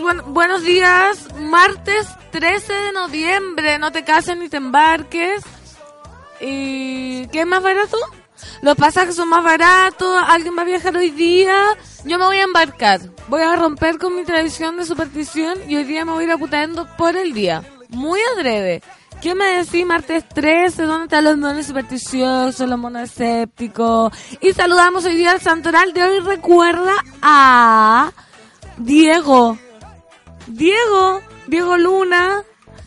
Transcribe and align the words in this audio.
Buenos 0.00 0.62
días. 0.62 1.28
Martes 1.38 2.08
13 2.30 2.72
de 2.72 2.92
noviembre. 2.92 3.78
No 3.78 3.92
te 3.92 4.04
cases 4.04 4.36
ni 4.36 4.48
te 4.48 4.56
embarques. 4.56 5.42
¿Y 6.40 7.26
qué 7.28 7.40
es 7.40 7.46
más 7.46 7.62
barato? 7.62 7.98
Los 8.62 8.76
pasajes 8.76 9.14
son 9.14 9.28
más 9.28 9.44
baratos. 9.44 10.22
Alguien 10.26 10.56
va 10.56 10.62
a 10.62 10.66
viajar 10.66 10.96
hoy 10.96 11.10
día. 11.10 11.56
Yo 12.04 12.18
me 12.18 12.24
voy 12.24 12.38
a 12.38 12.44
embarcar. 12.44 13.00
Voy 13.28 13.42
a 13.42 13.56
romper 13.56 13.98
con 13.98 14.16
mi 14.16 14.24
tradición 14.24 14.76
de 14.76 14.84
superstición 14.84 15.58
y 15.68 15.76
hoy 15.76 15.84
día 15.84 16.04
me 16.04 16.12
voy 16.12 16.24
a 16.24 16.26
ir 16.28 16.32
aputando 16.32 16.86
por 16.96 17.16
el 17.16 17.32
día. 17.32 17.62
Muy 17.88 18.20
adrede. 18.36 18.82
¿Qué 19.20 19.34
me 19.34 19.44
decís 19.44 19.86
martes 19.86 20.28
13? 20.28 20.82
¿Dónde 20.82 21.04
están 21.04 21.24
los 21.24 21.36
monos 21.36 21.66
supersticiosos, 21.66 22.68
los 22.68 22.78
monos 22.78 23.02
escépticos? 23.02 24.12
Y 24.40 24.52
saludamos 24.52 25.04
hoy 25.04 25.16
día 25.16 25.32
al 25.32 25.40
santoral 25.40 25.92
de 25.92 26.02
hoy. 26.02 26.20
Recuerda 26.20 26.94
a 27.20 28.10
Diego. 28.78 29.58
Diego, 30.46 31.20
Diego 31.46 31.76
Luna, 31.76 32.42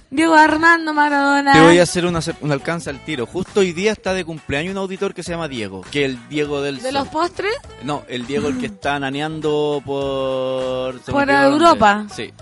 Diego 0.10 0.36
Armando 0.36 0.94
Maradona. 0.94 1.54
Te 1.54 1.62
voy 1.62 1.80
a 1.80 1.84
hacer 1.84 2.06
un, 2.06 2.20
un 2.42 2.52
alcance 2.52 2.90
al 2.90 3.04
tiro. 3.04 3.26
Justo 3.26 3.62
hoy 3.62 3.74
día 3.74 3.92
está 3.92 4.14
de 4.14 4.24
cumpleaños 4.24 4.72
un 4.72 4.78
auditor 4.78 5.14
que 5.14 5.24
se 5.24 5.32
llama 5.32 5.48
Diego, 5.48 5.82
que 5.92 6.06
el 6.06 6.30
Diego 6.30 6.62
del... 6.62 6.82
¿De 6.82 6.92
los 6.92 7.08
postres? 7.08 7.54
No, 7.84 8.04
el 8.08 8.26
Diego 8.28 8.48
el 8.48 8.58
que 8.60 8.68
está 8.68 9.00
naneando 9.00 9.82
por... 9.86 11.00
Por 11.02 11.30
Europa. 11.30 12.06
Sí. 12.14 12.34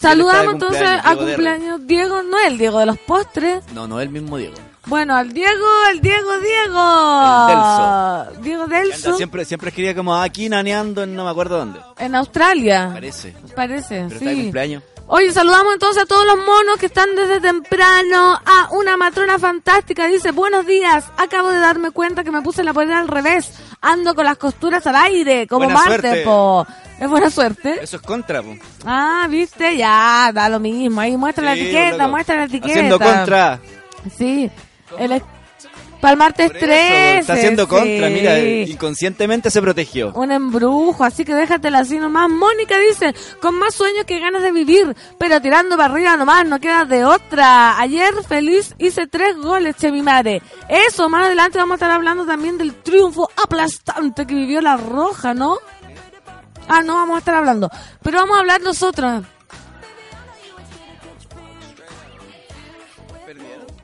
Saludamos 0.00 0.54
entonces 0.54 0.82
a 0.82 1.16
cumpleaños 1.16 1.86
Diego, 1.86 2.22
no 2.22 2.38
el 2.46 2.58
Diego 2.58 2.78
de 2.78 2.86
los 2.86 2.98
postres. 2.98 3.64
No, 3.72 3.88
no 3.88 4.00
el 4.00 4.10
mismo 4.10 4.36
Diego. 4.36 4.54
Bueno, 4.88 5.14
al 5.16 5.32
Diego, 5.32 5.66
el 5.92 6.00
Diego, 6.00 6.30
Diego. 6.38 7.46
Delso. 7.46 8.40
Diego 8.42 8.66
Delso. 8.66 9.16
Siempre, 9.16 9.44
siempre 9.44 9.68
escribía 9.68 9.94
como 9.94 10.14
aquí 10.16 10.48
naneando 10.48 11.02
en 11.02 11.14
no 11.14 11.24
me 11.24 11.30
acuerdo 11.30 11.58
dónde. 11.58 11.78
En 11.98 12.14
Australia. 12.14 12.90
Parece. 12.92 13.34
Parece, 13.54 14.06
Pero 14.08 14.08
sí. 14.08 14.14
está 14.16 14.30
de 14.30 14.42
cumpleaños. 14.42 14.82
Oye, 15.10 15.32
saludamos 15.32 15.72
entonces 15.72 16.02
a 16.02 16.06
todos 16.06 16.26
los 16.26 16.36
monos 16.36 16.76
que 16.78 16.86
están 16.86 17.14
desde 17.16 17.40
temprano. 17.40 18.38
A 18.44 18.68
una 18.72 18.96
matrona 18.98 19.38
fantástica 19.38 20.06
dice, 20.06 20.32
buenos 20.32 20.66
días, 20.66 21.04
acabo 21.16 21.48
de 21.48 21.58
darme 21.58 21.90
cuenta 21.92 22.24
que 22.24 22.30
me 22.30 22.42
puse 22.42 22.62
la 22.62 22.74
polera 22.74 23.00
al 23.00 23.08
revés. 23.08 23.52
Ando 23.80 24.14
con 24.14 24.24
las 24.26 24.36
costuras 24.36 24.86
al 24.86 24.96
aire, 24.96 25.46
como 25.46 25.64
Buena 25.66 25.80
Marte, 25.80 26.00
suerte. 26.00 26.22
po. 26.24 26.66
Es 27.00 27.08
buena 27.08 27.30
suerte. 27.30 27.78
Eso 27.82 27.96
es 27.96 28.02
contra, 28.02 28.42
po. 28.42 28.54
Ah, 28.84 29.26
viste, 29.30 29.76
ya, 29.76 30.30
da 30.34 30.48
lo 30.48 30.60
mismo. 30.60 31.00
Ahí 31.00 31.16
muestra 31.16 31.44
la 31.44 31.54
etiqueta, 31.54 31.96
loco. 31.98 32.08
muestra 32.10 32.36
la 32.36 32.44
etiqueta. 32.44 32.72
Haciendo 32.72 32.98
contra. 32.98 33.60
Sí. 34.16 34.50
El, 34.98 35.22
para 36.00 36.12
el 36.12 36.18
martes 36.18 36.46
Por 36.46 36.56
eso, 36.56 36.66
13. 36.66 37.18
Está 37.18 37.32
haciendo 37.32 37.64
sí. 37.64 37.68
contra, 37.68 38.08
mira, 38.08 38.38
inconscientemente 38.38 39.50
se 39.50 39.60
protegió. 39.60 40.12
Un 40.12 40.30
embrujo, 40.30 41.02
así 41.02 41.24
que 41.24 41.34
déjatela 41.34 41.80
así 41.80 41.98
nomás. 41.98 42.30
Mónica 42.30 42.78
dice, 42.78 43.14
con 43.40 43.56
más 43.56 43.74
sueños 43.74 44.04
que 44.04 44.20
ganas 44.20 44.42
de 44.42 44.52
vivir, 44.52 44.94
pero 45.18 45.40
tirando 45.40 45.76
para 45.76 45.92
arriba 45.92 46.16
nomás, 46.16 46.46
no 46.46 46.60
queda 46.60 46.84
de 46.84 47.04
otra. 47.04 47.78
Ayer 47.80 48.14
feliz 48.28 48.74
hice 48.78 49.08
tres 49.08 49.36
goles, 49.36 49.76
che 49.76 49.90
mi 49.90 50.02
madre. 50.02 50.40
Eso, 50.68 51.08
más 51.08 51.26
adelante 51.26 51.58
vamos 51.58 51.72
a 51.72 51.76
estar 51.76 51.90
hablando 51.90 52.24
también 52.24 52.58
del 52.58 52.74
triunfo 52.74 53.28
aplastante 53.42 54.26
que 54.26 54.34
vivió 54.34 54.60
la 54.60 54.76
Roja, 54.76 55.34
¿no? 55.34 55.58
Ah, 56.68 56.82
no 56.82 56.94
vamos 56.94 57.16
a 57.16 57.18
estar 57.18 57.34
hablando. 57.34 57.70
Pero 58.02 58.18
vamos 58.18 58.36
a 58.36 58.40
hablar 58.40 58.60
nosotros. 58.60 59.24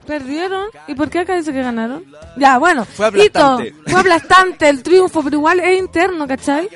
¿Perdieron? 0.07 0.67
¿Y 0.87 0.95
por 0.95 1.11
qué 1.11 1.21
acá 1.21 1.37
dice 1.37 1.53
que 1.53 1.63
ganaron? 1.63 2.05
Ya, 2.37 2.59
bueno. 2.59 2.85
Fue 2.85 3.07
aplastante. 3.07 3.69
Hito, 3.69 3.91
fue 3.91 4.01
aplastante 4.01 4.69
el 4.69 4.83
triunfo, 4.83 5.23
pero 5.23 5.37
igual 5.37 5.61
es 5.61 5.79
interno, 5.79 6.27
¿cachai? 6.27 6.69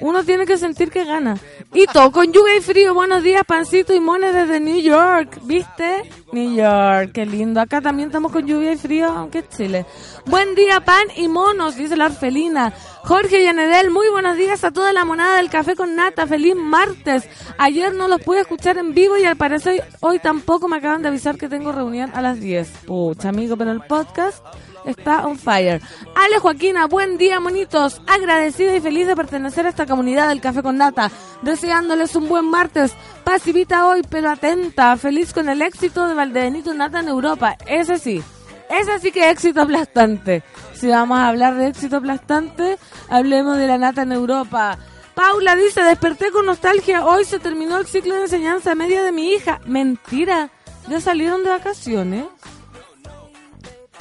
Uno 0.00 0.24
tiene 0.24 0.46
que 0.46 0.58
sentir 0.58 0.90
que 0.90 1.04
gana. 1.04 1.36
Hito, 1.76 2.12
con 2.12 2.32
lluvia 2.32 2.56
y 2.56 2.60
frío, 2.60 2.94
buenos 2.94 3.24
días, 3.24 3.42
pancito 3.44 3.92
y 3.92 3.98
mones 3.98 4.32
desde 4.32 4.60
New 4.60 4.78
York. 4.80 5.40
¿Viste? 5.42 6.08
New 6.30 6.54
York, 6.54 7.10
qué 7.12 7.26
lindo. 7.26 7.60
Acá 7.60 7.80
también 7.80 8.10
estamos 8.10 8.30
con 8.30 8.46
lluvia 8.46 8.70
y 8.70 8.76
frío, 8.76 9.08
aunque 9.08 9.40
es 9.40 9.48
Chile. 9.48 9.84
Buen 10.24 10.54
día, 10.54 10.84
pan 10.84 11.08
y 11.16 11.26
monos, 11.26 11.74
dice 11.74 11.96
la 11.96 12.06
orfelina. 12.06 12.72
Jorge 13.02 13.42
Yanedel, 13.42 13.90
muy 13.90 14.08
buenos 14.08 14.36
días 14.36 14.62
a 14.62 14.70
toda 14.70 14.92
la 14.92 15.04
monada 15.04 15.38
del 15.38 15.50
café 15.50 15.74
con 15.74 15.96
nata. 15.96 16.28
Feliz 16.28 16.54
martes. 16.54 17.28
Ayer 17.58 17.92
no 17.92 18.06
los 18.06 18.20
pude 18.22 18.42
escuchar 18.42 18.78
en 18.78 18.94
vivo 18.94 19.16
y 19.16 19.24
al 19.24 19.36
parecer 19.36 19.82
hoy 19.98 20.20
tampoco 20.20 20.68
me 20.68 20.76
acaban 20.76 21.02
de 21.02 21.08
avisar 21.08 21.36
que 21.36 21.48
tengo 21.48 21.72
reunión 21.72 22.12
a 22.14 22.22
las 22.22 22.38
10. 22.38 22.68
Pucha, 22.86 23.30
amigo, 23.30 23.56
pero 23.56 23.72
el 23.72 23.80
podcast 23.80 24.44
está 24.84 25.26
on 25.26 25.38
fire. 25.38 25.80
Ale 26.14 26.38
Joaquina, 26.38 26.86
buen 26.86 27.18
día, 27.18 27.40
monitos. 27.40 28.00
Agradecida 28.06 28.76
y 28.76 28.80
feliz 28.80 29.06
de 29.06 29.16
pertenecer 29.16 29.66
a 29.66 29.70
esta 29.70 29.86
comunidad 29.86 30.28
del 30.28 30.40
café 30.40 30.62
con 30.62 30.76
nata. 30.76 31.10
Deseándoles 31.42 32.14
un 32.16 32.28
buen 32.28 32.46
martes. 32.46 32.92
Pasivita 33.24 33.88
hoy, 33.88 34.02
pero 34.08 34.30
atenta. 34.30 34.96
Feliz 34.96 35.32
con 35.32 35.48
el 35.48 35.62
éxito 35.62 36.06
de 36.06 36.14
Valdebenito 36.14 36.74
Nata 36.74 37.00
en 37.00 37.08
Europa. 37.08 37.56
Ese 37.66 37.98
sí. 37.98 38.22
Ese 38.70 38.98
sí 38.98 39.12
que 39.12 39.30
éxito 39.30 39.62
aplastante. 39.62 40.42
Si 40.74 40.88
vamos 40.88 41.18
a 41.18 41.28
hablar 41.28 41.54
de 41.54 41.68
éxito 41.68 41.96
aplastante, 41.96 42.78
hablemos 43.08 43.56
de 43.56 43.66
la 43.66 43.78
nata 43.78 44.02
en 44.02 44.12
Europa. 44.12 44.78
Paula 45.14 45.54
dice, 45.54 45.82
desperté 45.82 46.30
con 46.32 46.46
nostalgia. 46.46 47.06
Hoy 47.06 47.24
se 47.24 47.38
terminó 47.38 47.78
el 47.78 47.86
ciclo 47.86 48.14
de 48.14 48.22
enseñanza 48.22 48.74
media 48.74 49.02
de 49.02 49.12
mi 49.12 49.32
hija. 49.32 49.60
Mentira. 49.64 50.50
Ya 50.88 51.00
salieron 51.00 51.44
de 51.44 51.50
vacaciones. 51.50 52.24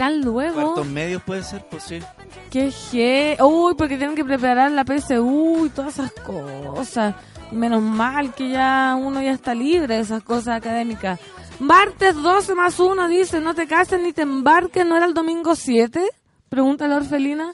Tan 0.03 0.19
luego. 0.19 0.61
¿Cuántos 0.61 0.87
medios 0.87 1.23
puede 1.23 1.43
ser 1.43 1.65
pues 1.69 1.83
posible? 1.83 2.07
Qué 2.51 2.71
je... 2.71 3.37
Uy, 3.41 3.73
porque 3.75 3.95
tienen 3.95 4.17
que 4.17 4.25
preparar 4.25 4.69
la 4.69 4.83
PSU 4.83 5.67
y 5.67 5.69
todas 5.69 5.93
esas 5.93 6.11
cosas. 6.11 7.15
Menos 7.53 7.81
mal 7.81 8.33
que 8.33 8.49
ya 8.49 8.97
uno 8.99 9.21
ya 9.21 9.31
está 9.31 9.55
libre 9.55 9.95
de 9.95 10.01
esas 10.01 10.21
cosas 10.21 10.57
académicas. 10.57 11.21
Martes 11.59 12.15
12 12.15 12.53
más 12.53 12.81
1 12.81 13.07
dice, 13.07 13.39
no 13.39 13.55
te 13.55 13.65
cases 13.65 14.01
ni 14.01 14.11
te 14.11 14.23
embarques, 14.23 14.85
¿no 14.85 14.97
era 14.97 15.05
el 15.05 15.13
domingo 15.13 15.55
7? 15.55 16.05
Pregunta 16.49 16.85
la 16.89 16.97
orfelina. 16.97 17.53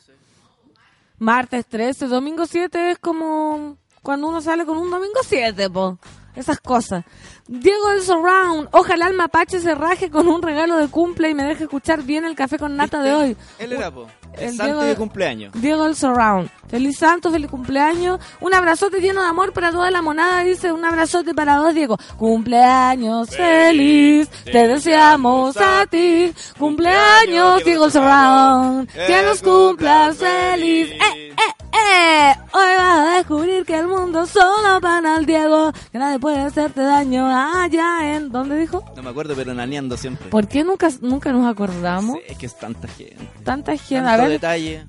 Martes 1.20 1.68
13, 1.68 2.08
domingo 2.08 2.48
7 2.48 2.90
es 2.90 2.98
como 2.98 3.78
cuando 4.02 4.28
uno 4.28 4.42
sale 4.42 4.66
con 4.66 4.80
un 4.80 4.90
domingo 4.90 5.20
7, 5.24 5.70
po. 5.70 6.00
Esas 6.40 6.62
cosas. 6.62 7.04
Diego 7.50 7.90
del 7.90 8.02
Surround, 8.02 8.70
ojalá 8.72 9.08
el 9.08 9.14
mapache 9.14 9.60
se 9.60 9.76
raje 9.76 10.10
con 10.10 10.30
un 10.30 10.42
regalo 10.42 10.78
de 10.78 10.88
cumple 10.88 11.30
y 11.30 11.34
me 11.34 11.44
deje 11.44 11.64
escuchar 11.64 12.02
bien 12.04 12.24
el 12.24 12.36
café 12.36 12.58
con 12.58 12.78
nata 12.78 13.04
de 13.04 13.12
hoy. 13.12 13.38
Él 13.58 13.74
era, 13.74 13.92
po. 13.92 14.08
El, 14.34 14.44
El 14.44 14.50
santo 14.56 14.64
Diego- 14.66 14.84
de 14.84 14.96
cumpleaños. 14.96 15.54
Diego 15.56 15.84
del 15.86 15.96
Surround. 15.96 16.50
Feliz 16.70 16.98
santo, 17.00 17.32
feliz 17.32 17.50
cumpleaños. 17.50 18.20
Un 18.42 18.54
abrazote 18.54 19.00
lleno 19.02 19.22
de 19.24 19.28
amor 19.28 19.54
para 19.54 19.72
toda 19.72 19.90
la 19.90 20.02
monada. 20.04 20.44
Dice 20.44 20.72
un 20.72 20.86
abrazote 20.86 21.34
para 21.34 21.60
vos, 21.62 21.74
Diego. 21.74 21.98
Cumpleaños 22.18 23.30
feliz. 23.30 24.30
Te 24.46 24.68
deseamos 24.68 25.58
a 25.58 25.86
ti. 25.88 26.32
Cumpleaños, 26.58 27.64
Diego 27.64 27.84
del 27.84 27.92
Surround. 27.92 28.88
Que 28.92 29.22
nos 29.24 29.42
cumplas 29.42 30.18
feliz. 30.18 30.90
Eh, 30.92 31.00
eh, 31.30 31.34
eh. 31.74 32.36
Hoy 32.54 32.76
vas 32.78 33.00
a 33.14 33.18
descubrir 33.18 33.66
que 33.66 33.78
el 33.78 33.88
mundo 33.88 34.26
solo 34.26 34.80
para 34.82 35.18
el 35.18 35.26
Diego. 35.26 35.72
Que 35.92 35.98
nadie 35.98 36.20
puede 36.20 36.40
hacerte 36.40 36.82
daño 36.82 37.28
allá 37.28 38.16
en... 38.16 38.32
¿Dónde 38.32 38.58
dijo? 38.60 38.84
No 38.96 39.04
me 39.04 39.10
acuerdo, 39.10 39.34
pero 39.36 39.54
naneando 39.54 39.98
siempre. 39.98 40.30
¿Por 40.30 40.48
qué 40.48 40.64
nunca, 40.64 40.90
nunca 41.02 41.32
nos 41.32 41.46
acordamos? 41.52 42.18
Sí, 42.18 42.22
es 42.28 42.38
que 42.38 42.46
es 42.46 42.58
tanta 42.58 42.88
gente. 42.88 43.18
Tanta 43.44 43.76
gente. 43.78 44.10
Ver, 44.24 44.32
detalle. 44.32 44.88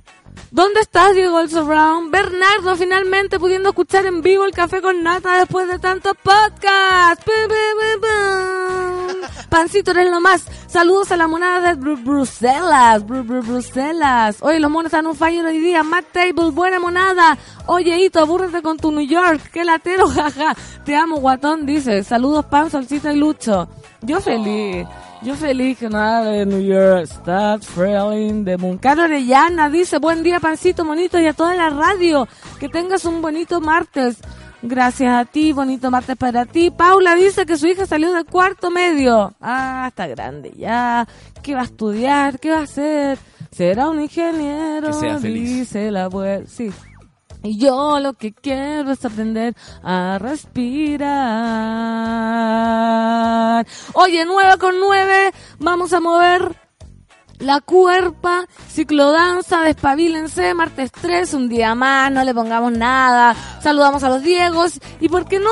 ¿Dónde 0.53 0.81
estás, 0.81 1.15
Diego 1.15 1.39
Also 1.39 1.65
Brown? 1.65 2.11
Bernardo, 2.11 2.77
finalmente 2.77 3.39
pudiendo 3.39 3.71
escuchar 3.71 4.07
en 4.07 4.23
vivo 4.23 4.45
el 4.45 4.53
café 4.53 4.81
con 4.81 5.03
nata 5.03 5.39
después 5.39 5.69
de 5.69 5.79
tantos 5.79 6.15
podcasts. 6.23 7.25
Pancito, 9.49 9.91
eres 9.91 10.11
lo 10.11 10.21
más. 10.21 10.45
Saludos 10.69 11.11
a 11.11 11.17
la 11.17 11.27
monada 11.27 11.75
de 11.75 11.81
Bru- 11.81 12.03
Bruselas. 12.05 13.05
Bru- 13.05 13.27
Bru- 13.27 13.45
Bruselas. 13.45 14.37
Oye, 14.41 14.61
los 14.61 14.71
monos 14.71 14.93
están 14.93 15.07
un 15.09 15.17
fire 15.17 15.45
hoy 15.45 15.59
día. 15.59 15.83
Matt 15.83 16.07
Table, 16.13 16.51
buena 16.53 16.79
monada. 16.79 17.37
Oye, 17.67 17.99
Hito, 17.99 18.21
abúrrete 18.21 18.63
con 18.63 18.77
tu 18.77 18.93
New 18.93 19.07
York. 19.07 19.51
Qué 19.53 19.65
latero, 19.65 20.07
jaja. 20.09 20.55
Te 20.85 20.95
amo, 20.95 21.17
guatón, 21.17 21.67
dice. 21.67 22.05
Saludos, 22.05 22.45
Pan, 22.47 22.71
Solcita 22.71 23.13
y 23.13 23.17
Lucho. 23.17 23.69
Yo 24.03 24.21
feliz. 24.21 24.87
Yo 25.23 25.35
feliz 25.35 25.77
que 25.79 25.91
nada 25.91 26.25
de 26.31 26.47
New 26.47 26.63
York. 26.63 27.07
Start 27.07 27.63
feeling 27.63 28.45
the 28.45 28.57
moon. 28.57 28.79
Caro 28.79 29.03
Orellana 29.03 29.69
dice, 29.69 29.99
buen 29.99 30.23
día, 30.23 30.41
Pancito, 30.41 30.83
monito, 30.85 31.21
y 31.21 31.27
a 31.27 31.35
toda 31.35 31.55
la 31.55 31.69
radio. 31.69 32.27
Que 32.59 32.71
tengas 32.71 33.05
un 33.05 33.21
bonito 33.21 33.61
martes. 33.61 34.17
Gracias 34.63 35.13
a 35.13 35.27
ti, 35.27 35.53
bonito 35.53 35.91
martes 35.91 36.17
para 36.17 36.47
ti. 36.47 36.71
Paula 36.71 37.15
dice 37.15 37.45
que 37.45 37.59
su 37.59 37.67
hija 37.67 37.87
salió 37.87 38.13
de 38.13 38.25
cuarto 38.25 38.71
medio. 38.71 39.35
Ah, 39.41 39.87
está 39.89 40.07
grande 40.07 40.53
ya. 40.57 41.07
¿Qué 41.43 41.55
va 41.55 41.63
a 41.63 41.65
estudiar? 41.65 42.39
¿Qué 42.39 42.51
va 42.51 42.61
a 42.61 42.63
hacer? 42.63 43.19
Será 43.51 43.91
un 43.91 44.01
ingeniero. 44.01 44.87
Que 44.87 44.93
sea 44.95 45.19
feliz. 45.19 45.51
Dice 45.51 45.91
la 45.91 46.05
abuela. 46.05 46.47
Sí. 46.47 46.71
Y 47.43 47.59
yo 47.59 47.99
lo 48.01 48.13
que 48.15 48.33
quiero 48.33 48.93
es 48.93 49.05
aprender 49.05 49.55
a 49.83 50.19
respirar. 50.19 51.11
Oye, 53.95 54.25
9 54.27 54.59
con 54.59 54.79
9, 54.79 55.33
vamos 55.59 55.93
a 55.93 56.01
mover 56.01 56.55
la 57.39 57.61
cuerpa, 57.63 58.47
ciclodanza, 58.69 59.63
despabilense, 59.63 60.53
martes 60.55 60.93
3, 60.93 61.33
un 61.35 61.49
día 61.49 61.75
más, 61.75 62.13
no 62.13 62.23
le 62.23 62.35
pongamos 62.35 62.73
nada. 62.73 63.35
Saludamos 63.63 64.05
a 64.05 64.11
los 64.11 64.23
Diegos 64.23 64.79
y, 65.01 65.09
¿por 65.09 65.27
qué 65.27 65.41
no? 65.41 65.49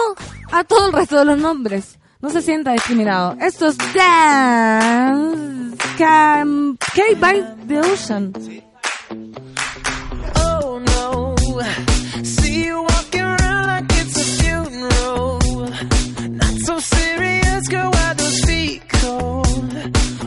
A 0.52 0.64
todo 0.64 0.88
el 0.88 0.92
resto 0.92 1.18
de 1.18 1.24
los 1.24 1.38
nombres. 1.38 1.98
No 2.20 2.28
se 2.30 2.42
sienta 2.42 2.72
discriminado. 2.72 3.36
Esto 3.40 3.68
es 3.68 3.78
Dance 3.94 5.76
Cave 5.96 7.14
by 7.18 7.56
the 7.66 7.80
Ocean. 7.80 8.32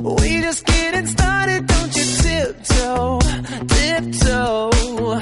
We 0.04 0.42
just 0.42 0.66
getting 0.66 1.06
started, 1.06 1.68
don't 1.68 1.96
you 1.96 2.06
tiptoe, 2.24 3.20
tiptoe. 3.68 5.20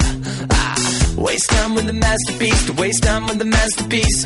Ah, 0.52 0.76
waste 1.18 1.50
time 1.50 1.76
with 1.76 1.86
the 1.86 1.94
masterpiece, 1.94 2.66
to 2.68 2.74
waste 2.74 3.04
time 3.04 3.28
with 3.28 3.40
the 3.40 3.46
masterpiece. 3.46 4.26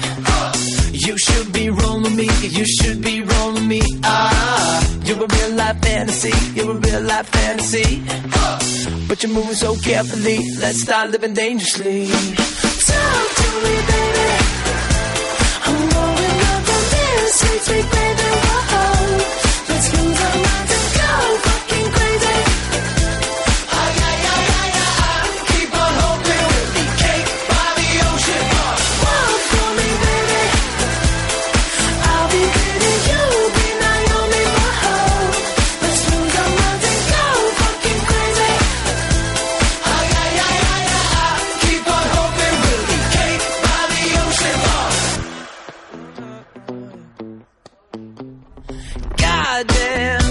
You 0.92 1.18
should 1.18 1.52
be 1.52 1.70
rolling 1.72 2.16
me, 2.16 2.30
you 2.42 2.66
should 2.66 3.02
be 3.02 3.22
rolling 3.22 3.68
me. 3.68 3.82
Ah, 4.04 4.88
you're 5.06 5.24
a 5.24 5.28
real 5.28 5.52
life 5.56 5.82
fantasy, 5.82 6.34
you're 6.54 6.72
a 6.72 6.76
real 6.76 7.02
life 7.02 7.28
fantasy. 7.30 8.04
But 9.08 9.24
you're 9.24 9.34
moving 9.34 9.56
so 9.56 9.76
carefully. 9.78 10.38
Let's 10.60 10.84
start 10.84 11.10
living 11.10 11.34
dangerously. 11.34 12.08
Talk 12.08 13.28
to 13.40 13.50
me, 13.64 13.76
baby. 13.90 14.30
I'm 15.66 15.90
going 15.90 16.40
up 16.52 16.70
on 16.76 16.84
this 16.94 17.40
sweet, 17.40 17.62
sweet 17.62 17.92
baby. 17.92 18.73
Goddamn. 49.54 50.23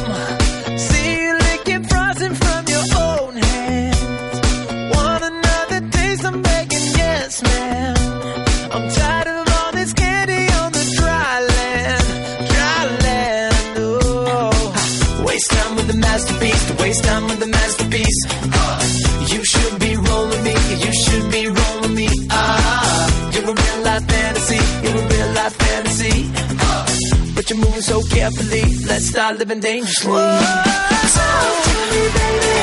Carefully. 28.22 28.62
Let's 28.86 29.08
start 29.08 29.38
living 29.38 29.58
dangerously. 29.58 30.12
Talk 30.12 31.56
to 31.66 31.76
me, 31.92 32.02
baby. 32.18 32.54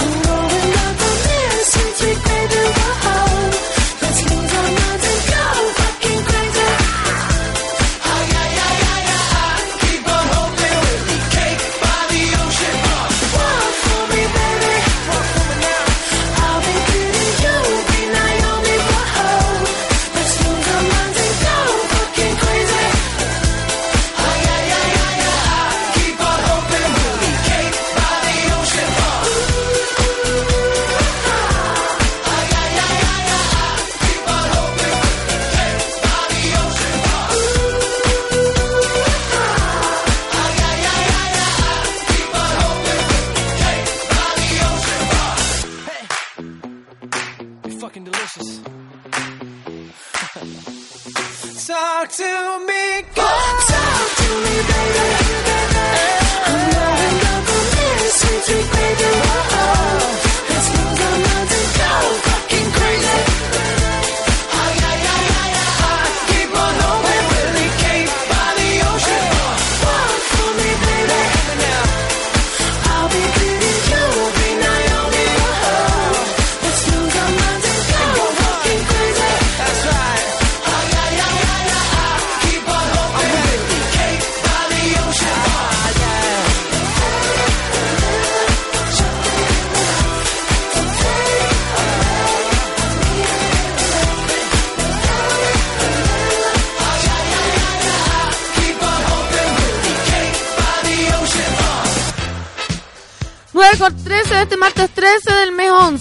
I'm 0.00 0.12
going 0.28 0.72
up 0.84 1.00
on 1.08 1.16
this 1.28 1.72
sweet, 1.72 1.94
sweet 2.00 2.37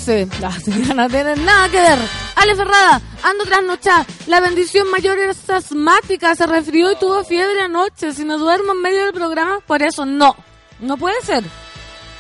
Las 0.08 0.66
no 0.96 1.10
tienen 1.10 1.44
nada 1.44 1.68
que 1.68 1.82
ver. 1.82 2.00
Ale 2.36 2.56
Ferrada, 2.56 3.02
ando 3.24 3.44
trasnochada. 3.44 4.06
La 4.28 4.40
bendición 4.40 4.90
mayor 4.90 5.20
es 5.20 5.50
asmática. 5.50 6.34
Se 6.34 6.48
resfrió 6.48 6.94
y 6.94 6.96
tuvo 6.96 7.26
fiebre 7.26 7.60
anoche. 7.60 8.14
Si 8.14 8.24
no 8.24 8.38
duermo 8.38 8.72
en 8.72 8.82
medio 8.82 9.04
del 9.04 9.14
programa, 9.14 9.60
por 9.68 9.82
eso 9.82 10.06
no. 10.06 10.34
No 10.80 10.96
puede 10.96 11.22
ser. 11.24 11.44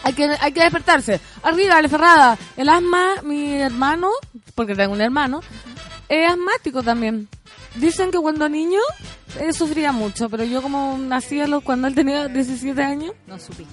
Hay 0.03 0.11
que, 0.11 0.25
hay 0.25 0.51
que 0.51 0.63
despertarse. 0.63 1.21
Arriba, 1.43 1.77
Ale 1.77 1.87
Ferrada. 1.87 2.37
El 2.57 2.67
asma, 2.67 3.21
mi 3.23 3.53
hermano, 3.53 4.09
porque 4.53 4.75
tengo 4.75 4.91
un 4.91 4.99
hermano, 4.99 5.39
es 6.09 6.29
asmático 6.29 6.83
también. 6.83 7.29
Dicen 7.75 8.11
que 8.11 8.17
cuando 8.17 8.49
niño 8.49 8.81
eh, 9.39 9.53
sufría 9.53 9.93
mucho, 9.93 10.29
pero 10.29 10.43
yo 10.43 10.61
como 10.61 10.97
nací 10.97 11.39
a 11.39 11.47
los, 11.47 11.63
cuando 11.63 11.87
él 11.87 11.95
tenía 11.95 12.27
17 12.27 12.83
años. 12.83 13.13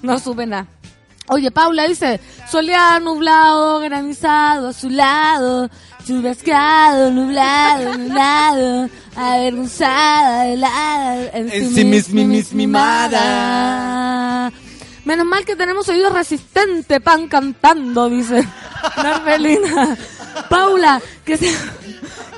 No 0.01 0.19
supe 0.19 0.45
nada. 0.45 0.67
Oye, 1.27 1.49
Paula 1.51 1.87
dice, 1.87 2.19
soleado, 2.51 2.99
nublado, 2.99 3.79
granizado, 3.79 4.67
a 4.69 4.73
su 4.73 4.89
lado, 4.89 5.69
chubascado, 6.05 7.09
nublado, 7.09 7.97
nublado, 7.97 8.89
avergonzada, 9.15 10.45
helada, 10.47 11.23
en, 11.33 11.49
En 11.51 11.69
sí 11.69 11.75
sí 11.75 11.85
mis- 11.85 12.09
mis- 12.09 12.27
mis- 12.27 12.53
mimada. 12.53 14.51
Menos 15.03 15.25
mal 15.25 15.45
que 15.45 15.55
tenemos 15.55 15.87
oídos 15.89 16.13
resistentes, 16.13 16.99
pan 17.01 17.27
cantando, 17.27 18.09
dice 18.09 18.47
Narvelina. 18.97 19.97
Paula, 20.49 21.01
que 21.23 21.37
sea, 21.37 21.51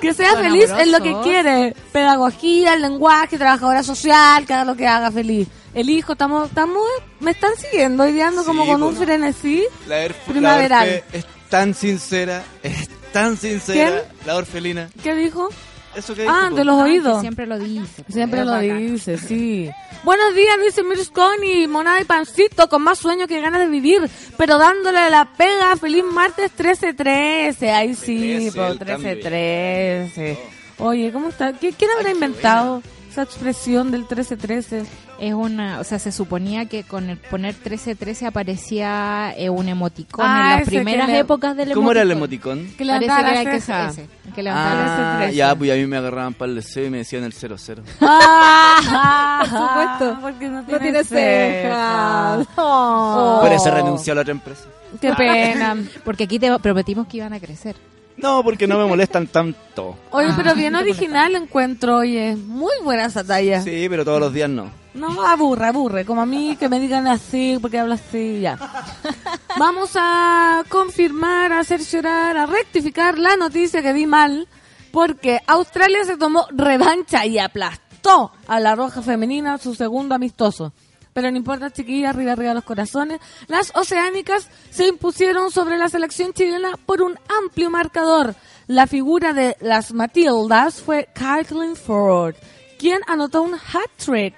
que 0.02 0.14
sea 0.14 0.36
feliz 0.36 0.70
en 0.78 0.92
lo 0.92 1.00
que 1.02 1.16
quiere. 1.24 1.76
Pedagogía, 1.92 2.74
el 2.74 2.82
lenguaje, 2.82 3.38
trabajadora 3.38 3.84
social, 3.84 4.46
que 4.46 4.54
haga 4.54 4.66
lo 4.66 4.76
que 4.76 4.88
haga 4.88 5.12
feliz. 5.12 5.48
El 5.78 5.90
hijo, 5.92 6.14
estamos, 6.14 6.48
estamos, 6.50 6.84
me 7.20 7.32
están 7.32 7.52
siguiendo, 7.56 8.08
ideando 8.08 8.44
como 8.44 8.64
Sí, 8.64 8.72
con 8.72 8.82
un 8.84 8.90
bueno. 8.96 9.06
frenesí. 9.06 9.64
La, 9.88 10.06
Erf- 10.08 10.16
Primaveral. 10.28 10.88
la 10.90 10.96
Orfe 10.96 11.18
es 11.20 11.26
tan 11.50 11.74
sincera, 11.76 12.44
es 12.64 12.90
tan 13.14 13.38
sincera, 13.38 14.04
la 14.26 14.36
orfelina. 14.38 14.90
¿Qué 15.04 15.14
dijo? 15.14 15.50
Eso 15.96 16.16
que 16.16 16.24
dijo, 16.24 16.34
Ah, 16.36 16.48
po. 16.50 16.56
de 16.56 16.66
los 16.66 16.80
Ah, 16.80 16.84
oídos. 16.84 17.22
Siempre 17.22 17.46
lo 17.46 17.60
dice. 17.60 18.04
Siempre 18.10 18.40
Es 18.40 18.46
lo 18.48 18.52
bacán. 18.54 18.88
dice, 18.94 19.18
sí. 19.28 19.70
Buenos 20.04 20.34
días, 20.36 20.56
dice 20.66 20.82
Mirsconi, 20.84 21.68
monada 21.68 22.02
y 22.02 22.06
pancito, 22.06 22.68
con 22.70 22.82
más 22.82 22.98
sueño 22.98 23.28
que 23.28 23.40
ganas 23.40 23.62
de 23.62 23.68
vivir, 23.68 24.10
pero 24.36 24.58
dándole 24.58 25.10
la 25.12 25.32
pega. 25.38 25.76
Feliz 25.78 26.04
martes 26.06 26.52
13-13. 26.58 27.70
Ahí 27.72 27.94
sí, 27.96 28.52
13, 28.52 28.52
po, 28.58 28.66
el 28.66 28.80
cambio 28.80 29.12
13-13. 29.12 30.38
Oye, 30.80 31.12
¿cómo 31.12 31.30
está? 31.30 31.52
¿Qui- 31.54 31.74
¿Quién 31.78 31.92
habrá 31.98 32.12
inventado 32.12 32.82
esa 33.18 33.24
expresión 33.24 33.92
del 33.92 34.08
13-13? 34.08 34.86
Es 35.20 35.34
una, 35.34 35.80
o 35.80 35.84
sea, 35.84 35.98
se 35.98 36.12
suponía 36.12 36.66
que 36.68 36.84
con 36.84 37.10
el 37.10 37.18
poner 37.18 37.56
13-13 37.56 38.28
aparecía 38.28 39.34
eh, 39.36 39.50
un 39.50 39.68
emoticón 39.68 40.26
Ah, 40.28 40.54
en 40.54 40.60
las 40.60 40.68
primeras 40.70 41.08
le- 41.08 41.20
épocas 41.20 41.58
del 41.58 41.74
¿Cómo 41.74 41.92
era 41.92 42.04
el 42.04 42.12
emoticón. 42.12 42.68
Que 42.78 42.86
levantaba 42.86 43.22
la 43.24 43.42
era 43.42 43.52
que 43.52 43.60
ceja. 43.60 43.88
ese, 43.90 44.08
que 44.36 44.44
levantaba 44.44 44.76
la 44.76 45.20
Ah, 45.26 45.32
ya, 45.32 45.56
pues 45.56 45.72
a 45.72 45.76
mí 45.76 45.88
me 45.88 45.98
agarraban 45.98 46.36
para 46.36 46.50
el 46.50 46.56
deseo 46.58 46.86
y 46.86 46.90
me 46.92 46.98
decían 47.00 47.24
el 47.24 47.34
00. 47.34 47.82
Ah, 48.02 49.40
Por 49.50 49.50
supuesto. 49.50 50.22
Porque 50.22 50.48
no 50.48 50.62
No 50.62 50.68
tiene, 50.68 50.80
tiene 50.82 51.04
cejas. 51.04 52.38
cejas. 52.40 52.48
Oh, 52.58 53.40
Por 53.42 53.52
eso 53.52 53.72
renunció 53.72 54.14
a 54.14 54.16
la 54.18 54.22
otra 54.22 54.32
empresa. 54.32 54.64
Qué 55.02 55.12
pena. 55.14 55.76
Porque 56.06 56.26
aquí 56.26 56.38
te 56.40 56.58
prometimos 56.60 57.08
que 57.08 57.18
iban 57.18 57.34
a 57.34 57.40
crecer. 57.40 57.76
No, 58.18 58.44
porque 58.44 58.66
no 58.68 58.78
me 58.80 58.86
molestan 58.86 59.28
tanto. 59.28 59.96
Oye, 60.12 60.30
Ah, 60.32 60.34
pero 60.36 60.56
bien 60.56 60.76
original 60.76 61.36
encuentro, 61.36 61.98
oye. 61.98 62.36
Muy 62.36 62.74
buena 62.84 63.06
esa 63.06 63.24
talla. 63.24 63.62
Sí, 63.62 63.86
pero 63.90 64.04
todos 64.04 64.20
los 64.20 64.34
días 64.34 64.50
no. 64.50 64.72
No, 64.96 65.22
aburre, 65.22 65.68
aburre. 65.68 66.06
Como 66.06 66.22
a 66.22 66.26
mí 66.26 66.56
que 66.60 66.68
me 66.70 66.80
digan 66.80 67.06
así, 67.08 67.60
porque 67.62 67.78
hablo 67.78 67.94
así, 67.94 68.40
ya. 68.42 68.58
Vamos 69.60 69.92
a 69.96 70.64
confirmar, 70.70 71.54
a 71.54 71.60
hacer 71.60 71.82
llorar, 71.82 72.36
a 72.38 72.46
rectificar 72.48 73.20
la 73.20 73.36
noticia 73.38 73.82
que 73.84 73.94
di 73.94 74.08
mal, 74.08 74.48
porque 74.92 75.40
Australia 75.46 76.04
se 76.04 76.18
tomó 76.18 76.48
revancha 76.52 77.26
y 77.28 77.38
aplastó 77.38 78.32
a 78.48 78.60
la 78.60 78.74
Roja 78.76 79.04
Femenina, 79.04 79.60
su 79.60 79.76
segundo 79.76 80.16
amistoso. 80.16 80.74
Pero 81.18 81.32
no 81.32 81.38
importa, 81.38 81.72
chiquillas, 81.72 82.14
arriba, 82.14 82.34
arriba 82.34 82.54
los 82.54 82.64
corazones. 82.64 83.20
Las 83.48 83.76
oceánicas 83.76 84.50
se 84.70 84.88
impusieron 84.88 85.50
sobre 85.50 85.76
la 85.76 85.90
selección 85.90 86.32
chilena 86.32 86.78
por 86.86 87.02
un 87.02 87.18
amplio 87.42 87.72
marcador. 87.72 88.36
La 88.68 88.86
figura 88.86 89.34
de 89.34 89.58
las 89.60 89.94
Matildas 89.94 90.76
fue 90.76 91.10
Caitlin 91.16 91.76
Ford, 91.76 92.36
quien 92.78 93.00
anotó 93.08 93.42
un 93.42 93.56
hat-trick. 93.56 94.36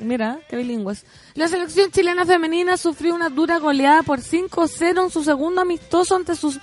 Mira, 0.00 0.40
qué 0.50 0.56
bilingües. 0.56 1.06
La 1.34 1.46
selección 1.46 1.92
chilena 1.92 2.26
femenina 2.26 2.76
sufrió 2.76 3.14
una 3.14 3.28
dura 3.28 3.60
goleada 3.60 4.02
por 4.02 4.18
5-0 4.18 5.04
en 5.04 5.10
su 5.10 5.22
segundo 5.22 5.60
amistoso 5.60 6.16
ante 6.16 6.34
sus 6.34 6.58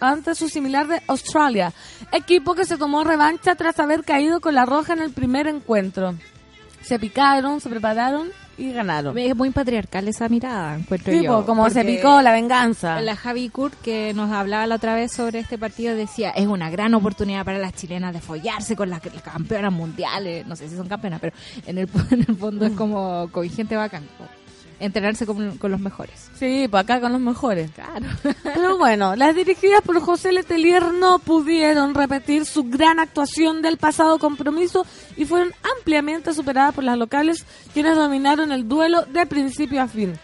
ante 0.00 0.34
su 0.34 0.48
similar 0.48 0.86
de 0.86 1.02
Australia, 1.08 1.74
equipo 2.10 2.54
que 2.54 2.64
se 2.64 2.78
tomó 2.78 3.04
revancha 3.04 3.54
tras 3.54 3.78
haber 3.80 4.02
caído 4.02 4.40
con 4.40 4.54
la 4.54 4.64
roja 4.64 4.94
en 4.94 5.00
el 5.00 5.12
primer 5.12 5.46
encuentro. 5.46 6.14
Se 6.80 6.98
picaron, 6.98 7.60
se 7.60 7.68
prepararon 7.68 8.30
y 8.58 8.72
ganaron. 8.72 9.16
Es 9.18 9.34
muy 9.36 9.50
patriarcal 9.50 10.08
esa 10.08 10.28
mirada, 10.28 10.76
encuentro 10.76 11.12
Tipo, 11.12 11.22
yo. 11.24 11.46
como 11.46 11.68
se 11.70 11.84
picó 11.84 12.22
la 12.22 12.32
venganza. 12.32 13.00
La 13.00 13.16
Javi 13.16 13.48
Kurt, 13.48 13.74
que 13.80 14.12
nos 14.14 14.30
hablaba 14.30 14.66
la 14.66 14.76
otra 14.76 14.94
vez 14.94 15.12
sobre 15.12 15.40
este 15.40 15.58
partido, 15.58 15.94
decía, 15.94 16.30
es 16.30 16.46
una 16.46 16.70
gran 16.70 16.94
oportunidad 16.94 17.44
para 17.44 17.58
las 17.58 17.74
chilenas 17.74 18.12
de 18.12 18.20
follarse 18.20 18.76
con 18.76 18.90
las 18.90 19.00
campeonas 19.00 19.72
mundiales. 19.72 20.46
No 20.46 20.56
sé 20.56 20.68
si 20.68 20.76
son 20.76 20.88
campeonas, 20.88 21.20
pero 21.20 21.34
en 21.66 21.78
el, 21.78 21.88
en 22.10 22.20
el 22.28 22.36
fondo 22.36 22.66
es 22.66 22.72
como 22.72 23.28
con 23.30 23.48
gente 23.50 23.76
bacán. 23.76 24.04
Entrenarse 24.80 25.26
con, 25.26 25.58
con 25.58 25.70
los 25.70 25.80
mejores. 25.80 26.30
Sí, 26.38 26.66
pues 26.70 26.82
acá 26.82 27.00
con 27.00 27.12
los 27.12 27.20
mejores. 27.20 27.70
Claro. 27.72 28.06
Pero 28.42 28.78
bueno, 28.78 29.16
las 29.16 29.34
dirigidas 29.34 29.82
por 29.82 30.00
José 30.00 30.32
Letelier 30.32 30.92
no 30.92 31.18
pudieron 31.18 31.94
repetir 31.94 32.44
su 32.44 32.64
gran 32.64 32.98
actuación 32.98 33.62
del 33.62 33.76
pasado 33.76 34.18
compromiso 34.18 34.86
y 35.16 35.24
fueron 35.24 35.52
ampliamente 35.78 36.34
superadas 36.34 36.74
por 36.74 36.84
las 36.84 36.98
locales, 36.98 37.44
quienes 37.72 37.96
dominaron 37.96 38.52
el 38.52 38.68
duelo 38.68 39.02
de 39.06 39.26
principio 39.26 39.82
a 39.82 39.88
fin. 39.88 40.18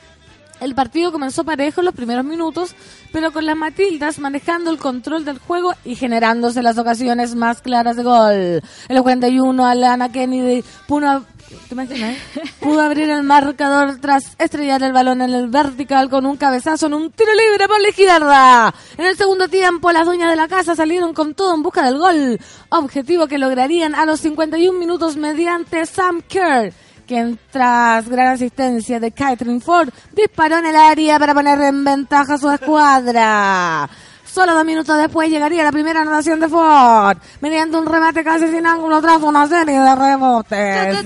El 0.61 0.75
partido 0.75 1.11
comenzó 1.11 1.43
parejo 1.45 1.81
en 1.81 1.87
los 1.87 1.95
primeros 1.95 2.25
minutos, 2.25 2.75
pero 3.13 3.33
con 3.33 3.47
las 3.47 3.57
Matildas 3.57 4.19
manejando 4.19 4.71
el 4.71 4.79
control 4.79 5.25
del 5.25 5.39
juego 5.39 5.73
y 5.85 5.95
generándose 5.95 6.63
las 6.63 6.77
ocasiones 6.77 7.35
más 7.35 7.63
claras 7.63 7.97
de 7.97 8.03
gol. 8.03 8.63
El 8.89 9.03
41, 9.03 9.67
Alana 9.67 10.13
Kennedy 10.13 10.63
pudo, 10.87 11.25
¿te 11.69 11.75
imaginas? 11.75 12.19
pudo 12.61 12.83
abrir 12.83 13.09
el 13.09 13.23
marcador 13.23 13.99
tras 14.01 14.37
estrellar 14.39 14.83
el 14.83 14.93
balón 14.93 15.23
en 15.23 15.33
el 15.33 15.49
vertical 15.49 16.11
con 16.11 16.27
un 16.27 16.37
cabezazo 16.37 16.87
en 16.87 16.95
un 16.95 17.11
tiro 17.11 17.31
libre 17.35 17.67
por 17.67 17.81
la 17.81 17.89
izquierda. 17.89 18.75
En 18.99 19.07
el 19.07 19.17
segundo 19.17 19.49
tiempo, 19.49 19.91
las 19.93 20.05
dueñas 20.05 20.29
de 20.29 20.37
la 20.37 20.49
casa 20.49 20.77
salieron 20.77 21.15
con 21.15 21.35
todo 21.35 21.55
en 21.55 21.63
busca 21.63 21.83
del 21.83 21.97
gol, 21.97 22.39
objetivo 22.69 23.27
que 23.29 23.39
lograrían 23.39 23.95
a 23.95 24.05
los 24.05 24.21
51 24.21 24.79
minutos 24.79 25.17
mediante 25.17 25.87
Sam 25.87 26.21
Kerr 26.29 26.75
quien 27.11 27.41
tras 27.51 28.09
gran 28.09 28.29
asistencia 28.29 29.01
de 29.01 29.11
Catherine 29.11 29.61
Ford 29.61 29.89
disparó 30.13 30.59
en 30.59 30.67
el 30.67 30.77
área 30.77 31.19
para 31.19 31.35
poner 31.35 31.61
en 31.61 31.83
ventaja 31.83 32.35
a 32.35 32.39
su 32.39 32.49
escuadra. 32.49 33.91
Solo 34.25 34.55
dos 34.55 34.65
minutos 34.65 34.97
después 34.97 35.29
llegaría 35.29 35.65
la 35.65 35.73
primera 35.73 36.03
anotación 36.03 36.39
de 36.39 36.49
Ford, 36.49 37.19
mediante 37.41 37.77
un 37.77 37.87
remate 37.87 38.23
casi 38.23 38.47
sin 38.47 38.65
ángulo 38.65 39.03
tras 39.03 39.21
una 39.23 39.49
serie 39.49 39.81
de 39.81 39.97
rebotes. 39.97 41.05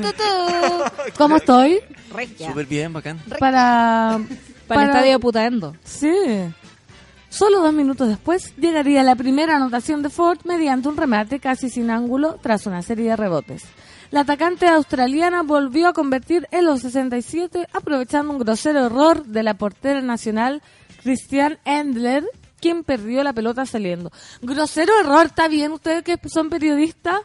¿Cómo 1.16 1.38
estoy? 1.38 1.80
Súper 2.36 2.66
bien, 2.66 2.92
bacán. 2.92 3.18
Para... 3.38 4.20
Para, 4.68 4.82
el 4.82 4.88
estadio 4.90 5.12
de 5.12 5.18
Putaendo. 5.18 5.74
Sí. 5.84 6.14
Solo 7.30 7.62
dos 7.62 7.72
minutos 7.72 8.08
después 8.08 8.54
llegaría 8.56 9.02
la 9.02 9.16
primera 9.16 9.56
anotación 9.56 10.02
de 10.02 10.10
Ford 10.10 10.40
mediante 10.44 10.86
un 10.86 10.98
remate 10.98 11.40
casi 11.40 11.70
sin 11.70 11.90
ángulo 11.90 12.38
tras 12.42 12.66
una 12.66 12.82
serie 12.82 13.08
de 13.08 13.16
rebotes. 13.16 13.64
La 14.14 14.20
atacante 14.20 14.68
australiana 14.68 15.42
volvió 15.42 15.88
a 15.88 15.92
convertir 15.92 16.46
en 16.52 16.66
los 16.66 16.82
67 16.82 17.66
aprovechando 17.72 18.32
un 18.32 18.38
grosero 18.38 18.86
error 18.86 19.24
de 19.24 19.42
la 19.42 19.54
portera 19.54 20.00
nacional 20.02 20.62
Christian 21.02 21.58
Endler, 21.64 22.24
quien 22.60 22.84
perdió 22.84 23.24
la 23.24 23.32
pelota 23.32 23.66
saliendo. 23.66 24.12
Grosero 24.40 24.92
error, 25.00 25.26
¿está 25.26 25.48
bien? 25.48 25.72
Ustedes 25.72 26.04
que 26.04 26.16
son 26.28 26.48
periodistas, 26.48 27.22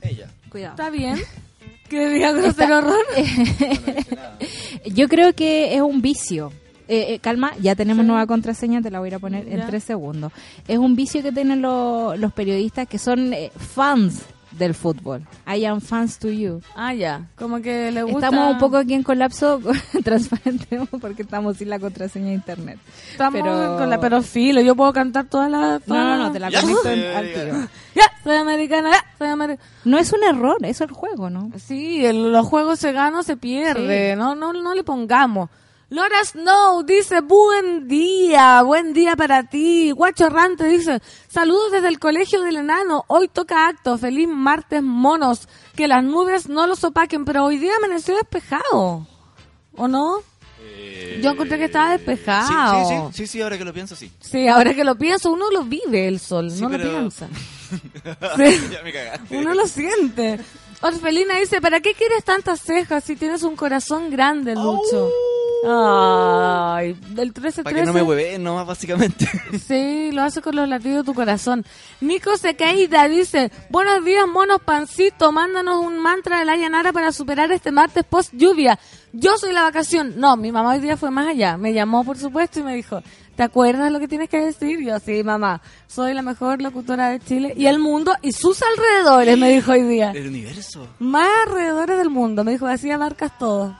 Ella. 0.00 0.28
Cuidado. 0.48 0.72
¿está 0.76 0.88
bien? 0.88 1.18
Que 1.90 2.08
diga 2.08 2.32
grosero 2.32 2.78
error. 2.78 3.04
Yo 4.86 5.08
creo 5.08 5.34
que 5.34 5.74
es 5.76 5.82
un 5.82 6.00
vicio. 6.00 6.52
Eh, 6.88 7.14
eh, 7.14 7.18
calma, 7.20 7.52
ya 7.60 7.76
tenemos 7.76 8.04
nueva 8.06 8.26
contraseña, 8.26 8.80
te 8.80 8.90
la 8.90 8.98
voy 8.98 9.06
a 9.06 9.10
ir 9.10 9.14
a 9.16 9.18
poner 9.18 9.46
en 9.46 9.64
tres 9.66 9.84
segundos. 9.84 10.32
Es 10.66 10.78
un 10.78 10.96
vicio 10.96 11.22
que 11.22 11.32
tienen 11.32 11.60
lo- 11.60 12.16
los 12.16 12.32
periodistas 12.32 12.88
que 12.88 12.98
son 12.98 13.32
eh, 13.34 13.52
fans 13.56 14.22
del 14.58 14.74
fútbol. 14.74 15.22
I 15.46 15.64
am 15.66 15.80
fans 15.80 16.18
to 16.18 16.28
you. 16.28 16.60
Ah, 16.74 16.94
ya. 16.94 17.26
Como 17.36 17.60
que 17.60 17.90
le 17.92 18.02
gusta... 18.02 18.26
Estamos 18.26 18.52
un 18.54 18.58
poco 18.58 18.76
aquí 18.78 18.94
en 18.94 19.02
colapso 19.02 19.60
transparente 20.04 20.80
porque 21.00 21.22
estamos 21.22 21.56
sin 21.58 21.70
la 21.70 21.78
contraseña 21.78 22.28
de 22.28 22.34
internet. 22.34 22.78
Estamos 23.12 23.40
pero- 23.40 23.76
con 23.78 23.90
la 23.90 24.00
pero 24.00 24.22
filo, 24.22 24.60
yo 24.60 24.74
puedo 24.74 24.92
cantar 24.92 25.26
todas 25.26 25.50
las... 25.50 25.86
No, 25.86 25.94
no, 25.96 26.16
no, 26.16 26.32
te 26.32 26.38
la 26.38 26.50
Ya 26.50 26.60
conecto 26.62 26.88
en- 26.90 27.04
al 27.16 27.32
tiro. 27.32 27.68
Ya, 27.94 28.04
soy 28.24 28.36
americana, 28.36 28.90
ya, 28.90 29.04
soy 29.18 29.28
americana. 29.28 29.68
No 29.84 29.98
es 29.98 30.12
un 30.12 30.22
error, 30.24 30.56
eso 30.62 30.84
es 30.84 30.90
el 30.90 30.96
juego, 30.96 31.30
¿no? 31.30 31.50
Sí, 31.58 32.04
el- 32.04 32.32
los 32.32 32.46
juegos 32.46 32.78
se 32.78 32.92
ganan 32.92 33.14
o 33.20 33.22
se 33.22 33.36
pierde, 33.36 34.12
Sí. 34.12 34.18
no, 34.18 34.34
no, 34.34 34.52
no 34.52 34.74
le 34.74 34.84
pongamos. 34.84 35.50
Laura 35.88 36.24
Snow 36.24 36.82
dice, 36.82 37.20
buen 37.20 37.86
día, 37.86 38.60
buen 38.62 38.92
día 38.92 39.14
para 39.14 39.44
ti. 39.44 39.92
Guacho 39.92 40.26
Errante 40.26 40.64
dice, 40.64 41.00
saludos 41.28 41.70
desde 41.70 41.86
el 41.86 42.00
colegio 42.00 42.42
del 42.42 42.56
enano, 42.56 43.04
hoy 43.06 43.28
toca 43.28 43.68
acto, 43.68 43.96
feliz 43.96 44.26
martes 44.26 44.82
monos, 44.82 45.48
que 45.76 45.86
las 45.86 46.02
nubes 46.02 46.48
no 46.48 46.66
los 46.66 46.82
opaquen, 46.82 47.24
pero 47.24 47.44
hoy 47.44 47.58
día 47.58 47.76
amaneció 47.76 48.16
despejado, 48.16 49.06
¿o 49.76 49.88
no? 49.88 50.22
Yo 51.22 51.30
encontré 51.30 51.56
que 51.56 51.66
estaba 51.66 51.92
despejado. 51.92 52.48
Sí, 52.48 52.88
sí, 52.88 52.94
sí, 52.94 53.12
sí, 53.12 53.26
sí, 53.28 53.42
ahora 53.42 53.56
que 53.56 53.64
lo 53.64 53.72
pienso, 53.72 53.94
sí. 53.94 54.10
Sí, 54.18 54.48
ahora 54.48 54.74
que 54.74 54.82
lo 54.82 54.96
pienso, 54.96 55.30
uno 55.30 55.52
lo 55.52 55.62
vive 55.62 56.08
el 56.08 56.18
sol, 56.18 56.50
Sí, 56.50 56.62
no 56.62 56.68
lo 56.68 56.78
piensa. 56.78 57.28
Sí. 57.68 58.68
ya 58.72 58.82
me 58.82 58.92
cagaste. 58.92 59.38
Uno 59.38 59.54
lo 59.54 59.66
siente. 59.66 60.38
Orfelina 60.82 61.36
dice, 61.36 61.60
¿para 61.60 61.80
qué 61.80 61.94
quieres 61.94 62.22
tantas 62.24 62.60
cejas 62.60 63.02
si 63.02 63.16
tienes 63.16 63.42
un 63.42 63.56
corazón 63.56 64.10
grande, 64.10 64.54
Lucho? 64.54 65.10
Ay, 65.64 66.96
del 67.10 67.32
13 67.32 67.62
Para 67.64 67.76
que 67.76 67.84
no 67.84 67.92
me 67.92 68.02
hueve 68.02 68.38
nomás, 68.38 68.66
básicamente. 68.66 69.26
Sí, 69.66 70.10
lo 70.12 70.22
hace 70.22 70.42
con 70.42 70.54
los 70.54 70.68
latidos 70.68 70.98
de 70.98 71.04
tu 71.04 71.14
corazón. 71.14 71.64
Nico 72.00 72.36
Sequeida 72.36 73.08
dice, 73.08 73.50
buenos 73.70 74.04
días, 74.04 74.26
monos 74.26 74.60
pancito, 74.64 75.32
mándanos 75.32 75.84
un 75.84 75.98
mantra 75.98 76.38
de 76.38 76.44
la 76.44 76.56
Yanara 76.56 76.92
para 76.92 77.12
superar 77.12 77.50
este 77.52 77.72
martes 77.72 78.04
post 78.04 78.32
lluvia. 78.34 78.78
Yo 79.12 79.38
soy 79.38 79.52
la 79.52 79.62
vacación. 79.62 80.14
No, 80.18 80.36
mi 80.36 80.52
mamá 80.52 80.74
hoy 80.74 80.80
día 80.80 80.96
fue 80.96 81.10
más 81.10 81.28
allá. 81.28 81.56
Me 81.56 81.72
llamó, 81.72 82.04
por 82.04 82.18
supuesto, 82.18 82.60
y 82.60 82.62
me 82.62 82.74
dijo, 82.74 83.02
¿te 83.34 83.42
acuerdas 83.42 83.90
lo 83.90 83.98
que 83.98 84.08
tienes 84.08 84.28
que 84.28 84.40
decir? 84.40 84.80
Yo, 84.84 84.98
sí, 85.00 85.24
mamá, 85.24 85.62
soy 85.86 86.12
la 86.12 86.22
mejor 86.22 86.60
locutora 86.60 87.08
de 87.08 87.20
Chile 87.20 87.54
y 87.56 87.66
el 87.66 87.78
mundo 87.78 88.14
y 88.22 88.32
sus 88.32 88.62
alrededores, 88.62 89.38
me 89.38 89.50
dijo 89.50 89.72
hoy 89.72 89.82
día. 89.82 90.12
El 90.14 90.28
universo. 90.28 90.86
Más 90.98 91.28
alrededores 91.46 91.98
del 91.98 92.10
mundo. 92.10 92.44
Me 92.44 92.52
dijo, 92.52 92.66
así 92.66 92.90
abarcas 92.90 93.38
todo. 93.38 93.74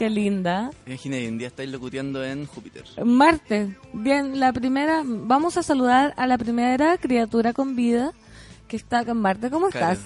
Qué 0.00 0.08
linda. 0.08 0.70
Imagina, 0.86 1.16
hoy 1.16 1.26
en 1.26 1.36
día 1.36 1.48
estáis 1.48 1.68
locuteando 1.68 2.24
en 2.24 2.46
Júpiter. 2.46 2.84
Marte. 3.04 3.76
Bien, 3.92 4.40
la 4.40 4.50
primera, 4.50 5.02
vamos 5.04 5.58
a 5.58 5.62
saludar 5.62 6.14
a 6.16 6.26
la 6.26 6.38
primera 6.38 6.96
criatura 6.96 7.52
con 7.52 7.76
vida 7.76 8.14
que 8.66 8.78
está 8.78 9.02
en 9.02 9.18
Marte. 9.18 9.50
¿Cómo 9.50 9.68
estás? 9.68 9.98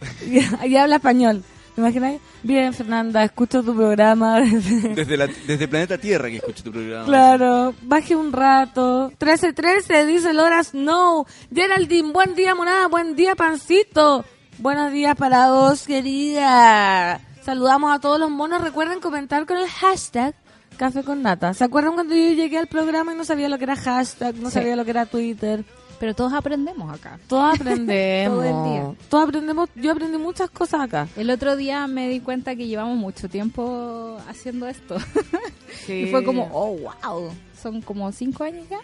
Allá 0.60 0.84
habla 0.84 0.96
español. 0.96 1.44
¿Te 1.74 1.82
imaginas? 1.82 2.22
Bien, 2.42 2.72
Fernanda, 2.72 3.22
escucho 3.22 3.62
tu 3.62 3.76
programa. 3.76 4.40
Desde, 4.94 5.14
la, 5.18 5.26
desde 5.26 5.68
Planeta 5.68 5.98
Tierra 5.98 6.30
que 6.30 6.36
escucho 6.36 6.64
tu 6.64 6.72
programa. 6.72 7.04
claro, 7.04 7.74
baje 7.82 8.16
un 8.16 8.32
rato. 8.32 9.08
1313, 9.08 10.06
dice 10.06 10.32
Laura 10.32 10.64
Snow. 10.64 11.26
Geraldine, 11.54 12.12
buen 12.12 12.34
día, 12.34 12.54
monada, 12.54 12.88
buen 12.88 13.14
día, 13.14 13.34
pancito. 13.34 14.24
Buenos 14.56 14.90
días 14.90 15.14
para 15.16 15.50
vos, 15.50 15.86
querida. 15.86 17.20
Saludamos 17.44 17.94
a 17.94 18.00
todos 18.00 18.18
los 18.18 18.30
monos. 18.30 18.62
Recuerden 18.62 19.00
comentar 19.00 19.46
con 19.46 19.58
el 19.58 19.68
hashtag 19.68 20.34
Café 20.76 21.04
con 21.04 21.22
Nata. 21.22 21.54
¿Se 21.54 21.62
acuerdan 21.64 21.94
cuando 21.94 22.14
yo 22.14 22.32
llegué 22.32 22.58
al 22.58 22.66
programa 22.66 23.12
y 23.14 23.16
no 23.16 23.24
sabía 23.24 23.48
lo 23.48 23.58
que 23.58 23.64
era 23.64 23.76
hashtag, 23.76 24.34
no 24.36 24.48
Sí. 24.48 24.54
sabía 24.54 24.74
lo 24.76 24.84
que 24.84 24.90
era 24.90 25.06
Twitter? 25.06 25.64
Pero 26.00 26.14
todos 26.14 26.32
aprendemos 26.32 26.92
acá. 26.92 27.18
Todos 27.28 27.54
aprendemos. 27.60 28.38
Todo 28.44 28.64
el 28.66 28.72
día. 28.72 29.06
Todos 29.08 29.24
aprendemos. 29.28 29.68
Yo 29.76 29.92
aprendí 29.92 30.18
muchas 30.18 30.50
cosas 30.50 30.80
acá. 30.80 31.06
El 31.16 31.30
otro 31.30 31.54
día 31.56 31.86
me 31.86 32.08
di 32.08 32.18
cuenta 32.20 32.56
que 32.56 32.66
llevamos 32.66 32.96
mucho 32.96 33.28
tiempo 33.28 34.18
haciendo 34.28 34.66
esto. 34.66 34.96
y 35.88 36.06
fue 36.06 36.24
como, 36.24 36.50
oh, 36.52 36.76
wow. 37.04 37.30
Son 37.60 37.80
como 37.80 38.10
cinco 38.10 38.42
años 38.44 38.66
ya, 38.68 38.78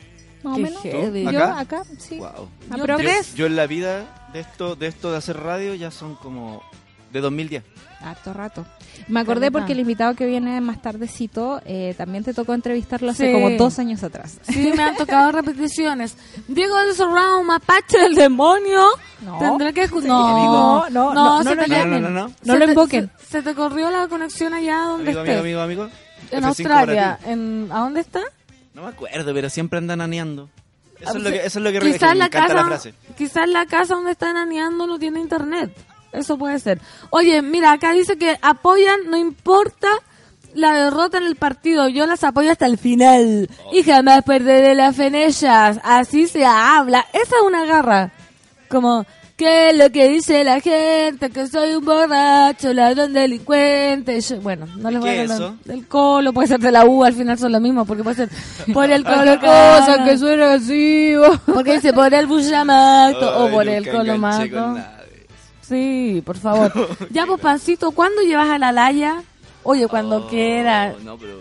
más 0.44 0.56
Qué 0.56 0.60
o 0.62 0.64
menos. 0.64 0.82
heavy. 0.82 1.22
Yo 1.24 1.30
¿Acá? 1.30 1.58
acá, 1.58 1.82
sí. 1.98 2.18
Wow. 2.18 2.48
Yo 2.76 2.96
tres. 2.96 3.34
Yo 3.34 3.46
en 3.46 3.56
la 3.56 3.66
vida 3.66 4.28
de 4.32 4.40
esto, 4.40 4.76
de 4.76 4.86
esto 4.86 5.10
de 5.10 5.16
hacer 5.18 5.36
radio 5.38 5.74
ya 5.74 5.90
son 5.90 6.14
como 6.14 6.62
de 7.12 7.20
2010. 7.20 7.64
Harto 8.02 8.32
rato. 8.32 8.64
Me 9.08 9.20
acordé 9.20 9.50
porque 9.50 9.72
el 9.72 9.80
invitado 9.80 10.14
que 10.14 10.24
viene 10.24 10.60
más 10.62 10.80
tardecito 10.80 11.60
eh, 11.66 11.94
también 11.98 12.24
te 12.24 12.32
tocó 12.32 12.54
entrevistarlo 12.54 13.10
hace 13.10 13.26
Sí. 13.26 13.32
como 13.32 13.50
dos 13.50 13.78
años 13.78 14.02
atrás. 14.02 14.38
Sí, 14.42 14.72
me 14.74 14.82
han 14.82 14.96
tocado 14.96 15.32
repeticiones. 15.32 16.16
Diego 16.48 16.76
del 16.78 16.94
Surround, 16.94 17.44
mapache 17.44 17.98
del 17.98 18.14
demonio. 18.14 18.86
No. 19.22 19.38
Tendré 19.38 19.74
que 19.74 19.88
escu- 19.90 20.02
No, 20.02 20.88
no, 20.88 21.12
no, 21.12 21.42
se 21.42 21.54
no, 21.56 21.62
te- 21.64 21.68
no, 21.68 21.84
no, 21.86 22.00
no, 22.00 22.10
no. 22.10 22.28
No 22.42 22.52
se 22.54 22.58
lo 22.58 22.64
invoquen. 22.70 23.10
Se, 23.18 23.26
se 23.26 23.42
te 23.42 23.54
corrió 23.54 23.90
la 23.90 24.08
conexión 24.08 24.54
allá 24.54 24.78
donde 24.78 25.10
Amigo, 25.10 25.20
estés. 25.20 25.40
amigo, 25.40 25.60
amigo, 25.60 25.82
amigo. 25.82 25.96
En 26.30 26.42
F5 26.44 26.46
Australia. 26.46 27.18
En, 27.26 27.68
¿A 27.70 27.80
dónde 27.80 28.00
está? 28.00 28.20
No 28.72 28.82
me 28.82 28.88
acuerdo, 28.88 29.34
pero 29.34 29.50
siempre 29.50 29.76
andan 29.78 30.00
aneando. 30.00 30.48
Eso 31.00 31.10
Ah, 31.14 31.16
es 31.18 31.22
lo 31.22 31.30
que, 31.30 31.36
eso 31.46 31.58
es 31.58 31.64
lo 31.64 31.72
que, 31.72 31.80
quizás 31.80 32.10
me 32.12 32.16
la 32.16 32.28
casa, 32.30 32.54
la 32.54 32.64
frase. 32.66 32.94
quizás 33.16 33.48
la 33.48 33.66
casa 33.66 33.94
donde 33.94 34.12
están 34.12 34.36
aneando 34.36 34.86
no 34.86 34.98
tiene 34.98 35.18
internet. 35.20 35.74
Eso 36.12 36.36
puede 36.38 36.58
ser. 36.58 36.80
Oye, 37.10 37.40
mira, 37.42 37.72
acá 37.72 37.92
dice 37.92 38.16
que 38.18 38.36
apoyan, 38.42 38.98
no 39.08 39.16
importa 39.16 39.88
la 40.54 40.72
derrota 40.74 41.18
en 41.18 41.24
el 41.26 41.36
partido, 41.36 41.86
yo 41.88 42.06
las 42.06 42.24
apoyo 42.24 42.50
hasta 42.50 42.66
el 42.66 42.76
final 42.78 43.48
y 43.72 43.82
jamás 43.84 44.22
perderé 44.24 44.74
la 44.74 44.92
fe 44.92 45.06
en 45.06 45.14
ellas. 45.14 45.78
Así 45.84 46.26
se 46.26 46.44
habla. 46.44 47.06
Esa 47.12 47.36
es 47.36 47.42
una 47.46 47.64
garra. 47.64 48.10
Como, 48.68 49.06
¿qué 49.36 49.70
es 49.70 49.76
lo 49.76 49.90
que 49.90 50.08
dice 50.08 50.42
la 50.42 50.58
gente? 50.60 51.30
Que 51.30 51.46
soy 51.46 51.74
un 51.76 51.84
borracho, 51.84 52.72
ladrón, 52.72 53.12
delincuente. 53.12 54.20
Yo- 54.20 54.40
bueno, 54.40 54.66
no 54.76 54.90
les 54.90 55.00
voy 55.00 55.10
¿Qué 55.10 55.18
a 55.18 55.22
hablar 55.22 55.52
del 55.64 55.86
colo, 55.86 56.32
puede 56.32 56.48
ser 56.48 56.58
de 56.58 56.72
la 56.72 56.84
U, 56.84 57.04
al 57.04 57.12
final 57.14 57.38
son 57.38 57.52
lo 57.52 57.60
mismo, 57.60 57.84
porque 57.84 58.02
puede 58.02 58.16
ser 58.16 58.28
por 58.74 58.90
el 58.90 59.04
colo 59.04 59.38
cosa 59.38 60.02
que 60.04 60.18
suena 60.18 60.54
así. 60.54 61.14
oh. 61.14 61.38
porque 61.54 61.74
dice 61.74 61.92
por 61.92 62.12
el 62.12 62.26
Bullamato 62.26 63.44
o 63.44 63.50
por 63.50 63.68
el 63.68 63.88
Colomato. 63.88 64.76
Sí, 65.70 66.20
por 66.26 66.36
favor. 66.36 66.72
ya, 67.10 67.26
pues, 67.26 67.40
Pancito, 67.40 67.92
¿cuándo 67.92 68.22
llevas 68.22 68.50
a 68.50 68.58
la 68.58 68.72
Laya? 68.72 69.22
Oye, 69.62 69.86
cuando 69.86 70.16
Oh, 70.16 70.26
quiera. 70.26 70.92
No, 71.04 71.16
pero 71.16 71.36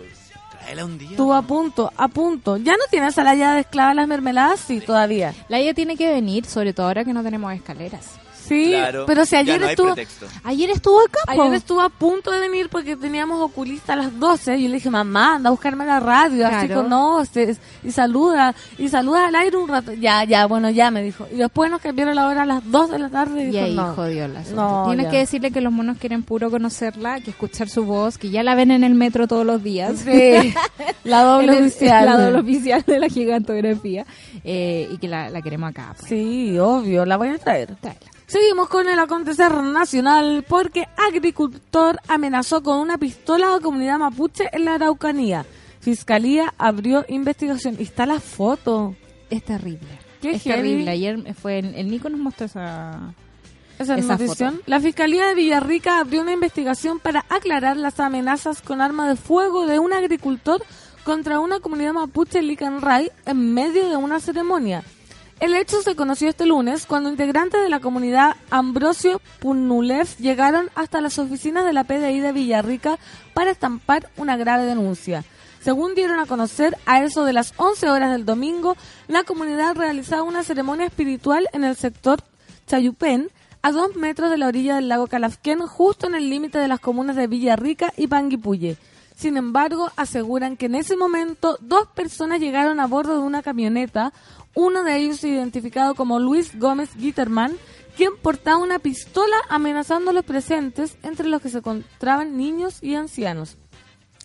tráela 0.52 0.84
un 0.84 0.98
día. 0.98 1.16
Tú 1.16 1.34
a 1.34 1.42
punto, 1.42 1.90
a 1.96 2.06
punto. 2.06 2.56
¿Ya 2.56 2.72
no 2.74 2.84
tienes 2.92 3.18
a 3.18 3.24
la 3.24 3.32
Laya 3.32 3.54
de 3.54 3.60
esclava 3.62 3.92
las 3.92 4.06
mermeladas? 4.06 4.60
Sí, 4.60 4.80
todavía. 4.80 5.34
La 5.48 5.58
ella 5.58 5.74
tiene 5.74 5.96
que 5.96 6.08
venir, 6.12 6.44
sobre 6.46 6.72
todo 6.72 6.86
ahora 6.86 7.04
que 7.04 7.12
no 7.12 7.24
tenemos 7.24 7.52
escaleras. 7.52 8.19
Sí, 8.50 8.70
Claro, 8.70 9.04
pero 9.06 9.24
si 9.24 9.36
ayer 9.36 9.60
no 9.60 9.68
estuvo... 9.68 9.94
Ayer 10.42 10.70
estuvo 10.70 10.98
acá, 11.00 11.20
po. 11.34 11.42
Ayer 11.42 11.54
estuvo 11.54 11.80
a 11.80 11.88
punto 11.88 12.32
de 12.32 12.40
venir 12.40 12.68
porque 12.68 12.96
teníamos 12.96 13.40
oculista 13.40 13.92
a 13.92 13.96
las 13.96 14.18
12 14.18 14.56
y 14.56 14.62
yo 14.64 14.68
le 14.68 14.74
dije, 14.74 14.90
mamá, 14.90 15.36
anda 15.36 15.48
a 15.48 15.50
buscarme 15.52 15.84
a 15.84 15.86
la 15.86 16.00
radio, 16.00 16.46
así 16.48 16.66
Claro. 16.66 16.82
conoces 16.82 17.58
y 17.84 17.92
saluda, 17.92 18.54
y 18.76 18.88
saluda 18.88 19.28
al 19.28 19.34
aire 19.36 19.56
un 19.56 19.68
rato. 19.68 19.92
Ya, 19.92 20.24
ya, 20.24 20.46
bueno, 20.46 20.68
ya 20.70 20.90
me 20.90 21.00
dijo. 21.02 21.26
Y 21.32 21.36
después 21.36 21.70
nos 21.70 21.80
cambiaron 21.80 22.14
la 22.16 22.26
hora 22.26 22.42
a 22.42 22.46
las 22.46 22.68
2 22.70 22.90
de 22.90 22.98
la 22.98 23.08
tarde 23.08 23.40
y, 23.44 23.44
Y 23.44 23.50
dijo, 23.52 23.64
ahí 23.64 23.74
no. 23.76 23.94
jodió 23.94 24.26
la 24.28 24.40
asunto. 24.40 24.60
No, 24.60 24.84
Tienes 24.88 25.06
ya. 25.06 25.10
que 25.12 25.18
decirle 25.18 25.50
que 25.52 25.60
los 25.60 25.72
monos 25.72 25.98
quieren 25.98 26.22
puro 26.24 26.50
conocerla, 26.50 27.20
que 27.20 27.30
escuchar 27.30 27.68
su 27.68 27.84
voz, 27.84 28.18
que 28.18 28.30
ya 28.30 28.42
la 28.42 28.56
ven 28.56 28.72
en 28.72 28.82
el 28.82 28.94
metro 28.94 29.28
todos 29.28 29.46
los 29.46 29.62
días. 29.62 30.00
Sí, 30.04 30.52
la 31.04 31.22
doble 31.22 31.52
el- 31.56 31.66
oficial. 31.66 32.04
La 32.06 32.16
doble 32.18 32.40
oficial 32.40 32.82
de 32.84 32.98
la 32.98 33.08
gigantografía. 33.08 34.04
Eh, 34.42 34.88
y 34.90 34.98
que 34.98 35.06
la, 35.06 35.30
la 35.30 35.40
queremos 35.40 35.70
acá. 35.70 35.94
pues. 35.96 36.08
Sí, 36.08 36.58
obvio, 36.58 37.04
la 37.06 37.16
voy 37.16 37.28
a 37.28 37.38
traer. 37.38 37.76
Tráela. 37.80 38.00
Seguimos 38.30 38.68
con 38.68 38.88
el 38.88 38.96
acontecer 39.00 39.52
nacional 39.52 40.44
porque 40.48 40.86
agricultor 40.96 41.98
amenazó 42.06 42.62
con 42.62 42.78
una 42.78 42.96
pistola 42.96 43.48
a 43.48 43.50
la 43.54 43.60
comunidad 43.60 43.98
mapuche 43.98 44.48
en 44.52 44.66
la 44.66 44.74
Araucanía. 44.74 45.44
Fiscalía 45.80 46.54
abrió 46.56 47.04
investigación. 47.08 47.74
Y 47.80 47.82
está 47.82 48.06
la 48.06 48.20
foto. 48.20 48.94
Es 49.30 49.44
terrible. 49.44 49.88
Qué 50.22 50.30
es 50.30 50.44
heavy. 50.44 50.60
terrible. 50.60 50.90
Ayer 50.92 51.34
fue 51.34 51.58
el, 51.58 51.74
el 51.74 51.90
Nico 51.90 52.08
nos 52.08 52.20
mostró 52.20 52.46
esa... 52.46 53.14
Esa 53.80 54.16
foto. 54.16 54.52
La 54.66 54.78
Fiscalía 54.78 55.26
de 55.26 55.34
Villarrica 55.34 55.98
abrió 55.98 56.20
una 56.20 56.32
investigación 56.32 57.00
para 57.00 57.24
aclarar 57.30 57.76
las 57.76 57.98
amenazas 57.98 58.62
con 58.62 58.80
arma 58.80 59.08
de 59.08 59.16
fuego 59.16 59.66
de 59.66 59.80
un 59.80 59.92
agricultor 59.92 60.62
contra 61.02 61.40
una 61.40 61.58
comunidad 61.58 61.94
mapuche 61.94 62.38
en 62.38 62.46
Licanray 62.46 63.10
en 63.26 63.54
medio 63.54 63.88
de 63.88 63.96
una 63.96 64.20
ceremonia. 64.20 64.84
El 65.40 65.54
hecho 65.54 65.80
se 65.80 65.96
conoció 65.96 66.28
este 66.28 66.44
lunes 66.44 66.84
cuando 66.84 67.08
integrantes 67.08 67.62
de 67.62 67.70
la 67.70 67.80
comunidad 67.80 68.36
Ambrosio 68.50 69.22
Punulev 69.38 70.06
llegaron 70.18 70.68
hasta 70.74 71.00
las 71.00 71.18
oficinas 71.18 71.64
de 71.64 71.72
la 71.72 71.84
PDI 71.84 72.20
de 72.20 72.32
Villarrica 72.32 72.98
para 73.32 73.50
estampar 73.50 74.10
una 74.18 74.36
grave 74.36 74.66
denuncia. 74.66 75.24
Según 75.62 75.94
dieron 75.94 76.20
a 76.20 76.26
conocer, 76.26 76.76
a 76.84 77.02
eso 77.02 77.24
de 77.24 77.32
las 77.32 77.54
11 77.56 77.88
horas 77.88 78.12
del 78.12 78.26
domingo, 78.26 78.76
la 79.08 79.24
comunidad 79.24 79.76
realizaba 79.76 80.24
una 80.24 80.42
ceremonia 80.42 80.84
espiritual 80.84 81.48
en 81.54 81.64
el 81.64 81.74
sector 81.74 82.22
Chayupén, 82.66 83.30
a 83.62 83.72
dos 83.72 83.96
metros 83.96 84.30
de 84.30 84.36
la 84.36 84.46
orilla 84.46 84.74
del 84.76 84.88
lago 84.88 85.06
Calafquén, 85.06 85.60
justo 85.60 86.06
en 86.06 86.16
el 86.16 86.28
límite 86.28 86.58
de 86.58 86.68
las 86.68 86.80
comunas 86.80 87.16
de 87.16 87.26
Villarrica 87.28 87.94
y 87.96 88.08
Panguipulli. 88.08 88.76
Sin 89.20 89.36
embargo, 89.36 89.92
aseguran 89.96 90.56
que 90.56 90.64
en 90.64 90.74
ese 90.74 90.96
momento 90.96 91.58
dos 91.60 91.86
personas 91.88 92.40
llegaron 92.40 92.80
a 92.80 92.86
bordo 92.86 93.18
de 93.18 93.22
una 93.22 93.42
camioneta, 93.42 94.14
uno 94.54 94.82
de 94.82 94.96
ellos 94.96 95.22
identificado 95.22 95.94
como 95.94 96.18
Luis 96.18 96.58
Gómez 96.58 96.88
Gitterman, 96.98 97.54
quien 97.98 98.16
portaba 98.16 98.56
una 98.56 98.78
pistola 98.78 99.36
amenazando 99.50 100.10
a 100.10 100.14
los 100.14 100.24
presentes, 100.24 100.96
entre 101.02 101.28
los 101.28 101.42
que 101.42 101.50
se 101.50 101.58
encontraban 101.58 102.38
niños 102.38 102.82
y 102.82 102.94
ancianos. 102.94 103.58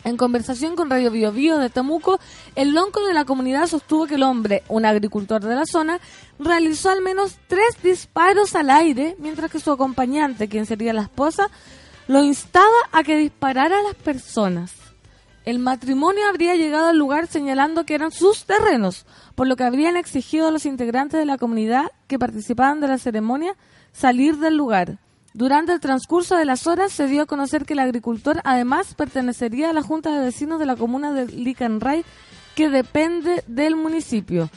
En 0.05 0.15
conversación 0.15 0.77
con 0.77 0.89
Radio 0.89 1.11
Bio 1.11 1.33
Bio 1.33 1.57
de 1.57 1.69
Temuco, 1.69 2.17
el 2.55 2.73
lonco 2.73 3.05
de 3.05 3.13
la 3.13 3.25
comunidad 3.25 3.67
sostuvo 3.67 4.07
que 4.07 4.15
el 4.15 4.23
hombre, 4.23 4.63
un 4.69 4.85
agricultor 4.85 5.43
de 5.43 5.55
la 5.55 5.65
zona, 5.65 5.99
realizó 6.39 6.89
al 6.89 7.01
menos 7.01 7.35
tres 7.47 7.83
disparos 7.83 8.55
al 8.55 8.69
aire, 8.69 9.17
mientras 9.19 9.51
que 9.51 9.59
su 9.59 9.73
acompañante, 9.73 10.47
quien 10.47 10.65
sería 10.65 10.93
la 10.93 11.01
esposa, 11.01 11.49
lo 12.07 12.23
instaba 12.23 12.77
a 12.93 13.03
que 13.03 13.17
disparara 13.17 13.77
a 13.77 13.83
las 13.83 13.95
personas. 13.95 14.84
El 15.45 15.59
matrimonio 15.59 16.27
habría 16.27 16.55
llegado 16.55 16.87
al 16.87 16.97
lugar 16.97 17.27
señalando 17.27 17.85
que 17.85 17.93
eran 17.93 18.11
sus 18.11 18.45
terrenos, 18.45 19.05
por 19.35 19.45
lo 19.45 19.55
que 19.55 19.63
habrían 19.63 19.95
exigido 19.95 20.47
a 20.47 20.51
los 20.51 20.65
integrantes 20.65 21.19
de 21.19 21.25
la 21.27 21.37
comunidad 21.37 21.91
que 22.07 22.17
participaban 22.17 22.81
de 22.81 22.87
la 22.87 22.97
ceremonia 22.97 23.55
salir 23.93 24.37
del 24.39 24.57
lugar. 24.57 24.97
Durante 25.35 25.71
el 25.71 25.79
transcurso 25.79 26.35
de 26.35 26.45
las 26.45 26.65
horas 26.65 26.91
se 26.91 27.07
dio 27.07 27.21
a 27.21 27.25
conocer 27.27 27.65
que 27.65 27.73
el 27.73 27.79
agricultor 27.79 28.41
además 28.43 28.95
pertenecería 28.95 29.69
a 29.69 29.73
la 29.73 29.83
Junta 29.83 30.11
de 30.11 30.25
Vecinos 30.25 30.59
de 30.59 30.65
la 30.65 30.75
comuna 30.75 31.11
de 31.13 31.27
Licanray, 31.27 32.03
que 32.55 32.69
depende 32.69 33.43
del 33.45 33.75
municipio. 33.75 34.49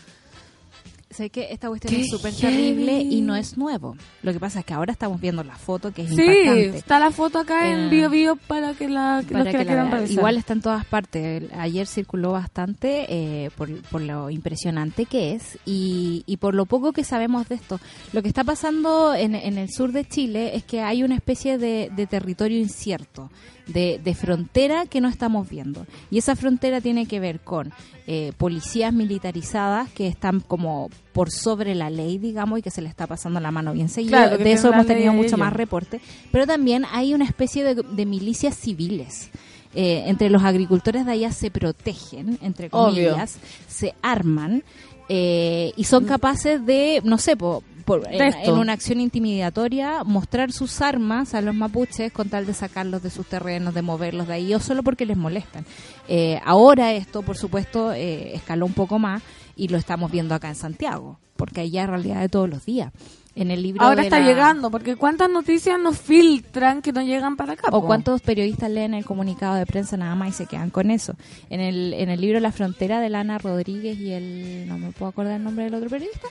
Sé 1.18 1.31
que 1.31 1.48
esta 1.52 1.66
cuestión 1.66 1.92
Qué 1.92 2.02
es 2.02 2.11
súper 2.11 2.33
terrible 2.33 3.00
y 3.00 3.20
no 3.22 3.35
es 3.35 3.59
nuevo. 3.59 3.96
Lo 4.22 4.33
que 4.33 4.38
pasa 4.38 4.61
es 4.61 4.64
que 4.64 4.72
ahora 4.72 4.92
estamos 4.92 5.20
viendo 5.20 5.42
la 5.42 5.57
foto 5.57 5.92
que 5.92 6.02
es 6.02 6.11
Sí, 6.11 6.14
impactante. 6.22 6.76
está 6.78 7.00
la 7.00 7.11
foto 7.11 7.40
acá 7.40 7.72
en 7.72 7.92
Eh, 7.92 8.09
Bio 8.09 8.37
para 8.37 8.74
que 8.74 8.88
la, 8.88 9.24
para 9.28 9.38
los 9.40 9.46
que 9.46 9.50
que 9.50 9.59
la 9.59 9.64
quieran 9.64 9.90
revisar. 9.90 10.16
Igual 10.16 10.37
está 10.37 10.52
en 10.52 10.61
todas 10.62 10.85
partes. 10.85 11.42
Ayer 11.59 11.88
circuló 11.88 12.31
bastante 12.31 13.07
eh, 13.09 13.50
por, 13.57 13.68
por 13.90 14.00
lo 14.00 14.31
impresionante 14.31 15.07
que 15.07 15.35
es 15.35 15.59
y, 15.66 16.22
y 16.26 16.37
por 16.37 16.54
lo 16.54 16.66
poco 16.66 16.92
que 16.92 17.02
sabemos 17.02 17.48
de 17.48 17.57
esto. 17.57 17.81
Lo 18.12 18.22
que 18.22 18.28
está 18.28 18.44
pasando 18.44 19.12
en, 19.12 19.35
en 19.35 19.59
el 19.59 19.70
sur 19.70 19.90
de 19.90 20.04
Chile 20.07 20.54
es 20.54 20.62
que 20.62 20.83
hay 20.83 21.02
una 21.02 21.16
especie 21.16 21.59
de, 21.59 21.90
de 21.96 22.07
territorio 22.07 22.59
incierto, 22.59 23.28
de, 23.68 24.00
de 24.02 24.14
frontera 24.14 24.87
que 24.87 25.00
no 25.00 25.09
estamos 25.09 25.48
viendo. 25.48 25.87
Y 26.11 26.18
esa 26.18 26.35
frontera 26.35 26.81
tiene 26.81 27.07
que 27.07 27.20
ver 27.20 27.38
con 27.40 27.72
eh, 28.07 28.33
policías 28.37 28.92
militarizadas 28.92 29.88
que 29.90 30.07
están 30.09 30.40
como 30.40 30.90
por 31.12 31.31
sobre 31.31 31.74
la 31.74 31.90
ley, 31.90 32.18
digamos, 32.18 32.59
y 32.59 32.62
que 32.62 32.70
se 32.70 32.83
le 32.83 32.88
está 32.88 33.07
pasando 33.07 33.38
la 33.40 33.50
mano 33.50 33.72
bien 33.72 33.88
seguido. 33.88 34.12
Claro, 34.16 34.38
de 34.38 34.52
eso 34.52 34.72
hemos 34.72 34.87
tenido 34.87 35.12
mucho 35.12 35.37
más 35.37 35.52
reporte. 35.52 36.00
Pero 36.33 36.46
también 36.46 36.85
hay 36.90 37.14
una 37.14 37.24
especie 37.24 37.62
de, 37.62 37.74
de 37.83 38.07
milicias 38.07 38.57
civiles. 38.57 39.31
Eh, 39.74 40.04
entre 40.07 40.31
los 40.31 40.42
agricultores 40.44 41.04
de 41.04 41.12
allá 41.12 41.31
se 41.31 41.50
protegen, 41.50 42.38
entre 42.40 42.68
Obvio. 42.72 43.11
comillas, 43.11 43.38
se 43.68 43.94
arman 44.00 44.64
eh, 45.11 45.72
y 45.76 45.85
son 45.85 46.07
capaces 46.07 46.64
de, 46.64 47.00
no 47.04 47.18
sé, 47.18 47.37
po- 47.37 47.62
por- 47.88 48.07
en, 48.11 48.53
una 48.53 48.72
acción 48.74 49.01
intimidatoria, 49.01 50.05
mostrar 50.05 50.53
sus 50.53 50.81
armas 50.81 51.35
a 51.35 51.40
los 51.40 51.55
mapuches 51.55 52.12
con 52.12 52.29
tal 52.29 52.46
de 52.46 52.55
sacarlos 52.55 53.03
de 53.03 53.11
sus 53.11 53.27
terrenos, 53.27 53.74
de 53.74 53.83
moverlos 53.83 54.29
de 54.29 54.35
ahí, 54.35 54.55
o 54.55 54.61
solo 54.61 54.83
porque 54.83 55.07
les 55.07 55.16
molestan. 55.16 55.64
Eh, 56.07 56.38
ahora 56.44 56.92
esto, 56.92 57.22
por 57.22 57.37
supuesto, 57.37 57.92
eh, 57.92 58.35
escaló 58.35 58.66
un 58.66 58.74
poco 58.74 58.98
más 58.98 59.22
y 59.57 59.68
lo 59.68 59.77
estamos 59.79 60.11
viendo 60.12 60.35
acá 60.35 60.48
en 60.48 60.55
Santiago, 60.55 61.18
porque 61.37 61.62
allá 61.62 61.83
es 61.85 61.88
realidad 61.90 62.20
de 62.20 62.29
todos 62.29 62.48
los 62.48 62.64
días. 62.64 62.92
En 63.35 63.53
el 63.53 63.62
libro 63.62 63.85
Ahora 63.85 64.03
está 64.03 64.18
la- 64.18 64.27
llegando, 64.27 64.68
porque 64.68 64.96
cuántas 64.96 65.31
noticias 65.31 65.79
nos 65.79 65.96
filtran 65.96 66.83
que 66.83 66.90
no 66.92 67.03
llegan 67.03 67.37
para 67.37 67.53
acá. 67.53 67.68
o 67.70 67.87
cuántos 67.87 68.20
periodistas 68.20 68.68
leen 68.68 68.94
el 68.94 69.05
comunicado 69.05 69.55
de 69.55 69.64
prensa 69.64 69.96
nada 69.96 70.16
más 70.16 70.31
y 70.31 70.33
se 70.33 70.46
quedan 70.46 70.70
con 70.70 70.90
eso. 70.90 71.14
En 71.48 71.61
el, 71.61 71.94
en 71.94 72.09
el 72.11 72.20
libro 72.20 72.40
La 72.40 72.51
Frontera 72.51 73.01
de 73.01 73.11
Lana 73.11 73.38
Rodríguez 73.38 73.96
y 73.96 74.11
el, 74.11 74.66
no 74.66 74.77
me 74.79 74.90
puedo 74.90 75.11
acordar 75.11 75.37
el 75.37 75.44
nombre 75.44 75.64
del 75.66 75.74
otro 75.74 75.88
periodista, 75.88 76.27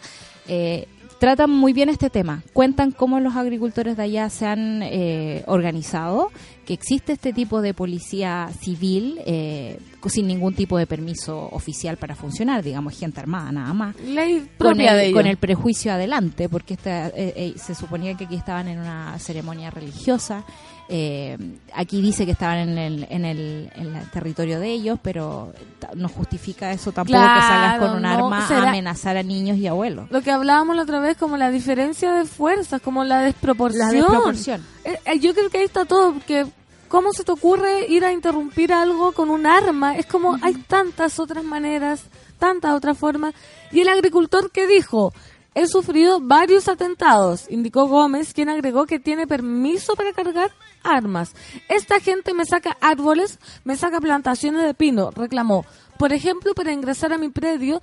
eh, 0.49 0.87
tratan 1.19 1.49
muy 1.49 1.73
bien 1.73 1.89
este 1.89 2.09
tema. 2.09 2.43
Cuentan 2.53 2.91
cómo 2.91 3.19
los 3.19 3.35
agricultores 3.35 3.97
de 3.97 4.03
allá 4.03 4.29
se 4.29 4.45
han 4.45 4.81
eh, 4.83 5.43
organizado, 5.47 6.31
que 6.65 6.73
existe 6.73 7.13
este 7.13 7.33
tipo 7.33 7.61
de 7.61 7.73
policía 7.73 8.49
civil 8.61 9.19
eh, 9.25 9.79
sin 10.09 10.27
ningún 10.27 10.53
tipo 10.53 10.77
de 10.77 10.87
permiso 10.87 11.49
oficial 11.51 11.97
para 11.97 12.15
funcionar, 12.15 12.63
digamos, 12.63 12.97
gente 12.97 13.19
armada 13.19 13.51
nada 13.51 13.73
más 13.73 13.95
Ley 14.01 14.39
con 14.57 14.69
propia 14.69 14.91
el, 14.91 14.97
de 14.97 15.05
ellos. 15.05 15.17
con 15.17 15.27
el 15.27 15.37
prejuicio 15.37 15.91
adelante, 15.91 16.49
porque 16.49 16.75
esta, 16.75 17.07
eh, 17.09 17.33
eh, 17.35 17.53
se 17.57 17.75
suponía 17.75 18.15
que 18.15 18.25
aquí 18.25 18.35
estaban 18.35 18.67
en 18.67 18.79
una 18.79 19.17
ceremonia 19.19 19.69
religiosa. 19.69 20.43
Eh, 20.89 21.37
aquí 21.73 22.01
dice 22.01 22.25
que 22.25 22.31
estaban 22.31 22.57
en 22.59 22.77
el, 22.77 23.07
en 23.09 23.25
el, 23.25 23.69
en 23.75 23.95
el 23.95 24.09
territorio 24.11 24.59
de 24.59 24.69
ellos, 24.71 24.97
pero 25.01 25.51
no 25.95 26.07
justifica 26.09 26.71
eso 26.71 26.91
tampoco 26.91 27.19
que 27.19 27.41
salgas 27.41 27.79
con 27.79 27.91
un 27.97 28.01
no, 28.03 28.09
arma 28.09 28.47
será- 28.47 28.63
a 28.63 28.69
amenazar 28.69 29.17
a 29.17 29.23
niños 29.23 29.57
y 29.57 29.67
abuelos. 29.67 30.09
Lo 30.11 30.21
que 30.21 30.31
hablábamos 30.31 30.75
la 30.75 30.83
otra 30.83 30.99
vez, 30.99 31.17
como 31.17 31.35
la 31.37 31.49
diferencia 31.51 32.13
de 32.13 32.25
fuerzas, 32.25 32.81
como 32.81 33.03
la 33.03 33.21
desproporción. 33.21 33.87
La 33.87 33.91
desproporción. 33.93 34.65
Eh, 34.85 34.97
eh, 35.05 35.19
yo 35.19 35.33
creo 35.33 35.49
que 35.49 35.57
ahí 35.59 35.65
está 35.65 35.85
todo, 35.85 36.13
porque 36.13 36.45
¿cómo 36.87 37.11
se 37.11 37.23
te 37.25 37.31
ocurre 37.33 37.85
ir 37.89 38.05
a 38.05 38.13
interrumpir 38.13 38.71
algo 38.71 39.11
con 39.11 39.29
un 39.29 39.45
arma? 39.45 39.97
Es 39.97 40.05
como 40.05 40.37
hay 40.41 40.53
tantas 40.53 41.19
otras 41.19 41.43
maneras, 41.43 42.03
tantas 42.39 42.71
otras 42.73 42.97
formas. 42.97 43.33
Y 43.73 43.81
el 43.81 43.89
agricultor 43.89 44.51
que 44.51 44.67
dijo, 44.67 45.13
he 45.57 45.65
sufrido 45.65 46.19
varios 46.21 46.67
atentados, 46.67 47.47
indicó 47.49 47.87
Gómez, 47.87 48.31
quien 48.31 48.47
agregó 48.47 48.85
que 48.85 48.99
tiene 48.99 49.25
permiso 49.25 49.95
para 49.95 50.13
cargar 50.13 50.51
armas. 50.83 51.33
Esta 51.67 51.99
gente 51.99 52.35
me 52.35 52.45
saca 52.45 52.77
árboles, 52.79 53.39
me 53.63 53.75
saca 53.75 53.99
plantaciones 53.99 54.63
de 54.63 54.75
pino, 54.75 55.09
reclamó. 55.09 55.65
Por 55.97 56.13
ejemplo, 56.13 56.53
para 56.53 56.71
ingresar 56.71 57.11
a 57.11 57.17
mi 57.17 57.29
predio, 57.29 57.81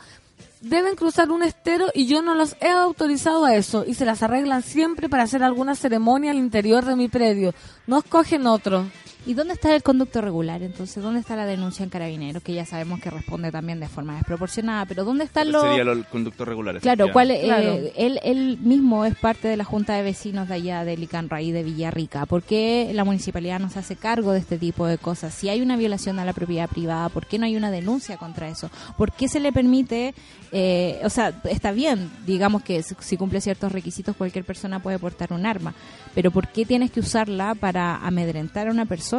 deben 0.60 0.94
cruzar 0.94 1.32
un 1.32 1.42
estero 1.42 1.88
y 1.92 2.06
yo 2.06 2.22
no 2.22 2.36
los 2.36 2.54
he 2.60 2.70
autorizado 2.70 3.44
a 3.44 3.56
eso 3.56 3.84
y 3.84 3.94
se 3.94 4.04
las 4.04 4.22
arreglan 4.22 4.62
siempre 4.62 5.08
para 5.08 5.24
hacer 5.24 5.42
alguna 5.42 5.74
ceremonia 5.74 6.30
al 6.30 6.38
interior 6.38 6.84
de 6.84 6.94
mi 6.94 7.08
predio. 7.08 7.54
No 7.88 7.98
escogen 7.98 8.46
otro. 8.46 8.86
¿Y 9.26 9.32
dónde 9.34 9.54
está 9.54 9.74
el 9.74 9.82
conducto 9.82 10.20
regular? 10.20 10.62
Entonces, 10.62 11.02
¿dónde 11.02 11.20
está 11.20 11.34
la 11.34 11.46
denuncia 11.46 11.82
en 11.82 11.88
carabineros? 11.88 12.42
Que 12.42 12.52
ya 12.52 12.66
sabemos 12.66 13.00
que 13.00 13.08
responde 13.08 13.50
también 13.50 13.80
de 13.80 13.88
forma 13.88 14.16
desproporcionada, 14.16 14.84
pero 14.84 15.02
¿dónde 15.04 15.24
están 15.24 15.50
los... 15.50 15.62
Sería 15.62 15.80
el 15.90 16.04
conductor 16.04 16.46
regular. 16.46 16.78
Claro, 16.80 17.10
cuál, 17.10 17.30
eh, 17.30 17.40
Claro. 17.44 17.78
él, 17.96 18.20
él 18.22 18.58
mismo 18.60 19.06
es 19.06 19.14
parte 19.14 19.48
de 19.48 19.56
la 19.56 19.64
Junta 19.64 19.94
de 19.94 20.02
Vecinos 20.02 20.48
de 20.48 20.54
allá 20.56 20.84
de 20.84 20.98
Licanraí 20.98 21.52
de 21.52 21.62
Villarrica. 21.62 22.26
¿Por 22.26 22.42
qué 22.42 22.90
la 22.92 23.04
municipalidad 23.04 23.60
no 23.60 23.70
se 23.70 23.78
hace 23.78 23.96
cargo 23.96 24.32
de 24.32 24.40
este 24.40 24.58
tipo 24.58 24.86
de 24.86 24.98
cosas? 24.98 25.32
Si 25.32 25.48
hay 25.48 25.62
una 25.62 25.78
violación 25.78 26.18
a 26.18 26.26
la 26.26 26.34
propiedad 26.34 26.68
privada, 26.68 27.08
¿por 27.08 27.26
qué 27.26 27.38
no 27.38 27.46
hay 27.46 27.56
una 27.56 27.70
denuncia 27.70 28.18
contra 28.18 28.48
eso? 28.50 28.70
¿Por 28.98 29.10
qué 29.12 29.28
se 29.28 29.40
le 29.40 29.52
permite, 29.52 30.14
eh, 30.52 31.00
o 31.02 31.08
sea, 31.08 31.32
está 31.44 31.72
bien, 31.72 32.10
digamos 32.26 32.62
que 32.62 32.82
si- 32.82 32.94
si 33.00 33.16
cumple 33.16 33.40
ciertos 33.40 33.72
requisitos 33.72 34.16
cualquier 34.16 34.44
persona 34.44 34.80
puede 34.80 34.98
portar 34.98 35.32
un 35.32 35.46
arma, 35.46 35.72
pero 36.14 36.30
¿por 36.30 36.48
qué 36.48 36.66
tienes 36.66 36.90
que 36.90 37.00
usarla 37.00 37.54
para 37.54 37.96
amedrentar 37.96 38.68
a 38.68 38.70
una 38.70 38.84
persona? 38.84 39.13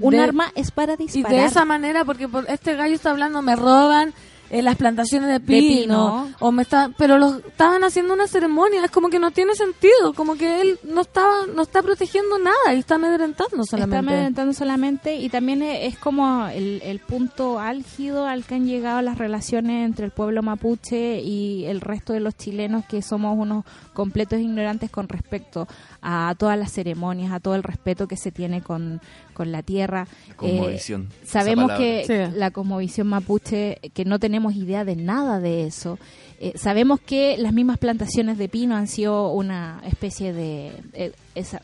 Un 0.00 0.10
De- 0.12 0.20
arma 0.20 0.50
es 0.54 0.70
para 0.70 0.94
Y 0.94 0.96
disparar. 0.98 1.32
de 1.40 1.44
esa 1.46 1.64
manera, 1.64 2.04
porque 2.04 2.28
por 2.28 2.48
este 2.48 2.74
gallo 2.76 2.94
está 2.94 3.10
hablando, 3.10 3.42
me 3.42 3.56
roban 3.56 4.14
eh, 4.50 4.60
las 4.60 4.76
plantaciones 4.76 5.30
de 5.30 5.40
pino, 5.40 6.26
pino. 6.26 6.28
o 6.38 6.52
me 6.52 6.60
está, 6.60 6.90
pero 6.98 7.16
los 7.16 7.38
estaban 7.38 7.84
haciendo 7.84 8.12
una 8.12 8.26
ceremonia, 8.26 8.84
es 8.84 8.90
como 8.90 9.08
que 9.08 9.18
no 9.18 9.30
tiene 9.30 9.54
sentido, 9.54 10.12
como 10.14 10.34
que 10.34 10.60
él 10.60 10.78
no 10.84 11.00
estaba, 11.00 11.46
no 11.54 11.62
está 11.62 11.80
protegiendo 11.82 12.38
nada 12.38 12.74
y 12.74 12.78
está 12.80 12.96
amedrentando 12.96 13.64
solamente. 13.64 13.96
Está 13.96 13.98
amedrentando 14.12 14.52
solamente 14.52 15.16
y 15.16 15.30
también 15.30 15.62
e- 15.62 15.86
es 15.86 15.96
como 15.96 16.46
el, 16.48 16.82
el 16.84 16.98
punto 16.98 17.60
álgido 17.60 18.26
al 18.26 18.44
que 18.44 18.56
han 18.56 18.66
llegado 18.66 19.00
las 19.00 19.16
relaciones 19.16 19.86
entre 19.86 20.04
el 20.04 20.10
pueblo 20.10 20.42
mapuche 20.42 21.20
y 21.22 21.64
el 21.64 21.80
resto 21.80 22.12
de 22.12 22.20
los 22.20 22.36
chilenos 22.36 22.84
que 22.84 23.00
somos 23.00 23.38
unos 23.38 23.64
completos 23.94 24.38
ignorantes 24.38 24.90
con 24.90 25.08
respecto 25.08 25.66
a 26.02 26.34
todas 26.36 26.58
las 26.58 26.72
ceremonias, 26.72 27.32
a 27.32 27.40
todo 27.40 27.54
el 27.54 27.62
respeto 27.62 28.06
que 28.06 28.18
se 28.18 28.30
tiene 28.32 28.60
con, 28.60 29.00
con 29.32 29.52
la 29.52 29.62
tierra. 29.62 30.06
Cosmovisión, 30.36 31.08
Eh, 31.22 31.26
sabemos 31.26 31.72
que 31.72 32.04
Sí. 32.06 32.36
la 32.38 32.50
cosmovisión 32.50 33.06
mapuche, 33.08 33.78
que 33.94 34.04
no 34.04 34.18
tenemos 34.18 34.54
idea 34.54 34.84
de 34.84 34.96
nada 34.96 35.40
de 35.40 35.66
eso. 35.66 35.98
Eh, 36.40 36.52
sabemos 36.56 37.00
que 37.00 37.36
las 37.38 37.52
mismas 37.52 37.78
plantaciones 37.78 38.38
de 38.38 38.48
pino 38.48 38.76
han 38.76 38.88
sido 38.88 39.30
una 39.32 39.80
especie 39.86 40.32
de... 40.32 40.72
eh, 40.92 41.12
esa, 41.34 41.62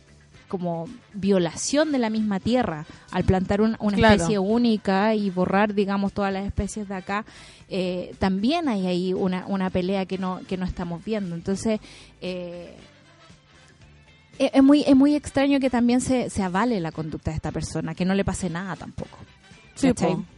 como 0.48 0.88
violación 1.12 1.92
de 1.92 1.98
la 1.98 2.08
misma 2.08 2.40
tierra 2.40 2.86
al 3.10 3.24
plantar 3.24 3.60
un- 3.60 3.76
una 3.80 3.98
Claro. 3.98 4.14
especie 4.14 4.38
única 4.38 5.14
y 5.14 5.28
borrar 5.28 5.74
digamos 5.74 6.14
todas 6.14 6.32
las 6.32 6.46
especies 6.46 6.88
de 6.88 6.94
acá 6.94 7.26
eh, 7.68 8.14
también 8.18 8.66
hay 8.66 8.86
ahí 8.86 9.12
una, 9.12 9.44
una 9.46 9.68
pelea 9.68 10.06
que 10.06 10.16
no 10.16 10.40
que 10.48 10.56
no 10.56 10.64
estamos 10.64 11.04
viendo 11.04 11.34
entonces 11.34 11.80
eh, 12.22 12.74
es 14.38 14.62
muy 14.62 14.82
es 14.86 14.94
muy 14.96 15.14
extraño 15.14 15.60
que 15.60 15.70
también 15.70 16.00
se, 16.00 16.30
se 16.30 16.42
avale 16.42 16.80
la 16.80 16.92
conducta 16.92 17.30
de 17.30 17.36
esta 17.36 17.50
persona 17.52 17.94
que 17.94 18.04
no 18.04 18.14
le 18.14 18.24
pase 18.24 18.48
nada 18.50 18.76
tampoco. 18.76 19.18
Sí, 19.74 19.88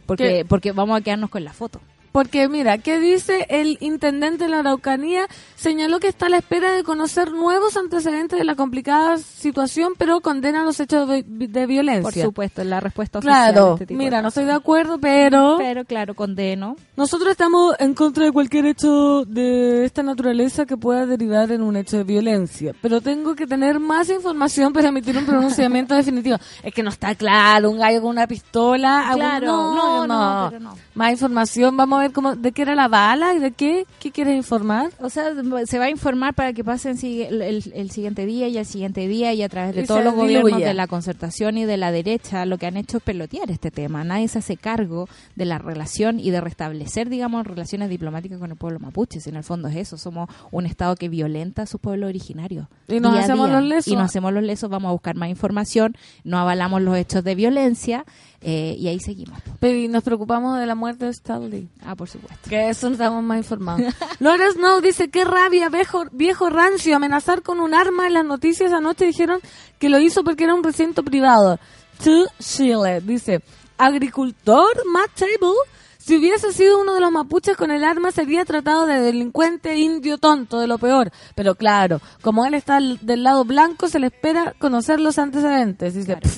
porque 0.05 0.23
Que- 0.39 0.45
porque 0.45 0.71
vamos 0.71 0.97
a 0.99 1.01
quedarnos 1.01 1.29
con 1.29 1.43
la 1.43 1.53
foto 1.53 1.81
Porque 2.11 2.49
mira, 2.49 2.77
¿qué 2.77 2.99
dice 2.99 3.45
el 3.49 3.77
intendente 3.79 4.43
de 4.45 4.49
la 4.49 4.59
Araucanía? 4.59 5.27
Señaló 5.55 5.99
que 5.99 6.07
está 6.07 6.25
a 6.25 6.29
la 6.29 6.37
espera 6.37 6.71
de 6.73 6.83
conocer 6.83 7.31
nuevos 7.31 7.77
antecedentes 7.77 8.37
de 8.37 8.45
la 8.45 8.55
complicada 8.55 9.17
situación, 9.17 9.93
pero 9.97 10.21
condena 10.21 10.63
los 10.63 10.79
hechos 10.79 11.07
de, 11.07 11.23
de 11.25 11.65
violencia. 11.65 12.03
por 12.03 12.13
supuesto 12.13 12.63
la 12.63 12.79
respuesta 12.79 13.19
oficial 13.19 13.53
Claro, 13.53 13.73
este 13.73 13.85
tipo 13.87 13.97
de 13.99 14.03
mira, 14.05 14.21
no 14.21 14.27
estoy 14.29 14.45
de 14.45 14.51
acuerdo, 14.53 14.97
pero 14.99 15.55
pero 15.57 15.85
claro 15.85 16.13
condeno 16.15 16.75
nosotros 16.97 17.31
estamos 17.31 17.75
en 17.79 17.93
contra 17.93 18.25
de 18.25 18.31
cualquier 18.31 18.65
hecho 18.65 19.23
de 19.25 19.85
esta 19.85 20.03
naturaleza 20.03 20.65
que 20.65 20.77
pueda 20.77 21.05
derivar 21.05 21.51
en 21.51 21.61
un 21.63 21.75
hecho 21.75 21.97
de 21.97 22.03
violencia. 22.03 22.75
Pero 22.81 23.01
tengo 23.01 23.33
que 23.35 23.47
tener 23.47 23.79
más 23.79 24.09
información 24.09 24.71
para 24.73 24.89
emitir 24.89 25.17
un 25.17 25.25
pronunciamiento 25.25 25.95
definitivo. 26.01 26.37
Es 26.61 26.73
que 26.73 26.83
no 26.83 26.89
está 26.89 27.15
claro, 27.15 27.71
un 27.71 27.79
gallo 27.79 28.01
con 28.01 28.11
una 28.11 28.27
pistola. 28.27 29.07
algún- 29.09 29.21
Claro, 29.21 29.45
no, 29.47 30.07
no, 30.07 30.07
no, 30.07 30.49
pero 30.49 30.59
no. 30.63 30.77
Más 30.93 31.11
información, 31.11 31.75
vamos 31.77 31.99
a 31.99 32.00
ver 32.01 32.11
cómo, 32.11 32.35
de 32.35 32.51
qué 32.51 32.61
era 32.63 32.75
la 32.75 32.87
bala 32.87 33.33
de 33.33 33.51
qué, 33.51 33.85
qué 33.99 34.11
quieres 34.11 34.35
informar. 34.35 34.91
O 34.99 35.09
sea, 35.09 35.31
se 35.65 35.79
va 35.79 35.85
a 35.85 35.89
informar 35.89 36.33
para 36.33 36.53
que 36.53 36.63
pasen 36.63 36.97
el, 37.03 37.41
el- 37.41 37.71
el 37.73 37.91
siguiente 37.91 38.25
día 38.25 38.47
y 38.47 38.57
el 38.57 38.65
siguiente 38.65 39.07
día 39.07 39.33
y 39.33 39.41
a 39.43 39.49
través 39.49 39.75
de 39.75 39.81
Y 39.81 39.85
todos 39.85 40.03
los 40.03 40.13
gobiernos 40.13 40.59
de 40.59 40.73
la 40.73 40.87
concertación 40.87 41.57
y 41.57 41.65
de 41.65 41.77
la 41.77 41.91
derecha 41.91 42.45
lo 42.45 42.57
que 42.57 42.65
han 42.67 42.77
hecho 42.77 42.97
es 42.97 43.03
pelotear 43.03 43.49
este 43.51 43.71
tema. 43.71 44.03
Nadie 44.03 44.27
se 44.27 44.39
hace 44.39 44.57
cargo 44.57 45.07
de 45.35 45.45
la 45.45 45.57
relación 45.57 46.19
y 46.19 46.31
de 46.31 46.41
restablecer, 46.41 47.09
digamos, 47.09 47.45
relaciones 47.47 47.89
diplomáticas 47.89 48.39
con 48.39 48.51
el 48.51 48.57
pueblo 48.57 48.79
mapuche. 48.79 49.19
Si 49.19 49.29
en 49.29 49.35
el 49.37 49.43
fondo 49.43 49.67
es 49.67 49.75
eso, 49.75 49.97
somos 49.97 50.29
un 50.51 50.65
Estado 50.65 50.95
que 50.95 51.09
violenta 51.09 51.63
a 51.63 51.65
sus 51.65 51.79
pueblos 51.81 52.09
originarios. 52.09 52.67
Y 52.87 52.99
nos 52.99 53.17
hacemos 53.17 53.47
día. 53.47 53.59
los 53.59 53.67
lesos. 53.69 53.87
Y 53.87 53.95
nos 53.95 54.05
hacemos 54.05 54.33
los 54.33 54.43
lesos, 54.43 54.69
vamos 54.69 54.89
a 54.89 54.91
buscar 54.93 55.15
más 55.15 55.29
información, 55.29 55.95
no 56.23 56.37
avalamos 56.37 56.81
los 56.81 56.97
hechos 56.97 57.23
de 57.23 57.35
violencia, 57.35 58.05
Eh, 58.43 58.75
y 58.77 58.87
ahí 58.87 58.99
seguimos. 58.99 59.39
Pero 59.59 59.77
y 59.77 59.87
nos 59.87 60.03
preocupamos 60.03 60.59
de 60.59 60.65
la 60.65 60.73
muerte 60.73 61.05
de 61.05 61.11
Stanley. 61.11 61.69
Ah, 61.85 61.95
por 61.95 62.09
supuesto. 62.09 62.49
Que 62.49 62.69
eso 62.69 62.87
estamos 62.87 63.23
más 63.23 63.37
informados. 63.37 63.93
Laura 64.19 64.51
Snow 64.51 64.81
dice, 64.81 65.09
qué 65.11 65.23
rabia, 65.25 65.69
viejo, 65.69 66.05
viejo 66.11 66.49
rancio, 66.49 66.95
amenazar 66.95 67.43
con 67.43 67.59
un 67.59 67.75
arma 67.75 68.07
en 68.07 68.15
las 68.15 68.25
noticias 68.25 68.73
anoche 68.73 69.05
dijeron 69.05 69.39
que 69.77 69.89
lo 69.89 69.99
hizo 69.99 70.23
porque 70.23 70.45
era 70.45 70.55
un 70.55 70.63
recinto 70.63 71.03
privado. 71.03 71.59
To 72.03 72.25
Chile, 72.39 73.01
dice, 73.01 73.41
agricultor 73.77 74.85
Matt 74.87 75.11
Table, 75.15 75.55
si 75.99 76.17
hubiese 76.17 76.51
sido 76.51 76.81
uno 76.81 76.95
de 76.95 76.99
los 76.99 77.11
mapuches 77.11 77.55
con 77.55 77.69
el 77.69 77.83
arma 77.83 78.11
sería 78.11 78.43
tratado 78.43 78.87
de 78.87 78.99
delincuente 79.01 79.77
indio 79.77 80.17
tonto, 80.17 80.59
de 80.59 80.65
lo 80.65 80.79
peor. 80.79 81.11
Pero 81.35 81.53
claro, 81.53 82.01
como 82.23 82.43
él 82.45 82.55
está 82.55 82.79
del 82.79 83.23
lado 83.23 83.45
blanco, 83.45 83.87
se 83.87 83.99
le 83.99 84.07
espera 84.07 84.55
conocer 84.57 84.99
los 84.99 85.19
antecedentes. 85.19 85.93
Dice, 85.93 86.17
Claro. 86.17 86.29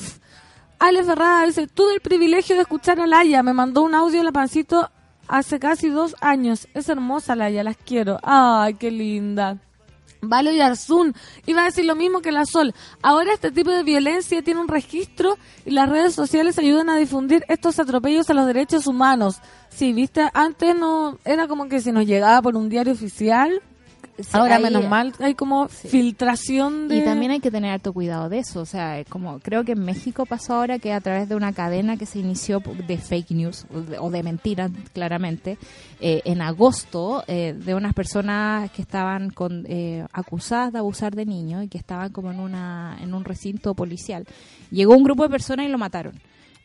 "Pff". 0.84 0.90
Ale 0.90 1.04
Ferrada 1.04 1.46
dice, 1.46 1.68
tuve 1.68 1.96
el 1.96 2.02
privilegio 2.02 2.56
de 2.56 2.64
escuchar 2.64 3.00
a 3.00 3.08
Laia, 3.08 3.42
me 3.42 3.54
mandó 3.54 3.84
un 3.84 3.96
audio 3.96 4.20
en 4.20 4.26
la 4.26 4.32
pancito 4.32 4.90
hace 5.28 5.58
casi 5.58 5.90
dos 5.90 6.16
años. 6.20 6.68
Es 6.74 6.90
hermosa 6.90 7.36
Laia, 7.36 7.64
las 7.64 7.78
quiero. 7.78 8.20
Ay, 8.22 8.74
qué 8.74 8.92
linda. 8.92 9.58
Vale 10.26 10.56
Yarzún 10.56 11.14
iba 11.46 11.62
a 11.62 11.66
decir 11.66 11.86
lo 11.86 11.96
mismo 11.96 12.22
que 12.22 12.32
la 12.32 12.46
Sol. 12.46 12.74
Ahora 13.02 13.34
este 13.34 13.52
tipo 13.52 13.72
de 13.72 13.84
violencia 13.84 14.42
tiene 14.42 14.62
un 14.62 14.70
registro 14.70 15.38
y 15.66 15.72
las 15.72 15.90
redes 15.90 16.16
sociales 16.16 16.58
ayudan 16.58 16.90
a 16.90 16.98
difundir 16.98 17.44
estos 17.50 17.80
atropellos 17.80 18.30
a 18.30 18.34
los 18.34 18.48
derechos 18.48 18.88
humanos. 18.88 19.40
Sí, 19.70 19.92
viste, 19.92 20.30
antes 20.34 20.76
no 20.78 21.18
era 21.26 21.48
como 21.48 21.68
que 21.68 21.82
si 21.82 21.92
nos 21.92 22.06
llegaba 22.06 22.42
por 22.42 22.56
un 22.56 22.70
diario 22.70 22.94
oficial. 22.94 23.62
Sí, 24.18 24.30
Ahora 24.34 24.60
menos 24.60 24.88
mal 24.88 25.12
hay 25.20 25.34
como 25.34 25.68
Sí. 25.70 25.88
filtración 25.88 26.88
de 26.88 26.98
Y 26.98 27.04
también 27.04 27.32
hay 27.32 27.40
que 27.40 27.50
tener 27.50 27.72
harto 27.72 27.94
cuidado 27.94 28.30
de 28.30 28.40
eso. 28.40 28.60
O 28.62 28.66
sea, 28.66 29.04
como 29.10 29.40
creo 29.40 29.64
que 29.64 29.72
en 29.72 29.84
México 29.84 30.26
pasó 30.28 30.54
ahora 30.54 30.78
que 30.78 30.94
a 30.94 31.02
través 31.02 31.28
de 31.28 31.36
una 31.36 31.52
cadena 31.52 31.98
que 31.98 32.06
se 32.06 32.20
inició 32.20 32.60
de 32.60 32.98
fake 32.98 33.32
news 33.32 33.66
o 33.74 33.82
de, 33.82 33.98
o 33.98 34.12
de 34.12 34.22
mentiras, 34.22 34.70
claramente, 34.94 35.58
eh, 36.00 36.22
en 36.26 36.42
agosto, 36.42 37.24
eh, 37.28 37.54
de 37.58 37.74
unas 37.74 37.94
personas 37.96 38.70
que 38.72 38.84
estaban 38.84 39.32
con, 39.32 39.66
eh, 39.68 40.06
acusadas 40.14 40.72
de 40.74 40.80
abusar 40.80 41.16
de 41.16 41.26
niños 41.26 41.64
y 41.64 41.68
que 41.68 41.80
estaban 41.80 42.12
como 42.12 42.32
en, 42.32 42.40
una, 42.40 42.98
en 43.02 43.14
un 43.16 43.24
recinto 43.26 43.74
policial. 43.74 44.26
Llegó 44.70 44.96
un 44.96 45.04
grupo 45.04 45.24
de 45.24 45.30
personas 45.30 45.66
y 45.66 45.70
lo 45.70 45.78
mataron. 45.80 46.14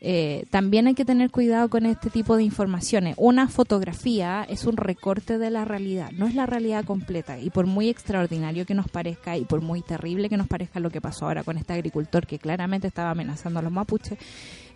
Eh, 0.01 0.45
también 0.49 0.87
hay 0.87 0.93
que 0.93 1.03
tener 1.05 1.29
cuidado 1.29 1.69
con 1.69 1.85
este 1.85 2.09
tipo 2.09 2.37
de 2.37 2.43
informaciones. 2.43 3.15
Una 3.17 3.47
fotografía 3.49 4.45
es 4.47 4.65
un 4.65 4.77
recorte 4.77 5.37
de 5.37 5.49
la 5.49 5.65
realidad, 5.65 6.11
no 6.11 6.25
es 6.25 6.35
la 6.35 6.45
realidad 6.45 6.85
completa. 6.85 7.39
Y 7.39 7.49
por 7.49 7.65
muy 7.65 7.89
extraordinario 7.89 8.65
que 8.65 8.73
nos 8.75 8.87
parezca 8.87 9.37
y 9.37 9.45
por 9.45 9.61
muy 9.61 9.81
terrible 9.81 10.29
que 10.29 10.37
nos 10.37 10.47
parezca 10.47 10.79
lo 10.79 10.89
que 10.89 11.01
pasó 11.01 11.25
ahora 11.25 11.43
con 11.43 11.57
este 11.57 11.73
agricultor 11.73 12.25
que 12.25 12.39
claramente 12.39 12.87
estaba 12.87 13.11
amenazando 13.11 13.59
a 13.59 13.61
los 13.61 13.71
mapuches, 13.71 14.17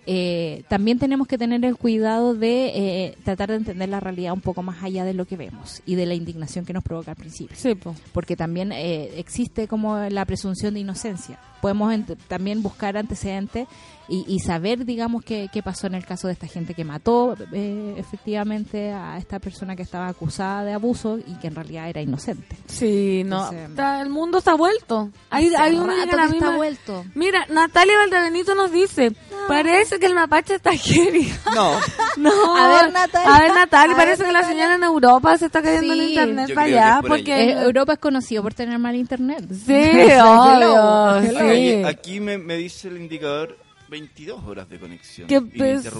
eh, 0.05 0.63
también 0.67 0.99
tenemos 0.99 1.27
que 1.27 1.37
tener 1.37 1.63
el 1.63 1.77
cuidado 1.77 2.35
de 2.35 2.65
eh, 3.05 3.17
tratar 3.23 3.49
de 3.51 3.55
entender 3.55 3.87
la 3.87 4.01
realidad 4.01 4.33
un 4.33 4.41
poco 4.41 4.61
más 4.61 4.83
allá 4.83 5.05
de 5.05 5.13
lo 5.13 5.25
que 5.25 5.37
vemos 5.37 5.81
y 5.85 5.95
de 5.95 6.05
la 6.05 6.13
indignación 6.13 6.65
que 6.65 6.73
nos 6.73 6.83
provoca 6.83 7.11
al 7.11 7.17
principio 7.17 7.55
Sí, 7.57 7.73
po. 7.75 7.95
porque 8.11 8.35
también 8.35 8.73
eh, 8.73 9.11
existe 9.17 9.67
como 9.69 9.97
la 9.97 10.25
presunción 10.25 10.73
de 10.73 10.81
inocencia. 10.81 11.39
Podemos 11.61 11.93
también 12.27 12.61
buscar 12.61 12.97
antecedentes 12.97 13.67
y, 14.09 14.25
y 14.27 14.39
saber, 14.39 14.85
digamos, 14.85 15.23
qué, 15.23 15.49
qué 15.51 15.63
pasó 15.63 15.87
en 15.87 15.95
el 15.95 16.05
caso 16.05 16.27
de 16.27 16.33
esta 16.33 16.47
gente 16.47 16.73
que 16.73 16.83
mató 16.83 17.35
eh, 17.53 17.95
efectivamente 17.97 18.91
a 18.91 19.17
esta 19.17 19.39
persona 19.39 19.75
que 19.75 19.81
estaba 19.83 20.07
acusada 20.07 20.63
de 20.63 20.73
abuso 20.73 21.17
y 21.19 21.35
que 21.39 21.47
en 21.47 21.55
realidad 21.55 21.89
era 21.89 22.01
inocente. 22.01 22.55
Sí, 22.67 23.23
no. 23.25 23.43
Entonces, 23.45 23.69
está- 23.69 24.01
el 24.01 24.09
mundo 24.09 24.39
está 24.39 24.55
vuelto. 24.55 25.09
Hay, 25.29 25.53
hay 25.55 25.75
uno 25.75 25.87
rato 25.87 26.17
que 26.31 26.37
está 26.37 26.55
vuelto. 26.55 27.05
Mira, 27.15 27.45
Natalia 27.49 27.97
Valdebenito 27.97 28.55
nos 28.55 28.71
dice, 28.71 29.13
parece 29.47 29.99
que 29.99 30.05
el 30.07 30.15
mapache 30.15 30.55
está 30.55 30.71
heavy. 30.75 31.31
No, 31.55 31.79
No. 32.17 32.55
A 32.57 32.67
ver, 32.69 32.91
Natalia. 32.93 33.35
A 33.35 33.39
ver, 33.39 33.53
Natalia, 33.53 33.93
A 33.93 33.97
parece 33.97 34.23
ver, 34.23 34.27
que 34.31 34.33
la 34.33 34.43
señora 34.47 34.75
en 34.75 34.83
Europa 34.83 35.37
se 35.37 35.45
está 35.45 35.61
cayendo 35.61 35.93
en 35.93 35.99
Sí. 35.99 36.09
internet 36.09 36.47
Yo 36.49 36.55
para 36.55 36.67
allá. 36.67 36.97
por. 37.01 37.09
Porque... 37.11 37.49
Eh, 37.51 37.61
Europa 37.63 37.93
es 37.93 37.99
conocido 37.99 38.43
por 38.43 38.53
tener 38.53 38.77
mal 38.79 38.95
internet. 38.95 39.45
Sí, 39.51 39.73
obvio. 40.21 41.21
Sí. 41.21 41.37
Aquí, 41.37 41.83
aquí 41.83 42.19
me, 42.19 42.37
me 42.37 42.55
dice 42.57 42.87
el 42.87 42.97
indicador 42.97 43.57
22 43.93 44.43
horas 44.45 44.67
de 44.69 44.79
conexión. 44.79 45.27
Que 45.27 45.39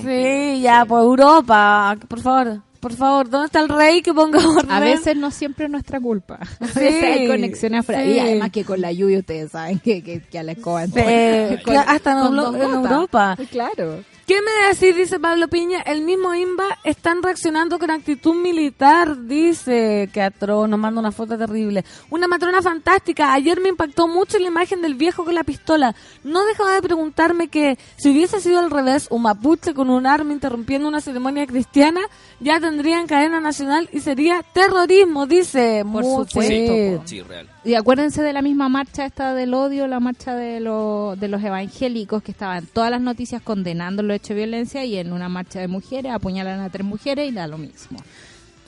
sí, 0.04 0.62
ya, 0.62 0.84
pues 0.86 1.04
Europa, 1.04 1.96
por 2.08 2.20
favor, 2.22 2.62
por 2.80 2.94
favor, 2.94 3.30
¿dónde 3.30 3.46
está 3.46 3.62
el 3.62 3.70
rey 3.70 4.02
que 4.02 4.14
ponga 4.14 4.40
orden? 4.40 4.72
A 4.72 4.80
veces 4.80 5.16
no 5.16 5.30
siempre 5.32 5.66
es 5.66 5.72
nuestra 5.72 6.02
culpa. 6.02 6.40
A 6.60 6.68
Sí, 6.68 6.80
veces 6.80 7.04
hay 7.04 7.28
conexiones 7.28 7.80
afuera. 7.82 8.04
sí. 8.04 8.10
Y 8.14 8.20
además 8.20 8.50
que 8.52 8.66
con 8.66 8.82
la 8.82 8.92
lluvia 8.92 9.20
ustedes 9.20 9.52
saben 9.52 9.80
que, 9.80 10.02
que, 10.04 10.22
que 10.22 10.40
a 10.40 10.44
la 10.44 10.54
escoba 10.54 10.82
Con- 10.88 11.78
hasta 11.78 12.12
en, 12.12 12.18
con 12.18 12.36
Euro- 12.36 12.52
dos 12.52 12.56
en 12.56 12.62
gotas. 12.62 12.92
Europa. 12.92 13.38
Claro. 13.52 14.04
¿Qué 14.26 14.36
me 14.42 14.68
decís? 14.70 14.96
Dice 14.96 15.20
Pablo 15.20 15.50
Piña. 15.50 15.82
El 15.82 16.02
mismo 16.02 16.34
IMBA 16.34 16.80
están 16.86 17.22
reaccionando 17.22 17.78
con 17.78 17.92
actitud 17.92 18.34
militar, 18.34 19.26
dice 19.26 20.10
que 20.14 20.22
atroz, 20.22 20.70
nos 20.70 20.80
manda 20.80 21.02
una 21.02 21.12
foto 21.12 21.38
terrible. 21.38 21.84
Una 22.10 22.30
matrona 22.30 22.62
fantástica. 22.62 23.34
Ayer 23.34 23.60
me 23.60 23.68
impactó 23.68 24.08
mucho 24.08 24.40
la 24.40 24.48
imagen 24.48 24.82
del 24.82 24.94
viejo 24.96 25.26
con 25.26 25.36
la 25.36 25.44
pistola. 25.44 25.94
No 26.24 26.46
dejaba 26.46 26.72
de 26.76 26.82
preguntarme 26.82 27.50
que 27.50 27.78
si 27.98 28.12
hubiese 28.12 28.40
sido 28.40 28.60
al 28.60 28.72
revés, 28.72 29.08
un 29.10 29.24
mapuche 29.24 29.74
con 29.74 29.90
un 29.90 30.08
arma 30.08 30.32
interrumpiendo 30.32 30.88
una 30.88 31.02
ceremonia 31.02 31.46
cristiana, 31.46 32.00
ya 32.40 32.62
tendrían 32.62 33.08
cadena 33.08 33.42
nacional 33.42 33.90
y 33.92 34.00
sería 34.00 34.42
terrorismo, 34.54 35.26
dice. 35.28 35.82
Por 35.84 36.04
Muy- 36.04 36.26
supuesto. 36.26 37.04
Sí, 37.08 37.22
real. 37.24 37.50
Y 37.66 37.76
acuérdense 37.76 38.22
de 38.22 38.34
la 38.34 38.42
misma 38.42 38.68
marcha 38.68 39.06
esta 39.06 39.34
del 39.34 39.54
odio, 39.54 39.88
la 39.88 40.00
marcha 40.02 40.36
de, 40.36 40.60
lo- 40.60 41.16
de 41.18 41.30
los 41.30 41.42
evangélicos 41.42 42.22
que 42.22 42.32
estaban 42.32 42.66
todas 42.66 42.92
las 42.92 43.00
noticias 43.00 43.42
condenando 43.42 44.04
los 44.04 44.16
hechos 44.16 44.30
de 44.30 44.36
violencia 44.36 44.84
y 44.84 44.98
en 44.98 45.14
una 45.14 45.30
marcha 45.30 45.60
de 45.62 45.70
mujeres 45.70 46.12
apuñalan 46.12 46.60
a 46.60 46.70
tres 46.70 46.86
mujeres 46.86 47.30
y 47.30 47.34
da 47.34 47.48
lo 47.48 47.58
mismo. 47.58 48.00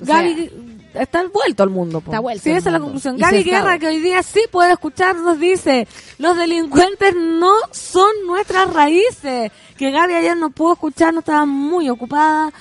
O 0.02 0.06
sea, 0.06 0.22
Gaby 0.22 0.52
está 0.94 1.24
vuelto 1.28 1.64
al 1.64 1.70
mundo. 1.70 2.02
po. 2.02 2.12
Está 2.12 2.20
vuelto 2.20 2.44
Sí, 2.44 2.50
esa 2.52 2.70
es 2.70 2.74
la 2.74 2.80
conclusión. 2.80 3.16
Y 3.18 3.20
Gaby. 3.20 3.44
Guerra, 3.44 3.80
que 3.80 3.88
hoy 3.88 4.00
día 4.00 4.24
sí 4.24 4.42
puede 4.52 4.72
escucharnos, 4.74 5.40
dice, 5.40 5.88
los 6.18 6.38
delincuentes 6.38 7.16
no 7.16 7.54
son 7.72 8.10
nuestras 8.28 8.74
raíces. 8.74 9.52
Que 9.78 9.92
Gaby 9.92 10.14
ayer 10.14 10.38
no 10.38 10.50
pudo 10.52 10.74
escuchar, 10.74 11.14
no 11.14 11.20
estaba 11.20 11.46
muy 11.46 11.90
ocupada. 11.90 12.52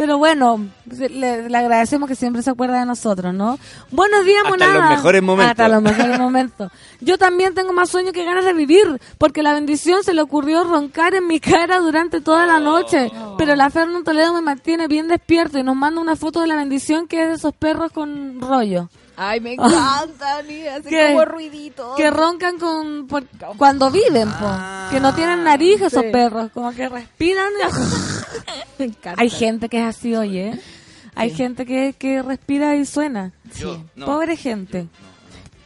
Pero 0.00 0.16
bueno, 0.16 0.66
le, 0.96 1.50
le 1.50 1.58
agradecemos 1.58 2.08
que 2.08 2.14
siempre 2.14 2.40
se 2.40 2.48
acuerda 2.48 2.80
de 2.80 2.86
nosotros, 2.86 3.34
¿no? 3.34 3.58
Buenos 3.90 4.24
días, 4.24 4.38
Hasta 4.38 4.48
monada. 4.48 4.80
los 4.80 4.96
mejores 4.96 5.22
momentos. 5.22 5.50
Hasta 5.50 5.68
los 5.68 5.82
mejores 5.82 6.18
momentos. 6.18 6.72
Yo 7.02 7.18
también 7.18 7.52
tengo 7.52 7.74
más 7.74 7.90
sueño 7.90 8.10
que 8.10 8.24
ganas 8.24 8.46
de 8.46 8.54
vivir, 8.54 8.98
porque 9.18 9.42
la 9.42 9.52
bendición 9.52 10.02
se 10.02 10.14
le 10.14 10.22
ocurrió 10.22 10.64
roncar 10.64 11.14
en 11.14 11.26
mi 11.26 11.38
cara 11.38 11.80
durante 11.80 12.22
toda 12.22 12.46
la 12.46 12.60
noche. 12.60 13.12
Pero 13.36 13.54
la 13.56 13.68
Fernando 13.68 14.02
Toledo 14.02 14.32
me 14.32 14.40
mantiene 14.40 14.88
bien 14.88 15.06
despierto 15.06 15.58
y 15.58 15.62
nos 15.64 15.76
manda 15.76 16.00
una 16.00 16.16
foto 16.16 16.40
de 16.40 16.46
la 16.46 16.56
bendición 16.56 17.06
que 17.06 17.24
es 17.24 17.28
de 17.28 17.34
esos 17.34 17.52
perros 17.52 17.92
con 17.92 18.40
rollo. 18.40 18.88
Ay, 19.22 19.38
me 19.40 19.52
encanta, 19.54 20.42
ni 20.48 20.66
así 20.66 20.88
¿Qué? 20.88 21.08
como 21.08 21.24
ruidito. 21.26 21.94
Que 21.94 22.10
roncan 22.10 22.58
con 22.58 23.06
por- 23.06 23.26
cuando 23.58 23.90
viven, 23.90 24.30
po. 24.32 24.50
que 24.90 24.98
no 24.98 25.14
tienen 25.14 25.44
nariz 25.44 25.80
esos 25.82 26.02
Sí. 26.04 26.10
perros, 26.10 26.50
como 26.54 26.72
que 26.72 26.88
respiran. 26.88 27.48
Me 28.78 28.86
encanta. 28.86 29.20
Hay 29.20 29.28
gente 29.28 29.68
que 29.68 29.78
es 29.80 29.84
así, 29.96 30.16
oye. 30.16 30.58
Hay 31.14 31.30
gente 31.34 31.66
que, 31.66 31.94
que 31.98 32.22
respira 32.22 32.76
y 32.76 32.86
suena. 32.86 33.32
Yo, 33.58 33.84
no. 33.94 34.06
Pobre 34.06 34.36
gente. 34.36 34.86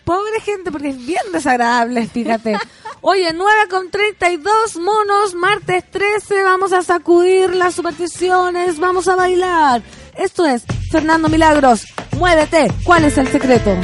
Pobre 0.04 0.40
gente, 0.40 0.72
porque 0.72 0.88
es 0.88 1.06
bien 1.06 1.22
desagradable, 1.32 2.06
fíjate. 2.08 2.58
Oye, 3.06 3.32
9 3.34 3.68
con 3.70 3.90
32 3.90 4.76
monos, 4.78 5.34
martes 5.34 5.90
13, 5.90 6.42
vamos 6.42 6.72
a 6.72 6.82
sacudir 6.82 7.54
las 7.54 7.74
supersticiones, 7.74 8.78
vamos 8.78 9.08
a 9.08 9.14
bailar. 9.16 9.82
Esto 10.16 10.44
es 10.46 10.64
Fernando 10.90 11.28
Milagros, 11.28 11.84
muévete, 12.14 12.68
¿cuál 12.84 13.04
es 13.04 13.18
el 13.18 13.28
secreto? 13.28 13.76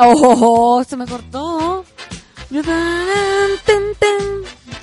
Oh, 0.00 0.84
se 0.84 0.96
me 0.96 1.06
cortó. 1.06 1.84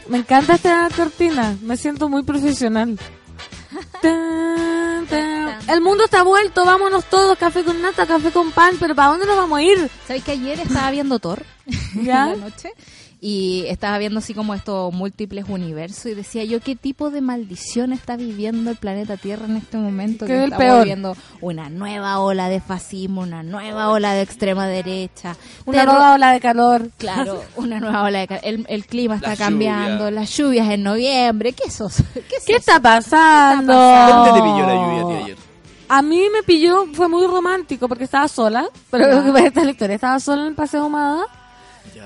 Me 0.08 0.18
encanta 0.18 0.56
esta 0.56 0.90
cortina. 0.96 1.58
Me 1.62 1.78
siento 1.78 2.10
muy 2.10 2.24
profesional. 2.24 2.98
El 5.68 5.82
mundo 5.82 6.06
está 6.06 6.24
vuelto, 6.24 6.64
vámonos 6.64 7.06
todos, 7.06 7.38
café 7.38 7.64
con 7.64 7.82
nata, 7.82 8.06
café 8.06 8.32
con 8.32 8.52
pan, 8.52 8.76
pero 8.80 8.94
¿para 8.94 9.10
dónde 9.10 9.26
nos 9.26 9.36
vamos 9.36 9.58
a 9.60 9.64
ir? 9.64 9.90
¿Sabes 10.08 10.24
que 10.24 10.34
ayer 10.34 10.60
estaba 10.60 10.92
viendo 10.92 11.18
Thor 11.18 11.44
¿Ya? 11.96 12.30
en 12.34 12.40
la 12.40 12.50
noche? 12.50 12.72
Y 13.28 13.66
estaba 13.70 13.98
viendo 13.98 14.20
así 14.20 14.36
como 14.36 14.54
estos 14.54 14.94
múltiples 14.94 15.46
universos 15.50 16.06
y 16.06 16.14
decía 16.14 16.44
yo 16.44 16.60
qué 16.60 16.76
tipo 16.76 17.10
de 17.10 17.22
maldición 17.22 17.92
está 17.92 18.18
viviendo 18.18 18.70
el 18.70 18.78
planeta 18.78 19.18
Tierra 19.18 19.46
en 19.46 19.56
este 19.58 19.78
momento. 19.78 20.28
Que 20.28 20.34
Que 20.34 20.38
es 20.38 20.44
el 20.44 20.52
estamos 20.52 20.64
peor. 20.64 20.80
viviendo 20.84 21.18
una 21.42 21.70
nueva 21.70 22.20
ola 22.20 22.50
de 22.50 22.60
fascismo, 22.60 23.22
una 23.22 23.42
nueva 23.42 23.90
ola 23.90 24.14
de 24.14 24.22
extrema 24.22 24.68
derecha. 24.68 25.36
Una 25.66 25.80
terror- 25.80 25.94
nueva 25.96 26.14
ola 26.14 26.32
de 26.34 26.40
calor. 26.40 26.90
Claro, 27.00 27.42
una 27.56 27.80
nueva 27.80 28.04
ola 28.04 28.20
de 28.20 28.28
ca- 28.28 28.36
el, 28.38 28.64
el 28.70 28.86
clima 28.86 29.16
está 29.16 29.36
cambiando, 29.36 30.12
las 30.12 30.30
lluvias 30.38 30.70
en 30.70 30.84
noviembre, 30.84 31.54
¿qué 31.54 31.64
es 31.68 31.82
eso? 31.82 31.90
¿Qué, 32.14 32.22
¿Qué 32.46 32.56
está 32.58 32.80
pasando? 32.80 33.74
¿Dónde 33.74 34.32
te 34.34 34.42
pilló 34.44 34.68
la 34.68 34.76
lluvia 35.02 35.24
ayer? 35.24 35.38
A 35.90 36.02
mí 36.04 36.28
me 36.32 36.44
pilló, 36.44 36.86
fue 36.94 37.08
muy 37.10 37.26
romántico 37.26 37.88
porque 37.88 38.04
estaba 38.04 38.28
sola, 38.28 38.68
pero 38.92 39.34
que 39.34 39.46
esta 39.48 39.62
es 39.62 39.66
la 39.66 39.72
historia. 39.72 39.96
Estaba 39.96 40.20
sola 40.20 40.44
en 40.44 40.50
el 40.50 40.54
Paseo 40.54 40.86
Humada 40.86 41.26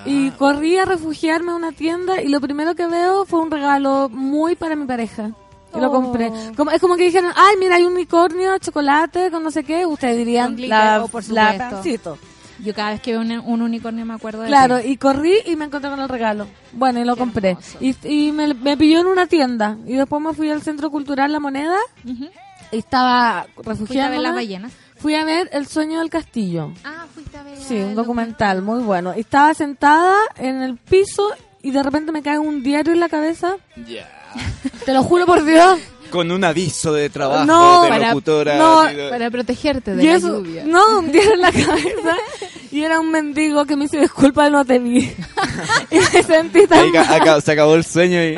y 0.06 0.32
corrí 0.32 0.78
a 0.78 0.86
refugiarme 0.86 1.52
a 1.52 1.56
una 1.56 1.72
tienda 1.72 2.22
y 2.22 2.28
lo 2.30 2.40
primero 2.42 2.76
que 2.76 2.88
veo 2.88 3.26
fue 3.26 3.40
un 3.42 3.52
regalo 3.52 4.10
muy 4.10 4.56
para 4.56 4.76
mi 4.76 4.86
pareja. 4.86 5.32
Y 5.76 5.80
lo 5.80 5.90
Oh. 5.90 5.92
compré. 5.92 6.32
Como, 6.58 6.72
es 6.72 6.82
como 6.82 6.96
que 6.96 7.04
dijeron, 7.06 7.32
ay, 7.36 7.56
mira, 7.60 7.76
hay 7.76 7.84
un 7.84 7.94
unicornio, 7.94 8.58
chocolate, 8.58 9.30
con 9.30 9.44
no 9.44 9.52
sé 9.52 9.64
qué. 9.64 9.86
Ustedes 9.86 10.18
dirían, 10.18 10.56
glitter, 10.56 10.70
la, 10.70 11.04
oh, 11.04 11.08
por 11.08 11.24
supuesto. 11.24 12.18
Yo 12.62 12.74
cada 12.74 12.90
vez 12.92 13.02
que 13.02 13.12
veo 13.12 13.22
un, 13.22 13.32
un 13.32 13.62
unicornio 13.62 14.06
me 14.06 14.16
acuerdo 14.16 14.42
de 14.42 14.48
Claro, 14.48 14.80
ti. 14.80 14.88
y 14.90 14.98
corrí 14.98 15.34
y 15.46 15.56
me 15.56 15.66
encontré 15.66 15.90
con 15.90 16.00
el 16.00 16.10
regalo. 16.10 16.48
Bueno, 16.74 17.00
y 17.00 17.06
lo 17.06 17.14
Qué 17.16 17.20
compré. 17.20 17.50
hermoso. 17.52 17.78
Y, 17.80 17.96
y 18.04 18.32
me, 18.34 18.54
me 18.54 18.76
pilló 18.76 19.00
en 19.00 19.08
una 19.08 19.28
tienda. 19.28 19.78
Y 19.86 19.94
después 19.94 20.22
me 20.22 20.34
fui 20.34 20.50
al 20.50 20.62
Centro 20.62 20.90
Cultural 20.92 21.32
La 21.32 21.40
Moneda 21.40 21.78
y 22.04 22.78
estaba 22.78 23.46
Fuiste 23.64 24.02
a 24.02 24.10
ver 24.10 24.20
las 24.20 24.34
ballenas. 24.36 24.74
Fui 25.00 25.16
a 25.16 25.24
ver 25.24 25.50
El 25.54 25.66
sueño 25.68 26.00
del 26.00 26.10
castillo. 26.10 26.74
Ah, 26.84 27.06
fuiste 27.14 27.38
a 27.38 27.44
ver. 27.44 27.58
Sí, 27.58 27.76
un 27.76 27.96
documental 27.96 28.62
muy 28.62 28.82
bueno. 28.84 29.14
Y 29.16 29.22
estaba 29.22 29.54
sentada 29.54 30.16
en 30.38 30.62
el 30.62 30.78
piso 30.78 31.30
y 31.62 31.72
de 31.72 31.82
repente 31.84 32.12
me 32.12 32.22
cae 32.22 32.38
un 32.40 32.64
diario 32.64 32.94
en 32.94 33.00
la 33.00 33.10
cabeza. 33.10 33.56
Ya. 33.88 34.10
Te 34.86 34.94
lo 34.94 35.04
juro 35.04 35.26
por 35.26 35.44
Dios. 35.44 35.80
Con 36.12 36.32
un 36.32 36.44
aviso 36.44 36.92
de 36.92 37.10
trabajo 37.10 37.46
No, 37.46 37.84
de 37.84 37.90
para- 37.90 38.08
locutora. 38.10 38.58
no, 38.58 38.80
así 38.82 38.96
de- 38.96 39.10
Para 39.10 39.30
protegerte 39.30 39.96
de 39.96 40.04
Y 40.04 40.08
la 40.08 40.14
eso, 40.16 40.40
lluvia. 40.44 40.64
no, 40.66 41.00
un 41.00 41.12
diario 41.12 41.34
en 41.34 41.42
la 41.42 41.52
cabeza. 41.52 42.16
Y 42.72 42.82
era 42.82 43.00
un 43.00 43.12
mendigo 43.12 43.66
que 43.66 43.76
me 43.76 43.84
dice, 43.86 44.00
disculpa, 44.00 44.50
no 44.50 44.66
te 44.66 44.80
vi. 44.80 45.00
y 45.92 45.96
me 45.96 46.24
sentí 46.24 46.66
tan 46.68 46.80
Ahí 46.80 46.92
acá- 46.98 47.40
se 47.42 47.52
acabó 47.52 47.76
el 47.76 47.84
sueño 47.86 48.24
y... 48.24 48.38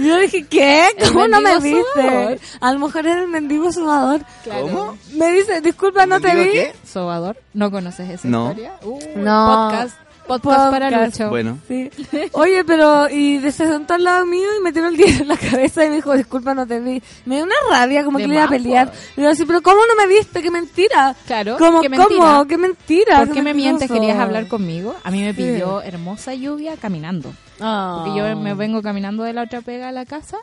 Y 0.00 0.08
Yo 0.08 0.18
dije, 0.18 0.46
¿qué? 0.46 0.86
¿Cómo 1.12 1.28
no 1.28 1.40
me 1.40 1.58
viste? 1.60 2.40
A 2.60 2.72
lo 2.72 2.78
mejor 2.78 3.06
era 3.06 3.20
el 3.20 3.28
mendigo. 3.28 3.68
Claro. 3.70 4.22
¿Cómo? 4.62 4.98
Me 5.14 5.32
dice, 5.32 5.60
disculpa, 5.60 6.06
no 6.06 6.20
te 6.20 6.28
¿Mendigo 6.28 6.46
vi. 6.52 6.58
qué? 6.58 6.72
Sobador, 6.90 7.36
¿no 7.54 7.70
conoces 7.70 8.08
esa 8.08 8.26
No. 8.28 8.48
historia? 8.50 8.72
Uh, 8.82 8.98
No. 9.16 9.68
Podcast, 9.70 9.96
podcast, 10.26 10.70
para 10.70 10.88
Podcast. 10.90 11.18
Lucho. 11.18 11.28
Bueno, 11.30 11.58
Sí. 11.68 11.90
Oye, 12.32 12.64
pero, 12.64 13.10
y 13.10 13.40
se 13.40 13.52
sentó 13.52 13.94
al 13.94 14.04
lado 14.04 14.24
mío 14.26 14.48
y 14.58 14.62
me 14.62 14.72
tiró 14.72 14.88
el 14.88 14.96
diario 14.96 15.20
en 15.22 15.28
la 15.28 15.36
cabeza 15.36 15.84
y 15.84 15.90
me 15.90 15.96
dijo, 15.96 16.16
disculpa, 16.16 16.54
no 16.54 16.66
te 16.66 16.80
vi. 16.80 17.02
Me 17.26 17.36
dio 17.36 17.44
una 17.44 17.54
rabia, 17.70 18.02
como 18.04 18.18
De 18.18 18.24
que 18.24 18.28
le 18.28 18.34
iba 18.36 18.44
a 18.44 18.48
pelear. 18.48 18.92
Y 19.16 19.22
yo 19.22 19.28
así, 19.28 19.44
pero 19.44 19.60
¿cómo 19.60 19.80
no 19.86 19.94
me 20.02 20.06
viste? 20.12 20.40
¡Qué 20.42 20.50
mentira! 20.50 21.14
Claro, 21.26 21.56
¿Cómo, 21.58 21.80
qué 21.82 21.88
mentira. 21.90 22.08
¿Cómo? 22.08 22.46
¡Qué 22.46 22.56
mentira! 22.56 23.18
¿Por 23.18 23.32
qué 23.32 23.42
me 23.42 23.52
mientes? 23.54 23.90
¿Querías 23.90 24.18
hablar 24.18 24.48
conmigo? 24.48 24.96
A 25.04 25.10
mí 25.10 25.22
me 25.22 25.34
Sí. 25.34 25.42
pidió 25.42 25.82
hermosa 25.82 26.32
lluvia 26.34 26.76
caminando. 26.80 27.32
Ah. 27.60 28.02
Porque 28.04 28.18
yo 28.18 28.36
me 28.36 28.54
vengo 28.54 28.82
caminando 28.82 29.22
de 29.22 29.32
la 29.32 29.42
otra 29.42 29.60
pega 29.60 29.88
a 29.88 29.92
la 29.92 30.04
casa 30.06 30.38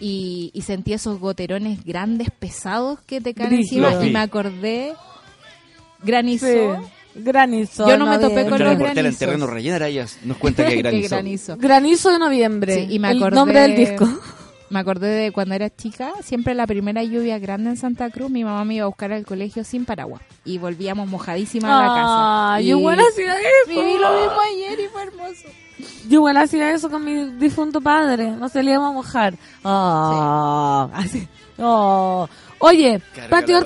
y, 0.00 0.50
y 0.54 0.62
sentí 0.62 0.92
esos 0.92 1.18
goterones 1.18 1.84
grandes, 1.84 2.30
pesados 2.30 3.00
que 3.00 3.20
te 3.20 3.34
caen 3.34 3.54
encima 3.54 4.04
y 4.04 4.10
me 4.10 4.18
acordé, 4.20 4.94
granizó. 6.02 6.46
Sí. 6.46 6.88
Granizo. 7.14 7.88
Yo 7.88 7.96
no 7.96 8.06
me 8.06 8.18
topé 8.18 8.42
con 8.42 8.58
los 8.58 8.60
reportera 8.60 8.88
en 8.90 8.94
granizos. 8.94 9.18
terreno 9.18 9.46
rellenar 9.46 9.82
ella 9.82 10.06
nos 10.24 10.36
cuenta 10.36 10.66
que 10.68 10.76
granizo. 10.82 11.08
granizo. 11.08 11.56
Granizo 11.56 12.10
de 12.12 12.18
noviembre. 12.18 12.74
Sí, 12.74 12.94
y 12.94 12.98
me 12.98 13.10
el 13.10 13.16
acordé, 13.16 13.34
nombre 13.34 13.60
del 13.60 13.76
disco. 13.76 14.08
Me 14.70 14.80
acordé 14.80 15.08
de 15.08 15.32
cuando 15.32 15.54
era 15.54 15.74
chica, 15.74 16.12
siempre 16.22 16.54
la 16.54 16.66
primera 16.66 17.02
lluvia 17.02 17.38
grande 17.38 17.70
en 17.70 17.78
Santa 17.78 18.10
Cruz, 18.10 18.30
mi 18.30 18.44
mamá 18.44 18.66
me 18.66 18.74
iba 18.74 18.84
a 18.84 18.86
buscar 18.88 19.10
al 19.14 19.24
colegio 19.24 19.64
sin 19.64 19.86
paraguas 19.86 20.20
y 20.44 20.58
volvíamos 20.58 21.08
mojadísimas 21.08 21.70
a 21.70 21.86
la 21.86 21.94
casa. 21.94 22.60
Y 22.60 22.66
yo 22.66 22.78
igual 22.78 22.98
hacía 23.00 23.32
eso. 23.34 23.68
viví 23.68 23.98
lo 23.98 24.12
mismo 24.12 24.38
ayer 24.52 24.78
y 24.78 24.88
fue 24.88 25.02
hermoso. 25.04 25.48
Yo 26.08 26.14
igual 26.16 26.36
hacía 26.38 26.72
eso 26.72 26.90
con 26.90 27.04
mi 27.04 27.24
difunto 27.38 27.80
padre. 27.80 28.30
Nos 28.30 28.52
salíamos 28.52 28.90
a 28.90 28.92
mojar. 28.92 29.34
Ah, 29.64 30.88
así. 30.94 31.28
Oh. 31.58 32.28
Oye, 32.60 33.00
Patio. 33.30 33.60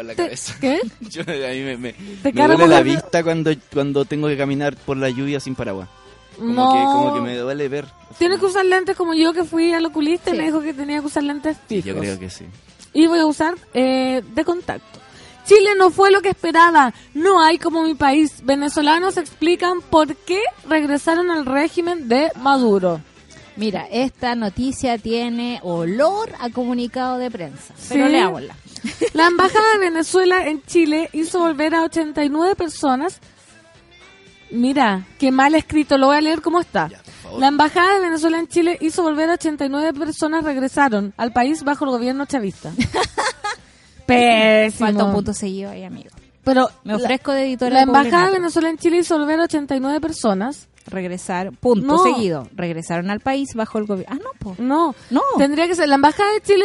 ¿Qué? 0.61 0.81
Yo, 1.01 1.23
a 1.23 1.25
mí 1.53 1.61
me, 1.63 1.77
me, 1.79 1.93
Te 2.23 2.33
me 2.33 2.47
duele 2.47 2.67
la 2.69 2.83
vista 2.83 3.23
cuando, 3.23 3.51
cuando 3.73 4.05
tengo 4.05 4.29
que 4.29 4.37
caminar 4.37 4.77
por 4.77 4.97
la 4.97 5.09
lluvia 5.09 5.41
sin 5.41 5.55
paraguas. 5.55 5.89
Como, 6.37 6.53
no. 6.53 6.73
que, 6.73 6.79
como 6.83 7.15
que 7.15 7.21
me 7.21 7.37
duele 7.37 7.69
ver. 7.69 7.87
Tienes 8.19 8.39
que 8.41 8.47
usar 8.47 8.65
lentes 8.65 8.97
como 8.97 9.15
yo 9.15 9.33
que 9.33 9.45
fui 9.45 9.73
al 9.73 9.85
oculista 9.87 10.31
y 10.31 10.33
Sí. 10.33 10.39
me 10.39 10.45
dijo 10.47 10.61
que 10.61 10.75
tenía 10.75 11.01
que 11.01 11.07
usar 11.07 11.23
lentes 11.23 11.57
fijos. 11.69 11.85
Yo 11.85 11.97
creo 11.99 12.19
que 12.19 12.29
sí. 12.31 12.47
Y 12.95 13.07
voy 13.07 13.19
a 13.21 13.27
usar 13.27 13.55
eh, 13.73 14.23
de 14.35 14.45
contacto. 14.45 14.99
Chile 15.53 15.71
no 15.77 15.91
fue 15.91 16.11
lo 16.11 16.23
que 16.23 16.31
esperaba. 16.31 16.95
No 17.13 17.43
hay 17.43 17.59
como 17.59 17.83
mi 17.83 17.95
país. 17.95 18.43
Venezolanos 18.43 19.19
explican 19.19 19.83
por 19.83 20.17
qué 20.17 20.41
regresaron 20.67 21.31
al 21.31 21.45
régimen 21.45 22.09
de 22.09 22.31
Maduro. 22.41 23.01
Mira, 23.57 23.87
esta 23.91 24.35
noticia 24.35 24.97
tiene 24.97 25.61
olor 25.63 26.33
a 26.41 26.49
comunicado 26.49 27.19
de 27.19 27.31
prensa, 27.31 27.75
pero 27.87 28.09
leámosla. 28.09 28.57
La 29.13 29.27
embajada 29.27 29.73
de 29.75 29.79
Venezuela 29.91 30.49
en 30.49 30.63
Chile 30.63 31.11
hizo 31.13 31.41
volver 31.41 31.75
a 31.75 31.83
89 31.83 32.57
personas. 32.57 33.21
Mira, 34.51 35.07
qué 35.19 35.31
mal 35.31 35.55
escrito, 35.55 35.99
lo 35.99 36.07
voy 36.07 36.17
a 36.17 36.21
leer 36.23 36.41
como 36.41 36.61
está. 36.61 36.89
Ya. 36.89 37.03
La 37.39 37.49
embajada 37.49 37.95
de 37.95 38.01
Venezuela 38.01 38.39
en 38.39 38.49
Chile 38.49 38.79
hizo 38.81 39.03
volver 39.03 39.29
a 39.29 39.35
89 39.35 39.93
personas 39.99 40.45
regresaron 40.45 41.13
al 41.19 41.33
país 41.33 41.63
bajo 41.63 41.85
el 41.85 41.91
gobierno 41.91 42.25
chavista. 42.25 42.73
Pésimo. 44.15 44.87
Falta 44.87 45.05
un 45.05 45.13
punto 45.13 45.33
seguido 45.35 45.71
ahí, 45.71 45.85
amigo. 45.85 46.11
Pero 46.45 46.69
Me 46.85 46.93
la- 46.93 46.99
ofrezco 46.99 47.33
de 47.33 47.45
editora 47.45 47.75
la 47.77 47.83
embajada 47.83 48.27
de. 48.27 48.33
Venezuela 48.39 48.69
en 48.71 48.79
Chile 48.79 48.99
hizo 48.99 49.19
volver 49.19 49.41
a 49.41 49.45
89 49.45 50.01
personas. 50.01 50.69
regresar, 50.87 51.53
punto 51.53 51.87
No. 51.87 51.99
seguido, 52.03 52.49
regresaron 52.57 53.09
al 53.11 53.21
país 53.21 53.55
bajo 53.55 53.79
el 53.79 53.87
gobierno. 53.87 54.17
Ah, 54.17 54.21
no, 54.23 54.31
po. 54.41 54.57
No, 54.61 54.95
No. 55.11 55.21
tendría 55.39 55.69
que 55.69 55.77
ser 55.77 55.89
la 55.89 55.95
embajada 55.95 56.33
de 56.33 56.41
Chile. 56.41 56.65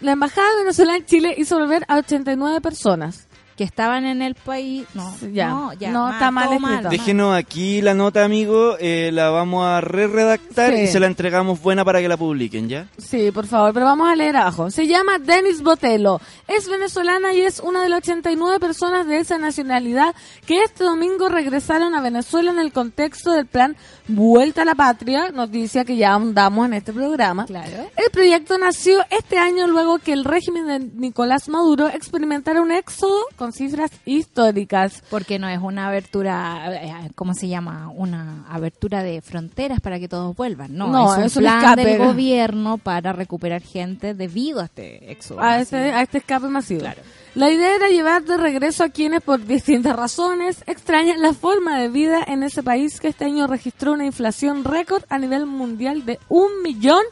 La 0.00 0.12
embajada 0.12 0.48
de 0.52 0.56
Venezuela 0.62 0.96
en 0.96 1.04
Chile 1.04 1.34
hizo 1.36 1.58
volver 1.58 1.84
a 1.88 1.98
89 1.98 2.62
personas. 2.62 3.28
Que 3.56 3.64
estaban 3.64 4.04
en 4.04 4.20
el 4.22 4.34
país. 4.34 4.84
No, 4.94 5.14
Ya. 5.32 5.48
no, 5.48 5.72
ya. 5.74 5.90
No, 5.90 6.10
está 6.12 6.30
mal 6.30 6.52
escrito. 6.52 6.88
Déjenos 6.88 7.34
aquí 7.36 7.80
la 7.82 7.94
nota, 7.94 8.24
amigo. 8.24 8.76
eh, 8.80 9.10
la 9.12 9.30
vamos 9.30 9.64
a 9.66 9.80
re-redactar 9.80 10.72
Sí. 10.74 10.82
y 10.82 10.86
se 10.88 11.00
la 11.00 11.06
entregamos 11.06 11.60
buena 11.62 11.84
para 11.84 12.00
que 12.00 12.08
la 12.08 12.16
publiquen, 12.16 12.68
¿ya? 12.68 12.88
Sí, 12.98 13.30
por 13.30 13.46
favor, 13.46 13.72
pero 13.72 13.86
vamos 13.86 14.08
a 14.08 14.16
leer 14.16 14.36
abajo. 14.36 14.70
Se 14.70 14.86
llama 14.86 15.18
Denis 15.18 15.62
Botelo. 15.62 16.20
Es 16.48 16.68
venezolana 16.68 17.32
y 17.32 17.42
es 17.42 17.60
una 17.60 17.82
de 17.82 17.88
las 17.88 17.98
89 17.98 18.58
personas 18.60 19.06
de 19.06 19.18
esa 19.18 19.38
nacionalidad 19.38 20.14
que 20.46 20.62
este 20.62 20.84
domingo 20.84 21.28
regresaron 21.28 21.94
a 21.94 22.00
Venezuela 22.00 22.50
en 22.50 22.58
el 22.58 22.72
contexto 22.72 23.32
del 23.32 23.46
plan 23.46 23.76
Vuelta 24.06 24.62
a 24.62 24.64
la 24.66 24.74
Patria, 24.74 25.30
noticia 25.32 25.84
que 25.84 25.96
ya 25.96 26.12
ahondamos 26.12 26.66
en 26.66 26.74
este 26.74 26.92
programa. 26.92 27.46
Claro. 27.46 27.88
El 27.96 28.10
proyecto 28.12 28.58
nació 28.58 29.02
este 29.10 29.38
año 29.38 29.66
luego 29.66 29.98
que 29.98 30.12
el 30.12 30.24
régimen 30.24 30.66
de 30.66 30.78
Nicolás 30.80 31.48
Maduro 31.48 31.88
experimentara 31.88 32.60
un 32.60 32.70
éxodo 32.72 33.18
con 33.36 33.43
cifras 33.52 33.90
históricas. 34.04 35.02
Porque 35.10 35.38
no 35.38 35.48
es 35.48 35.58
una 35.60 35.88
abertura, 35.88 36.68
eh, 36.72 37.10
¿cómo 37.14 37.34
se 37.34 37.48
llama? 37.48 37.90
Una 37.94 38.44
abertura 38.48 39.02
de 39.02 39.20
fronteras 39.20 39.80
para 39.80 39.98
que 39.98 40.08
todos 40.08 40.34
vuelvan. 40.36 40.74
No, 40.76 40.88
No, 40.88 41.16
es 41.22 41.36
un 41.36 41.42
plan 41.42 41.58
escape. 41.58 41.84
del 41.84 41.98
gobierno 41.98 42.78
para 42.78 43.12
recuperar 43.12 43.62
gente 43.62 44.14
debido 44.14 44.60
a 44.60 44.64
este 44.64 45.10
éxodo. 45.12 45.40
a 45.40 45.60
este, 45.60 45.76
a 45.92 46.02
este 46.02 46.18
escape 46.18 46.48
masivo. 46.48 46.80
Claro. 46.80 47.02
La 47.34 47.50
idea 47.50 47.74
era 47.74 47.88
llevar 47.88 48.22
de 48.22 48.36
regreso 48.36 48.84
a 48.84 48.90
quienes 48.90 49.20
por 49.20 49.44
distintas 49.44 49.96
razones 49.96 50.62
extrañan 50.68 51.20
la 51.20 51.32
forma 51.34 51.80
de 51.80 51.88
vida 51.88 52.22
en 52.24 52.44
ese 52.44 52.62
país 52.62 53.00
que 53.00 53.08
este 53.08 53.24
año 53.24 53.48
registró 53.48 53.92
una 53.92 54.06
inflación 54.06 54.62
récord 54.62 55.02
a 55.08 55.18
nivel 55.18 55.44
mundial 55.46 56.04
de 56.06 56.20
un 56.28 56.62
millón 56.62 57.02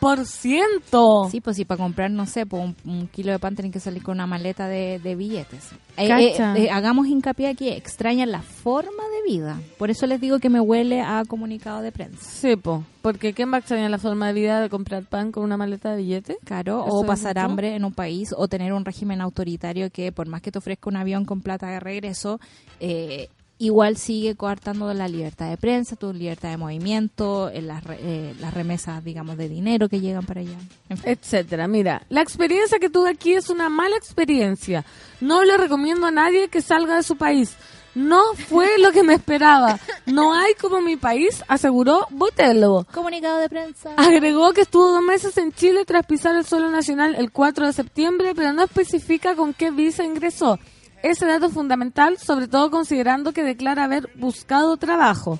por 0.00 0.24
ciento. 0.26 1.28
Sí, 1.30 1.40
pues 1.40 1.56
sí, 1.56 1.64
para 1.64 1.82
comprar, 1.82 2.10
no 2.10 2.26
sé, 2.26 2.46
pues 2.46 2.62
un, 2.62 2.76
un 2.84 3.08
kilo 3.08 3.32
de 3.32 3.38
pan 3.38 3.54
tienen 3.54 3.72
que 3.72 3.80
salir 3.80 4.02
con 4.02 4.14
una 4.14 4.26
maleta 4.26 4.68
de, 4.68 4.98
de 4.98 5.14
billetes. 5.16 5.72
Eh, 5.96 6.08
eh, 6.08 6.36
eh, 6.56 6.70
hagamos 6.70 7.08
hincapié 7.08 7.48
aquí, 7.48 7.68
extrañan 7.68 8.30
la 8.30 8.42
forma 8.42 9.02
de 9.08 9.32
vida. 9.32 9.60
Por 9.78 9.90
eso 9.90 10.06
les 10.06 10.20
digo 10.20 10.38
que 10.38 10.48
me 10.48 10.60
huele 10.60 11.00
a 11.00 11.24
comunicado 11.26 11.80
de 11.82 11.90
prensa. 11.90 12.18
Sí, 12.22 12.56
po, 12.56 12.84
porque 13.02 13.32
¿quién 13.32 13.50
va 13.50 13.56
a 13.56 13.60
extrañar 13.60 13.90
la 13.90 13.98
forma 13.98 14.28
de 14.28 14.32
vida 14.34 14.60
de 14.60 14.68
comprar 14.68 15.04
pan 15.04 15.32
con 15.32 15.42
una 15.42 15.56
maleta 15.56 15.90
de 15.90 15.96
billetes? 15.98 16.36
Claro, 16.44 16.84
o 16.84 17.04
pasar 17.04 17.36
mucho. 17.36 17.46
hambre 17.46 17.74
en 17.74 17.84
un 17.84 17.92
país 17.92 18.30
o 18.36 18.46
tener 18.46 18.72
un 18.72 18.84
régimen 18.84 19.20
autoritario 19.20 19.90
que 19.90 20.12
por 20.12 20.28
más 20.28 20.42
que 20.42 20.52
te 20.52 20.58
ofrezca 20.58 20.88
un 20.88 20.96
avión 20.96 21.24
con 21.24 21.40
plata 21.40 21.66
de 21.68 21.80
regreso, 21.80 22.38
eh, 22.78 23.28
igual 23.58 23.96
sigue 23.96 24.36
coartando 24.36 24.92
la 24.94 25.08
libertad 25.08 25.50
de 25.50 25.56
prensa, 25.56 25.96
tu 25.96 26.12
libertad 26.12 26.50
de 26.50 26.56
movimiento, 26.56 27.50
en 27.50 27.66
las, 27.66 27.82
re- 27.84 27.98
eh, 28.00 28.34
las 28.40 28.54
remesas, 28.54 29.02
digamos, 29.04 29.36
de 29.36 29.48
dinero 29.48 29.88
que 29.88 30.00
llegan 30.00 30.24
para 30.24 30.40
allá. 30.40 30.58
En 30.88 30.96
fin. 30.98 31.10
etcétera. 31.12 31.66
Mira, 31.68 32.02
la 32.08 32.20
experiencia 32.22 32.78
que 32.78 32.88
tuve 32.90 33.10
aquí 33.10 33.32
es 33.34 33.50
una 33.50 33.68
mala 33.68 33.96
experiencia. 33.96 34.84
No 35.20 35.44
le 35.44 35.56
recomiendo 35.56 36.06
a 36.06 36.10
nadie 36.10 36.48
que 36.48 36.62
salga 36.62 36.96
de 36.96 37.02
su 37.02 37.16
país. 37.16 37.56
No 37.94 38.20
fue 38.34 38.78
lo 38.78 38.92
que 38.92 39.02
me 39.02 39.14
esperaba. 39.14 39.80
No 40.06 40.32
hay 40.32 40.54
como 40.54 40.80
mi 40.80 40.96
país, 40.96 41.42
aseguró 41.48 42.06
Botello. 42.10 42.86
Comunicado 42.94 43.38
de 43.38 43.48
prensa. 43.48 43.90
Agregó 43.96 44.52
que 44.52 44.60
estuvo 44.60 44.92
dos 44.92 45.02
meses 45.02 45.36
en 45.36 45.50
Chile 45.52 45.84
tras 45.84 46.06
pisar 46.06 46.36
el 46.36 46.44
suelo 46.44 46.70
nacional 46.70 47.16
el 47.16 47.32
4 47.32 47.66
de 47.66 47.72
septiembre, 47.72 48.34
pero 48.36 48.52
no 48.52 48.62
especifica 48.62 49.34
con 49.34 49.52
qué 49.52 49.72
visa 49.72 50.04
ingresó. 50.04 50.60
Ese 51.02 51.26
dato 51.26 51.48
fundamental, 51.48 52.18
sobre 52.18 52.48
todo 52.48 52.70
considerando 52.70 53.32
que 53.32 53.44
declara 53.44 53.84
haber 53.84 54.10
buscado 54.16 54.76
trabajo. 54.76 55.38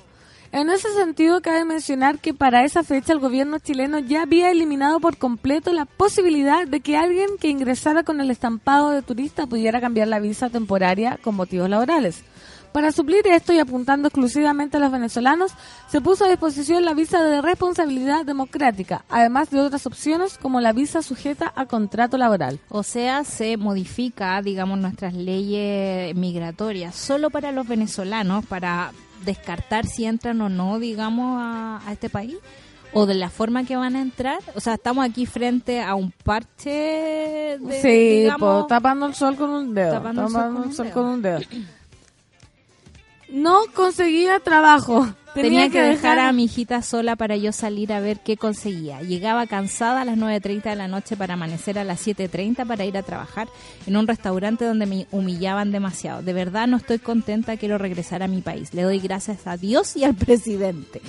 En 0.51 0.71
ese 0.71 0.91
sentido, 0.95 1.43
cabe 1.43 1.65
mencionar 1.65 2.21
que 2.21 2.33
para 2.33 2.65
esa 2.65 2.83
fecha 2.83 3.13
el 3.13 3.19
gobierno 3.19 3.59
chileno 3.59 3.99
ya 3.99 4.23
había 4.23 4.51
eliminado 4.51 4.99
por 4.99 5.19
completo 5.19 5.73
la 5.73 5.85
posibilidad 5.85 6.67
de 6.67 6.81
que 6.81 6.97
alguien 6.97 7.29
que 7.39 7.49
ingresara 7.49 8.03
con 8.03 8.21
el 8.21 8.31
estampado 8.31 8.91
de 8.91 9.03
turista 9.03 9.47
pudiera 9.47 9.81
cambiar 9.81 10.09
la 10.09 10.21
visa 10.21 10.49
temporaria 10.49 11.19
con 11.23 11.35
motivos 11.35 11.69
laborales. 11.69 12.23
Para 12.73 12.93
suplir 12.93 13.27
esto 13.27 13.53
y 13.53 13.59
apuntando 13.59 14.09
exclusivamente 14.09 14.77
a 14.77 14.81
los 14.81 14.93
venezolanos, 14.93 15.53
se 15.89 16.01
puso 16.01 16.25
a 16.25 16.29
disposición 16.29 16.85
la 16.85 16.95
visa 16.95 17.23
de 17.23 17.41
responsabilidad 17.41 18.25
democrática, 18.25 19.05
además 19.09 19.51
de 19.51 19.61
otras 19.61 19.87
opciones 19.87 20.39
como 20.39 20.61
la 20.61 20.73
visa 20.73 21.03
sujeta 21.03 21.53
a 21.57 21.67
contrato 21.67 22.19
laboral. 22.19 22.61
O 22.69 22.83
sea, 22.83 23.25
se 23.25 23.57
modifica, 23.57 24.41
digamos, 24.43 24.79
nuestras 24.79 25.15
leyes 25.15 26.15
migratorias 26.15 26.95
solo 26.95 27.31
para 27.31 27.53
los 27.53 27.67
venezolanos, 27.67 28.45
para 28.47 28.93
descartar 29.25 29.87
si 29.87 30.05
entran 30.05 30.41
o 30.41 30.49
no, 30.49 30.79
digamos, 30.79 31.41
a, 31.41 31.81
a 31.87 31.93
este 31.93 32.11
país. 32.11 32.37
O 32.95 33.05
de 33.05 33.15
la 33.15 33.29
forma 33.29 33.65
que 33.65 33.77
van 33.77 33.97
a 33.97 34.01
entrar. 34.01 34.39
O 34.55 34.61
sea, 34.61 34.75
estamos 34.75 35.05
aquí 35.05 35.27
frente 35.27 35.83
a 35.83 35.95
un 35.95 36.11
parche 36.11 36.71
de, 37.61 37.81
sí, 37.83 38.23
digamos, 38.23 38.63
po, 38.63 38.67
tapando 38.67 39.05
el 39.05 39.15
sol 39.15 39.37
con 39.37 39.51
un 39.51 39.75
dedo. 39.75 39.93
Tapando 39.93 40.23
el 40.25 40.31
sol 40.31 40.43
con 40.43 40.57
un 40.57 40.69
el 40.69 40.75
sol 40.75 40.87
dedo. 40.87 40.95
con 40.95 41.07
un 41.07 41.23
dedo. 41.23 41.39
No 43.29 43.61
conseguía 43.75 44.41
trabajo. 44.41 45.07
Tenía 45.35 45.69
que 45.69 45.81
dejar 45.81 46.19
a 46.19 46.33
mi 46.33 46.45
hijita 46.45 46.83
sola 46.83 47.15
para 47.15 47.37
yo 47.37 47.53
salir 47.53 47.93
a 47.93 48.01
ver 48.01 48.19
qué 48.21 48.37
conseguía. 48.37 49.01
Llegaba 49.03 49.47
cansada 49.47 50.01
a 50.01 50.05
las 50.05 50.17
9.30 50.19 50.63
de 50.65 50.77
la 50.77 50.89
noche 50.89 51.17
para 51.17 51.35
amanecer 51.35 51.79
a 51.79 51.85
las 51.85 52.05
7.30 52.07 52.67
para 52.67 52.85
ir 52.85 52.97
a 52.97 53.03
trabajar 53.03 53.47
en 53.87 53.97
un 53.97 54.07
restaurante 54.09 54.65
donde 54.65 54.87
me 54.87 55.07
humillaban 55.13 55.71
demasiado. 55.71 56.23
De 56.23 56.33
verdad 56.33 56.67
no 56.67 56.77
estoy 56.79 56.99
contenta, 56.99 57.57
quiero 57.57 57.79
regresar 57.79 58.23
a 58.23 58.29
mi 58.29 58.41
país. 58.41 58.75
Le 58.75 58.83
doy 58.83 58.99
gracias 58.99 59.47
a 59.47 59.57
Dios 59.57 59.97
y 59.97 60.05
al 60.05 60.15
presidente. 60.17 61.01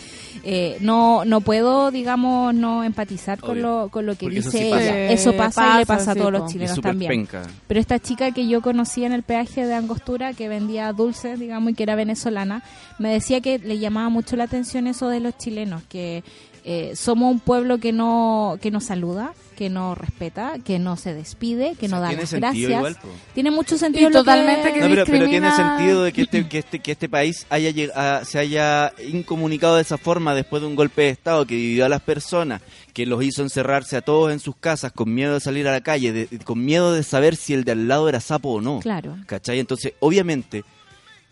Eh, 0.44 0.78
no 0.82 1.26
no 1.26 1.42
puedo, 1.42 1.90
digamos, 1.92 2.54
no 2.54 2.84
empatizar 2.84 3.40
con 3.40 3.62
lo, 3.62 3.90
con 3.90 4.06
lo 4.06 4.14
que 4.16 4.26
Porque 4.28 4.40
eso 4.40 4.52
dice 4.52 4.64
sí 4.66 4.70
pasa. 4.72 4.84
ella. 4.84 5.12
Eso 5.12 5.30
Eh, 5.32 5.38
pasa, 5.38 5.76
y 5.76 5.80
le 5.80 5.86
pasa, 5.86 5.98
pasa 6.00 6.12
a 6.12 6.16
todos 6.16 6.32
los 6.32 6.52
chilenos 6.52 6.80
también. 6.82 7.10
penca. 7.10 7.44
Pero 7.68 7.80
esta 7.80 8.00
chica 8.00 8.32
que 8.32 8.48
yo 8.48 8.62
conocía 8.62 9.08
en 9.08 9.14
el 9.14 9.24
peaje 9.24 9.66
de 9.66 9.74
Angostura, 9.76 10.34
que 10.34 10.48
vendía 10.50 10.92
dulces, 10.94 11.40
digamos, 11.40 11.72
y 11.72 11.74
que 11.76 11.84
era 11.84 11.96
venezolana, 11.96 12.64
me 13.00 13.12
decía 13.12 13.42
que 13.42 13.60
le 13.60 13.80
llamaba 13.80 14.09
mucho 14.10 14.36
la 14.36 14.44
atención 14.46 14.88
eso 14.88 15.10
de 15.10 15.20
los 15.20 15.38
chilenos, 15.38 15.84
que 15.90 16.24
eh, 16.66 16.92
somos 16.96 17.32
un 17.32 17.40
pueblo 17.40 17.78
que 17.80 17.92
no 17.94 18.58
que 18.62 18.70
no 18.70 18.82
saluda, 18.82 19.34
que 19.56 19.70
no 19.70 19.96
respeta, 19.96 20.54
que 20.64 20.78
no 20.78 20.98
se 20.98 21.14
despide, 21.14 21.76
que 21.80 21.86
O 21.86 21.90
sea, 21.90 21.98
no 21.98 22.02
da 22.02 22.08
tiene 22.10 22.22
las 22.24 22.32
gracias. 22.34 22.70
igual, 22.72 22.98
tiene 23.34 23.52
mucho 23.52 23.78
sentido 23.78 24.10
Y 24.10 24.14
lo 24.14 24.20
totalmente 24.20 24.74
que 24.74 24.80
No, 24.82 24.88
pero, 24.90 25.06
pero 25.06 25.26
tiene 25.30 25.52
sentido 25.52 26.04
de 26.04 26.12
que 26.14 26.22
este, 26.24 26.48
que 26.50 26.58
este, 26.60 26.80
que 26.80 26.92
este 26.92 27.08
país 27.10 27.46
haya 27.50 27.70
lleg- 27.72 27.94
a- 27.96 28.24
se 28.26 28.40
haya 28.40 28.92
incomunicado 29.12 29.78
de 29.78 29.82
esa 29.84 29.98
forma 29.98 30.36
después 30.36 30.62
de 30.62 30.68
un 30.68 30.76
golpe 30.76 31.04
de 31.04 31.10
Estado 31.10 31.46
que 31.46 31.56
dividió 31.56 31.86
a 31.86 31.90
las 31.90 32.02
personas, 32.02 32.62
que 32.94 33.06
los 33.06 33.24
hizo 33.24 33.42
encerrarse 33.42 33.96
a 33.96 34.02
todos 34.02 34.32
en 34.32 34.40
sus 34.40 34.56
casas 34.58 34.92
con 34.92 35.14
miedo 35.14 35.34
de 35.36 35.40
salir 35.40 35.68
a 35.68 35.72
la 35.72 35.82
calle, 35.82 36.12
de- 36.12 36.40
con 36.44 36.64
miedo 36.64 36.94
de 36.94 37.04
saber 37.04 37.36
si 37.38 37.54
el 37.54 37.64
de 37.64 37.72
al 37.72 37.88
lado 37.88 38.10
era 38.10 38.20
sapo 38.20 38.50
o 38.50 38.62
no. 38.62 38.80
Claro. 38.82 39.16
¿Cachai? 39.28 39.60
Entonces, 39.60 39.94
obviamente, 40.02 40.64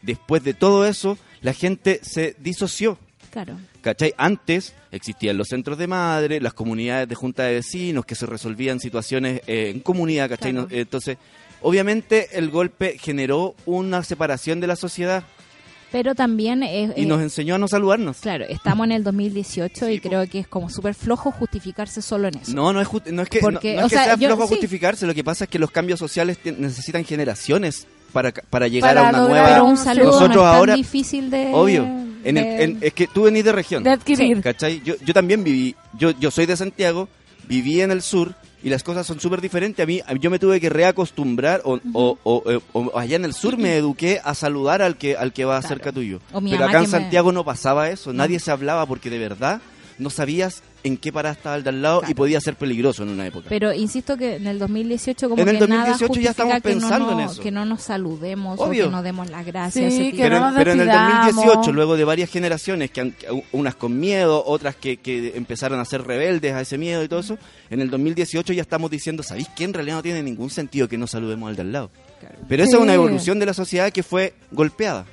después 0.01 0.43
de 0.43 0.53
todo 0.53 0.85
eso, 0.85 1.17
la 1.41 1.53
gente 1.53 1.99
se 2.03 2.35
disoció. 2.39 2.97
Claro. 3.31 3.57
¿Cachai? 3.81 4.13
Antes 4.17 4.73
existían 4.91 5.37
los 5.37 5.47
centros 5.49 5.77
de 5.77 5.87
madre, 5.87 6.41
las 6.41 6.53
comunidades 6.53 7.07
de 7.07 7.15
junta 7.15 7.43
de 7.43 7.55
vecinos 7.55 8.05
que 8.05 8.15
se 8.15 8.25
resolvían 8.25 8.79
situaciones 8.79 9.41
eh, 9.47 9.69
en 9.73 9.79
comunidad, 9.81 10.29
¿cachai? 10.29 10.51
Claro. 10.53 10.67
Entonces, 10.71 11.17
obviamente 11.61 12.29
el 12.37 12.49
golpe 12.49 12.97
generó 12.99 13.55
una 13.65 14.03
separación 14.03 14.59
de 14.59 14.67
la 14.67 14.75
sociedad 14.75 15.23
Pero 15.91 16.15
también 16.15 16.63
es, 16.63 16.91
y 16.97 17.03
eh, 17.03 17.05
nos 17.05 17.21
enseñó 17.21 17.55
a 17.55 17.57
no 17.57 17.67
saludarnos. 17.67 18.17
claro, 18.17 18.45
estamos 18.49 18.85
en 18.85 18.91
el 18.93 19.03
2018 19.03 19.89
y 19.89 19.93
Sí, 19.95 19.99
po. 20.01 20.09
creo 20.09 20.27
que 20.27 20.39
es 20.39 20.47
como 20.47 20.69
súper 20.69 20.93
flojo 20.95 21.31
justificarse 21.31 22.01
solo 22.01 22.27
en 22.29 22.37
eso. 22.39 22.53
No, 22.53 22.73
no 22.73 22.81
es, 22.81 22.87
no 23.11 23.21
es 23.21 23.29
que, 23.29 23.39
no- 23.39 23.41
Porque, 23.51 23.75
no 23.75 23.81
es 23.85 23.89
que 23.91 23.95
sea, 23.95 24.03
sea 24.05 24.15
yo- 24.15 24.27
flojo 24.29 24.43
sí. 24.43 24.49
justificarse, 24.55 25.05
lo 25.05 25.13
que 25.13 25.23
pasa 25.23 25.43
es 25.45 25.49
que 25.49 25.59
los 25.59 25.71
cambios 25.71 25.99
sociales 25.99 26.39
necesitan 26.57 27.05
generaciones 27.05 27.87
para, 28.17 28.31
para 28.49 28.67
llegar 28.67 28.95
Para 28.95 29.07
a 29.07 29.09
una 29.11 29.27
nueva... 29.27 29.61
Un 29.63 29.77
saludo 29.77 30.05
Nosotros 30.05 30.29
no 30.35 30.41
es 30.43 30.47
tan 30.49 30.55
ahora- 30.55 30.73
difícil 30.75 31.29
de... 31.29 31.51
Obvio, 31.53 31.83
en 31.83 32.37
el- 32.37 32.43
de- 32.43 32.63
en- 32.63 32.77
es 32.81 32.93
que 32.93 33.05
tú 33.07 33.23
venís 33.23 33.43
de 33.43 33.51
región. 33.51 33.83
de 33.83 33.91
adquirir. 33.91 34.41
¿Cachai? 34.41 34.81
Yo, 34.83 34.95
yo 35.05 35.13
también 35.13 35.43
viví, 35.43 35.75
yo, 35.99 36.11
yo 36.19 36.31
soy 36.31 36.47
de 36.47 36.57
Santiago, 36.57 37.07
viví 37.47 37.79
en 37.81 37.91
el 37.91 38.01
sur 38.01 38.33
y 38.63 38.69
las 38.69 38.81
cosas 38.81 39.05
son 39.05 39.19
súper 39.19 39.39
diferentes. 39.39 39.83
A 39.83 39.85
mí, 39.85 40.01
yo 40.19 40.31
me 40.31 40.39
tuve 40.39 40.59
que 40.59 40.69
reacostumbrar 40.69 41.61
o, 41.63 41.79
o- 41.93 42.17
o- 42.23 42.51
eh, 42.51 42.59
o 42.73 42.97
allá 42.97 43.15
en 43.17 43.25
el 43.25 43.33
sur 43.33 43.55
me 43.57 43.75
eduqué 43.75 44.19
a 44.23 44.33
saludar 44.33 44.81
al 44.81 44.97
que, 44.97 45.15
al 45.15 45.31
que 45.31 45.45
va 45.45 45.59
Claro. 45.59 45.67
cerca 45.75 45.91
tuyo. 45.91 46.19
Pero 46.33 46.65
acá 46.65 46.77
en 46.77 46.83
me- 46.85 46.87
Santiago 46.89 47.31
no 47.31 47.45
pasaba 47.45 47.89
eso, 47.91 48.13
nadie 48.13 48.39
se 48.39 48.49
hablaba 48.49 48.87
porque 48.87 49.11
de 49.11 49.19
verdad 49.19 49.61
no 49.99 50.09
sabías 50.09 50.63
en 50.83 50.97
qué 50.97 51.11
parada 51.11 51.33
estaba 51.33 51.55
el 51.55 51.63
de 51.63 51.69
al 51.69 51.81
lado 51.81 51.97
y 51.99 52.05
Claro. 52.05 52.15
podía 52.15 52.39
ser 52.41 52.55
peligroso 52.55 53.03
en 53.03 53.09
una 53.09 53.25
época. 53.27 53.47
Pero 53.49 53.73
insisto 53.73 54.15
que 54.17 54.35
en 54.35 54.47
el 54.47 54.59
2018 54.59 55.29
como 55.29 55.41
En 55.41 55.49
el 55.49 55.57
que 55.59 55.67
nada 55.67 55.89
2018 55.89 55.99
ya 55.99 56.07
justifica 56.07 56.31
estamos 56.31 56.53
que 56.53 56.57
no 56.75 56.79
pensando 56.81 57.11
en 57.11 57.17
nos- 57.17 57.31
eso. 57.33 57.41
que 57.41 57.51
no 57.51 57.65
nos 57.65 57.81
saludemos 57.81 58.59
Obvio. 58.59 58.83
o 58.85 58.87
que 58.87 58.91
no 58.91 59.03
demos 59.03 59.29
las 59.29 59.45
gracias. 59.45 59.93
Sí, 59.93 60.11
que 60.11 60.17
pero, 60.23 60.39
no 60.39 60.45
nos 60.51 60.55
pero 60.57 60.71
en 60.73 60.79
el 60.81 60.87
despidamos. 60.87 61.35
2018, 61.35 61.71
luego 61.73 61.97
de 61.97 62.03
varias 62.05 62.29
generaciones, 62.29 62.91
que 62.91 63.01
han- 63.01 63.15
unas 63.51 63.75
con 63.75 63.99
miedo, 63.99 64.43
otras 64.45 64.75
que, 64.75 64.97
que 64.97 65.33
empezaron 65.35 65.79
a 65.79 65.85
ser 65.85 66.03
rebeldes 66.03 66.53
a 66.53 66.61
ese 66.61 66.77
miedo 66.77 67.03
y 67.03 67.07
todo 67.07 67.19
eso, 67.19 67.37
en 67.69 67.81
el 67.81 67.89
2018 67.89 68.53
ya 68.53 68.61
estamos 68.61 68.89
diciendo, 68.91 69.23
¿sabéis 69.23 69.49
que 69.49 69.63
en 69.63 69.73
realidad 69.73 69.95
no 69.97 70.03
tiene 70.03 70.23
ningún 70.23 70.49
sentido 70.49 70.87
que 70.87 70.97
no 70.97 71.07
saludemos 71.07 71.49
al 71.49 71.55
de 71.55 71.61
al 71.63 71.71
lado? 71.71 71.91
Pero 72.47 72.63
esa 72.63 72.71
Sí. 72.71 72.77
es 72.77 72.81
una 72.83 72.93
evolución 72.93 73.39
de 73.39 73.45
la 73.45 73.53
sociedad 73.53 73.91
que 73.91 74.03
fue 74.03 74.33
golpeada. 74.51 75.05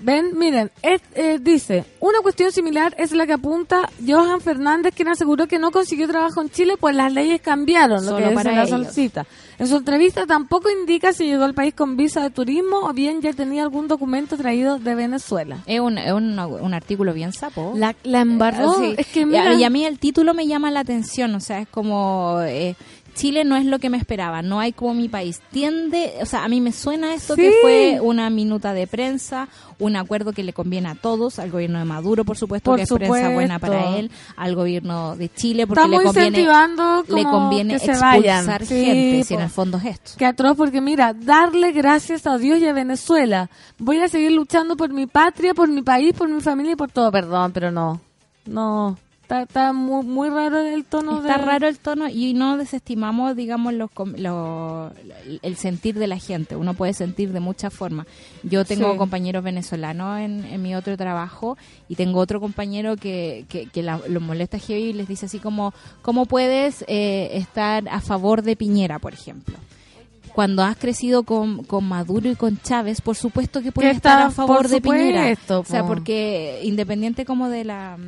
Ven, 0.00 0.38
miren, 0.38 0.70
es- 0.82 1.02
eh, 1.14 1.38
dice, 1.40 1.84
una 2.00 2.20
cuestión 2.20 2.52
similar 2.52 2.94
es 2.98 3.12
la 3.12 3.26
que 3.26 3.32
apunta 3.34 3.88
Johan 4.06 4.40
Fernández, 4.40 4.94
quien 4.94 5.08
aseguró 5.08 5.46
que 5.46 5.58
no 5.58 5.70
consiguió 5.70 6.06
trabajo 6.08 6.40
en 6.40 6.50
Chile, 6.50 6.74
pues 6.78 6.94
las 6.94 7.12
leyes 7.12 7.40
cambiaron, 7.40 7.98
lo 8.04 8.12
Solo 8.12 8.16
que 8.18 8.22
dice 8.24 8.34
para 8.34 8.52
la 8.52 8.62
ellos. 8.64 8.70
solcita. 8.84 9.26
En 9.58 9.66
su 9.66 9.76
entrevista 9.76 10.24
tampoco 10.24 10.70
indica 10.70 11.12
si 11.12 11.24
llegó 11.26 11.42
al 11.44 11.54
país 11.54 11.74
con 11.74 11.96
visa 11.96 12.22
de 12.22 12.30
turismo 12.30 12.78
o 12.82 12.92
bien 12.92 13.20
ya 13.20 13.32
tenía 13.32 13.62
algún 13.64 13.88
documento 13.88 14.36
traído 14.36 14.78
de 14.78 14.94
Venezuela. 14.94 15.58
Es 15.66 15.80
un, 15.80 15.98
es 15.98 16.12
un, 16.12 16.38
un 16.38 16.74
artículo 16.74 17.12
bien 17.12 17.32
sapo. 17.32 17.72
La, 17.74 17.96
la 18.04 18.20
embarró, 18.20 18.74
Sí. 18.78 18.94
es 18.96 19.06
que 19.08 19.20
Y 19.20 19.22
a- 19.22 19.26
mira, 19.26 19.54
y 19.54 19.64
a 19.64 19.70
mí 19.70 19.84
el 19.84 19.98
título 19.98 20.32
me 20.32 20.46
llama 20.46 20.70
la 20.70 20.80
atención, 20.80 21.34
o 21.34 21.40
sea, 21.40 21.58
es 21.60 21.68
como 21.68 22.38
eh, 22.42 22.76
Chile 23.18 23.44
no 23.44 23.56
es 23.56 23.64
lo 23.66 23.80
que 23.80 23.90
me 23.90 23.96
esperaba, 23.98 24.42
no 24.42 24.60
hay 24.60 24.72
como 24.72 24.94
mi 24.94 25.08
país. 25.08 25.40
Tiende, 25.50 26.14
o 26.22 26.26
sea, 26.26 26.44
a 26.44 26.48
mí 26.48 26.60
me 26.60 26.70
suena 26.72 27.14
esto 27.14 27.34
Sí. 27.34 27.42
que 27.42 27.52
fue 27.60 27.98
una 28.00 28.30
minuta 28.30 28.72
de 28.74 28.86
prensa, 28.86 29.48
un 29.80 29.96
acuerdo 29.96 30.32
que 30.32 30.44
le 30.44 30.52
conviene 30.52 30.88
a 30.88 30.94
todos, 30.94 31.40
al 31.40 31.50
gobierno 31.50 31.80
de 31.80 31.84
Maduro, 31.84 32.24
por 32.24 32.36
supuesto, 32.36 32.70
Por 32.70 32.76
que 32.78 32.84
es 32.84 32.88
prensa 32.88 33.30
buena 33.30 33.56
supuesto. 33.56 33.76
para 33.84 33.96
él, 33.98 34.10
al 34.36 34.54
gobierno 34.54 35.16
de 35.16 35.28
Chile, 35.28 35.66
porque 35.66 35.80
estamos 35.80 35.98
le 36.00 36.04
conviene, 36.06 36.28
incentivando 36.28 37.04
le 37.08 37.22
como 37.24 37.30
conviene 37.30 37.74
que 37.74 37.80
se 37.80 37.90
expulsar. 37.90 38.64
Sí, 38.64 38.84
gente, 38.84 39.24
si 39.24 39.34
en 39.34 39.40
el 39.40 39.50
fondo 39.50 39.78
es 39.78 39.84
esto. 39.86 40.12
Qué 40.16 40.24
atroz, 40.24 40.56
porque 40.56 40.80
mira, 40.80 41.12
darle 41.12 41.72
gracias 41.72 42.24
a 42.26 42.38
Dios 42.38 42.60
y 42.60 42.66
a 42.68 42.72
Venezuela. 42.72 43.50
Voy 43.78 43.98
a 44.00 44.08
seguir 44.08 44.30
luchando 44.30 44.76
por 44.76 44.92
mi 44.92 45.06
patria, 45.08 45.54
por 45.54 45.68
mi 45.68 45.82
país, 45.82 46.14
por 46.14 46.28
mi 46.28 46.40
familia 46.40 46.72
y 46.74 46.76
por 46.76 46.90
todo. 46.92 47.10
Perdón, 47.10 47.50
pero 47.52 47.72
no. 47.72 48.00
No. 48.46 48.96
Está, 49.28 49.42
está 49.42 49.72
muy, 49.74 50.06
muy 50.06 50.30
raro 50.30 50.58
el 50.60 50.86
tono 50.86 51.18
Está 51.18 51.36
de... 51.36 51.44
raro 51.44 51.68
el 51.68 51.78
tono 51.78 52.08
y 52.08 52.32
no 52.32 52.56
desestimamos, 52.56 53.36
digamos, 53.36 53.74
los, 53.74 53.90
com- 53.90 54.14
lo- 54.16 54.90
el 55.42 55.56
sentir 55.56 55.98
de 55.98 56.06
la 56.06 56.18
gente. 56.18 56.56
Uno 56.56 56.72
puede 56.72 56.94
sentir 56.94 57.34
de 57.34 57.40
muchas 57.40 57.74
formas. 57.74 58.06
Yo 58.42 58.64
tengo 58.64 58.90
Sí. 58.92 58.96
compañeros 58.96 59.44
venezolanos 59.44 60.20
en, 60.20 60.46
en 60.46 60.62
mi 60.62 60.74
otro 60.74 60.96
trabajo 60.96 61.58
y 61.90 61.96
tengo 61.96 62.20
otro 62.20 62.40
compañero 62.40 62.96
que, 62.96 63.44
que, 63.50 63.66
que 63.66 63.82
la- 63.82 64.00
lo 64.08 64.20
molesta 64.22 64.58
heavy 64.58 64.82
y 64.84 64.92
les 64.94 65.06
dice 65.06 65.26
así 65.26 65.38
como, 65.40 65.74
¿cómo 66.00 66.24
puedes 66.24 66.82
eh, 66.88 67.28
estar 67.34 67.86
a 67.90 68.00
favor 68.00 68.40
de 68.40 68.56
Piñera, 68.56 68.98
por 68.98 69.12
ejemplo? 69.12 69.58
Cuando 70.32 70.62
has 70.62 70.78
crecido 70.78 71.24
con, 71.24 71.64
con 71.64 71.84
Maduro 71.84 72.30
y 72.30 72.34
con 72.34 72.58
Chávez, 72.62 73.02
por 73.02 73.14
supuesto 73.16 73.60
que 73.60 73.72
puedes 73.72 73.96
estar 73.96 74.22
a 74.22 74.30
favor 74.30 74.68
de 74.68 74.80
Piñera. 74.80 75.20
supuesto, 75.20 75.60
O 75.60 75.64
sea, 75.64 75.82
po. 75.82 75.88
porque 75.88 76.60
independiente 76.64 77.26
como 77.26 77.50
de 77.50 77.64
la 77.64 77.98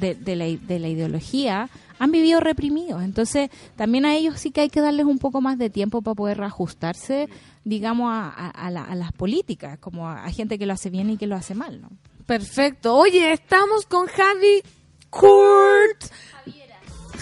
de, 0.00 0.14
de 0.14 0.36
la, 0.36 0.44
de 0.46 0.78
la 0.78 0.88
ideología, 0.88 1.68
han 1.98 2.10
vivido 2.10 2.40
reprimidos. 2.40 3.02
Entonces, 3.02 3.50
también 3.76 4.06
a 4.06 4.14
ellos 4.16 4.40
sí 4.40 4.50
que 4.50 4.62
hay 4.62 4.70
que 4.70 4.80
darles 4.80 5.06
un 5.06 5.18
poco 5.18 5.40
más 5.40 5.58
de 5.58 5.68
tiempo 5.70 6.00
para 6.02 6.14
poder 6.14 6.38
reajustarse, 6.38 7.28
digamos, 7.64 8.10
a, 8.10 8.28
a- 8.28 8.50
a 8.50 8.70
la- 8.70 8.84
a 8.84 8.94
las 8.94 9.12
políticas, 9.12 9.78
como 9.78 10.08
a, 10.08 10.24
a 10.24 10.30
gente 10.32 10.58
que 10.58 10.66
lo 10.66 10.72
hace 10.72 10.88
bien 10.90 11.10
y 11.10 11.16
que 11.18 11.26
lo 11.26 11.36
hace 11.36 11.54
mal, 11.54 11.80
¿no? 11.80 11.90
Perfecto. 12.26 12.96
Oye, 12.96 13.32
estamos 13.32 13.84
con 13.86 14.06
Javi 14.06 14.62
Kurt. 15.10 16.04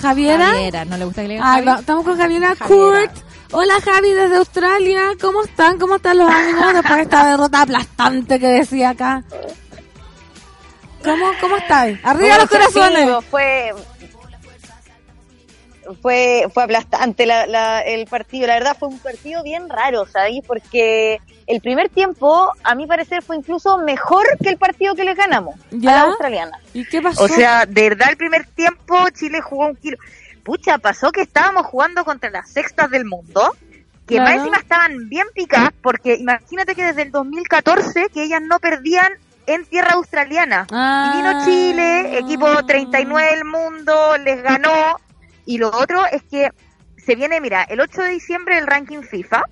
Javiera. 0.01 0.47
Javiera, 0.47 0.85
¿no 0.85 0.97
le 0.97 1.05
gusta 1.07 1.23
que 1.23 1.29
le 1.29 1.35
digan 1.35 1.47
Ah, 1.49 1.63
Javi? 1.65 1.81
estamos 1.81 2.05
con 2.05 2.17
Javiera 2.17 2.55
Javiera. 2.55 2.67
Kurt. 3.11 3.29
Hola 3.51 3.75
Javi 3.83 4.11
desde 4.11 4.37
Australia. 4.37 5.03
¿Cómo 5.21 5.43
están? 5.43 5.79
¿Cómo 5.79 5.97
están 5.97 6.19
los 6.19 6.31
ánimos 6.31 6.75
después 6.75 6.97
de 6.97 7.03
esta 7.03 7.31
derrota 7.31 7.63
aplastante 7.63 8.39
que 8.39 8.47
decía 8.47 8.91
acá? 8.91 9.25
¿Cómo, 11.05 11.31
cómo 11.41 11.57
estáis? 11.57 11.99
Arriba 12.05 12.39
los 12.39 12.49
corazones. 12.49 13.09
Fue, 13.31 13.73
fue, 16.03 16.47
fue 16.53 16.63
aplastante 16.65 17.25
la- 17.25 17.47
la- 17.47 17.81
el 17.81 18.07
partido. 18.07 18.47
La 18.47 18.55
verdad 18.55 18.77
fue 18.79 18.89
un 18.89 18.99
partido 18.99 19.43
bien 19.43 19.69
raro, 19.69 20.07
¿sabéis? 20.07 20.43
Porque 20.47 21.21
el 21.47 21.61
primer 21.61 21.89
tiempo, 21.89 22.53
a 22.63 22.75
mi 22.75 22.87
parecer, 22.87 23.23
fue 23.23 23.37
incluso 23.37 23.79
mejor 23.79 24.27
que 24.43 24.51
el 24.51 24.59
partido 24.59 24.95
que 24.95 25.05
les 25.05 25.17
ganamos 25.17 25.55
a 25.57 25.77
la 25.81 26.01
australiana. 26.03 26.59
¿Y 26.75 26.85
qué 26.85 27.01
pasó? 27.01 27.25
O 27.25 27.29
sea, 27.29 27.65
de 27.65 27.89
verdad 27.89 28.11
el 28.11 28.17
primer 28.17 28.45
tiempo 28.47 28.97
Chile 29.11 29.41
jugó 29.41 29.67
un 29.67 29.77
kilo. 29.77 29.97
Pucha, 30.45 30.79
pasó 30.79 31.11
que 31.11 31.23
estábamos 31.23 31.67
jugando 31.67 32.05
contra 32.05 32.31
las 32.31 32.51
sextas 32.51 32.91
del 32.91 33.05
mundo, 33.05 33.55
que 34.07 34.15
Claro. 34.17 34.25
más 34.25 34.35
encima 34.39 34.57
estaban 34.59 35.09
bien 35.09 35.27
picadas, 35.35 35.71
porque 35.83 36.17
imagínate 36.17 36.75
que 36.75 36.85
desde 36.85 37.03
el 37.03 37.11
2014 37.11 38.09
que 38.13 38.25
ellas 38.25 38.41
no 38.43 38.59
perdían 38.59 39.13
en 39.49 39.65
tierra 39.65 39.93
australiana. 39.95 40.67
Ah. 40.71 41.13
Y 41.13 41.17
vino 41.17 41.45
Chile, 41.45 42.19
equipo 42.19 42.65
39 42.67 43.31
del 43.35 43.45
mundo, 43.45 44.17
les 44.19 44.43
ganó. 44.43 44.99
Y 45.47 45.59
lo 45.59 45.69
otro 45.69 46.05
es 46.07 46.23
que 46.25 46.51
se 46.97 47.15
viene, 47.15 47.41
mira, 47.41 47.63
el 47.63 47.81
8 47.81 48.03
de 48.03 48.11
diciembre 48.11 48.59
el 48.59 48.67
ranking 48.67 49.03
FIFA, 49.03 49.45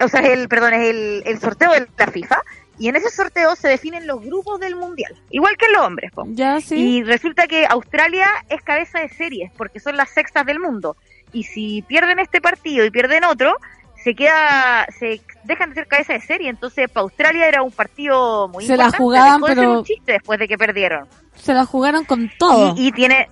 o 0.00 0.08
sea, 0.08 0.20
el, 0.20 0.48
perdón, 0.48 0.74
es 0.74 0.88
el, 0.88 1.22
el 1.26 1.38
sorteo 1.38 1.72
de 1.72 1.86
la 1.96 2.06
FIFA, 2.08 2.40
y 2.78 2.88
en 2.88 2.96
ese 2.96 3.10
sorteo 3.10 3.56
se 3.56 3.68
definen 3.68 4.06
los 4.06 4.20
grupos 4.20 4.60
del 4.60 4.76
mundial, 4.76 5.14
igual 5.30 5.56
que 5.56 5.68
los 5.68 5.82
hombres, 5.82 6.12
po. 6.12 6.24
Ya, 6.28 6.60
sí. 6.60 6.98
Y 6.98 7.02
resulta 7.02 7.46
que 7.46 7.66
Australia 7.66 8.28
es 8.48 8.62
cabeza 8.62 9.00
de 9.00 9.08
series, 9.08 9.52
porque 9.56 9.80
son 9.80 9.96
las 9.96 10.10
sextas 10.10 10.46
del 10.46 10.60
mundo. 10.60 10.96
Y 11.32 11.44
si 11.44 11.82
pierden 11.82 12.18
este 12.18 12.40
partido 12.40 12.84
y 12.84 12.90
pierden 12.90 13.24
otro, 13.24 13.56
se 14.02 14.14
queda, 14.14 14.86
se 14.98 15.20
dejan 15.44 15.70
de 15.70 15.74
ser 15.76 15.86
cabeza 15.86 16.12
de 16.14 16.20
serie. 16.20 16.48
Entonces, 16.50 16.88
para 16.90 17.02
Australia 17.04 17.48
era 17.48 17.62
un 17.62 17.70
partido 17.72 18.48
muy 18.48 18.64
Se 18.64 18.76
la 18.76 18.84
importante. 18.84 18.98
jugaban, 19.04 19.32
Dejó 19.40 19.46
de 19.48 19.54
ser 19.54 19.62
pero- 19.64 19.78
un 19.78 19.84
chiste 19.84 20.12
después 20.12 20.38
de 20.38 20.48
que 20.48 20.58
perdieron. 20.58 21.08
Se 21.34 21.54
la 21.54 21.64
jugaron 21.64 22.04
con 22.04 22.30
todo. 22.38 22.74
Y, 22.76 22.88
y 22.88 22.92
tiene, 22.92 23.28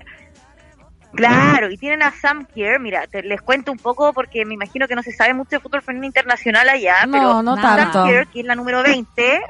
claro, 1.12 1.70
y 1.70 1.76
tienen 1.76 2.02
a 2.02 2.12
Sam 2.12 2.46
Kerr. 2.54 2.78
Mira, 2.80 3.06
te- 3.06 3.22
les 3.22 3.40
cuento 3.40 3.72
un 3.72 3.78
poco 3.78 4.12
porque 4.12 4.44
me 4.44 4.54
imagino 4.54 4.86
que 4.86 4.94
no 4.94 5.02
se 5.02 5.12
sabe 5.12 5.34
mucho 5.34 5.50
de 5.56 5.60
fútbol 5.60 5.82
femenino 5.82 6.06
internacional 6.06 6.68
allá, 6.68 7.06
no, 7.06 7.12
pero 7.12 7.42
no 7.42 7.56
nada. 7.56 7.76
tanto. 7.76 8.00
Sam 8.00 8.08
Kerr, 8.08 8.26
que 8.28 8.40
es 8.40 8.46
la 8.46 8.54
número 8.54 8.82
20, 8.82 9.40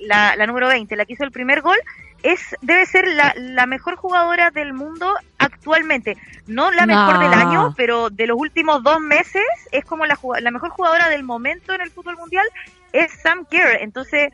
la, 0.00 0.36
la 0.36 0.46
número 0.46 0.68
20, 0.68 0.96
la 0.96 1.04
que 1.04 1.12
hizo 1.14 1.24
el 1.24 1.32
primer 1.32 1.60
gol, 1.60 1.78
es 2.22 2.40
debe 2.62 2.84
ser 2.86 3.06
la, 3.08 3.32
la 3.36 3.66
mejor 3.66 3.96
jugadora 3.96 4.50
del 4.50 4.72
mundo 4.74 5.12
actualmente. 5.38 6.16
No 6.46 6.70
la 6.70 6.86
mejor 6.86 7.14
No. 7.14 7.20
del 7.20 7.32
año, 7.34 7.74
pero 7.76 8.10
de 8.10 8.26
los 8.26 8.38
últimos 8.38 8.82
dos 8.82 9.00
meses 9.00 9.42
es 9.72 9.84
como 9.84 10.04
la, 10.06 10.18
la 10.40 10.50
mejor 10.50 10.70
jugadora 10.70 11.08
del 11.08 11.22
momento 11.22 11.72
en 11.74 11.80
el 11.80 11.90
fútbol 11.90 12.16
mundial 12.16 12.46
es 12.92 13.12
Sam 13.22 13.44
Kerr. 13.48 13.78
Entonces, 13.82 14.32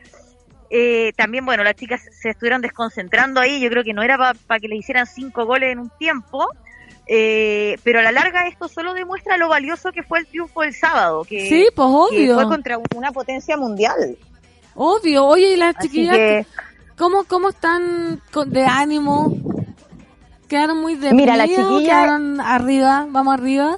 eh, 0.69 1.13
también, 1.15 1.45
bueno, 1.45 1.63
las 1.63 1.75
chicas 1.75 2.01
se 2.11 2.29
estuvieron 2.29 2.61
desconcentrando 2.61 3.39
ahí. 3.39 3.59
Yo 3.59 3.69
creo 3.69 3.83
que 3.83 3.93
no 3.93 4.01
era 4.01 4.17
para 4.47 4.59
que 4.59 4.67
le 4.67 4.77
hicieran 4.77 5.05
cinco 5.05 5.45
goles 5.45 5.71
en 5.71 5.79
un 5.79 5.89
tiempo. 5.99 6.47
eh, 7.07 7.77
pero 7.83 7.99
a 7.99 8.01
la 8.01 8.11
larga 8.11 8.47
esto 8.47 8.67
solo 8.67 8.95
demuestra 8.95 9.37
lo 9.37 9.47
valioso 9.47 9.91
que 9.91 10.01
fue 10.01 10.17
el 10.19 10.25
triunfo 10.25 10.61
del 10.61 10.73
sábado, 10.73 11.23
que, 11.23 11.47
Sí, 11.47 11.67
pues 11.75 11.87
que 11.87 11.93
obvio. 11.93 12.33
fue 12.33 12.45
contra 12.45 12.79
una 12.95 13.11
potencia 13.11 13.55
mundial. 13.57 14.17
Obvio. 14.73 15.25
Oye, 15.25 15.51
y 15.51 15.55
las 15.55 15.75
Así 15.77 15.87
chiquillas, 15.87 16.15
que, 16.15 16.45
¿cómo, 16.97 17.23
¿cómo 17.25 17.49
están 17.49 18.21
de 18.47 18.65
ánimo? 18.65 19.33
¿Quedaron 20.47 20.79
muy 20.81 20.95
de 20.95 21.13
Mira, 21.13 21.35
la 21.35 21.47
chiquilla- 21.47 21.79
¿Quedaron 21.81 22.39
arriba? 22.41 23.07
¿Vamos 23.09 23.33
arriba? 23.33 23.77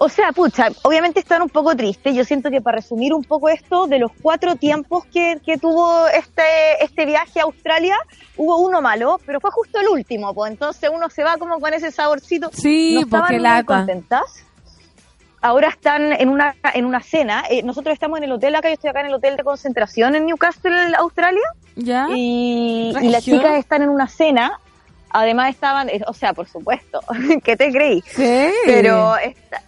o 0.00 0.08
sea, 0.08 0.30
pucha, 0.30 0.68
obviamente 0.82 1.18
están 1.18 1.42
un 1.42 1.48
poco 1.48 1.74
tristes. 1.74 2.14
Yo 2.14 2.24
siento 2.24 2.50
que 2.50 2.60
para 2.60 2.76
resumir 2.76 3.12
un 3.12 3.24
poco 3.24 3.48
esto, 3.48 3.88
de 3.88 3.98
los 3.98 4.12
cuatro 4.22 4.54
tiempos 4.54 5.04
que, 5.06 5.40
que 5.44 5.58
tuvo 5.58 6.06
este, 6.08 6.42
este 6.82 7.04
viaje 7.04 7.40
a 7.40 7.44
Australia, 7.44 7.96
hubo 8.36 8.58
uno 8.58 8.80
malo, 8.80 9.18
pero 9.26 9.40
fue 9.40 9.50
justo 9.50 9.80
el 9.80 9.88
último, 9.88 10.32
pues 10.34 10.52
entonces 10.52 10.88
uno 10.94 11.10
se 11.10 11.24
va 11.24 11.36
como 11.36 11.58
con 11.58 11.74
ese 11.74 11.90
saborcito. 11.90 12.48
Sí, 12.52 13.00
no 13.00 13.08
porque 13.08 13.34
muy 13.34 13.42
lata. 13.42 13.64
contentas. 13.64 14.22
Ahora 15.40 15.68
están 15.68 16.12
en 16.12 16.28
una 16.28 16.54
en 16.74 16.84
una 16.84 17.00
cena. 17.02 17.44
Eh, 17.48 17.62
nosotros 17.62 17.92
estamos 17.92 18.18
en 18.18 18.24
el 18.24 18.32
hotel 18.32 18.54
acá, 18.56 18.68
yo 18.68 18.74
estoy 18.74 18.90
acá 18.90 19.00
en 19.00 19.06
el 19.06 19.14
hotel 19.14 19.36
de 19.36 19.44
concentración 19.44 20.14
en 20.16 20.26
Newcastle, 20.26 20.94
Australia, 20.98 21.44
¿Ya? 21.76 22.08
y, 22.14 22.92
las 23.02 23.24
chicas 23.24 23.56
están 23.56 23.82
en 23.82 23.88
una 23.90 24.08
cena. 24.08 24.60
Además 25.10 25.50
estaban, 25.50 25.88
eh, 25.88 26.02
o 26.06 26.12
sea, 26.12 26.32
por 26.34 26.48
supuesto, 26.48 27.00
¿qué 27.44 27.56
te 27.56 27.70
creí? 27.72 28.02
Sí. 28.06 28.50
Pero 28.66 29.16
está- 29.16 29.62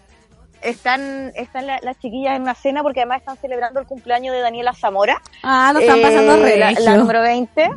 están 0.60 1.32
están 1.36 1.66
la- 1.66 1.78
las 1.82 1.98
chiquillas 1.98 2.36
en 2.36 2.42
una 2.42 2.54
cena 2.54 2.82
porque 2.82 3.00
además 3.00 3.20
están 3.20 3.36
celebrando 3.38 3.80
el 3.80 3.86
cumpleaños 3.86 4.34
de 4.34 4.40
Daniela 4.42 4.74
Zamora. 4.74 5.22
Ah, 5.42 5.70
lo 5.72 5.78
están 5.80 6.02
pasando 6.02 6.46
Eh, 6.46 6.58
la, 6.58 6.68
regio. 6.70 6.84
la 6.84 6.96
número 6.96 7.22
20. 7.22 7.70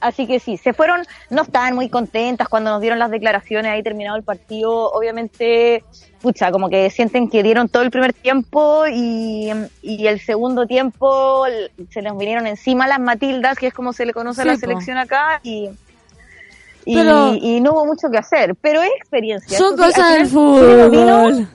Así 0.00 0.26
que 0.26 0.38
sí, 0.40 0.56
se 0.58 0.72
fueron, 0.74 1.02
no 1.30 1.42
estaban 1.42 1.74
muy 1.74 1.88
contentas 1.88 2.48
cuando 2.48 2.70
nos 2.70 2.80
dieron 2.82 2.98
las 2.98 3.10
declaraciones 3.10 3.72
ahí 3.72 3.82
terminado 3.82 4.16
el 4.16 4.22
partido. 4.24 4.90
Obviamente, 4.92 5.82
pucha, 6.20 6.50
como 6.52 6.68
que 6.68 6.90
sienten 6.90 7.30
que 7.30 7.42
dieron 7.42 7.68
todo 7.70 7.82
el 7.82 7.90
primer 7.90 8.12
tiempo 8.12 8.84
y, 8.86 9.50
y 9.82 10.06
el 10.06 10.20
segundo 10.20 10.66
tiempo 10.66 11.44
se 11.90 12.02
nos 12.02 12.18
vinieron 12.18 12.46
encima 12.46 12.86
las 12.86 13.00
Matildas, 13.00 13.56
que 13.56 13.68
es 13.68 13.74
como 13.74 13.92
se 13.94 14.04
le 14.04 14.12
conoce 14.12 14.42
a 14.42 14.44
la 14.44 14.52
po. 14.54 14.58
selección 14.60 14.98
acá, 14.98 15.40
y, 15.42 15.70
y, 16.84 16.94
Pero- 16.94 17.34
y 17.34 17.60
no 17.62 17.72
hubo 17.72 17.86
mucho 17.86 18.08
que 18.10 18.18
hacer. 18.18 18.54
Pero 18.60 18.82
es 18.82 18.90
experiencia. 18.98 19.56
Son 19.58 19.76
cosas 19.76 20.12
del 20.12 20.26
vino- 20.26 21.24
fútbol. 21.24 21.48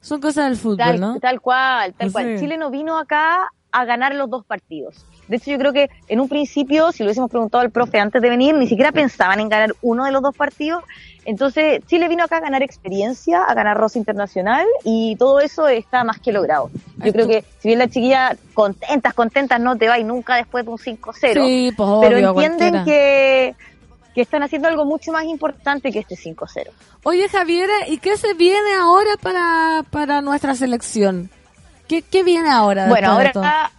Son 0.00 0.20
cosas 0.20 0.46
del 0.46 0.56
fútbol, 0.56 0.76
Tal, 0.78 1.00
¿no? 1.00 1.18
tal 1.20 1.40
cual, 1.40 1.94
tal 1.94 2.08
Sí. 2.08 2.12
cual. 2.12 2.38
Chile 2.38 2.58
no 2.58 2.70
vino 2.70 2.98
acá 2.98 3.48
a 3.72 3.84
ganar 3.86 4.14
los 4.14 4.28
dos 4.28 4.44
partidos. 4.44 5.06
De 5.28 5.36
hecho, 5.36 5.50
yo 5.50 5.58
creo 5.58 5.72
que 5.72 5.88
en 6.08 6.20
un 6.20 6.28
principio, 6.28 6.92
si 6.92 7.02
lo 7.02 7.06
hubiésemos 7.08 7.30
preguntado 7.30 7.62
al 7.62 7.70
profe 7.70 7.98
antes 7.98 8.20
de 8.20 8.28
venir, 8.28 8.54
ni 8.54 8.66
siquiera 8.66 8.92
pensaban 8.92 9.40
en 9.40 9.48
ganar 9.48 9.74
uno 9.82 10.04
de 10.04 10.12
los 10.12 10.22
dos 10.22 10.36
partidos. 10.36 10.84
Entonces, 11.24 11.80
Chile 11.86 12.08
vino 12.08 12.22
acá 12.24 12.36
a 12.36 12.40
ganar 12.40 12.62
experiencia, 12.62 13.42
a 13.44 13.54
ganar 13.54 13.78
Rosa 13.78 13.98
Internacional 13.98 14.66
y 14.84 15.16
todo 15.16 15.40
eso 15.40 15.66
está 15.68 16.04
más 16.04 16.18
que 16.20 16.32
logrado. 16.32 16.70
Yo 17.02 17.12
creo 17.12 17.26
que 17.26 17.44
si 17.60 17.68
bien 17.68 17.78
la 17.78 17.88
chiquilla 17.88 18.36
contentas, 18.52 19.14
contentas 19.14 19.58
no 19.58 19.76
te 19.76 19.88
va 19.88 19.98
y 19.98 20.04
nunca 20.04 20.36
después 20.36 20.66
de 20.66 20.70
un 20.72 20.78
5-0, 20.78 21.46
Sí, 21.46 21.72
pues 21.74 21.88
pero 22.02 22.18
entienden 22.18 22.72
cualquiera. 22.72 22.84
que, 22.84 23.54
que 24.14 24.20
están 24.20 24.42
haciendo 24.42 24.68
algo 24.68 24.84
mucho 24.84 25.12
más 25.12 25.24
importante 25.24 25.90
que 25.90 26.00
este 26.00 26.14
5-0. 26.14 26.68
Oye, 27.04 27.26
Javiera, 27.30 27.72
¿y 27.88 27.96
qué 27.98 28.18
se 28.18 28.34
viene 28.34 28.74
ahora 28.78 29.12
para, 29.22 29.82
para 29.90 30.20
nuestra 30.20 30.54
selección? 30.54 31.30
¿Qué, 31.88 32.02
qué 32.02 32.22
viene 32.22 32.50
ahora? 32.50 32.86
Bueno, 32.88 33.12
ahora, 33.12 33.70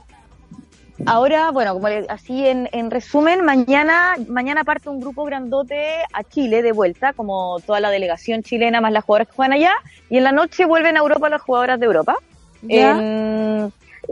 ahora, 1.06 1.52
bueno, 1.52 1.74
como 1.74 1.90
le- 1.90 2.06
así 2.10 2.48
en, 2.48 2.70
en 2.72 2.90
resumen, 2.92 3.44
mañana, 3.44 4.16
mañana 4.28 4.64
parte 4.64 4.90
un 4.90 5.00
grupo 5.00 5.24
grandote 5.26 5.98
a 6.14 6.24
Chile 6.24 6.62
de 6.62 6.72
vuelta, 6.72 7.14
como 7.14 7.60
toda 7.66 7.80
la 7.80 7.90
delegación 7.90 8.44
chilena 8.44 8.82
más 8.82 8.92
las 8.92 9.04
jugadoras 9.04 9.28
que 9.28 9.36
juegan 9.36 9.54
allá, 9.54 9.74
y 10.10 10.18
en 10.18 10.24
la 10.24 10.32
noche 10.32 10.66
vuelven 10.66 10.96
a 10.98 11.00
Europa 11.02 11.30
las 11.30 11.42
jugadoras 11.42 11.80
de 11.80 11.86
Europa. 11.86 12.16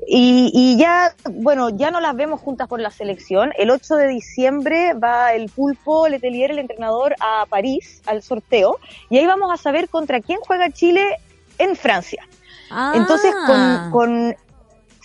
Y, 0.08 0.50
y 0.54 0.78
ya, 0.78 1.14
bueno, 1.30 1.70
ya 1.70 1.92
no 1.92 2.00
las 2.00 2.16
vemos 2.16 2.42
juntas 2.42 2.68
por 2.68 2.80
la 2.80 2.90
selección. 2.90 3.54
El 3.58 3.70
8 3.70 3.96
de 3.96 4.08
diciembre 4.08 4.94
va 4.96 5.34
el 5.34 5.50
Pulpo 5.50 6.08
Letelier, 6.08 6.50
el 6.50 6.58
entrenador, 6.60 7.16
a 7.20 7.46
París 7.48 8.02
al 8.08 8.24
sorteo. 8.24 8.80
Y 9.12 9.20
ahí 9.20 9.28
vamos 9.28 9.52
a 9.54 9.58
saber 9.58 9.90
contra 9.90 10.20
quién 10.20 10.40
juega 10.42 10.72
Chile 10.72 11.18
en 11.60 11.76
Francia. 11.76 12.28
Ah. 12.72 12.94
Entonces, 12.96 13.36
con, 13.46 13.92
con 13.92 14.36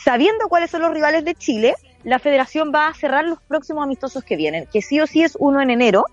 sabiendo 0.03 0.49
cuáles 0.49 0.71
son 0.71 0.83
los 0.83 0.93
rivales 0.93 1.25
de 1.25 1.35
Chile, 1.35 1.75
la 2.05 2.19
federación 2.19 2.73
va 2.75 2.89
a 2.89 2.95
cerrar 2.95 3.25
los 3.25 3.41
próximos 3.43 3.83
amistosos 3.83 4.23
que 4.25 4.37
vienen, 4.37 4.67
que 4.73 4.83
sí 4.83 5.01
o 5.01 5.07
sí 5.07 5.23
es 5.23 5.37
uno 5.41 5.61
en 5.61 5.71
enero. 5.71 6.05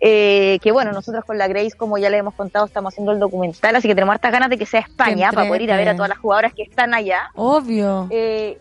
eh, 0.00 0.58
que 0.62 0.70
bueno, 0.72 0.92
nosotros 0.92 1.24
con 1.24 1.38
la 1.38 1.48
Grace, 1.48 1.72
como 1.76 1.96
ya 1.96 2.10
le 2.10 2.18
hemos 2.18 2.34
contado, 2.34 2.66
estamos 2.66 2.92
haciendo 2.92 3.12
el 3.12 3.18
documental, 3.20 3.74
así 3.76 3.88
que 3.88 3.94
tenemos 3.94 4.12
hartas 4.14 4.32
ganas 4.32 4.50
de 4.50 4.58
que 4.58 4.66
sea 4.66 4.80
España 4.80 5.30
para 5.32 5.48
poder 5.48 5.62
ir 5.62 5.72
a 5.72 5.76
ver 5.78 5.88
a 5.88 5.94
todas 5.94 6.10
las 6.10 6.18
jugadoras 6.18 6.52
que 6.52 6.62
están 6.62 6.92
allá. 6.92 7.30
Obvio. 7.34 8.06
Eh, 8.10 8.58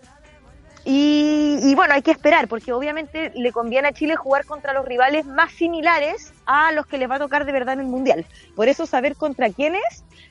y, 0.86 1.60
y 1.62 1.76
bueno, 1.76 1.94
hay 1.94 2.02
que 2.02 2.12
esperar, 2.12 2.48
porque 2.48 2.72
obviamente 2.74 3.32
le 3.36 3.52
conviene 3.52 3.88
a 3.90 3.94
Chile 3.94 4.16
jugar 4.16 4.46
contra 4.46 4.74
los 4.74 4.86
rivales 4.86 5.26
más 5.26 5.52
similares 5.54 6.34
a 6.46 6.72
los 6.72 6.86
que 6.86 6.98
les 6.98 7.10
va 7.10 7.16
a 7.16 7.20
tocar 7.20 7.46
de 7.46 7.52
verdad 7.52 7.74
en 7.76 7.82
el 7.82 7.86
Mundial. 7.88 8.26
Por 8.56 8.68
eso 8.68 8.86
saber 8.86 9.16
contra 9.16 9.50
quiénes 9.50 9.82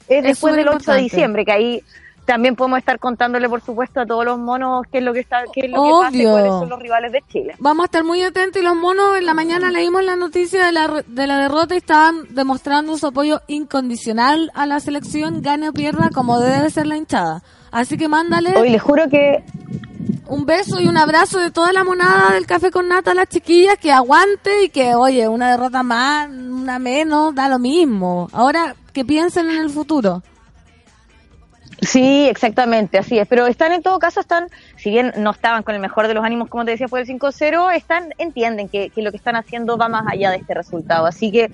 es 0.09 0.23
después 0.23 0.55
del 0.55 0.69
8 0.69 0.93
de 0.93 0.99
diciembre, 0.99 1.45
que 1.45 1.53
ahí 1.53 1.83
también 2.25 2.57
podemos 2.57 2.79
estar 2.79 2.99
contándole, 2.99 3.49
por 3.49 3.61
supuesto, 3.61 4.01
a 4.01 4.07
todos 4.07 4.25
los 4.25 4.39
monos 4.39 4.85
qué 4.91 4.99
es 4.99 5.05
lo 5.05 5.13
que 5.13 5.21
está, 5.21 5.43
qué 5.53 5.67
es 5.67 5.71
lo 5.71 5.83
que 5.83 5.91
pasa 5.91 6.17
y 6.17 6.21
Obvio. 6.21 6.33
cuáles 6.33 6.51
son 6.53 6.69
los 6.69 6.79
rivales 6.79 7.13
de 7.13 7.23
Chile. 7.29 7.55
Vamos 7.59 7.85
a 7.85 7.87
estar 7.87 8.05
muy 8.05 8.23
atentos 8.23 8.61
y 8.61 8.65
los 8.65 8.77
monos 8.77 9.19
en 9.19 9.27
la 9.27 9.35
mañana 9.35 9.71
leímos 9.71 10.05
la 10.05 10.17
noticia 10.17 10.67
de 10.67 10.73
la, 10.73 11.03
de 11.07 11.27
la 11.27 11.39
derrota 11.39 11.75
y 11.75 11.79
estaban 11.79 12.27
demostrando 12.31 12.97
su 12.97 13.07
apoyo 13.07 13.41
incondicional 13.49 14.51
a 14.55 14.67
la 14.67 14.81
selección, 14.81 15.43
gane 15.43 15.69
o 15.69 15.73
pierda, 15.73 16.11
como 16.11 16.39
debe 16.41 16.71
ser 16.71 16.87
la 16.87 16.97
hinchada. 16.97 17.43
Así 17.71 17.97
que 17.97 18.09
mándale 18.09 18.55
Hoy 18.57 18.69
les 18.69 18.83
juro 18.83 19.09
que 19.09 19.45
un 20.29 20.47
beso 20.47 20.81
y 20.81 20.89
un 20.89 20.97
abrazo 20.97 21.39
de 21.39 21.51
toda 21.51 21.73
la 21.73 21.85
monada 21.85 22.35
del 22.35 22.47
café 22.47 22.71
con 22.71 22.89
nata 22.89 23.13
a 23.13 23.15
las 23.15 23.29
chiquillas, 23.29 23.79
que 23.79 23.93
aguante 23.93 24.65
y 24.65 24.69
que, 24.69 24.95
oye, 24.95 25.29
una 25.29 25.51
derrota 25.51 25.83
más, 25.83 26.29
una 26.29 26.79
menos, 26.79 27.35
da 27.35 27.49
lo 27.49 27.59
mismo. 27.59 28.29
Ahora 28.33 28.75
que 28.93 29.05
piensen 29.05 29.51
en 29.51 29.59
el 29.59 29.71
futuro. 29.71 30.23
Sí, 31.83 32.29
exactamente, 32.29 32.99
así 32.99 33.19
es. 33.19 33.27
Pero 33.27 33.47
están 33.47 33.73
en 33.73 33.83
todo 33.83 33.99
caso, 33.99 34.21
están, 34.21 34.49
si 34.77 34.91
bien 34.91 35.13
no 35.17 35.33
estaban 35.33 35.65
con 35.65 35.75
el 35.75 35.81
mejor 35.81 36.07
de 36.07 36.15
los 36.15 36.25
ánimos, 36.25 36.49
como 36.49 36.65
te 36.65 36.71
decía, 36.71 36.87
fue 36.87 37.01
el 37.01 37.07
5-0, 37.07 37.75
están, 37.75 38.15
entienden 38.19 38.69
que, 38.69 38.91
que 38.91 39.03
lo 39.03 39.11
que 39.11 39.17
están 39.17 39.35
haciendo 39.35 39.77
va 39.77 39.89
más 39.89 40.05
allá 40.09 40.31
de 40.31 40.37
este 40.37 40.55
resultado. 40.55 41.07
Así 41.07 41.33
que, 41.33 41.51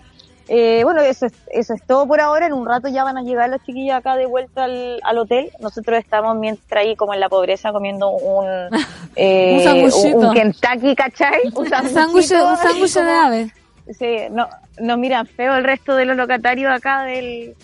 eh, 0.49 0.83
bueno, 0.85 1.01
eso 1.01 1.27
es, 1.27 1.33
eso 1.51 1.73
es 1.73 1.83
todo 1.87 2.07
por 2.07 2.21
ahora. 2.21 2.47
En 2.47 2.53
un 2.53 2.67
rato 2.67 2.89
ya 2.89 3.05
van 3.05 3.17
a 3.17 3.23
llegar 3.23 3.49
los 3.49 3.63
chiquillos 3.65 3.97
acá 3.97 4.17
de 4.17 4.27
vuelta 4.27 4.65
al, 4.65 5.01
al 5.03 5.19
hotel. 5.19 5.51
Nosotros 5.61 5.99
estamos 5.99 6.37
mientras 6.37 6.85
ahí 6.85 6.95
como 6.95 7.15
en 7.15 7.21
la 7.21 7.31
pobreza 7.31 7.73
comiendo 7.73 8.11
un, 8.11 8.47
eh, 9.17 9.65
Un 9.67 10.17
un, 10.17 10.27
un 10.27 10.35
Kentucky, 10.35 10.95
¿cachai? 10.95 11.41
Un 11.55 11.69
sándwich, 11.69 12.29
de 12.29 13.11
ave. 13.11 13.51
Sí, 13.99 14.17
no, 14.31 14.47
nos 14.79 14.99
miran 14.99 15.27
feo 15.27 15.57
el 15.57 15.65
resto 15.65 15.95
de 15.97 16.05
los 16.05 16.19
locatarios 16.19 16.71
acá 16.71 17.05
del, 17.05 17.55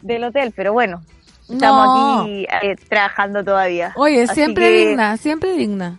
del 0.00 0.22
hotel, 0.22 0.52
pero 0.54 0.72
bueno, 0.72 1.02
estamos 1.48 1.86
No. 1.86 2.20
aquí 2.22 2.46
eh, 2.62 2.76
trabajando 2.88 3.44
todavía. 3.44 3.92
Oye, 3.96 4.22
Así 4.24 4.34
siempre 4.34 4.70
que, 4.70 4.86
digna, 4.88 5.16
siempre 5.16 5.52
digna. 5.52 5.98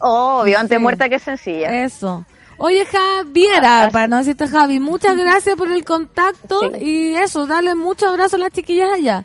Obvio, 0.00 0.58
antes 0.58 0.76
Sí. 0.76 0.82
muerta 0.82 1.08
que 1.08 1.18
sencilla. 1.18 1.84
Eso. 1.84 2.24
Oye, 2.58 2.84
Javiera, 2.84 3.84
Así- 3.84 3.92
para 3.92 4.06
no 4.08 4.18
decirte 4.18 4.46
Javi, 4.46 4.80
muchas 4.80 5.16
gracias 5.16 5.56
por 5.56 5.70
el 5.72 5.82
contacto 5.84 6.60
Sí. 6.74 6.84
y 6.84 7.14
eso, 7.14 7.46
dale 7.46 7.74
muchos 7.74 8.10
abrazos 8.10 8.34
a 8.34 8.38
las 8.38 8.52
chiquillas 8.52 8.90
allá. 8.92 9.24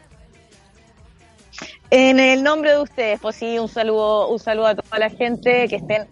En 1.91 2.19
el 2.19 2.43
nombre 2.43 2.71
de 2.71 2.81
ustedes, 2.81 3.19
pues 3.21 3.35
sí, 3.35 3.59
un 3.59 3.69
saludo, 3.69 4.27
un 4.29 4.39
saludo 4.39 4.67
a 4.67 4.75
toda 4.75 4.99
la 4.99 5.09
gente, 5.09 5.67
que 5.67 5.75
estén 5.77 6.07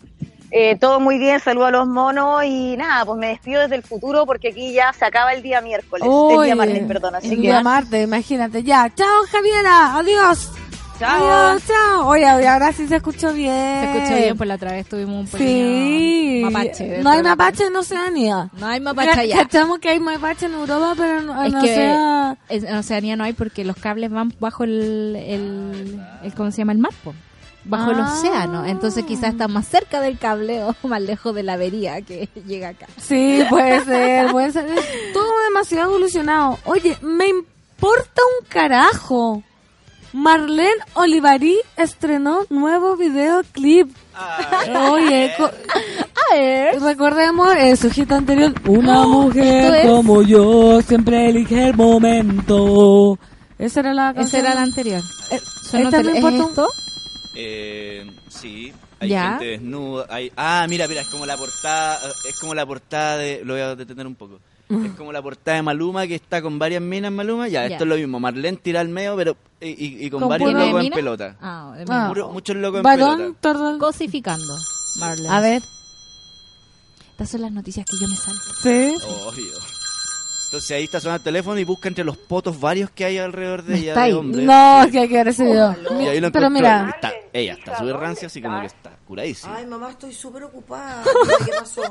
eh, 0.55 0.77
todo 0.79 0.99
muy 0.99 1.17
bien, 1.17 1.39
saludo 1.39 1.65
a 1.65 1.71
los 1.71 1.87
monos 1.87 2.43
y 2.45 2.77
nada, 2.77 3.03
pues 3.05 3.17
me 3.17 3.27
despido 3.29 3.61
desde 3.61 3.75
el 3.75 3.81
futuro 3.83 4.25
porque 4.27 4.49
aquí 4.49 4.71
ya 4.71 4.93
se 4.93 5.03
acaba 5.03 5.33
el 5.33 5.41
día 5.41 5.61
miércoles, 5.61 6.05
el 6.05 6.11
Oye, 6.13 6.45
día 6.45 6.55
martes, 6.55 6.83
perdón, 6.87 7.15
así 7.15 7.29
el 7.29 7.35
que 7.37 7.41
día 7.41 7.61
martes, 7.61 8.03
imagínate. 8.03 8.61
Ya, 8.63 8.89
chao 8.95 9.23
Javiera, 9.31 9.97
adiós. 9.97 10.51
Chao. 10.99 11.09
Adiós, 11.49 11.63
chao. 11.67 12.07
Oye, 12.07 12.25
ahora 12.47 12.71
sí 12.71 12.87
se 12.87 12.97
escuchó 12.97 13.33
bien. 13.33 13.51
Se 13.81 13.97
escuchó 13.97 14.15
bien, 14.15 14.37
pues 14.37 14.47
la 14.47 14.55
otra 14.55 14.73
vez 14.73 14.87
tuvimos 14.87 15.15
un 15.21 15.27
pequeño 15.27 15.49
Sí. 15.49 16.41
mapache. 16.45 16.97
No 17.01 17.09
hay 17.09 17.23
mapache 17.23 17.63
en 17.65 17.75
Oceanía. 17.75 18.49
No 18.59 18.67
hay 18.67 18.79
mapache 18.79 19.19
allá. 19.21 19.37
Cachamos 19.37 19.79
que 19.79 19.89
hay 19.89 19.99
mapache 19.99 20.45
en 20.45 20.53
Europa, 20.53 20.93
pero 20.95 21.17
en, 21.19 21.29
en 21.31 21.45
Es 21.45 21.63
que 21.63 21.71
Oceanía... 21.71 22.37
en 22.49 22.75
Oceanía 22.77 23.15
no 23.15 23.23
hay 23.23 23.33
porque 23.33 23.65
los 23.65 23.75
cables 23.75 24.11
van 24.11 24.33
bajo 24.39 24.65
el, 24.65 25.15
el, 25.15 25.99
el- 26.23 26.33
¿cómo 26.35 26.51
se 26.51 26.59
llama? 26.59 26.73
El 26.73 26.77
mar, 26.77 26.91
po. 27.03 27.13
Bajo 27.65 27.91
el 27.91 27.99
Ah. 27.99 28.13
océano. 28.13 28.65
Entonces 28.65 29.05
quizás 29.05 29.31
está 29.31 29.47
más 29.47 29.67
cerca 29.67 30.01
del 30.01 30.17
cable 30.17 30.63
o 30.63 30.75
más 30.87 31.01
lejos 31.01 31.33
de 31.35 31.43
la 31.43 31.53
avería 31.53 32.01
que 32.01 32.29
llega 32.47 32.69
acá. 32.69 32.87
Sí, 32.97 33.43
puede 33.49 33.83
ser, 33.85 34.31
puede 34.31 34.51
ser. 34.51 34.65
Es 34.67 35.13
todo 35.13 35.31
demasiado 35.49 35.89
evolucionado. 35.91 36.57
Oye, 36.65 36.97
me 37.01 37.27
importa 37.27 38.21
un 38.41 38.47
carajo. 38.47 39.43
Marlene 40.15 40.69
Olivarí 40.93 41.57
estrenó 41.75 42.41
nuevo 42.51 42.95
videoclip. 42.95 43.89
Oye, 44.91 45.31
co- 45.37 45.49
recordemos 46.79 47.55
eh, 47.55 47.75
su 47.75 47.89
hit 47.89 48.11
anterior. 48.11 48.53
Una 48.67 49.07
mujer 49.07 49.73
es- 49.73 49.87
como 49.87 50.21
yo 50.21 50.81
siempre 50.83 51.29
elige 51.29 51.69
el 51.69 51.75
momento. 51.75 53.17
Esa 53.57 53.79
era 53.81 53.93
la 53.93 54.13
canción. 54.13 54.41
era 54.41 54.51
el 54.53 54.57
anterior. 54.59 55.01
Eh, 55.31 55.35
Eso 55.35 55.79
no 55.79 55.85
esta 55.85 56.01
te- 56.03 56.09
¿es 56.09 56.15
importa 56.15 56.45
un-? 56.45 56.53
Eh, 57.35 58.09
sí, 58.29 58.71
hay 58.99 59.09
Ya. 59.09 59.29
gente 59.31 59.45
desnuda. 59.45 60.05
Hay... 60.09 60.31
Ah, 60.37 60.65
mira, 60.69 60.87
mira, 60.87 61.01
es 61.01 61.07
como 61.09 61.25
la 61.25 61.35
portada, 61.37 61.99
es 62.27 62.39
como 62.39 62.53
la 62.53 62.65
portada 62.65 63.17
de, 63.17 63.41
lo 63.43 63.53
voy 63.53 63.61
a 63.61 63.75
detener 63.75 64.05
un 64.07 64.15
poco. 64.15 64.39
Es 64.69 64.93
como 64.93 65.11
la 65.11 65.21
portada 65.21 65.57
de 65.57 65.61
Maluma 65.61 66.07
que 66.07 66.15
está 66.15 66.41
con 66.41 66.57
varias 66.57 66.81
minas 66.81 67.11
Maluma. 67.11 67.47
Ya, 67.47 67.67
Ya. 67.67 67.73
esto 67.75 67.83
es 67.83 67.89
lo 67.89 67.95
mismo. 67.95 68.19
Marlene 68.19 68.57
tira 68.57 68.79
al 68.81 68.89
medio, 68.89 69.15
pero 69.15 69.35
y, 69.61 69.67
y- 69.69 70.05
y 70.05 70.09
con, 70.09 70.21
Con 70.21 70.29
varios 70.29 70.51
locos 70.53 70.67
en 70.69 70.77
mina? 70.77 70.95
pelota. 70.95 71.35
Ah, 71.41 71.75
Ah. 71.89 72.05
Puro- 72.07 72.29
muchos 72.31 72.55
locos 72.55 72.79
en 72.79 72.83
pelota. 72.83 73.31
tordo- 73.41 73.77
Cosificando. 73.77 74.57
Marlene. 74.99 75.29
A 75.29 75.41
ver, 75.41 75.61
Estas 77.11 77.29
son 77.29 77.41
las 77.41 77.51
noticias 77.51 77.85
que 77.85 77.97
yo 78.01 78.07
me 78.07 78.15
salto. 78.15 78.41
sí. 78.63 78.95
Obvio. 79.27 79.72
Entonces 80.53 80.69
ahí 80.77 80.83
está 80.83 80.99
sonando 80.99 81.17
el 81.17 81.23
teléfono 81.23 81.57
y 81.57 81.63
busca 81.63 81.87
entre 81.87 82.03
los 82.03 82.15
potos 82.15 82.59
varios 82.59 82.91
que 82.91 83.03
hay 83.05 83.17
alrededor 83.17 83.63
de 83.63 83.73
ella 83.75 83.87
Está 83.93 84.01
de 84.01 84.05
ahí. 84.05 84.13
hombres. 84.13 84.45
No, 84.45 84.81
Sí. 84.81 84.85
es 84.85 84.91
que 84.91 84.99
hay 84.99 85.07
que 85.07 85.15
ver 85.15 85.27
ese 85.29 85.45
video. 85.45 85.75
Y 85.99 86.07
ahí 86.09 86.19
lo 86.21 86.31
Pero 86.31 86.49
mira, 86.51 86.91
Está- 86.93 87.11
ella 87.33 87.53
está 87.53 87.75
súper 87.79 87.95
rancia, 87.97 88.27
así 88.27 88.39
como 88.39 88.59
que 88.59 88.67
está 88.67 88.91
curadísima. 89.07 89.55
Ay, 89.55 89.65
mamá, 89.65 89.89
estoy 89.89 90.13
súper 90.13 90.43
ocupada. 90.43 91.01
¿Qué 91.47 91.51
pasó? 91.57 91.81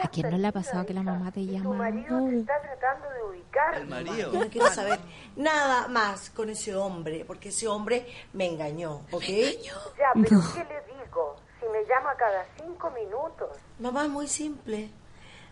¿A 0.00 0.08
quién 0.08 0.30
no 0.30 0.38
le 0.38 0.46
ha 0.46 0.52
pasado 0.52 0.86
que 0.86 0.94
la 0.94 1.02
mamá 1.02 1.32
te 1.32 1.44
llama? 1.44 1.88
El 1.88 3.86
marido. 3.88 4.32
Yo 4.32 4.38
no 4.38 4.48
quiero 4.48 4.68
saber 4.68 5.00
nada 5.34 5.88
más 5.88 6.30
con 6.30 6.48
ese 6.48 6.76
hombre, 6.76 7.24
porque 7.26 7.48
ese 7.48 7.66
hombre 7.66 8.06
me 8.34 8.46
engañó, 8.46 9.00
¿ok? 9.10 9.24
Ya, 9.64 10.12
pero 10.14 10.40
¿qué 10.54 10.60
le 10.60 10.94
digo? 11.04 11.34
Si 11.58 11.66
me 11.66 11.80
llama 11.88 12.14
cada 12.16 12.44
cinco 12.56 12.88
minutos. 12.92 13.48
Mamá, 13.80 14.04
es 14.04 14.10
muy 14.10 14.28
simple. 14.28 14.90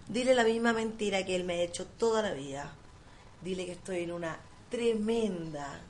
Dile 0.09 0.35
la 0.35 0.45
misma 0.45 0.73
mentira 0.73 1.25
que 1.25 1.37
él 1.37 1.45
me 1.45 1.55
ha 1.55 1.63
hecho 1.63 1.87
toda 1.87 2.23
la 2.23 2.33
vida. 2.33 2.73
Dile 3.43 3.67
que 3.67 3.73
estoy 3.73 4.05
en 4.05 4.13
una 4.13 4.37
tremenda, 4.71 5.81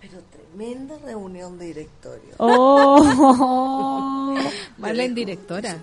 pero 0.00 0.18
tremenda 0.30 0.98
reunión 0.98 1.58
de 1.58 1.66
directorio. 1.66 2.34
Oh. 2.38 4.36
Marlene 4.78 5.14
directora. 5.14 5.76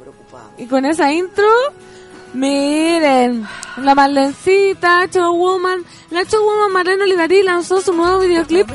Y 0.57 0.65
con 0.67 0.85
esa 0.85 1.11
intro, 1.11 1.47
miren, 2.33 3.45
la 3.77 3.95
Marlencita, 3.95 5.05
Showwoman, 5.05 5.83
la 6.11 6.23
Showwoman 6.23 6.71
Marlene 6.71 7.03
Olivarí 7.03 7.43
lanzó 7.43 7.81
su 7.81 7.93
nuevo 7.93 8.19
videoclip. 8.19 8.67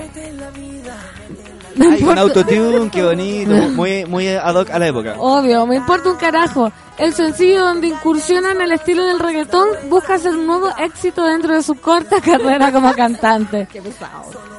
No 1.80 1.90
Hay 1.90 2.02
un 2.02 2.18
autotune, 2.18 2.90
qué 2.90 3.02
bonito, 3.02 3.52
muy, 3.74 4.04
muy 4.04 4.28
ad 4.28 4.54
hoc 4.54 4.68
a 4.70 4.78
la 4.78 4.88
época. 4.88 5.14
Obvio, 5.18 5.66
me 5.66 5.76
importa 5.76 6.10
un 6.10 6.16
carajo. 6.16 6.70
El 6.98 7.14
sencillo 7.14 7.64
donde 7.64 7.86
incursiona 7.86 8.52
en 8.52 8.60
el 8.60 8.72
estilo 8.72 9.02
del 9.06 9.18
reggaetón 9.18 9.66
busca 9.88 10.14
hacer 10.14 10.36
un 10.36 10.46
nuevo 10.46 10.68
éxito 10.78 11.24
dentro 11.24 11.54
de 11.54 11.62
su 11.62 11.74
corta 11.76 12.20
carrera 12.24 12.70
como 12.70 12.92
cantante. 12.92 13.66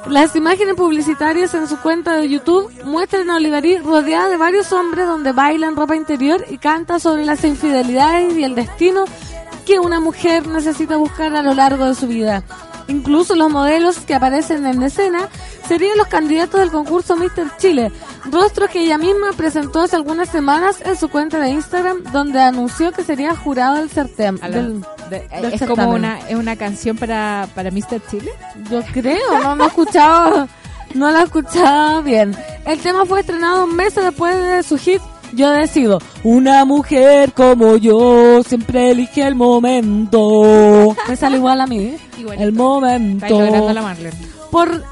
Las 0.07 0.35
imágenes 0.35 0.73
publicitarias 0.73 1.53
en 1.53 1.67
su 1.67 1.77
cuenta 1.77 2.15
de 2.15 2.27
YouTube 2.27 2.71
muestran 2.85 3.29
a 3.29 3.35
Olivarí 3.35 3.77
rodeada 3.77 4.27
de 4.27 4.37
varios 4.37 4.73
hombres 4.73 5.05
donde 5.05 5.31
baila 5.31 5.67
en 5.67 5.75
ropa 5.75 5.95
interior 5.95 6.43
y 6.49 6.57
canta 6.57 6.99
sobre 6.99 7.23
las 7.23 7.43
infidelidades 7.43 8.35
y 8.35 8.43
el 8.43 8.55
destino 8.55 9.05
que 9.67 9.77
una 9.77 9.99
mujer 9.99 10.47
necesita 10.47 10.97
buscar 10.97 11.35
a 11.35 11.43
lo 11.43 11.53
largo 11.53 11.85
de 11.85 11.93
su 11.93 12.07
vida. 12.07 12.43
Incluso 12.87 13.35
los 13.35 13.49
modelos 13.49 13.99
que 13.99 14.15
aparecen 14.15 14.65
en 14.65 14.81
escena 14.83 15.29
serían 15.67 15.97
los 15.97 16.07
candidatos 16.07 16.59
del 16.59 16.71
concurso 16.71 17.15
Mr. 17.15 17.55
Chile, 17.57 17.91
rostros 18.31 18.69
que 18.69 18.81
ella 18.83 18.97
misma 18.97 19.31
presentó 19.35 19.81
hace 19.81 19.95
algunas 19.95 20.29
semanas 20.29 20.77
en 20.85 20.97
su 20.97 21.09
cuenta 21.09 21.39
de 21.39 21.49
Instagram, 21.49 22.03
donde 22.11 22.39
anunció 22.41 22.91
que 22.91 23.03
sería 23.03 23.35
jurado 23.35 23.75
del 23.75 23.89
certamen. 23.89 24.43
A 24.43 24.49
la- 24.49 24.55
del- 24.57 24.81
de- 25.09 25.27
del 25.41 25.53
es 25.53 25.59
como 25.67 25.83
una, 25.95 26.19
es 26.29 26.35
una 26.35 26.55
canción 26.55 26.97
para, 26.97 27.47
para 27.55 27.71
Mr. 27.71 28.01
Chile. 28.09 28.31
Yo 28.69 28.81
creo, 28.93 29.43
no 29.43 29.55
lo 29.55 29.63
he 29.63 29.67
escuchado, 29.67 30.47
no 30.95 31.11
lo 31.11 31.19
he 31.19 31.23
escuchado 31.23 32.01
bien. 32.03 32.35
El 32.65 32.79
tema 32.79 33.05
fue 33.05 33.21
estrenado 33.21 33.65
meses 33.67 34.03
después 34.03 34.35
de 34.35 34.63
su 34.63 34.77
hit 34.77 35.01
Yo 35.33 35.49
decido. 35.51 35.99
Una 36.23 36.65
mujer 36.65 37.33
como 37.33 37.77
yo 37.77 38.43
siempre 38.43 38.91
elige 38.91 39.25
el 39.25 39.35
momento. 39.35 40.95
Me 41.07 41.15
sale 41.15 41.37
igual 41.37 41.61
a 41.61 41.67
mí. 41.67 41.79
¿eh? 41.79 41.99
Igualito. 42.19 42.43
El 42.43 42.53
momento. 42.53 43.73
La. 43.73 43.95
Por 44.51 44.83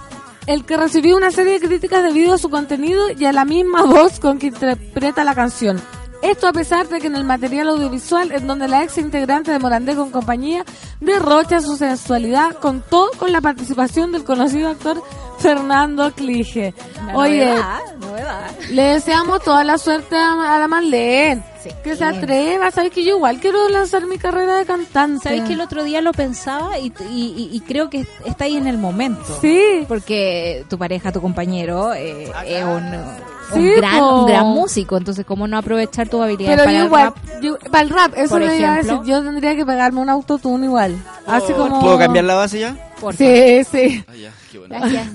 el 0.47 0.65
que 0.65 0.77
recibió 0.77 1.17
una 1.17 1.31
serie 1.31 1.59
de 1.59 1.67
críticas 1.67 2.03
debido 2.03 2.33
a 2.33 2.37
su 2.37 2.49
contenido 2.49 3.11
y 3.11 3.25
a 3.25 3.31
la 3.31 3.45
misma 3.45 3.83
voz 3.83 4.19
con 4.19 4.39
que 4.39 4.47
interpreta 4.47 5.23
la 5.23 5.35
canción. 5.35 5.79
Esto 6.21 6.47
a 6.47 6.53
pesar 6.53 6.87
de 6.89 6.99
que 6.99 7.07
en 7.07 7.15
el 7.15 7.23
material 7.23 7.69
audiovisual, 7.69 8.31
en 8.31 8.45
donde 8.45 8.67
la 8.67 8.83
ex 8.83 8.97
integrante 8.97 9.51
de 9.51 9.59
Morandé 9.59 9.95
con 9.95 10.11
compañía 10.11 10.65
derrocha 10.99 11.61
su 11.61 11.77
sensualidad, 11.77 12.55
contó 12.55 13.09
con 13.17 13.31
la 13.31 13.39
participación 13.39 14.11
del 14.11 14.25
conocido 14.25 14.69
actor 14.69 15.01
Fernando 15.39 16.11
Clige. 16.11 16.73
Oye, 17.13 17.45
novedad, 17.45 17.95
novedad. 17.99 18.59
le 18.69 18.81
deseamos 18.81 19.41
toda 19.43 19.63
la 19.63 19.77
suerte 19.77 20.17
a, 20.17 20.55
a 20.55 20.59
la 20.59 20.67
Marlene. 20.67 21.48
Sí. 21.63 21.69
Que 21.83 21.95
se 21.95 22.05
atreva, 22.05 22.71
sabes 22.71 22.91
que 22.91 23.03
yo 23.03 23.15
igual 23.17 23.39
quiero 23.39 23.67
lanzar 23.69 24.05
mi 24.07 24.17
carrera 24.17 24.55
de 24.57 24.65
cantante. 24.65 25.23
Sabes 25.29 25.41
que 25.43 25.53
el 25.53 25.61
otro 25.61 25.83
día 25.83 26.01
lo 26.01 26.13
pensaba 26.13 26.79
y, 26.79 26.93
y- 27.09 27.49
y 27.51 27.59
creo 27.67 27.89
que 27.89 28.05
está 28.25 28.45
ahí 28.45 28.55
en 28.57 28.67
el 28.67 28.77
momento. 28.77 29.25
Sí. 29.41 29.83
Porque 29.87 30.65
tu 30.69 30.77
pareja, 30.77 31.11
tu 31.11 31.21
compañero, 31.21 31.93
eh, 31.93 32.31
es 32.45 32.63
un, 32.63 32.85
un 32.85 33.61
Sí, 33.61 33.71
gran, 33.77 34.01
un 34.03 34.25
gran 34.27 34.45
músico. 34.47 34.95
Entonces, 34.95 35.25
¿cómo 35.25 35.47
no 35.47 35.57
aprovechar 35.57 36.07
tus 36.07 36.21
habilidades 36.21 36.55
Pero 36.55 36.65
para 36.65 36.71
yo 36.77 36.79
el 36.81 36.85
igual, 36.85 37.03
rap? 37.05 37.41
yo- 37.41 37.57
para 37.71 37.81
el 37.83 37.89
rap, 37.89 38.13
eso 38.15 38.29
Por 38.29 38.41
le 38.41 38.57
iba 38.57 38.69
a 38.69 38.73
ejemplo. 38.79 38.99
decir. 38.99 39.11
Yo 39.13 39.23
tendría 39.23 39.55
que 39.55 39.65
pegarme 39.65 39.99
un 39.99 40.09
autotune 40.09 40.65
igual. 40.65 40.95
Así 41.27 41.51
como. 41.53 41.81
¿Puedo 41.81 41.97
cambiar 41.97 42.25
la 42.25 42.35
base 42.35 42.59
ya? 42.59 42.75
Sí, 43.17 43.63
sí. 43.69 44.03
Ah, 44.07 44.15
ya, 44.15 44.31
qué 44.51 44.59
bueno. 44.59 44.75
Gracias. 44.79 45.07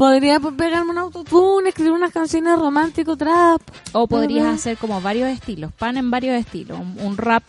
Podría 0.00 0.40
pegarme 0.40 0.92
un 0.92 0.98
autotune, 0.98 1.68
escribir 1.68 1.92
unas 1.92 2.10
canciones 2.10 2.58
romántico, 2.58 3.18
trap. 3.18 3.60
O 3.92 4.06
podrías 4.06 4.46
hacer 4.46 4.78
como 4.78 4.98
varios 5.02 5.28
estilos, 5.28 5.74
pan 5.74 5.98
en 5.98 6.10
varios 6.10 6.36
estilos, 6.36 6.80
un, 6.80 6.96
un 7.02 7.18
rap, 7.18 7.42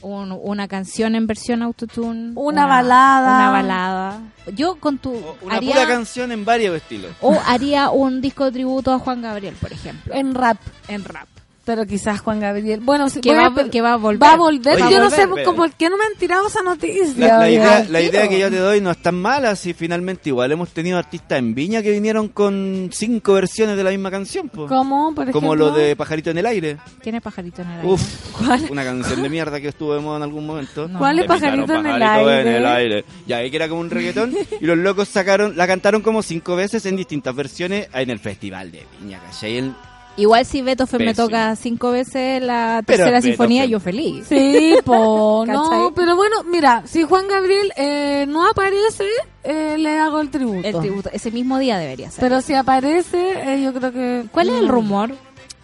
un- 0.00 0.32
una 0.42 0.68
canción 0.68 1.14
en 1.16 1.26
versión 1.26 1.60
autotune, 1.62 2.32
Una 2.34 2.64
balada. 2.64 3.36
una 3.36 3.50
balada. 3.50 4.20
Yo 4.54 4.76
con 4.76 4.96
tu 4.96 5.12
O 5.12 5.36
Una 5.42 5.56
haría 5.56 5.74
pura 5.74 5.86
canción 5.86 6.32
en 6.32 6.46
varios 6.46 6.74
estilos. 6.76 7.12
o 7.20 7.38
haría 7.46 7.90
un 7.90 8.22
disco 8.22 8.46
de 8.46 8.52
tributo 8.52 8.90
a 8.94 8.98
Juan 8.98 9.20
Gabriel, 9.20 9.54
por 9.60 9.70
ejemplo, 9.70 10.14
En 10.14 10.34
rap. 10.34 10.56
en 10.88 11.04
rap. 11.04 11.28
Pero 11.64 11.86
quizás 11.86 12.20
Juan 12.20 12.40
Gabriel. 12.40 12.80
Bueno, 12.80 13.08
sí, 13.08 13.20
Que 13.20 13.34
va, 13.36 13.46
a- 13.46 13.70
que 13.70 13.80
va 13.80 13.92
a 13.92 13.96
volver. 13.96 14.28
Va 14.28 14.32
a 14.32 14.36
volver. 14.36 14.74
Oye, 14.82 14.92
yo 14.92 14.98
no 14.98 15.04
volver, 15.10 15.44
sé 15.44 15.52
por 15.54 15.70
qué 15.74 15.88
no 15.88 15.96
me 15.96 16.04
han 16.04 16.14
tirado 16.18 16.48
esa 16.48 16.60
noticia. 16.62 17.38
La, 17.38 17.48
idea, 17.48 17.86
la 17.88 18.28
que 18.28 18.38
yo 18.40 18.50
te 18.50 18.56
doy 18.56 18.80
no 18.80 18.90
es 18.90 18.98
tan 18.98 19.14
mala 19.14 19.54
si 19.54 19.72
finalmente 19.72 20.30
igual 20.30 20.50
hemos 20.50 20.70
tenido 20.70 20.98
artistas 20.98 21.38
en 21.38 21.54
Viña 21.54 21.80
que 21.80 21.92
vinieron 21.92 22.28
con 22.28 22.90
cinco 22.92 23.34
versiones 23.34 23.76
de 23.76 23.84
la 23.84 23.90
misma 23.90 24.10
canción. 24.10 24.48
po. 24.48 24.66
¿Cómo? 24.66 25.14
Por 25.14 25.24
ejemplo. 25.28 25.40
Como 25.40 25.54
lo 25.54 25.70
de 25.70 25.94
Pajarito 25.94 26.30
en 26.30 26.38
el 26.38 26.46
Aire. 26.46 26.78
¿Quién 27.00 27.14
es 27.14 27.22
pajarito 27.22 27.62
en 27.62 27.68
el 27.70 27.76
aire? 27.80 27.88
Uf, 27.92 28.70
una 28.70 28.82
canción 28.82 29.22
de 29.22 29.28
mierda 29.28 29.60
que 29.60 29.68
estuvo 29.68 29.94
de 29.94 30.00
moda 30.00 30.16
en 30.16 30.22
algún 30.24 30.44
momento. 30.44 30.88
No. 30.88 30.98
¿Cuál 30.98 31.20
es 31.20 31.24
picaron 31.26 31.40
Pajarito 31.66 31.74
en 31.74 31.86
el 31.86 32.00
Pajarito 32.00 32.28
aire? 32.28 32.40
en 32.50 32.56
el 32.56 32.66
aire. 32.66 33.04
Ya, 33.28 33.36
ahí 33.36 33.50
que 33.50 33.56
era 33.56 33.68
como 33.68 33.80
un 33.82 33.90
reggaetón. 33.90 34.34
y 34.60 34.66
los 34.66 34.78
locos 34.78 35.08
sacaron, 35.08 35.56
la 35.56 35.66
cantaron 35.68 36.02
como 36.02 36.22
cinco 36.22 36.56
veces 36.56 36.84
en 36.86 36.96
distintas 36.96 37.34
versiones 37.36 37.88
en 37.94 38.10
el 38.10 38.18
Festival 38.18 38.72
de 38.72 38.84
Viña, 39.00 39.20
¿cachai? 39.20 39.72
Igual 40.16 40.44
si 40.44 40.60
Beethoven 40.62 41.06
me 41.06 41.14
toca 41.14 41.56
cinco 41.56 41.90
veces 41.90 42.42
la 42.42 42.82
Pero 42.86 42.98
tercera 42.98 43.10
Beethoven. 43.20 43.22
sinfonía, 43.32 43.64
yo 43.64 43.80
feliz. 43.80 44.26
Sí, 44.28 44.76
po. 44.84 45.44
no, 45.46 45.92
pero 45.96 46.16
bueno, 46.16 46.44
mira, 46.44 46.82
si 46.86 47.02
Juan 47.04 47.28
Gabriel 47.28 47.72
eh, 47.76 48.26
no 48.28 48.46
aparece, 48.48 49.06
eh, 49.42 49.76
le 49.78 49.98
hago 49.98 50.20
el 50.20 50.30
tributo. 50.30 50.68
El 50.68 50.78
tributo, 50.78 51.10
ese 51.12 51.30
mismo 51.30 51.58
día 51.58 51.78
debería 51.78 52.10
ser. 52.10 52.20
Pero 52.20 52.40
si 52.42 52.54
aparece, 52.54 53.54
eh, 53.54 53.62
yo 53.62 53.72
creo 53.72 53.92
que... 53.92 54.24
¿Cuál 54.30 54.50
es 54.50 54.56
el 54.56 54.68
rumor? 54.68 55.14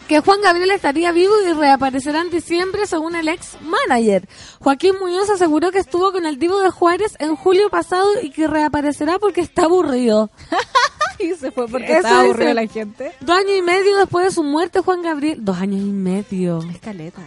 Que 0.09 0.20
Juan 0.20 0.40
Gabriel 0.40 0.70
estaría 0.70 1.12
vivo 1.12 1.34
y 1.46 1.52
reaparecerá 1.52 2.22
en 2.22 2.30
diciembre 2.30 2.86
según 2.86 3.14
el 3.14 3.28
ex 3.28 3.59
manager. 3.61 4.26
Joaquín 4.59 4.94
Muñoz 4.98 5.28
aseguró 5.28 5.70
que 5.70 5.80
estuvo 5.80 6.12
con 6.12 6.24
el 6.24 6.38
Divo 6.38 6.59
de 6.61 6.70
Juárez 6.70 7.14
en 7.18 7.36
julio 7.36 7.68
pasado 7.68 8.09
y 8.22 8.30
que 8.30 8.46
reaparecerá 8.46 9.18
porque 9.18 9.42
está 9.42 9.64
aburrido. 9.64 10.30
Y 11.20 11.34
se 11.34 11.50
fue 11.50 11.66
porque 11.66 11.96
estaba 11.96 12.20
aburrido 12.20 12.54
la 12.54 12.66
gente. 12.68 13.12
Dos 13.20 13.36
años 13.36 13.50
y 13.59 13.62
medio 13.62 13.96
después 13.96 14.26
de 14.26 14.30
su 14.30 14.44
muerte, 14.44 14.80
Juan 14.80 15.02
Gabriel... 15.02 15.44
Dos 15.44 15.59
años 15.59 15.80
y 15.80 15.90
medio. 15.90 16.61
Escaleta. 16.70 17.22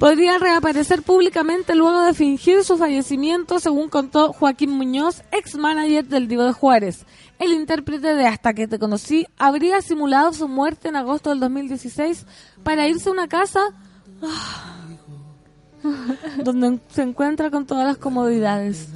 Podría 0.00 0.38
reaparecer 0.38 1.02
públicamente 1.02 1.76
luego 1.76 2.02
de 2.02 2.12
fingir 2.12 2.64
su 2.64 2.76
fallecimiento, 2.76 3.60
según 3.60 3.88
contó 3.88 4.32
Joaquín 4.32 4.70
Muñoz, 4.70 5.22
ex 5.30 5.54
manager 5.54 6.06
del 6.06 6.26
Divo 6.26 6.42
de 6.42 6.52
Juárez. 6.52 7.06
El 7.42 7.54
intérprete 7.54 8.14
de 8.14 8.24
Hasta 8.28 8.54
que 8.54 8.68
te 8.68 8.78
conocí 8.78 9.26
habría 9.36 9.82
simulado 9.82 10.32
su 10.32 10.46
muerte 10.46 10.86
en 10.86 10.94
agosto 10.94 11.30
del 11.30 11.40
2016 11.40 12.24
para 12.62 12.86
irse 12.86 13.08
a 13.08 13.12
una 13.12 13.26
casa. 13.26 13.58
Ah, 14.22 14.81
donde 16.44 16.80
se 16.92 17.02
encuentra 17.02 17.50
con 17.50 17.66
todas 17.66 17.86
las 17.86 17.96
comodidades. 17.96 18.88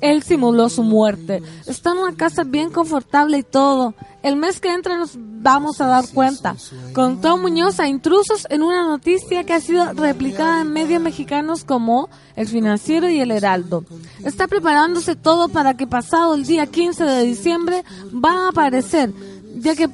Él 0.00 0.22
simuló 0.22 0.68
su 0.68 0.82
muerte. 0.82 1.42
Está 1.66 1.92
en 1.92 1.98
una 1.98 2.16
casa 2.16 2.44
bien 2.44 2.70
confortable 2.70 3.38
y 3.38 3.42
todo. 3.42 3.94
El 4.22 4.36
mes 4.36 4.60
que 4.60 4.72
entra 4.72 4.98
nos 4.98 5.12
vamos 5.16 5.80
a 5.80 5.86
dar 5.86 6.04
cuenta. 6.12 6.56
Contó 6.92 7.38
Muñoz 7.38 7.78
a 7.78 7.88
intrusos 7.88 8.46
en 8.50 8.62
una 8.62 8.86
noticia 8.86 9.44
que 9.44 9.52
ha 9.52 9.60
sido 9.60 9.92
replicada 9.92 10.62
en 10.62 10.72
medios 10.72 11.00
mexicanos 11.00 11.64
como 11.64 12.08
El 12.34 12.48
Financiero 12.48 13.08
y 13.08 13.20
El 13.20 13.30
Heraldo. 13.30 13.84
Está 14.24 14.48
preparándose 14.48 15.14
todo 15.14 15.48
para 15.48 15.76
que 15.76 15.86
pasado 15.86 16.34
el 16.34 16.44
día 16.44 16.66
15 16.66 17.04
de 17.04 17.22
diciembre 17.22 17.84
va 18.12 18.46
a 18.46 18.48
aparecer, 18.48 19.12
ya 19.56 19.76
que 19.76 19.88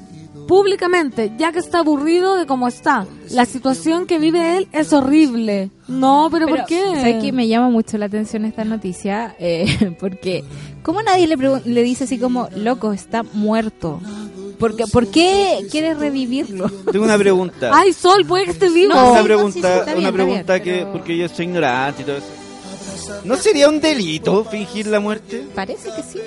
públicamente, 0.53 1.33
ya 1.39 1.51
que 1.51 1.61
está 1.61 1.79
aburrido 1.79 2.37
de 2.37 2.45
cómo 2.45 2.69
está. 2.69 3.07
La 3.31 3.47
situación 3.47 4.05
que 4.07 4.19
vive 4.19 4.59
él 4.59 4.69
es 4.73 4.93
horrible. 4.93 5.71
No, 5.89 6.29
pero, 6.31 6.47
¿por 6.47 6.67
qué? 6.67 6.79
¿Sabes 6.95 7.23
que 7.23 7.33
me 7.33 7.49
llama 7.49 7.71
mucho 7.71 7.97
la 7.97 8.05
atención 8.05 8.45
esta 8.45 8.63
noticia? 8.63 9.35
Eh, 9.39 9.97
porque, 9.99 10.45
¿cómo 10.83 11.01
nadie 11.01 11.27
le, 11.27 11.37
le 11.65 11.83
dice 11.83 12.05
así 12.05 12.19
como, 12.19 12.51
loco, 12.55 12.93
está 12.93 13.23
muerto? 13.23 13.99
Porque, 14.59 14.85
¿Por 14.93 15.07
qué 15.11 15.67
quieres 15.71 15.99
revivirlo? 15.99 16.69
Tengo 16.93 17.07
una 17.07 17.17
pregunta. 17.17 17.71
Ay, 17.73 17.95
Sol, 17.95 18.27
puede 18.27 18.45
que 18.45 18.51
esté 18.51 18.69
vivo. 18.69 18.93
No, 18.93 19.13
una 19.13 19.23
pregunta, 19.23 19.79
sí, 19.79 19.81
sí, 19.87 19.87
bien, 19.87 19.99
una 20.01 20.13
pregunta 20.13 20.53
bien, 20.59 20.65
que, 20.65 20.81
pero- 20.83 20.93
porque 20.93 21.17
yo 21.17 21.31
soy 21.31 21.47
ignorante 21.47 22.03
y 22.03 22.05
todo 22.05 22.17
eso. 22.19 23.23
¿No 23.25 23.37
sería 23.37 23.71
un 23.71 23.81
delito 23.81 24.45
fingir 24.45 24.87
la 24.87 25.01
muerte? 25.01 25.47
Parece 25.55 25.89
que 25.97 26.03
sí. 26.03 26.19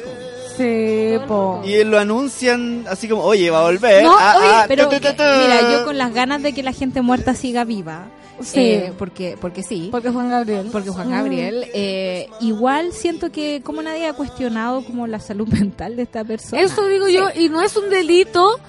Po. 0.58 0.64
Sí, 0.64 1.28
po. 1.28 1.62
Y 1.66 1.84
lo 1.84 2.00
anuncian 2.00 2.86
así 2.90 3.08
como, 3.08 3.24
oye, 3.24 3.50
va 3.52 3.60
a 3.60 3.64
volver. 3.64 4.04
No, 4.04 4.16
Ah, 4.18 4.36
oye, 4.40 4.48
ah, 4.52 4.66
Pero, 4.68 4.90
tu, 4.90 4.96
tu, 4.96 5.02
tu, 5.02 5.14
tu. 5.14 5.24
mira, 5.24 5.62
yo 5.72 5.86
con 5.86 5.98
las 5.98 6.14
ganas 6.14 6.42
de 6.44 6.54
que 6.54 6.64
la 6.64 6.74
gente 6.74 7.02
muerta 7.02 7.34
siga 7.36 7.64
viva, 7.64 8.08
Sí. 8.42 8.60
eh, 8.60 8.94
porque, 8.98 9.38
porque 9.40 9.64
sí, 9.64 9.88
Porque 9.92 10.10
Juan 10.10 10.30
Gabriel. 10.30 10.68
porque 10.72 10.90
Juan 10.90 11.10
Gabriel, 11.10 11.66
eh, 11.74 12.28
igual 12.42 12.92
siento 12.92 13.32
que 13.32 13.62
como 13.64 13.82
nadie 13.82 14.08
ha 14.08 14.14
cuestionado 14.14 14.84
como 14.84 15.08
la 15.08 15.20
salud 15.22 15.48
mental 15.50 15.96
de 15.96 16.04
esta 16.04 16.24
persona. 16.26 16.62
Eso 16.62 16.86
digo 16.88 17.08
yo, 17.08 17.30
y 17.36 17.48
no 17.50 17.62
es 17.62 17.76
un 17.78 17.90
delito 17.90 18.60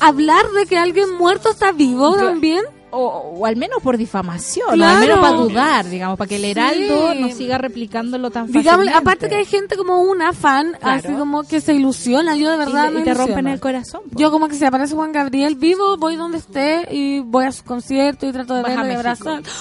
hablar 0.00 0.44
de 0.50 0.66
que 0.66 0.76
alguien 0.76 1.14
muerto 1.14 1.50
está 1.50 1.72
vivo 1.72 2.16
Yo- 2.18 2.24
también. 2.26 2.62
O, 2.96 3.06
o 3.38 3.46
al 3.46 3.56
menos 3.56 3.82
por 3.82 3.96
difamación, 3.96 4.70
o 4.70 4.72
Claro. 4.74 4.94
al 4.94 5.00
menos 5.00 5.18
para 5.20 5.36
dudar, 5.36 5.88
digamos, 5.88 6.18
para 6.18 6.28
que 6.28 6.36
el 6.36 6.44
heraldo 6.44 7.12
Sí. 7.12 7.18
no 7.20 7.30
siga 7.30 7.58
replicándolo 7.58 8.30
tan 8.30 8.46
Digamos, 8.46 8.64
fácilmente. 8.64 8.98
aparte 8.98 9.28
que 9.28 9.34
hay 9.36 9.44
gente 9.44 9.76
como 9.76 10.00
una 10.02 10.32
fan, 10.32 10.76
Claro. 10.80 10.98
así 11.04 11.12
como 11.16 11.42
que 11.44 11.60
se 11.60 11.74
ilusiona, 11.74 12.36
yo 12.36 12.48
de 12.50 12.56
Y 12.56 12.58
verdad 12.58 12.86
te- 12.88 12.90
me 12.94 13.00
y 13.00 13.04
te 13.04 13.14
rompen 13.14 13.28
ilusiona. 13.32 13.52
el 13.54 13.60
corazón. 13.60 14.00
po. 14.10 14.18
Yo 14.18 14.30
como 14.30 14.48
que 14.48 14.54
se 14.54 14.66
aparece 14.66 14.94
Juan 14.94 15.12
Gabriel 15.12 15.54
vivo, 15.56 15.96
voy 15.96 16.16
donde 16.16 16.38
esté 16.38 16.86
y 16.90 17.20
voy 17.20 17.44
a 17.46 17.52
su 17.52 17.64
concierto 17.64 18.26
y 18.26 18.32
trato 18.32 18.54
de 18.54 18.60
a 18.60 18.62
verlo 18.62 18.88
y 18.88 18.94
abrazar. 18.94 19.42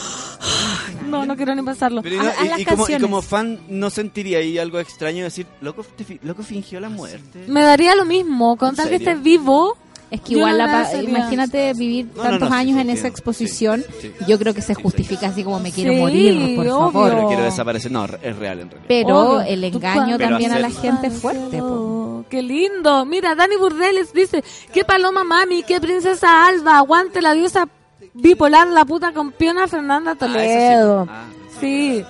No, 1.08 1.26
no 1.26 1.36
quiero 1.36 1.54
ni 1.56 1.62
pensarlo. 1.62 2.02
Pero 2.02 2.16
y, 2.16 2.20
haz 2.20 2.44
y- 2.44 2.48
las 2.50 2.60
y 2.60 2.66
como, 2.66 2.90
y 2.90 3.00
como 3.00 3.22
fan, 3.22 3.60
¿no 3.70 3.90
sentiría 3.90 4.40
ahí 4.40 4.58
algo 4.58 4.80
extraño 4.80 5.24
decir, 5.24 5.46
loco, 5.62 5.84
te 5.96 6.04
fi- 6.04 6.20
loco 6.24 6.44
fingió 6.44 6.80
la 6.80 6.90
muerte? 6.90 7.46
Me 7.48 7.62
daría 7.64 7.96
lo 7.96 8.06
mismo, 8.06 8.58
contar 8.58 8.90
que 8.90 8.98
serio? 9.00 9.12
esté 9.12 9.22
vivo. 9.24 9.78
Es 10.12 10.22
que 10.22 10.32
Yo 10.34 10.38
igual, 10.38 10.58
la 10.58 10.92
imagínate 11.02 11.74
vivir 11.74 12.08
No, 12.16 12.22
tantos 12.24 12.50
no, 12.50 12.56
años 12.56 12.76
sí, 12.76 12.82
en 12.82 12.90
esa 12.92 13.08
exposición. 13.08 13.84
Sí, 14.00 14.12
sí. 14.20 14.26
Yo 14.28 14.38
creo 14.38 14.54
que 14.54 14.62
se 14.62 14.76
Sí, 14.76 14.82
justifica 14.82 15.28
así 15.28 15.44
como 15.44 15.60
me 15.60 15.72
quiero 15.72 15.92
Sí, 15.94 16.00
morir, 16.00 16.56
por 16.56 16.68
obvio. 16.68 16.80
favor. 16.92 17.10
Pero 17.10 17.28
quiero 17.28 17.44
desaparecer. 17.44 17.92
No, 17.92 18.06
es 18.06 18.12
real 18.38 18.60
en 18.60 18.70
realidad. 18.70 18.86
Pero 18.88 19.20
Obvio. 19.20 19.42
el 19.42 19.64
engaño 19.64 20.18
también 20.18 20.52
a 20.52 20.60
la 20.60 20.70
gente 20.70 21.08
es 21.08 21.14
fuerte. 21.20 21.58
po. 21.58 22.24
Qué 22.30 22.42
lindo. 22.42 23.06
Mira, 23.06 23.36
Dani 23.36 23.56
Burdeles 23.58 24.14
dice, 24.14 24.44
qué 24.74 24.84
paloma 24.84 25.24
mami, 25.24 25.64
qué 25.64 25.80
princesa 25.82 26.48
Alba, 26.48 26.78
aguante 26.78 27.22
la 27.22 27.34
diosa 27.34 27.68
bipolar, 28.14 28.68
la 28.68 28.86
puta 28.86 29.12
campeona 29.12 29.68
Fernanda 29.68 30.12
Ah. 30.12 30.16
Toledo. 30.16 31.08
Ah, 31.10 31.26
Sí. 31.60 32.04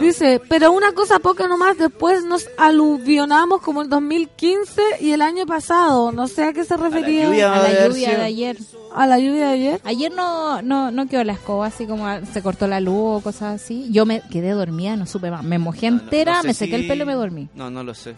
Dice, 0.00 0.40
pero 0.48 0.72
una 0.72 0.92
cosa 0.92 1.18
poca 1.18 1.48
nomás, 1.48 1.78
después 1.78 2.24
nos 2.24 2.48
aluvionamos 2.58 3.60
como 3.62 3.82
el 3.82 3.88
2015 3.88 4.80
y 5.00 5.12
el 5.12 5.22
año 5.22 5.46
pasado. 5.46 6.12
No 6.12 6.28
sé 6.28 6.44
a 6.44 6.52
qué 6.52 6.64
se 6.64 6.76
refería. 6.76 7.24
lluvia. 7.26 7.52
A 7.54 7.62
la 7.62 7.88
lluvia 7.88 8.16
de 8.18 8.22
ayer. 8.24 8.56
¿A 8.94 9.06
la 9.06 9.18
lluvia 9.18 9.46
de 9.48 9.52
ayer. 9.54 9.80
Ayer 9.84 10.12
no, 10.12 10.62
no, 10.62 10.90
no 10.90 11.06
quedó 11.08 11.22
la 11.24 11.32
escoba, 11.34 11.66
así 11.66 11.86
como 11.86 12.06
se 12.32 12.42
cortó 12.42 12.66
la 12.66 12.80
luz 12.80 13.18
o 13.18 13.20
cosas 13.22 13.62
así. 13.62 13.88
Yo 13.90 14.06
me 14.06 14.22
quedé 14.30 14.50
dormida, 14.50 14.96
no 14.96 15.06
supe 15.06 15.30
más. 15.30 15.42
Me 15.44 15.58
mojé 15.58 15.90
No, 15.90 15.98
entera, 16.00 16.36
no 16.36 16.40
sé 16.42 16.46
me 16.48 16.54
sequé 16.54 16.76
si- 16.76 16.82
el 16.82 16.88
pelo 16.88 17.04
y 17.04 17.06
me 17.06 17.14
dormí. 17.14 17.48
No, 17.54 17.70
no 17.70 17.82
lo 17.82 17.94
sé. 17.94 18.14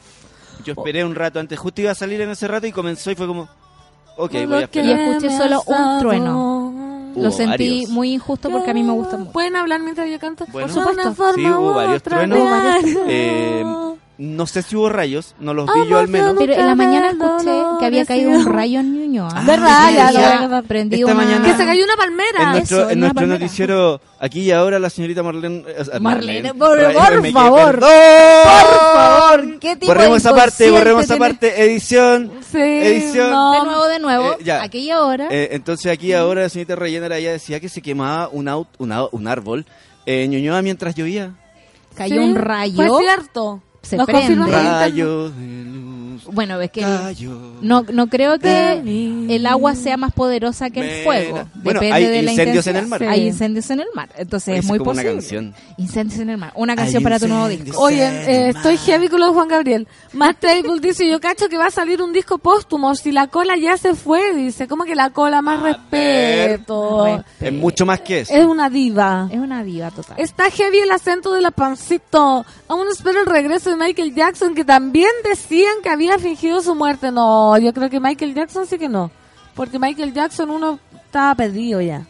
Yo 0.65 0.73
esperé 0.77 1.05
un 1.05 1.15
rato 1.15 1.39
antes, 1.41 1.59
justo 1.59 1.81
iba 1.81 1.91
a 1.93 1.95
salir 1.95 2.21
en 2.21 2.31
ese 2.31 2.47
rato 2.49 2.67
y 2.67 2.73
comenzó 2.73 3.11
y 3.11 3.15
fue 3.15 3.27
como, 3.27 3.49
ok, 4.17 4.33
voy 4.47 4.63
a 4.65 4.67
que 4.67 4.81
Y 4.83 4.91
esperar. 4.91 5.01
escuché 5.17 5.37
solo 5.37 5.63
un 5.67 5.99
trueno. 6.01 6.75
Hubo 7.19 7.25
Lo 7.25 7.31
sentí 7.33 7.69
varios. 7.69 7.91
muy 7.91 8.13
injusto 8.15 8.51
porque 8.51 8.71
a 8.71 8.75
mí 8.75 8.83
me 8.83 8.93
gusta 8.93 9.17
mucho. 9.17 9.33
¿Pueden 9.33 9.57
hablar 9.57 9.81
mientras 9.81 10.09
yo 10.11 10.19
canto? 10.19 10.45
Bueno. 10.53 10.69
Por 10.73 10.75
supuesto. 10.75 11.15
forma 11.15 11.35
Sí, 11.35 11.47
hubo 11.51 11.75
varios 11.75 12.03
truenos. 12.03 12.39
Eh, 13.09 13.65
No 14.21 14.49
sé 14.49 14.63
si 14.63 14.75
hubo 14.75 14.89
rayos, 14.89 15.37
no 15.39 15.55
los 15.55 15.67
vi 15.73 15.89
yo 15.89 15.97
al 16.01 16.09
menos. 16.09 16.35
Pero 16.37 16.53
en 16.53 16.67
la 16.67 16.75
mañana 16.75 17.11
escuché 17.11 17.53
que 17.79 17.87
había 17.87 18.05
caído 18.05 18.31
un 18.33 18.47
rayo 18.47 18.81
en 18.81 18.93
Ñuñoa. 18.93 19.29
Ah, 19.33 19.45
¿Verdad? 19.47 19.89
sí, 19.91 19.95
Ya, 19.95 20.11
ya. 20.11 20.63
Prendí 20.67 21.05
una... 21.05 21.15
mañana- 21.15 21.45
Que 21.45 21.53
se 21.57 21.65
cayó 21.65 21.85
una 21.85 21.93
En 21.93 21.99
palmera. 21.99 22.51
nuestro, 22.51 22.79
eso, 22.81 22.91
en 22.91 22.99
nuestro 22.99 23.15
palmera. 23.21 23.39
noticiero, 23.39 24.01
aquí 24.19 24.41
y 24.41 24.51
ahora, 24.51 24.81
la 24.81 24.91
señorita 24.91 25.23
Marlene. 25.23 25.63
eh, 25.69 26.01
Marlene, 26.01 26.53
por- 26.53 26.81
Ay, 26.81 26.95
por 26.97 27.21
me- 27.23 27.31
favor. 27.33 27.65
¡Perdón! 27.79 27.91
Por 28.43 28.95
favor, 28.97 29.59
¿qué 29.61 29.77
tipo 29.77 29.87
Borremos 29.87 30.11
de 30.23 30.29
esa 30.29 30.35
parte, 30.35 30.71
borremos 30.73 31.05
esa 31.05 31.17
parte. 31.17 31.63
Edición. 31.65 32.33
Sí, 32.51 32.59
Edición. 32.59 33.31
no. 33.31 33.53
De 33.53 33.65
nuevo, 33.67 33.87
de 33.87 33.99
nuevo, 34.01 34.33
Eh, 34.33 34.37
ya. 34.43 34.63
aquella 34.65 35.03
hora. 35.05 35.29
Eh, 35.31 35.51
entonces 35.53 35.93
aquí 35.93 36.13
ahora 36.13 36.43
la 36.43 36.49
señorita 36.49 36.75
Rellena 36.75 37.17
ella 37.17 37.31
decía 37.31 37.61
que 37.61 37.69
se 37.69 37.81
quemaba 37.83 38.29
un, 38.33 38.47
aut- 38.47 38.67
un, 38.79 38.93
un 39.13 39.29
árbol 39.29 39.65
en 40.07 40.29
Ñuñoa 40.33 40.61
mientras 40.63 40.97
llovía. 40.97 41.35
cayó 41.95 42.17
Sí, 42.21 42.29
un 42.31 42.35
rayo. 42.35 42.75
Fue 42.75 42.99
cierto. 43.05 43.63
Se 43.83 43.97
Nos 43.97 44.07
prende. 44.07 44.35
Rayo 44.51 45.31
de 45.31 45.47
luz. 45.65 46.25
Bueno, 46.31 46.61
es 46.61 46.71
que 46.71 46.85
no, 47.63 47.85
no 47.91 48.07
creo 48.09 48.39
que 48.39 48.83
el 49.35 49.47
agua 49.47 49.75
sea 49.75 49.97
más 49.97 50.13
poderosa 50.13 50.69
que 50.69 50.81
el 50.81 51.05
fuego. 51.05 51.49
Bueno, 51.55 51.81
Depende 51.81 51.93
hay 51.93 52.05
de 52.07 52.23
la 52.23 52.31
incendios 52.33 52.67
en 52.67 52.77
el 52.77 52.87
mar. 52.87 53.01
Sí. 53.01 53.07
Hay 53.07 53.27
incendios 53.29 53.71
en 53.71 53.81
el 53.81 53.87
mar. 53.95 54.11
Entonces 54.17 54.49
Oye, 54.49 54.59
es 54.59 54.65
muy 54.67 54.79
como 54.79 54.91
una 54.91 55.03
posible. 55.03 55.15
canción. 55.21 55.55
Incendios 55.79 56.21
en 56.21 56.31
el 56.31 56.37
mar. 56.37 56.53
Una 56.55 56.77
canción 56.77 57.03
para 57.03 57.19
tu 57.19 57.29
nuevo 57.29 57.49
disco. 57.49 57.81
Oye, 57.81 58.03
eh, 58.05 58.49
estoy 58.51 58.77
heavy 58.77 59.09
con 59.09 59.21
lo 59.21 59.27
de 59.29 59.33
Juan 59.33 59.49
Gabriel. 59.49 59.89
Matt 60.13 60.41
Table 60.41 60.81
dice, 60.83 61.09
yo 61.09 61.19
cacho 61.21 61.49
que 61.49 61.57
va 61.57 61.67
a 61.67 61.71
salir 61.71 62.03
un 62.03 62.13
disco 62.13 62.37
póstumo. 62.37 62.95
Si 62.95 63.11
la 63.11 63.29
cola 63.29 63.57
ya 63.57 63.79
se 63.79 63.95
fue, 63.95 64.35
dice. 64.35 64.69
¿Cómo 64.69 64.85
que 64.85 64.95
la 64.95 65.11
cola? 65.11 65.41
Más 65.41 65.63
respeto. 65.63 67.07
Respeto. 67.07 67.25
Es 67.41 67.53
mucho 67.53 67.87
más 67.87 68.01
que 68.01 68.21
eso. 68.21 68.35
Es 68.35 68.45
una 68.45 68.69
diva. 68.69 69.29
Es 69.31 69.39
una 69.39 69.65
diva 69.65 69.91
total. 69.91 70.17
Está 70.19 70.51
heavy 70.51 70.79
el 70.79 70.91
acento 70.91 71.33
de 71.33 71.41
la 71.41 71.53
pancito. 71.53 72.45
Aún 72.69 72.87
espero 72.91 73.21
el 73.21 73.27
regreso 73.27 73.68
de 73.69 73.77
Michael 73.77 74.15
Jackson, 74.15 74.55
que 74.55 74.65
también 74.65 75.11
decían 75.25 75.75
que 75.83 75.91
había 75.91 76.19
fingido 76.19 76.61
su 76.63 76.75
muerte. 76.75 77.11
No, 77.13 77.57
yo 77.59 77.73
creo 77.73 77.89
que 77.91 78.01
Michael 78.01 78.35
Jackson 78.35 78.67
sí 78.67 78.79
que 78.79 78.89
no. 78.89 79.11
Porque 79.55 79.79
Michael 79.79 80.13
Jackson 80.13 80.51
uno 80.51 80.79
estaba 81.05 81.35
perdido 81.35 81.81
ya. 81.81 82.07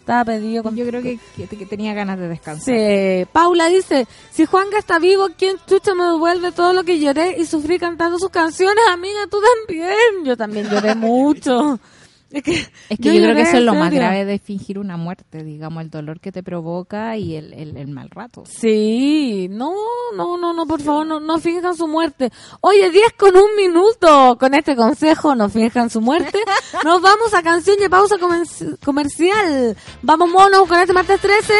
Estaba 0.00 0.24
perdido. 0.24 0.62
con- 0.64 0.74
Yo 0.76 0.84
creo 0.86 1.00
que, 1.02 1.18
que- 1.36 1.46
que 1.46 1.66
tenía 1.66 1.94
ganas 1.94 2.18
de 2.18 2.26
descansar. 2.28 2.74
Sí. 2.74 3.24
Paula 3.32 3.68
dice, 3.68 4.06
si 4.32 4.46
Juanga 4.46 4.78
está 4.78 4.98
vivo, 4.98 5.28
¿quién 5.38 5.56
chucha 5.68 5.94
me 5.94 6.02
devuelve 6.04 6.50
todo 6.50 6.72
lo 6.72 6.82
que 6.82 6.98
lloré 6.98 7.36
y 7.38 7.46
sufrí 7.46 7.78
cantando 7.78 8.18
sus 8.18 8.30
canciones? 8.30 8.82
Amiga, 8.90 9.20
tú 9.30 9.38
también. 9.66 10.24
Yo 10.24 10.36
también 10.36 10.68
lloré 10.68 10.94
mucho. 10.96 11.78
Es 12.32 12.42
que, 12.42 12.52
Es 12.52 12.66
que 12.88 12.96
yo, 12.98 13.10
creo 13.12 13.20
lloré, 13.20 13.34
que 13.34 13.42
eso 13.42 13.56
es 13.58 13.62
lo 13.64 13.74
más 13.74 13.92
grave 13.92 14.24
de 14.24 14.38
fingir 14.38 14.78
una 14.78 14.96
muerte, 14.96 15.44
digamos, 15.44 15.82
el 15.82 15.90
dolor 15.90 16.18
que 16.20 16.32
te 16.32 16.42
provoca 16.42 17.16
y 17.16 17.36
el, 17.36 17.52
el, 17.52 17.76
el 17.76 17.88
mal 17.88 18.08
rato. 18.10 18.44
Sí, 18.46 19.48
no, 19.50 19.72
no, 20.16 20.36
no, 20.38 20.52
no, 20.52 20.66
por 20.66 20.80
favor, 20.80 21.06
no, 21.06 21.20
no 21.20 21.38
finjan 21.38 21.76
su 21.76 21.86
muerte. 21.86 22.30
Oye, 22.60 22.90
10 22.90 23.12
con 23.18 23.36
un 23.36 23.54
minuto. 23.56 24.36
Con 24.40 24.54
este 24.54 24.74
consejo, 24.76 25.34
no 25.34 25.48
finjan 25.48 25.90
su 25.90 26.00
muerte. 26.00 26.38
Nos 26.84 27.00
vamos 27.02 27.34
a 27.34 27.42
canción 27.42 27.76
y 27.84 27.88
pausa 27.88 28.16
comer- 28.18 28.46
comercial. 28.84 29.76
Vamos 30.02 30.30
monos 30.30 30.66
con 30.68 30.78
este 30.78 30.92
martes 30.92 31.20
13. 31.20 31.52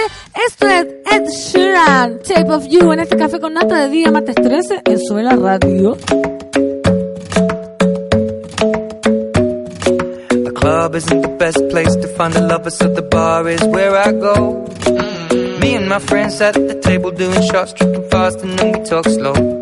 Esto 0.49 0.67
es 0.69 0.87
Ed 1.11 1.29
Sheeran, 1.29 2.19
Shape 2.25 2.51
of 2.51 2.67
You, 2.67 2.93
en 2.93 3.01
este 3.01 3.17
café 3.17 3.39
con 3.41 3.53
nata 3.55 3.77
de 3.85 3.91
día 3.91 4.11
martes 4.11 4.35
13 4.37 4.83
en 4.85 4.99
Suela 5.01 5.37
Radio. 5.37 5.97
Club 10.63 10.95
isn't 10.95 11.23
the 11.23 11.35
best 11.45 11.59
place 11.71 11.93
to 11.97 12.07
find 12.17 12.37
a 12.37 12.41
lover, 12.41 12.71
so 12.71 12.87
the 12.89 13.03
bar 13.03 13.49
is 13.49 13.63
where 13.65 13.97
I 13.97 14.13
go. 14.13 14.37
Me 15.61 15.75
and 15.75 15.89
my 15.89 15.99
friends 15.99 16.39
sat 16.39 16.57
at 16.57 16.69
the 16.69 16.81
table 16.81 17.11
doing 17.11 17.43
shots, 17.51 17.73
tripping 17.73 18.09
fast, 18.11 18.39
and 18.45 18.57
then 18.57 18.79
we 18.79 18.85
talk 18.85 19.05
slow. 19.07 19.62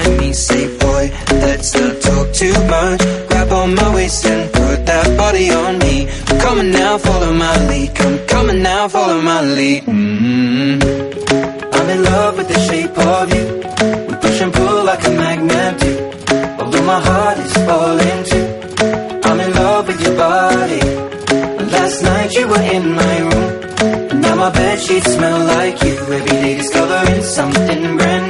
mind 0.00 0.18
me. 0.20 0.32
Say, 0.32 0.66
boy, 0.78 1.10
let's 1.44 1.74
not 1.74 2.00
talk 2.00 2.32
too 2.32 2.52
much. 2.74 3.00
Grab 3.28 3.52
on 3.52 3.74
my 3.74 3.94
waist 3.94 4.26
and 4.26 4.52
put 4.52 4.86
that 4.86 5.16
body 5.16 5.50
on 5.50 5.78
me. 5.78 6.06
Come 6.42 6.58
on 6.60 6.70
now, 6.70 6.98
follow 6.98 7.32
my 7.32 7.54
lead. 7.68 7.94
Come 8.28 8.50
on 8.50 8.62
now, 8.62 8.88
follow 8.88 9.20
my 9.20 9.40
lead. 9.42 9.84
mm 9.84 10.76
I'm 11.76 11.88
in 11.94 12.02
love 12.04 12.36
with 12.38 12.48
the 12.48 12.60
shape 12.68 12.96
of 12.98 13.24
you. 13.34 13.44
We 14.08 14.14
push 14.24 14.40
and 14.40 14.52
pull 14.52 14.84
like 14.84 15.04
a 15.06 15.10
magnet 15.10 15.74
do. 15.80 15.92
Although 16.60 16.86
my 16.92 17.00
heart 17.08 17.38
is 17.38 17.54
falling 17.68 18.20
too. 18.30 18.46
I'm 19.28 19.40
in 19.40 19.52
love 19.54 19.86
with 19.88 20.00
your 20.04 20.16
body. 20.16 20.82
Last 21.74 22.02
night 22.02 22.30
you 22.34 22.46
were 22.48 22.66
in 22.76 22.84
my 23.00 23.16
room. 23.28 24.20
Now 24.20 24.34
my 24.36 24.50
bed 24.50 24.78
sheets 24.80 25.12
smell 25.14 25.40
like 25.54 25.82
you. 25.82 25.96
Every 26.16 26.20
day 26.30 26.56
discovering 26.56 27.22
something 27.22 27.96
brand 27.96 28.24
new. 28.28 28.29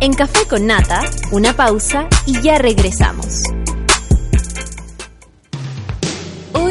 En 0.00 0.12
Café 0.14 0.46
con 0.48 0.66
Nata, 0.66 1.02
una 1.32 1.52
pausa 1.54 2.08
y 2.24 2.40
ya 2.40 2.58
regresamos. 2.58 3.42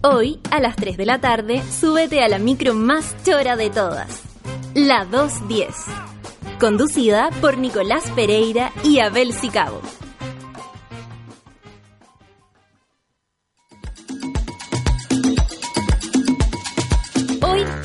Hoy, 0.00 0.38
a 0.52 0.60
las 0.60 0.76
3 0.76 0.96
de 0.96 1.06
la 1.06 1.20
tarde, 1.20 1.60
súbete 1.60 2.22
a 2.22 2.28
la 2.28 2.38
micro 2.38 2.72
más 2.72 3.16
chora 3.24 3.56
de 3.56 3.68
todas, 3.68 4.22
la 4.72 5.04
210, 5.04 5.74
conducida 6.60 7.30
por 7.40 7.58
Nicolás 7.58 8.08
Pereira 8.14 8.70
y 8.84 9.00
Abel 9.00 9.32
Sicabo. 9.32 9.80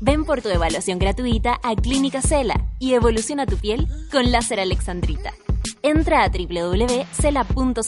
Ven 0.00 0.24
por 0.24 0.42
tu 0.42 0.48
evaluación 0.48 0.98
gratuita 0.98 1.58
a 1.62 1.74
Clínica 1.74 2.22
Cela 2.22 2.54
y 2.78 2.94
evoluciona 2.94 3.46
tu 3.46 3.56
piel 3.56 3.88
con 4.12 4.30
láser 4.30 4.60
alexandrita. 4.60 5.32
Entra 5.82 6.22
a 6.22 6.28
www.cela.cl. 6.28 7.78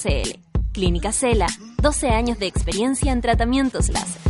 Clínica 0.73 1.13
Cela, 1.13 1.47
12 1.81 2.09
años 2.11 2.39
de 2.39 2.47
experiencia 2.47 3.13
en 3.13 3.21
tratamientos 3.21 3.89
láser. 3.91 4.30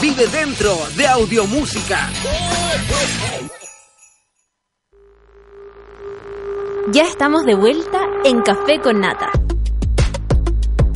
vive 0.00 0.26
dentro 0.28 0.78
de 0.96 1.06
Audiomúsica. 1.06 2.08
Ya 6.90 7.02
estamos 7.02 7.44
de 7.44 7.54
vuelta 7.54 8.00
en 8.24 8.40
Café 8.40 8.80
con 8.80 9.00
Nata. 9.00 9.30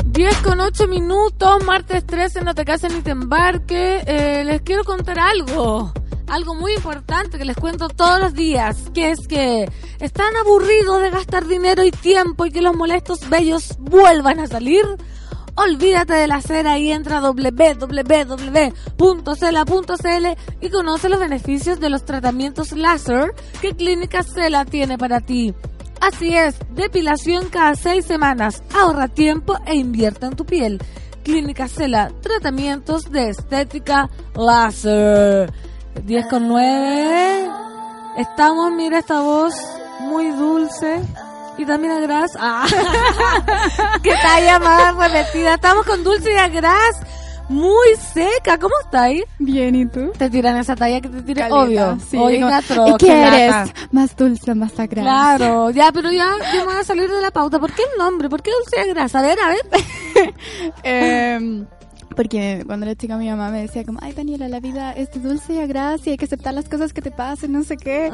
10 0.06 0.36
con 0.38 0.60
8 0.60 0.88
minutos, 0.88 1.64
martes 1.64 2.06
13, 2.06 2.42
no 2.42 2.54
te 2.54 2.64
cases 2.64 2.94
ni 2.94 3.02
te 3.02 3.10
embarque. 3.10 4.02
Eh, 4.06 4.44
les 4.44 4.62
quiero 4.62 4.84
contar 4.84 5.18
algo, 5.18 5.92
algo 6.28 6.54
muy 6.54 6.72
importante 6.72 7.36
que 7.36 7.44
les 7.44 7.56
cuento 7.56 7.88
todos 7.88 8.18
los 8.20 8.32
días, 8.32 8.90
que 8.94 9.10
es 9.10 9.28
que 9.28 9.70
están 10.00 10.34
aburridos 10.36 11.02
de 11.02 11.10
gastar 11.10 11.46
dinero 11.46 11.84
y 11.84 11.90
tiempo 11.90 12.46
y 12.46 12.50
que 12.50 12.62
los 12.62 12.74
molestos 12.74 13.28
bellos 13.28 13.76
vuelvan 13.78 14.40
a 14.40 14.46
salir. 14.46 14.84
Olvídate 15.56 16.14
de 16.14 16.26
la 16.26 16.40
cera 16.40 16.78
y 16.78 16.90
entra 16.90 17.18
a 17.18 17.20
www.cela.cl 17.20 17.86
y 20.60 20.70
conoce 20.70 21.08
los 21.08 21.20
beneficios 21.20 21.78
de 21.78 21.90
los 21.90 22.04
tratamientos 22.04 22.72
láser 22.72 23.32
que 23.60 23.74
Clínica 23.74 24.24
Cela 24.24 24.64
tiene 24.64 24.98
para 24.98 25.20
ti. 25.20 25.54
Así 26.00 26.36
es, 26.36 26.56
depilación 26.70 27.48
cada 27.50 27.76
seis 27.76 28.04
semanas. 28.04 28.64
Ahorra 28.74 29.06
tiempo 29.08 29.56
e 29.64 29.76
invierte 29.76 30.26
en 30.26 30.34
tu 30.34 30.44
piel. 30.44 30.80
Clínica 31.22 31.68
Cela, 31.68 32.10
tratamientos 32.20 33.10
de 33.10 33.30
estética 33.30 34.10
láser. 34.34 35.52
10 36.04 36.26
con 36.26 36.48
9. 36.48 37.48
Estamos, 38.18 38.72
mira 38.72 38.98
esta 38.98 39.20
voz 39.20 39.54
muy 40.00 40.30
dulce. 40.32 41.00
Y 41.56 41.64
también 41.66 41.92
a 41.92 42.00
Gras. 42.00 42.32
Ah. 42.38 42.66
que 44.02 44.12
talla 44.12 44.58
más 44.58 44.96
repetida. 44.96 45.54
Estamos 45.54 45.86
con 45.86 46.02
Dulce 46.02 46.32
y 46.32 46.36
Agras. 46.36 46.96
Muy 47.48 47.94
seca. 48.12 48.58
¿Cómo 48.58 48.74
estáis? 48.84 49.22
Bien, 49.38 49.74
¿y 49.74 49.86
tú? 49.86 50.10
Te 50.18 50.30
tiran 50.30 50.56
esa 50.56 50.74
talla 50.74 51.00
que 51.00 51.08
te. 51.10 51.34
Caleta, 51.34 51.54
Obvio. 51.54 51.98
sí. 52.10 52.16
Oiga, 52.16 52.60
¿Y 52.60 52.64
tro, 52.64 52.96
qué 52.98 53.22
eres? 53.22 53.50
lata. 53.50 53.72
Más 53.92 54.16
dulce, 54.16 54.54
más 54.54 54.72
sagrada. 54.72 55.36
Claro, 55.36 55.70
ya, 55.70 55.92
pero 55.92 56.10
ya, 56.10 56.26
ya 56.52 56.60
me 56.60 56.64
voy 56.72 56.76
a 56.80 56.84
salir 56.84 57.10
de 57.10 57.20
la 57.20 57.30
pauta. 57.30 57.58
¿Por 57.60 57.72
qué 57.72 57.82
el 57.82 57.98
nombre? 57.98 58.28
¿Por 58.30 58.42
qué 58.42 58.50
Dulce 58.50 58.76
y 58.78 58.90
Agras? 58.90 59.14
A 59.14 59.22
ver, 59.22 59.38
a 59.40 59.48
ver. 59.48 59.60
Em, 60.82 61.66
porque 62.16 62.62
cuando 62.66 62.86
era 62.86 62.94
chica 62.94 63.16
mi 63.16 63.28
mamá 63.28 63.50
me 63.50 63.62
decía 63.62 63.84
como, 63.84 63.98
ay 64.02 64.12
Daniela, 64.12 64.48
la 64.48 64.60
vida 64.60 64.92
es 64.92 65.10
de 65.12 65.20
dulce 65.20 65.54
y 65.54 65.58
agradable 65.58 66.02
y 66.06 66.10
hay 66.10 66.16
que 66.16 66.24
aceptar 66.24 66.54
las 66.54 66.68
cosas 66.68 66.92
que 66.92 67.02
te 67.02 67.10
pasen, 67.10 67.52
no 67.52 67.62
sé 67.64 67.76
qué. 67.76 68.10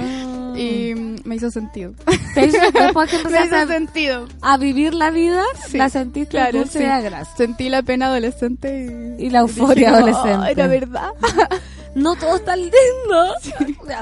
Y 0.56 0.94
mm, 0.94 1.16
me 1.24 1.36
hizo 1.36 1.50
sentido. 1.50 1.92
Te 2.34 2.46
hizo- 2.46 2.58
después 2.72 3.10
que 3.10 3.28
me 3.28 3.44
hizo 3.44 3.56
a- 3.56 3.66
sentido. 3.66 4.26
A 4.40 4.56
vivir 4.56 4.94
la 4.94 5.10
vida, 5.10 5.42
Sí, 5.68 5.78
la 5.78 5.88
sentiste 5.88 6.30
claro, 6.30 6.58
Dulce 6.58 6.78
sí. 6.78 6.84
y 6.84 6.88
Agras. 6.88 7.28
Sentí 7.36 7.68
la 7.68 7.82
pena 7.82 8.06
adolescente 8.06 9.16
y, 9.18 9.26
Y 9.26 9.30
la 9.30 9.40
euforia 9.40 9.90
dije 9.90 10.00
como, 10.00 10.12
adolescente. 10.18 10.46
"Ay, 10.48 10.54
la 10.54 10.66
verdad. 10.66 11.10
No 11.92 12.14
todo 12.14 12.36
está 12.36 12.54
lindo. 12.54 12.70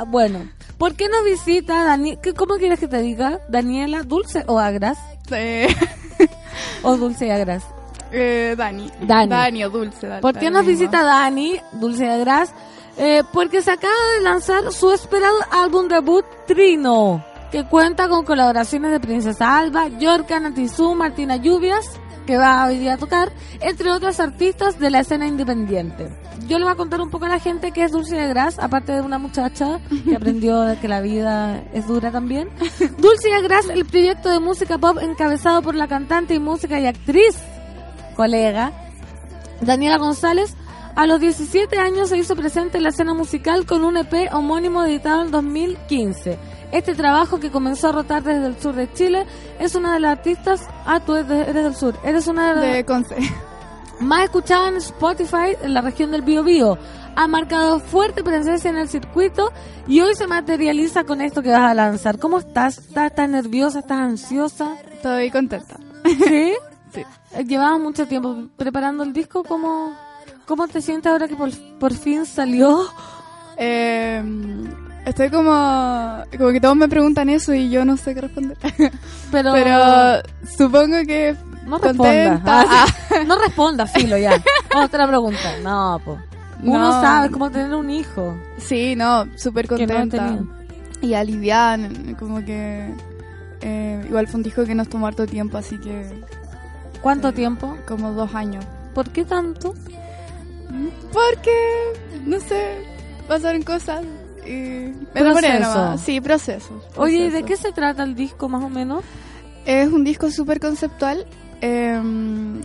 Bueno, 0.08 0.46
¿por 0.76 0.94
qué 0.94 1.08
no 1.08 1.24
visita 1.24 1.84
Dani 1.84 2.18
¿Cómo 2.36 2.56
quieres 2.56 2.78
que 2.78 2.86
te 2.86 3.00
diga? 3.00 3.40
¿Daniela, 3.48 4.02
Dulce 4.02 4.44
o 4.46 4.58
Agras? 4.58 4.98
Eh, 5.30 5.68
¿O 6.82 6.98
Dulce 6.98 7.28
y 7.28 7.30
Agras? 7.30 7.62
Eh, 8.12 8.54
Dani. 8.56 8.90
Dani. 9.02 9.64
o 9.64 9.70
Dulce. 9.70 10.06
da- 10.06 10.20
¿Por 10.20 10.38
qué 10.38 10.50
nos 10.50 10.64
visita 10.66 11.02
Dani, 11.02 11.60
Dulce 11.72 12.04
y 12.04 12.08
Agras? 12.08 12.52
Eh, 12.96 13.22
porque 13.32 13.62
se 13.62 13.70
acaba 13.70 13.94
de 14.16 14.24
lanzar 14.24 14.72
su 14.72 14.90
esperado 14.92 15.36
álbum 15.52 15.86
debut 15.88 16.24
Trino, 16.46 17.24
que 17.52 17.64
cuenta 17.64 18.08
con 18.08 18.24
colaboraciones 18.24 18.90
de 18.90 18.98
Princesa 19.00 19.56
Alba, 19.58 19.86
Yorka, 19.88 20.40
Natizú, 20.40 20.94
Martina 20.96 21.36
Lluvias, 21.36 21.86
que 22.26 22.36
va 22.36 22.66
hoy 22.66 22.78
día 22.78 22.94
a 22.94 22.96
tocar, 22.98 23.30
entre 23.60 23.90
otros 23.92 24.18
artistas 24.20 24.78
de 24.80 24.90
la 24.90 25.00
escena 25.00 25.26
independiente. 25.28 26.08
yo 26.48 26.58
le 26.58 26.64
voy 26.64 26.72
a 26.72 26.76
contar 26.76 27.00
un 27.00 27.08
poco 27.10 27.24
a 27.26 27.28
la 27.28 27.38
gente 27.38 27.70
que 27.72 27.84
es 27.84 27.92
Dulce 27.92 28.16
de 28.16 28.26
Gras, 28.28 28.58
aparte 28.58 28.92
de 28.92 29.00
una 29.00 29.18
muchacha 29.18 29.78
que 30.04 30.16
aprendió 30.16 30.60
de 30.62 30.76
que 30.78 30.88
la 30.88 31.00
vida 31.00 31.62
es 31.72 31.86
dura 31.86 32.10
también. 32.10 32.48
Dulce 32.98 33.28
de 33.30 33.42
Gras, 33.42 33.68
el 33.70 33.84
proyecto 33.86 34.28
de 34.28 34.40
música 34.40 34.76
pop 34.76 34.98
encabezado 35.00 35.62
por 35.62 35.74
la 35.76 35.86
cantante 35.88 36.34
y 36.34 36.38
música 36.40 36.78
y 36.80 36.86
actriz, 36.86 37.36
colega, 38.28 38.72
Daniela 39.60 39.96
González, 39.96 40.54
a 40.96 41.06
los 41.06 41.20
17 41.20 41.78
años 41.78 42.08
se 42.08 42.18
hizo 42.18 42.34
presente 42.34 42.78
en 42.78 42.82
la 42.82 42.88
escena 42.88 43.14
musical 43.14 43.64
con 43.64 43.84
un 43.84 43.96
EP 43.96 44.28
homónimo 44.34 44.82
editado 44.82 45.22
en 45.22 45.30
2015. 45.30 46.36
Este 46.72 46.94
trabajo 46.96 47.38
que 47.38 47.52
comenzó 47.52 47.90
a 47.90 47.92
rotar 47.92 48.24
desde 48.24 48.46
el 48.46 48.58
sur 48.60 48.74
de 48.74 48.92
Chile 48.92 49.24
es 49.60 49.76
una 49.76 49.94
de 49.94 50.00
las 50.00 50.18
artistas... 50.18 50.66
Ah, 50.84 50.98
tú 50.98 51.14
eres, 51.14 51.28
de- 51.28 51.42
eres 51.42 51.62
del 51.64 51.76
sur. 51.76 51.94
Eres 52.02 52.26
una 52.26 52.48
de 52.48 52.54
las 52.60 52.74
De 52.74 52.84
Conce. 52.84 53.14
más 54.00 54.24
escuchada 54.24 54.66
en 54.68 54.76
Spotify 54.78 55.56
en 55.62 55.72
la 55.72 55.80
región 55.82 56.10
del 56.10 56.22
Biobío. 56.22 56.76
Ha 57.14 57.28
marcado 57.28 57.78
fuerte 57.78 58.24
presencia 58.24 58.68
en 58.68 58.76
el 58.78 58.88
circuito 58.88 59.52
y 59.86 60.00
hoy 60.00 60.14
se 60.16 60.26
materializa 60.26 61.04
con 61.04 61.20
esto 61.20 61.40
que 61.42 61.50
vas 61.50 61.70
a 61.70 61.74
lanzar. 61.74 62.18
¿Cómo 62.18 62.38
estás? 62.38 62.78
¿Estás, 62.78 63.06
estás 63.12 63.28
nerviosa? 63.30 63.78
¿Estás 63.78 63.98
ansiosa? 64.00 64.74
Estoy 64.92 65.30
contenta. 65.30 65.76
¿Sí? 66.04 66.52
Sí. 67.00 67.36
Eh, 67.36 67.44
Llevabas 67.44 67.80
mucho 67.80 68.06
tiempo 68.06 68.48
preparando 68.56 69.02
el 69.04 69.12
disco. 69.12 69.42
¿Cómo, 69.44 69.94
cómo 70.46 70.68
te 70.68 70.80
sientes 70.80 71.10
ahora 71.10 71.28
que 71.28 71.36
por, 71.36 71.50
por 71.78 71.92
fin 71.94 72.24
salió? 72.26 72.86
Eh, 73.56 74.22
estoy 75.06 75.30
como... 75.30 76.22
Como 76.36 76.50
que 76.52 76.60
todos 76.60 76.76
me 76.76 76.88
preguntan 76.88 77.28
eso 77.28 77.52
y 77.54 77.70
yo 77.70 77.84
no 77.84 77.96
sé 77.96 78.14
qué 78.14 78.20
responder. 78.22 78.56
Pero, 79.32 79.52
Pero 79.52 80.22
supongo 80.56 80.96
que... 81.06 81.34
no 81.66 81.78
respondas. 81.78 82.42
Ah, 82.46 82.86
sí. 83.08 83.14
No 83.26 83.38
respondas, 83.38 83.92
filo, 83.92 84.16
ya. 84.16 84.42
Otra 84.76 85.06
pregunta. 85.08 85.54
No, 85.62 86.00
pues. 86.04 86.18
Uno 86.62 86.78
No. 86.78 87.00
sabe 87.00 87.30
cómo 87.30 87.50
tener 87.50 87.74
un 87.74 87.90
hijo. 87.90 88.36
Sí, 88.58 88.94
no, 88.96 89.26
súper 89.36 89.70
no 89.70 89.76
contenta. 89.76 90.38
y 91.00 91.14
aliviada, 91.14 91.88
como 92.18 92.44
que... 92.44 92.92
eh, 93.60 94.04
igual 94.08 94.26
fue 94.26 94.38
un 94.38 94.42
disco 94.42 94.64
que 94.64 94.74
nos 94.74 94.88
tomó 94.88 95.06
harto 95.06 95.24
tiempo, 95.26 95.56
así 95.58 95.78
que 95.78 96.04
¿Cuánto 97.02 97.28
Sí. 97.30 97.36
tiempo? 97.36 97.76
como 97.86 98.12
dos 98.12 98.34
años. 98.34 98.64
¿Por 98.94 99.10
qué 99.10 99.24
tanto? 99.24 99.74
Porque, 101.12 101.56
no 102.26 102.38
sé, 102.40 102.84
pasaron 103.26 103.62
cosas 103.62 104.04
y 104.46 104.92
me 105.14 105.20
nomás. 105.60 106.00
Sí, 106.00 106.20
procesos. 106.20 106.82
Oye, 106.96 107.26
¿y 107.26 107.30
de 107.30 107.42
qué 107.44 107.56
se 107.56 107.72
trata 107.72 108.02
el 108.02 108.14
disco 108.14 108.48
más 108.48 108.62
o 108.62 108.68
menos? 108.68 109.02
Es 109.64 109.88
un 109.92 110.04
disco 110.04 110.30
súper 110.30 110.60
conceptual 110.60 111.26
em, 111.60 112.60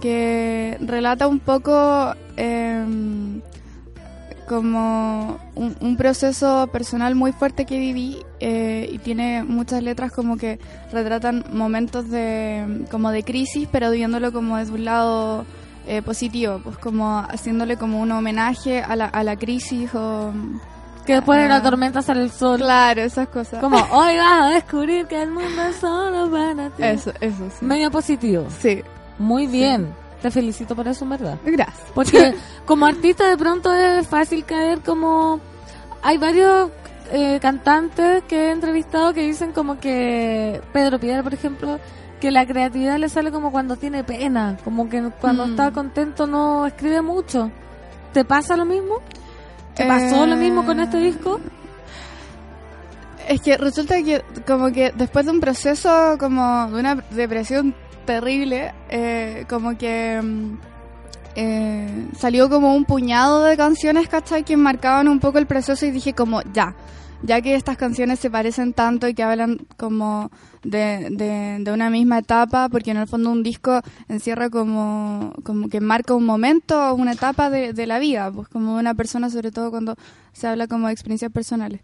que 0.00 0.76
relata 0.80 1.26
un 1.28 1.40
poco 1.40 2.14
em, 2.36 3.40
como 4.48 5.38
un, 5.54 5.76
un 5.80 5.96
proceso 5.96 6.66
personal 6.72 7.14
muy 7.14 7.30
fuerte 7.32 7.64
que 7.66 7.78
viví 7.78 8.18
eh, 8.40 8.88
y 8.92 8.98
tiene 8.98 9.44
muchas 9.44 9.82
letras 9.82 10.10
como 10.10 10.36
que 10.36 10.58
retratan 10.92 11.44
momentos 11.52 12.10
de 12.10 12.84
como 12.90 13.10
de 13.12 13.22
crisis 13.22 13.68
pero 13.70 13.90
viéndolo 13.92 14.32
como 14.32 14.56
desde 14.56 14.72
un 14.72 14.84
lado 14.84 15.44
eh, 15.86 16.02
positivo 16.02 16.60
pues 16.64 16.76
como 16.78 17.18
haciéndole 17.20 17.76
como 17.76 18.00
un 18.00 18.10
homenaje 18.10 18.82
a 18.82 18.96
la, 18.96 19.06
a 19.06 19.22
la 19.22 19.36
crisis 19.36 19.94
o 19.94 20.32
Que 21.06 21.14
después 21.14 21.40
de 21.40 21.48
la 21.48 21.56
Ah. 21.56 21.62
tormenta 21.62 22.02
sale 22.02 22.22
el 22.22 22.30
sol. 22.30 22.58
claro 22.58 23.00
esas 23.02 23.28
cosas 23.28 23.60
Como, 23.60 23.76
hoy 23.92 24.16
vas 24.16 24.42
a 24.42 24.48
descubrir 24.50 25.06
que 25.06 25.22
el 25.22 25.30
mundo 25.30 25.62
es 25.70 25.76
solo 25.76 26.30
para 26.30 26.68
ti. 26.70 26.82
eso 26.82 27.12
eso 27.20 27.48
sí 27.58 27.64
Medio 27.64 27.90
positivo. 27.90 28.46
sí 28.60 28.82
Muy 29.18 29.46
bien. 29.46 29.88
Te 30.22 30.30
felicito 30.30 30.74
por 30.74 30.88
eso, 30.88 31.06
verdad. 31.06 31.38
gracias 31.44 31.86
Porque 31.94 32.34
como 32.66 32.86
artista 32.86 33.28
de 33.28 33.36
pronto 33.36 33.72
es 33.74 34.06
fácil 34.06 34.44
caer 34.44 34.80
como... 34.80 35.40
Hay 36.02 36.16
varios 36.18 36.70
eh, 37.12 37.38
cantantes 37.40 38.22
que 38.28 38.46
he 38.48 38.50
entrevistado 38.50 39.12
que 39.14 39.22
dicen 39.22 39.52
como 39.52 39.78
que 39.80 40.60
Pedro 40.72 40.98
Piedra, 40.98 41.22
por 41.22 41.34
ejemplo, 41.34 41.78
que 42.20 42.30
la 42.30 42.46
creatividad 42.46 42.98
le 42.98 43.08
sale 43.08 43.30
como 43.32 43.50
cuando 43.52 43.76
tiene 43.76 44.04
pena, 44.04 44.56
como 44.64 44.88
que 44.88 45.02
cuando 45.20 45.46
Mm. 45.46 45.50
está 45.50 45.70
contento 45.72 46.26
no 46.26 46.66
escribe 46.66 47.00
mucho. 47.02 47.50
¿Te 48.12 48.24
pasa 48.24 48.56
lo 48.56 48.64
mismo? 48.64 49.00
¿Te 49.74 49.86
pasó 49.86 50.26
lo 50.26 50.34
Eh, 50.34 50.38
mismo 50.38 50.64
con 50.66 50.80
este 50.80 50.98
disco? 50.98 51.40
Es 53.28 53.40
que 53.42 53.56
resulta 53.56 53.96
que 54.02 54.22
como 54.46 54.70
que 54.72 54.90
después 54.96 55.26
de 55.26 55.32
un 55.32 55.40
proceso 55.40 56.16
como 56.18 56.70
de 56.70 56.80
una 56.80 56.94
depresión 57.10 57.74
terrible, 58.08 58.72
eh, 58.88 59.44
como 59.50 59.76
que 59.76 60.18
mm, 60.22 60.58
eh, 61.36 62.08
salió 62.16 62.48
como 62.48 62.74
un 62.74 62.86
puñado 62.86 63.44
de 63.44 63.54
canciones, 63.54 64.08
¿cachai? 64.08 64.44
Que 64.44 64.56
marcaban 64.56 65.08
un 65.08 65.20
poco 65.20 65.36
el 65.36 65.46
proceso 65.46 65.84
y 65.84 65.90
dije 65.90 66.14
como 66.14 66.40
ya, 66.54 66.74
ya 67.22 67.42
que 67.42 67.54
estas 67.54 67.76
canciones 67.76 68.18
se 68.18 68.30
parecen 68.30 68.72
tanto 68.72 69.08
y 69.08 69.12
que 69.12 69.22
hablan 69.22 69.58
como 69.76 70.30
de, 70.64 71.08
de, 71.10 71.58
de 71.60 71.70
una 71.70 71.90
misma 71.90 72.20
etapa, 72.20 72.70
porque 72.70 72.92
en 72.92 72.96
el 72.96 73.06
fondo 73.06 73.30
un 73.30 73.42
disco 73.42 73.82
encierra 74.08 74.48
como, 74.48 75.34
que 75.70 75.82
marca 75.82 76.14
un 76.14 76.24
momento 76.24 76.80
o 76.80 76.94
una 76.94 77.12
etapa 77.12 77.50
de, 77.50 77.86
la 77.86 77.98
vida, 77.98 78.32
pues 78.32 78.48
como 78.48 78.76
una 78.76 78.94
persona, 78.94 79.28
sobre 79.28 79.50
todo 79.50 79.70
cuando 79.70 79.96
se 80.32 80.46
habla 80.46 80.66
como 80.66 80.86
de 80.86 80.94
experiencias 80.94 81.30
personales. 81.30 81.82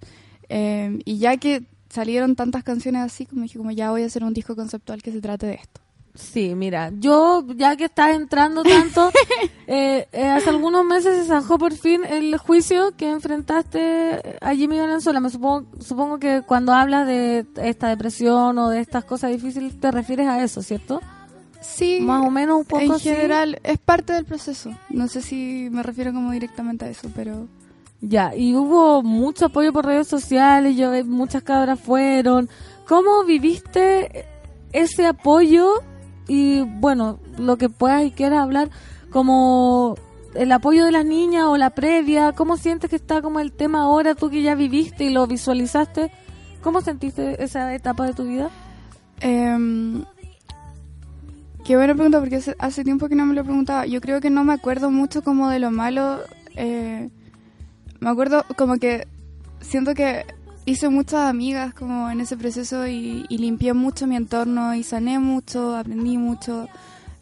Eh, 0.49 1.01
y 1.05 1.19
ya 1.19 1.37
que 1.37 1.65
salieron 1.91 2.35
tantas 2.35 2.65
canciones 2.65 3.03
así, 3.03 3.27
como 3.27 3.43
dije, 3.43 3.59
como 3.59 3.73
ya 3.73 3.91
voy 3.91 4.05
a 4.05 4.07
hacer 4.07 4.25
un 4.25 4.33
disco 4.33 4.57
conceptual 4.57 5.03
que 5.03 5.13
se 5.13 5.21
trate 5.21 5.49
de 5.49 5.55
esto. 5.57 5.84
Sí, 6.15 6.55
mira, 6.55 6.93
yo 6.97 7.45
ya 7.57 7.75
que 7.75 7.87
estás 7.87 8.15
entrando 8.15 8.63
tanto, 8.63 9.11
eh, 9.67 10.07
eh, 10.13 10.29
hace 10.29 10.51
algunos 10.51 10.85
meses 10.85 11.17
se 11.19 11.25
zanjó 11.27 11.59
por 11.59 11.73
fin 11.73 12.03
el 12.09 12.37
juicio 12.39 12.93
que 12.97 13.11
enfrentaste 13.11 14.39
a 14.41 14.55
Jimmy 14.55 14.79
Valenzuela. 14.79 15.19
Me 15.19 15.29
supongo, 15.31 15.67
supongo 15.81 16.19
que 16.21 16.43
cuando 16.47 16.73
hablas 16.73 17.07
de 17.09 17.45
esta 17.57 17.89
depresión 17.89 18.57
o 18.59 18.69
de 18.71 18.79
estas 18.81 19.05
cosas 19.05 19.33
difíciles 19.33 19.79
te 19.81 19.91
refieres 19.91 20.29
a 20.29 20.43
eso, 20.45 20.63
¿cierto? 20.63 21.01
Sí, 21.61 21.99
Más 22.01 22.25
o 22.25 22.31
menos 22.31 22.59
un 22.59 22.65
poco 22.65 22.83
en 22.83 22.93
así. 22.93 23.09
general 23.09 23.59
es 23.65 23.79
parte 23.79 24.13
del 24.13 24.25
proceso. 24.25 24.71
No 24.91 25.09
sé 25.09 25.21
si 25.23 25.69
me 25.73 25.83
refiero 25.83 26.13
como 26.13 26.31
directamente 26.31 26.85
a 26.85 26.91
eso, 26.91 27.11
pero 27.15 27.49
Ya, 28.01 28.37
y 28.37 28.55
hubo 28.55 29.03
mucho 29.03 29.47
apoyo 29.47 29.73
por 29.73 29.87
redes 29.87 30.07
sociales, 30.07 30.77
yo 30.77 30.93
muchas 31.07 31.43
cabras 31.43 31.81
fueron. 31.81 32.49
¿Cómo 32.87 33.25
viviste 33.25 34.27
ese 34.73 35.07
apoyo? 35.07 35.73
Y 36.27 36.63
bueno, 36.63 37.19
lo 37.39 37.57
que 37.57 37.69
puedas 37.69 38.05
y 38.05 38.11
quieras 38.11 38.41
hablar, 38.41 38.71
como 39.11 39.97
el 40.35 40.51
apoyo 40.53 40.85
de 40.85 40.93
las 40.93 41.05
niñas 41.05 41.45
o 41.45 41.57
la 41.57 41.71
previa, 41.71 42.33
¿cómo 42.33 42.57
sientes 42.57 42.91
que 42.91 42.97
está 42.97 43.23
como 43.23 43.41
el 43.41 43.53
tema 43.53 43.83
ahora, 43.83 44.15
tú 44.15 44.31
que 44.31 44.43
ya 44.43 44.55
viviste 44.55 45.05
y 45.05 45.11
lo 45.11 45.27
visualizaste? 45.27 46.11
¿Cómo 46.63 46.81
sentiste 46.81 47.43
esa 47.43 47.75
etapa 47.75 48.07
de 48.07 48.15
tu 48.15 48.25
vida? 48.25 48.51
Em, 49.21 50.05
qué 51.65 51.77
buena 51.77 51.95
pregunta 51.95 52.21
porque 52.21 52.37
hace, 52.37 52.57
hace 52.59 52.85
tiempo 52.85 53.09
que 53.09 53.15
no 53.15 53.27
me 53.27 53.35
lo 53.35 53.45
preguntaba. 53.45 53.87
Yo 53.87 54.01
creo 54.01 54.21
que 54.21 54.31
no 54.31 54.45
me 54.45 54.55
acuerdo 54.55 54.91
mucho 54.91 55.23
como 55.23 55.49
de 55.51 55.59
lo 55.59 55.71
malo. 55.71 56.21
eh, 56.57 57.11
me 58.01 58.11
acuerdo 58.11 58.45
como 58.57 58.77
que 58.77 59.07
siento 59.61 59.95
que 59.95 60.27
hice 60.67 60.89
muchas 60.89 61.29
amigas 61.29 61.75
como 61.75 62.11
en 62.11 62.21
ese 62.21 62.37
proceso 62.37 62.87
y, 62.87 63.25
y 63.29 63.39
limpié 63.39 63.73
mucho 63.75 64.07
mi 64.07 64.17
entorno 64.17 64.75
y 64.75 64.83
sané 64.83 65.19
mucho, 65.19 65.77
aprendí 65.77 66.17
mucho. 66.19 66.69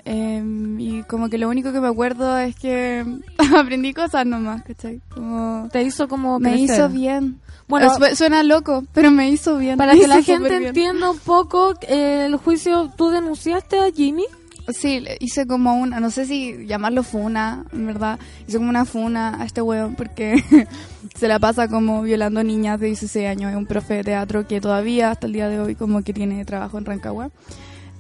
em, 0.05 0.79
y 0.81 1.03
como 1.05 1.29
que 1.29 1.39
lo 1.39 1.49
único 1.49 1.73
que 1.73 1.81
me 1.81 1.89
acuerdo 1.89 2.37
es 2.39 2.57
que 2.57 3.05
aprendí 3.57 3.93
cosas 3.95 4.27
nomás, 4.27 4.63
¿cachai? 4.63 5.01
Como 5.15 5.69
Te 5.73 5.83
hizo 5.83 6.09
como 6.09 6.39
me 6.41 6.51
crecer. 6.57 6.77
hizo 6.77 6.89
bien. 6.89 7.39
Bueno, 7.69 7.95
Su- 7.95 8.17
suena 8.17 8.43
loco, 8.43 8.85
pero 8.93 9.11
me 9.11 9.31
hizo 9.31 9.57
bien. 9.59 9.79
para 9.79 9.95
Me 9.95 10.01
que 10.01 10.07
la 10.09 10.23
gente 10.23 10.57
entienda 10.69 11.11
un 11.11 11.19
poco 11.19 11.75
eh, 11.83 12.25
el 12.27 12.37
juicio, 12.37 12.91
¿tú 12.97 13.11
denunciaste 13.11 13.79
a 13.79 13.91
Jimmy? 13.93 14.25
Sí, 14.69 15.05
hice 15.21 15.47
como 15.47 15.75
una, 15.75 15.99
no 16.01 16.11
sé 16.11 16.25
si 16.27 16.67
llamarlo 16.67 17.03
funa, 17.03 17.65
en 17.73 17.87
verdad. 17.87 18.19
Hice 18.47 18.59
como 18.59 18.71
una 18.71 18.85
funa 18.85 19.41
a 19.41 19.45
este 19.45 19.61
weón 19.61 19.95
porque 19.97 20.43
se 21.17 21.29
la 21.29 21.39
pasa 21.39 21.69
como 21.69 22.03
violando 22.03 22.43
niñas 22.45 22.79
de 22.79 22.87
16 22.87 23.29
años. 23.29 23.51
Es 23.51 23.57
un 23.57 23.67
profe 23.67 23.95
de 23.95 24.05
teatro 24.05 24.47
que 24.47 24.61
todavía 24.61 25.11
hasta 25.11 25.27
el 25.27 25.33
día 25.33 25.49
de 25.49 25.59
hoy 25.61 25.75
como 25.75 26.03
que 26.03 26.13
tiene 26.13 26.45
trabajo 26.45 26.79
en 26.79 26.85
Rancagua. 26.85 27.31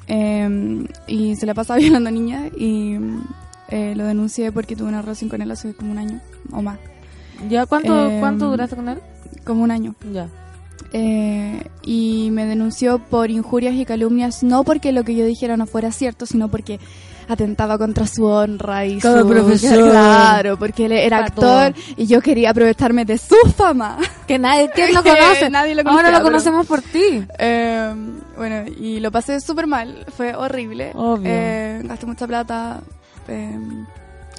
Eh, 0.08 0.86
y 1.06 1.36
se 1.36 1.46
la 1.46 1.54
pasa 1.54 1.76
violando 1.78 2.10
niñas 2.10 2.50
y 2.56 2.96
eh, 3.68 3.94
lo 3.96 4.04
denuncié 4.04 4.52
porque 4.52 4.76
tuve 4.76 4.88
una 4.88 5.02
relación 5.02 5.30
con 5.30 5.40
él 5.42 5.50
hace 5.50 5.74
como 5.74 5.92
un 5.92 5.98
año 5.98 6.20
o 6.52 6.62
más. 6.62 6.78
¿Ya 7.48 7.66
cuánto, 7.66 8.08
Em, 8.08 8.20
cuánto 8.20 8.50
duraste 8.50 8.76
con 8.76 8.88
él? 8.88 8.98
Como 9.44 9.62
un 9.62 9.70
año. 9.70 9.94
Ya. 10.12 10.28
Eh, 10.92 11.66
y 11.82 12.28
me 12.32 12.44
denunció 12.46 12.98
por 12.98 13.30
injurias 13.30 13.74
y 13.74 13.84
calumnias, 13.86 14.42
no 14.42 14.62
porque 14.62 14.92
lo 14.92 15.04
que 15.04 15.14
yo 15.14 15.24
dijera 15.24 15.56
no 15.56 15.66
fuera 15.66 15.90
cierto, 15.90 16.26
sino 16.26 16.48
porque 16.48 16.78
atentaba 17.28 17.78
contra 17.78 18.06
su 18.06 18.24
honra 18.26 18.84
y 18.84 19.00
Como 19.00 19.20
su 19.20 19.28
profesor. 19.28 19.90
Claro, 19.90 20.58
porque 20.58 20.84
él 20.86 20.92
era 20.92 21.18
actor 21.24 21.72
y 21.96 22.06
yo 22.06 22.20
quería 22.20 22.50
aprovecharme 22.50 23.04
de 23.06 23.16
su 23.16 23.36
fama. 23.56 23.96
Que 24.26 24.38
nadie, 24.38 24.70
¿quién 24.74 24.92
lo 24.92 25.02
conoce? 25.04 25.48
nadie 25.48 25.74
lo 25.74 25.88
Ahora 25.88 26.10
lo 26.10 26.22
conocemos 26.22 26.66
por 26.66 26.82
ti. 26.82 27.24
Eh, 27.38 27.94
bueno, 28.36 28.64
y 28.78 29.00
lo 29.00 29.10
pasé 29.10 29.40
súper 29.40 29.66
mal, 29.66 30.04
fue 30.14 30.34
horrible. 30.34 30.90
Obvio. 30.94 31.24
Eh, 31.32 31.80
gasté 31.84 32.04
mucha 32.06 32.26
plata. 32.26 32.80
eh, 33.28 33.58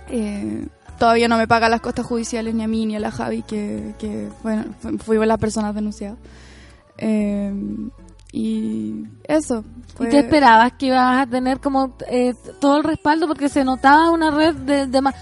eh, 0.09 0.67
todavía 0.99 1.27
no 1.27 1.37
me 1.37 1.47
paga 1.47 1.69
las 1.69 1.81
costas 1.81 2.05
judiciales 2.05 2.53
ni 2.53 2.63
a 2.63 2.67
mí 2.67 2.85
ni 2.85 2.95
a 2.95 2.99
la 2.99 3.09
Javi, 3.11 3.41
que, 3.41 3.93
que 3.97 4.29
bueno, 4.43 4.65
fu- 4.79 4.97
fuimos 4.99 5.25
las 5.25 5.39
personas 5.39 5.73
denunciadas. 5.73 6.17
Eh, 6.97 7.53
y 8.31 9.03
eso. 9.25 9.63
¿Y 9.99 10.09
qué 10.09 10.19
esperabas? 10.19 10.73
¿Que 10.73 10.87
ibas 10.87 11.21
a 11.21 11.29
tener 11.29 11.59
como 11.59 11.95
eh, 12.09 12.33
todo 12.59 12.77
el 12.77 12.83
respaldo? 12.83 13.27
Porque 13.27 13.49
se 13.49 13.63
notaba 13.63 14.09
una 14.09 14.31
red 14.31 14.55
de... 14.55 14.87
de 14.87 15.01
ma- 15.01 15.13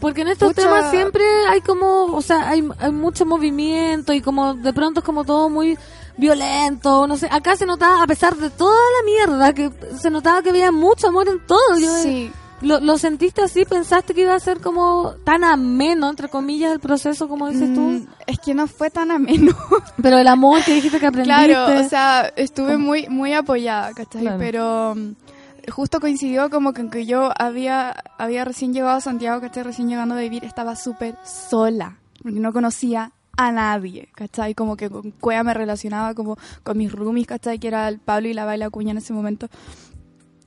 porque 0.00 0.20
en 0.20 0.28
estos 0.28 0.54
temas 0.54 0.90
siempre 0.92 1.24
hay 1.50 1.60
como, 1.60 2.04
o 2.14 2.22
sea, 2.22 2.48
hay, 2.50 2.66
hay 2.78 2.92
mucho 2.92 3.26
movimiento 3.26 4.12
y 4.12 4.20
como 4.20 4.54
de 4.54 4.72
pronto 4.72 5.00
es 5.00 5.04
como 5.06 5.24
todo 5.24 5.48
muy 5.50 5.76
violento, 6.16 7.06
no 7.08 7.16
sé. 7.16 7.28
Acá 7.32 7.56
se 7.56 7.66
notaba, 7.66 8.02
a 8.02 8.06
pesar 8.06 8.36
de 8.36 8.48
toda 8.50 8.76
la 8.76 9.04
mierda, 9.10 9.52
que 9.54 9.72
se 9.98 10.08
notaba 10.10 10.40
que 10.42 10.50
había 10.50 10.70
mucho 10.70 11.08
amor 11.08 11.26
en 11.28 11.44
todo. 11.46 11.78
Yo, 11.80 11.92
Sí. 12.02 12.30
¿Lo, 12.60 12.80
lo 12.80 12.98
sentiste 12.98 13.42
así? 13.42 13.64
¿Pensaste 13.64 14.14
que 14.14 14.22
iba 14.22 14.34
a 14.34 14.40
ser 14.40 14.60
como 14.60 15.14
tan 15.24 15.44
ameno, 15.44 16.10
entre 16.10 16.28
comillas, 16.28 16.72
el 16.72 16.80
proceso, 16.80 17.28
como 17.28 17.48
dices 17.48 17.72
tú? 17.72 17.80
Mm, 17.80 18.06
es 18.26 18.38
que 18.40 18.54
no 18.54 18.66
fue 18.66 18.90
tan 18.90 19.10
ameno. 19.10 19.52
Pero 20.02 20.18
el 20.18 20.26
amor 20.26 20.62
que 20.64 20.74
dijiste 20.74 20.98
que 20.98 21.06
aprendiste. 21.06 21.46
Claro, 21.46 21.80
o 21.80 21.88
sea, 21.88 22.32
estuve 22.36 22.76
muy 22.76 23.08
muy 23.08 23.32
apoyada, 23.32 23.92
¿cachai? 23.94 24.22
Claro. 24.22 24.38
Pero 24.38 24.94
mm, 24.96 25.70
justo 25.70 26.00
coincidió 26.00 26.50
como 26.50 26.72
que, 26.72 26.88
que 26.90 27.06
yo 27.06 27.30
había, 27.38 27.94
había 28.18 28.44
recién 28.44 28.72
llegado 28.72 28.96
a 28.96 29.00
Santiago, 29.00 29.40
¿cachai? 29.40 29.62
Recién 29.62 29.88
llegando 29.88 30.16
a 30.16 30.18
vivir, 30.18 30.44
estaba 30.44 30.74
súper 30.74 31.16
sola, 31.24 31.98
porque 32.22 32.40
no 32.40 32.52
conocía 32.52 33.12
a 33.36 33.52
nadie, 33.52 34.08
¿cachai? 34.16 34.54
Como 34.54 34.76
que 34.76 34.90
con 34.90 35.12
Cuea 35.12 35.44
me 35.44 35.54
relacionaba 35.54 36.12
como 36.12 36.36
con 36.64 36.76
mis 36.76 36.90
roomies, 36.90 37.28
¿cachai? 37.28 37.60
Que 37.60 37.68
era 37.68 37.88
el 37.88 38.00
Pablo 38.00 38.26
y 38.26 38.34
la 38.34 38.44
Baila 38.44 38.68
Cuña 38.68 38.90
en 38.90 38.98
ese 38.98 39.12
momento. 39.12 39.48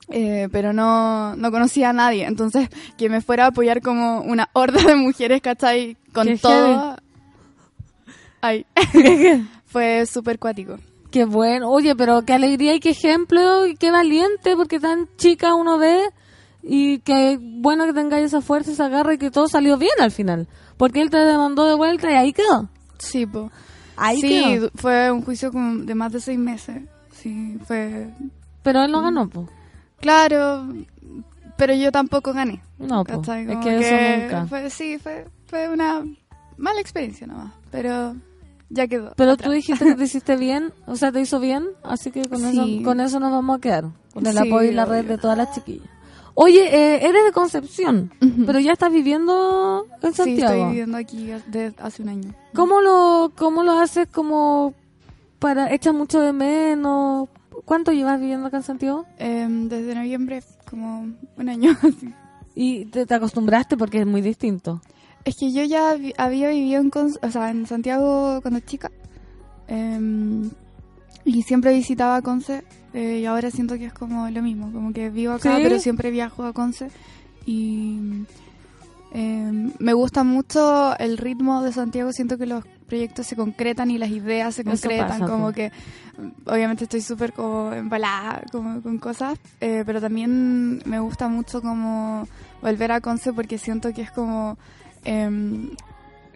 Eh, 0.08 0.48
pero 0.50 0.72
no, 0.72 1.36
no 1.36 1.50
conocía 1.50 1.90
a 1.90 1.92
nadie, 1.92 2.26
entonces 2.26 2.68
que 2.98 3.08
me 3.08 3.20
fuera 3.20 3.44
a 3.44 3.48
apoyar 3.48 3.80
como 3.80 4.20
una 4.20 4.48
horda 4.52 4.82
de 4.82 4.96
mujeres, 4.96 5.40
¿cachai? 5.40 5.96
Con 6.12 6.26
Qué 6.26 6.36
todo. 6.38 6.96
Ay, 8.40 8.66
fue 9.66 10.04
súper 10.06 10.38
cuático. 10.38 10.78
Qué 11.10 11.24
bueno. 11.24 11.70
Oye, 11.70 11.94
pero 11.94 12.22
qué 12.22 12.32
alegría 12.32 12.74
y 12.74 12.80
qué 12.80 12.90
ejemplo 12.90 13.66
y 13.66 13.76
qué 13.76 13.90
valiente, 13.90 14.56
porque 14.56 14.80
tan 14.80 15.08
chica 15.16 15.54
uno 15.54 15.78
ve 15.78 16.00
y 16.62 17.00
qué 17.00 17.38
bueno 17.40 17.86
que 17.86 17.92
tengáis 17.92 18.26
esa 18.26 18.40
fuerza, 18.40 18.72
esa 18.72 18.88
garra 18.88 19.14
y 19.14 19.18
que 19.18 19.30
todo 19.30 19.46
salió 19.46 19.76
bien 19.76 19.92
al 20.00 20.10
final. 20.10 20.48
Porque 20.76 21.00
él 21.02 21.10
te 21.10 21.18
demandó 21.18 21.66
de 21.66 21.74
vuelta 21.74 22.10
y 22.10 22.14
ahí 22.14 22.32
quedó. 22.32 22.68
Sí, 22.98 23.26
po. 23.26 23.50
Ahí 23.96 24.20
sí, 24.20 24.42
quedó. 24.44 24.70
fue 24.74 25.10
un 25.10 25.22
juicio 25.22 25.50
de 25.52 25.94
más 25.94 26.12
de 26.12 26.20
seis 26.20 26.38
meses. 26.38 26.82
Sí, 27.12 27.58
fue... 27.66 28.08
Pero 28.62 28.82
él 28.82 28.90
no 28.90 29.02
ganó, 29.02 29.28
pues. 29.28 29.48
Claro, 30.02 30.66
pero 31.56 31.74
yo 31.74 31.90
tampoco 31.90 32.32
gané. 32.34 32.60
No, 32.78 33.04
po. 33.04 33.22
Es 33.32 33.58
que 33.58 33.78
eso 33.78 34.20
nunca. 34.22 34.46
Fue, 34.46 34.68
sí, 34.68 34.98
fue, 34.98 35.26
fue 35.46 35.68
una 35.68 36.04
mala 36.58 36.80
experiencia 36.80 37.26
nomás, 37.26 37.52
pero 37.70 38.14
ya 38.68 38.86
quedó. 38.88 39.12
Pero 39.16 39.30
atrás. 39.32 39.48
tú 39.48 39.52
dijiste 39.54 39.84
que 39.84 39.94
te 39.94 40.04
hiciste 40.04 40.36
bien, 40.36 40.72
o 40.86 40.96
sea, 40.96 41.12
te 41.12 41.20
hizo 41.20 41.38
bien, 41.40 41.68
así 41.84 42.10
que 42.10 42.28
con, 42.28 42.40
Sí. 42.40 42.46
eso, 42.78 42.84
con 42.84 43.00
eso 43.00 43.20
nos 43.20 43.30
vamos 43.32 43.56
a 43.58 43.60
quedar, 43.60 43.84
con 44.12 44.26
el 44.26 44.32
Sí, 44.36 44.38
apoyo 44.48 44.68
y 44.70 44.72
la 44.74 44.84
red 44.84 45.06
de 45.06 45.18
todas 45.18 45.38
las 45.38 45.52
chiquillas. 45.54 45.88
Oye, 46.34 46.64
eh, 46.74 47.06
eres 47.06 47.24
de 47.26 47.32
Concepción, 47.32 48.10
pero 48.46 48.58
ya 48.58 48.72
estás 48.72 48.90
viviendo 48.90 49.86
en 50.02 50.10
Sí, 50.12 50.16
Santiago. 50.16 50.52
estoy 50.54 50.68
viviendo 50.70 50.96
aquí 50.96 51.26
desde 51.46 51.74
hace 51.78 52.02
un 52.02 52.08
año. 52.08 52.34
¿Cómo 52.54 52.80
lo, 52.80 53.32
cómo 53.36 53.62
lo 53.62 53.78
haces 53.78 54.08
como 54.08 54.72
para, 55.38 55.72
echas 55.74 55.92
mucho 55.94 56.20
de 56.20 56.32
menos? 56.32 57.28
¿Cuánto 57.64 57.92
llevas 57.92 58.20
viviendo 58.20 58.46
acá 58.46 58.58
en 58.58 58.62
Santiago? 58.62 59.06
Em, 59.18 59.68
desde 59.68 59.94
noviembre, 59.94 60.42
como 60.68 61.06
un 61.36 61.48
año. 61.48 61.70
así. 61.82 62.12
Y 62.54 62.84
te, 62.86 63.06
te 63.06 63.14
acostumbraste 63.14 63.76
porque 63.76 64.00
es 64.00 64.06
muy 64.06 64.20
distinto. 64.20 64.82
Es 65.24 65.36
que 65.36 65.52
yo 65.52 65.62
ya 65.64 65.94
vi- 65.94 66.12
había 66.18 66.48
vivido 66.50 66.80
en, 66.80 66.90
o 67.22 67.30
sea, 67.30 67.50
en 67.50 67.66
Santiago 67.66 68.40
cuando 68.42 68.60
chica. 68.60 68.90
em, 69.68 70.50
y 71.24 71.42
siempre 71.42 71.72
visitaba 71.72 72.20
Conce. 72.22 72.64
eh, 72.94 73.20
y 73.22 73.26
ahora 73.26 73.50
siento 73.50 73.76
que 73.76 73.86
es 73.86 73.92
como 73.94 74.28
lo 74.28 74.42
mismo. 74.42 74.72
Como 74.72 74.92
que 74.92 75.08
vivo 75.10 75.32
acá, 75.34 75.56
¿Sí? 75.56 75.62
pero 75.62 75.78
siempre 75.78 76.10
viajo 76.10 76.44
a 76.44 76.52
Conce. 76.52 76.90
Y 77.46 77.98
em, 79.12 79.72
me 79.78 79.92
gusta 79.92 80.24
mucho 80.24 80.96
el 80.98 81.16
ritmo 81.18 81.62
de 81.62 81.72
Santiago. 81.72 82.12
Siento 82.12 82.36
que 82.38 82.46
los 82.46 82.64
proyectos 82.92 83.26
se 83.26 83.36
concretan 83.36 83.90
y 83.90 83.96
las 83.96 84.10
ideas 84.10 84.54
se 84.54 84.64
concretan. 84.64 85.08
pasa, 85.08 85.26
como 85.26 85.50
que 85.50 85.72
obviamente 86.44 86.84
estoy 86.84 87.00
súper 87.00 87.32
como 87.32 87.72
embalada 87.72 88.42
como, 88.52 88.82
con 88.82 88.98
cosas. 88.98 89.38
eh, 89.62 89.82
pero 89.86 89.98
también 89.98 90.82
me 90.84 91.00
gusta 91.00 91.26
mucho 91.28 91.62
como 91.62 92.28
volver 92.60 92.92
a 92.92 93.00
Conce 93.00 93.32
porque 93.32 93.56
siento 93.56 93.94
que 93.94 94.02
es 94.02 94.10
como... 94.10 94.58
em, 95.04 95.70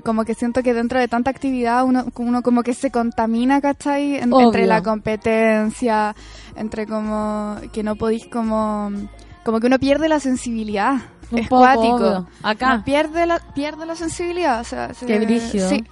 como 0.03 0.24
que 0.24 0.35
siento 0.35 0.62
que 0.62 0.73
dentro 0.73 0.99
de 1.01 1.09
tanta 1.09 1.31
actividad 1.31 1.85
uno, 1.85 2.05
uno 2.16 2.41
como 2.43 2.62
que 2.62 2.73
se 2.74 2.91
contamina, 2.91 3.61
¿cachai? 3.61 4.16
En- 4.16 4.33
entre 4.33 4.65
la 4.66 4.81
competencia, 4.83 6.15
entre 6.57 6.87
como 6.87 7.57
que 7.73 7.83
no 7.83 7.97
podéis 7.97 8.27
como... 8.28 8.91
Como 9.45 9.61
que 9.61 9.66
uno 9.66 9.78
pierde 9.78 10.09
la 10.09 10.20
sensibilidad. 10.20 10.95
Un 11.31 11.39
es 11.41 11.49
poco, 11.49 11.62
cuático. 11.62 11.95
obvio. 11.97 12.27
Acá. 12.43 12.83
Pierde 12.85 13.27
la, 13.27 13.41
pierde 13.55 13.85
la 13.85 13.95
sensibilidad. 13.97 14.61
O 14.61 14.65
sea, 14.65 14.95
se- 14.95 15.07
Qué 15.07 15.19
brígido. 15.19 15.69
Sí. 15.69 15.85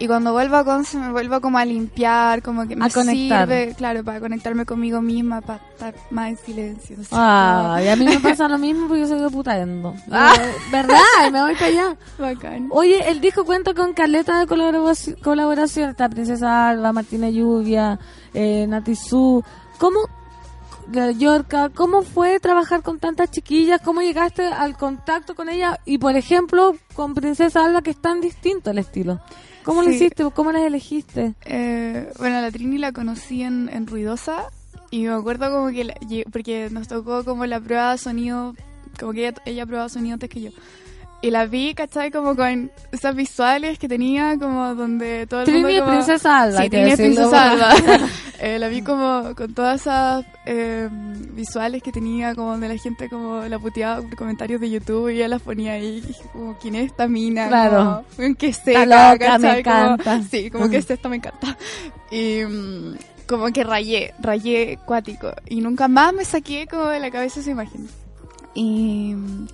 Y 0.00 0.08
cuando 0.08 0.32
vuelvo 0.32 0.56
a 0.56 0.64
Conce 0.64 0.98
me 0.98 1.12
vuelvo 1.12 1.40
como 1.40 1.56
a 1.56 1.64
limpiar, 1.64 2.42
como 2.42 2.66
que 2.66 2.74
me 2.74 2.84
A 2.86 2.90
conectar. 2.90 3.46
sirve, 3.48 3.74
claro, 3.76 4.02
para 4.02 4.18
conectarme 4.18 4.66
conmigo 4.66 5.00
misma, 5.00 5.40
para 5.40 5.60
estar 5.72 5.94
más 6.10 6.30
en 6.30 6.36
silencio. 6.38 6.96
sé, 6.96 7.08
Ay, 7.12 7.88
a 7.88 7.94
mí 7.96 8.04
me 8.04 8.18
pasa 8.20 8.48
lo 8.48 8.58
mismo 8.58 8.88
porque 8.88 9.02
yo 9.02 9.06
soy 9.08 9.20
de 9.20 9.30
putaendo. 9.30 9.94
Ah. 10.10 10.34
¿Verdad? 10.72 10.98
Y 11.28 11.30
me 11.30 11.40
voy 11.42 11.54
para 11.54 11.66
allá. 11.66 11.96
bacán. 12.18 12.68
Oye, 12.70 13.08
el 13.08 13.20
disco 13.20 13.44
cuenta 13.44 13.72
con 13.72 13.92
caleta 13.94 14.40
de 14.40 14.46
colaboración. 14.48 15.16
colaboración. 15.22 15.90
Está 15.90 16.08
Princesa 16.08 16.68
Alba, 16.70 16.92
Martina 16.92 17.30
Lluvia, 17.30 17.98
eh, 18.34 18.66
Nati 18.68 18.96
Su. 18.96 19.44
¿Cómo, 19.78 20.00
la 20.92 21.12
cómo 21.74 22.02
fue 22.02 22.38
trabajar 22.40 22.82
con 22.82 22.98
tantas 22.98 23.30
chiquillas? 23.30 23.80
¿Cómo 23.82 24.00
llegaste 24.02 24.46
al 24.46 24.76
contacto 24.76 25.34
con 25.34 25.48
ellas? 25.48 25.78
Y, 25.84 25.98
por 25.98 26.16
ejemplo, 26.16 26.76
con 26.94 27.14
Princesa 27.14 27.64
Alba, 27.64 27.82
que 27.82 27.90
es 27.90 28.00
tan 28.00 28.20
distinto 28.20 28.70
el 28.70 28.78
estilo. 28.78 29.20
¿Cómo 29.64 29.82
lo 29.82 29.88
Sí. 29.88 29.96
hiciste? 29.96 30.24
¿Cómo 30.34 30.52
las 30.52 30.62
elegiste? 30.62 31.34
Eh, 31.46 32.12
bueno, 32.18 32.40
la 32.40 32.50
Trini 32.50 32.78
la 32.78 32.92
conocí 32.92 33.42
en, 33.42 33.70
en 33.72 33.86
Ruidosa 33.86 34.50
y 34.90 35.04
me 35.04 35.14
acuerdo 35.14 35.50
como 35.50 35.68
que, 35.68 35.84
la- 35.84 35.96
porque 36.30 36.68
nos 36.70 36.86
tocó 36.88 37.24
como 37.24 37.46
la 37.46 37.60
prueba 37.60 37.92
de 37.92 37.98
sonido, 37.98 38.54
como 39.00 39.12
que 39.12 39.26
ella, 39.28 39.34
ella 39.46 39.64
probaba 39.66 39.88
sonido 39.88 40.14
antes 40.14 40.28
que 40.28 40.42
yo. 40.42 40.50
Y 41.24 41.30
la 41.30 41.46
vi, 41.46 41.72
¿cachai? 41.74 42.10
Como 42.10 42.36
con 42.36 42.70
esas 42.92 43.14
visuales 43.16 43.78
que 43.78 43.88
tenía, 43.88 44.36
como 44.38 44.74
donde 44.74 45.26
todo 45.26 45.40
el 45.40 45.46
Trini 45.46 45.62
mundo... 45.62 45.78
como- 45.80 45.92
Princesa 45.92 46.40
Alba, 46.42 46.62
Sí, 46.62 46.68
Trini. 46.70 46.96
Princesa 46.96 47.50
Alba. 47.52 47.74
Eh, 48.40 48.58
la 48.58 48.68
vi 48.68 48.82
como 48.82 49.34
con 49.34 49.54
todas 49.54 49.80
esas 49.80 50.22
eh, 50.44 50.86
visuales 50.90 51.82
que 51.82 51.92
tenía, 51.92 52.34
como 52.34 52.50
donde 52.50 52.68
la 52.68 52.76
gente 52.76 53.08
como 53.08 53.42
la 53.44 53.58
puteaba 53.58 54.02
por 54.02 54.14
comentarios 54.16 54.60
de 54.60 54.68
YouTube 54.70 55.08
y 55.08 55.14
ella 55.16 55.28
las 55.28 55.40
ponía 55.40 55.72
ahí, 55.74 56.02
como, 56.32 56.54
¿quién 56.58 56.74
es 56.74 56.86
esta 56.90 57.08
mina? 57.08 57.48
Claro. 57.48 58.04
Como, 58.16 58.34
¿Qué 58.36 58.52
seca, 58.52 58.84
loca, 58.84 59.38
me 59.38 59.48
¿cachai? 59.48 59.62
Como- 59.62 59.76
encanta. 59.94 60.22
sí, 60.30 60.50
como 60.50 60.68
que 60.68 60.76
es 60.76 60.90
esto, 60.90 61.08
me 61.08 61.16
encanta. 61.16 61.56
Y 62.10 62.42
mm, 62.44 62.96
como 63.26 63.46
que 63.50 63.64
rayé, 63.64 64.12
rayé 64.20 64.78
cuático. 64.84 65.32
Y 65.46 65.62
nunca 65.62 65.88
más 65.88 66.12
me 66.12 66.26
saqué 66.26 66.66
como 66.66 66.88
de 66.88 67.00
la 67.00 67.10
cabeza 67.10 67.40
esa 67.40 67.50
imagen. 67.50 67.88
Y 68.52 69.14
mm, 69.14 69.46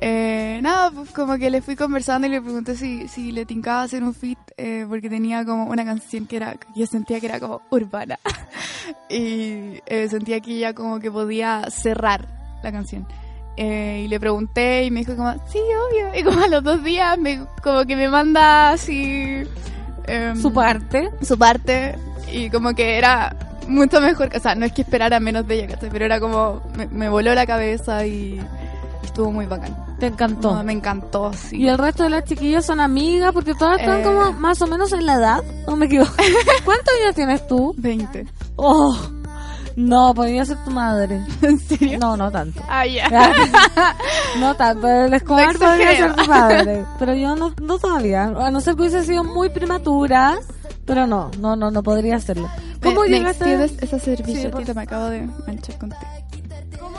eh, 0.00 0.60
nada, 0.62 0.90
pues 0.90 1.10
como 1.10 1.36
que 1.38 1.50
le 1.50 1.62
fui 1.62 1.76
conversando 1.76 2.26
y 2.26 2.30
le 2.30 2.40
pregunté 2.40 2.76
si, 2.76 3.08
si 3.08 3.32
le 3.32 3.46
tincaba 3.46 3.82
hacer 3.82 4.02
un 4.02 4.14
fit 4.14 4.38
eh, 4.56 4.84
porque 4.88 5.08
tenía 5.08 5.44
como 5.44 5.64
una 5.66 5.84
canción 5.84 6.26
que 6.26 6.36
era, 6.36 6.54
que 6.54 6.66
yo 6.74 6.86
sentía 6.86 7.20
que 7.20 7.26
era 7.26 7.40
como 7.40 7.62
urbana. 7.70 8.18
y 9.08 9.80
eh, 9.86 10.06
sentía 10.10 10.40
que 10.40 10.52
ella 10.56 10.74
como 10.74 11.00
que 11.00 11.10
podía 11.10 11.64
cerrar 11.70 12.26
la 12.62 12.72
canción. 12.72 13.06
Eh, 13.56 14.02
y 14.04 14.08
le 14.08 14.20
pregunté 14.20 14.84
y 14.84 14.90
me 14.90 15.00
dijo 15.00 15.16
como, 15.16 15.32
sí, 15.48 15.58
obvio. 15.58 16.18
Y 16.18 16.22
como 16.22 16.42
a 16.42 16.48
los 16.48 16.62
dos 16.62 16.84
días 16.84 17.18
me, 17.18 17.46
como 17.62 17.84
que 17.86 17.96
me 17.96 18.08
manda 18.08 18.70
así... 18.72 19.42
em, 20.06 20.36
Su 20.36 20.52
parte. 20.52 21.10
su 21.22 21.38
parte 21.38 21.96
y 22.30 22.50
como 22.50 22.74
que 22.74 22.98
era 22.98 23.34
mucho 23.68 24.00
mejor, 24.00 24.30
o 24.34 24.40
sea, 24.40 24.54
no 24.54 24.66
es 24.66 24.72
que 24.72 24.82
esperara 24.82 25.20
menos 25.20 25.46
de 25.46 25.64
ella, 25.64 25.78
pero 25.80 26.04
era 26.04 26.20
como, 26.20 26.62
me, 26.76 26.86
me 26.86 27.08
voló 27.08 27.34
la 27.34 27.46
cabeza 27.46 28.06
y 28.06 28.40
estuvo 29.06 29.32
muy 29.32 29.46
bacán. 29.46 29.74
Te 29.98 30.06
encantó. 30.06 30.54
No, 30.54 30.62
me 30.62 30.72
encantó, 30.72 31.32
sí. 31.32 31.56
Y 31.56 31.68
el 31.68 31.78
resto 31.78 32.02
de 32.04 32.10
las 32.10 32.24
chiquillas 32.24 32.64
son 32.66 32.80
amigas 32.80 33.32
porque 33.32 33.54
todas 33.54 33.80
están 33.80 34.00
Eh. 34.00 34.04
como 34.04 34.32
más 34.34 34.60
o 34.62 34.66
menos 34.66 34.92
en 34.92 35.06
la 35.06 35.14
edad. 35.14 35.42
No 35.66 35.76
me 35.76 35.86
equivoco. 35.86 36.12
¿Cuántos 36.64 36.94
años 37.02 37.14
tienes 37.14 37.46
tú? 37.46 37.74
20. 37.78 38.26
Oh, 38.56 38.96
no, 39.76 40.14
podría 40.14 40.44
ser 40.44 40.56
tu 40.64 40.70
madre. 40.70 41.20
¿En 41.42 41.58
serio? 41.58 41.98
No, 41.98 42.16
no 42.16 42.30
tanto. 42.30 42.62
Ah, 42.68 42.86
ya. 42.86 43.08
no 44.40 44.54
tanto, 44.56 44.88
el 44.88 45.12
Escobar 45.14 45.52
No 45.54 45.66
podría 45.66 45.96
ser 45.96 46.14
tu 46.14 46.26
madre. 46.26 46.84
Pero 46.98 47.14
yo 47.14 47.34
no, 47.36 47.54
no 47.62 47.78
todavía. 47.78 48.24
A 48.24 48.50
no 48.50 48.60
ser 48.60 48.74
que 48.74 48.82
hubiese 48.82 49.04
sido 49.04 49.24
muy 49.24 49.48
prematura. 49.50 50.36
Pero 50.84 51.06
no, 51.06 51.30
no, 51.40 51.56
no, 51.56 51.70
no 51.70 51.82
podría 51.82 52.16
hacerlo. 52.16 52.48
¿Cómo 52.82 53.00
me, 53.02 53.08
me 53.08 53.18
llegaste? 53.18 53.44
extiendes 53.54 53.82
esa 53.82 53.98
Sí, 53.98 54.04
servilleta? 54.16 54.50
por- 54.50 54.74
me 54.76 54.82
acabo 54.82 55.06
de 55.06 55.28
manchar 55.46 55.78
con 55.78 55.90
té. 55.90 55.96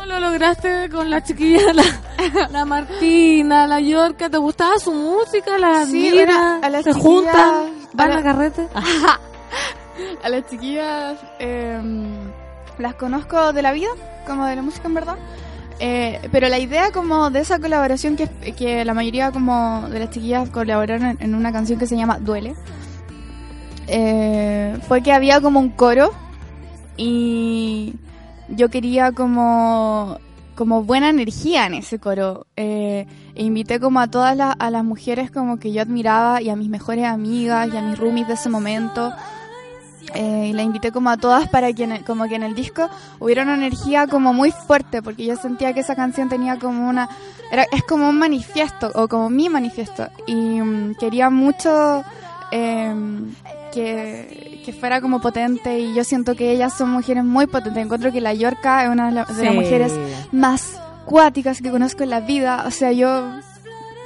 ¿Cómo 0.08 0.20
lo 0.22 0.30
lograste 0.30 0.90
con 0.90 1.10
la 1.10 1.22
chiquilla, 1.22 1.74
la, 1.74 1.84
la 2.50 2.64
Martina, 2.66 3.68
la 3.68 3.82
Yorka? 3.82 4.30
¿Te 4.30 4.38
gustaba 4.38 4.78
su 4.80 4.94
música? 4.94 5.58
¿La 5.58 5.86
Sí, 5.86 6.12
una- 6.14 6.60
a 6.60 6.70
las 6.70 6.86
¿Se 6.86 6.94
juntan? 6.94 7.74
¿Van 7.94 8.12
a 8.12 8.14
a 8.14 8.18
la- 8.18 8.24
carrete? 8.24 8.68
A 10.24 10.30
las 10.30 10.46
chiquillas 10.50 11.18
eh, 11.40 11.82
las 12.78 12.94
conozco 12.96 13.52
de 13.52 13.62
la 13.62 13.72
vida, 13.74 13.90
como 14.26 14.46
de 14.46 14.56
la 14.56 14.62
música 14.62 14.88
en 14.88 14.94
verdad. 14.94 15.18
Eh, 15.80 16.22
pero 16.32 16.48
la 16.48 16.60
idea 16.60 16.92
como 16.92 17.30
de 17.30 17.40
esa 17.42 17.60
colaboración 17.60 18.16
que, 18.16 18.28
que 18.54 18.86
la 18.86 18.94
mayoría 18.94 19.32
como 19.32 19.88
de 19.90 20.00
las 20.00 20.10
chiquillas 20.12 20.50
colaboraron 20.52 21.06
en, 21.08 21.18
en 21.20 21.36
una 21.36 21.52
canción 21.52 21.78
que 21.80 21.86
se 21.88 21.98
llama 21.98 22.18
Duele 22.20 22.56
eh, 23.88 24.78
fue 24.88 25.02
que 25.02 25.12
había 25.12 25.42
como 25.42 25.60
un 25.60 25.70
coro 25.70 26.14
y 26.96 27.96
yo 28.49 28.69
quería 28.69 29.11
como 29.11 30.19
como 30.56 30.82
buena 30.84 31.10
energía 31.10 31.68
en 31.68 31.76
ese 31.76 31.99
coro. 31.99 32.48
Eh, 32.56 33.06
e 33.36 33.44
invité 33.44 33.80
como 33.80 33.99
a 33.99 34.07
todas 34.07 34.36
las, 34.36 34.56
a 34.57 34.72
las 34.72 34.84
mujeres 34.84 35.30
como 35.30 35.60
que 35.60 35.72
yo 35.72 35.84
admiraba 35.84 36.41
y 36.41 36.49
a 36.49 36.56
mis 36.56 36.68
mejores 36.68 37.06
amigas 37.06 37.69
y 37.72 37.78
a 37.78 37.82
mis 37.84 37.98
roomies 37.99 38.28
de 38.28 38.34
ese 38.34 38.49
momento. 38.49 39.14
Eh, 40.15 40.48
y 40.49 40.53
la 40.53 40.64
invité 40.64 40.91
como 40.91 41.10
a 41.11 41.18
todas 41.18 41.48
para 41.49 41.72
que 41.74 41.84
en 41.84 41.91
el- 41.91 42.03
como 42.06 42.28
que 42.28 42.36
en 42.36 42.44
el 42.44 42.56
disco 42.56 42.90
hubiera 43.19 43.44
una 43.44 43.56
energía 43.56 44.07
como 44.07 44.34
muy 44.34 44.52
fuerte 44.52 45.02
porque 45.03 45.26
yo 45.26 45.36
sentía 45.36 45.74
que 45.74 45.82
esa 45.82 45.95
canción 45.95 46.30
tenía 46.30 46.57
como 46.57 46.88
una 46.90 47.10
era, 47.52 47.65
es 47.72 47.84
como 47.84 48.07
un 48.10 48.18
manifiesto 48.18 48.90
o 48.95 49.07
como 49.07 49.30
mi 49.30 49.49
manifiesto. 49.49 50.07
Y 50.26 50.34
mm, 50.61 50.95
quería 50.95 51.30
mucho 51.30 52.03
eh, 52.52 52.95
que, 53.74 54.47
que 54.68 54.73
fuera 54.73 54.99
como 55.02 55.22
potente 55.22 55.80
y 55.80 55.94
yo 55.95 56.03
siento 56.03 56.35
que 56.35 56.52
ellas 56.52 56.73
son 56.77 56.89
mujeres 56.91 57.23
muy 57.23 57.48
potentes 57.48 57.84
encuentro 57.85 58.11
que 58.11 58.19
la 58.22 58.34
Yorka 58.34 58.84
es 58.84 58.89
una 58.89 59.06
de, 59.07 59.11
la- 59.14 59.23
de 59.26 59.44
las 59.45 59.56
mujeres 59.56 59.94
más 60.34 60.80
cuáticas 61.06 61.61
que 61.61 61.72
conozco 61.72 62.03
en 62.03 62.10
la 62.10 62.19
vida 62.19 62.65
o 62.68 62.72
sea 62.72 62.91
yo 62.91 63.07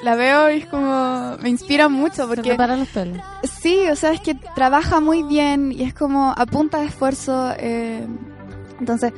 la 0.04 0.16
veo 0.16 0.52
y 0.52 0.58
es 0.60 0.66
como 0.68 1.36
me 1.42 1.50
inspira 1.50 1.90
mucho 1.90 2.24
Se 2.24 2.28
porque 2.28 2.52
te 2.52 2.56
paran 2.56 2.80
los 2.80 2.88
pelos. 2.90 3.18
Sí, 3.62 3.78
o 3.92 3.96
sea, 3.96 4.12
es 4.14 4.22
que 4.22 4.34
trabaja 4.56 5.00
muy 5.00 5.22
bien 5.24 5.72
y 5.72 5.84
es 5.84 5.94
como 5.94 6.32
a 6.36 6.46
punta 6.48 6.80
de 6.80 6.86
esfuerzo. 6.88 7.54
eh, 7.58 8.06
entonces, 8.80 9.14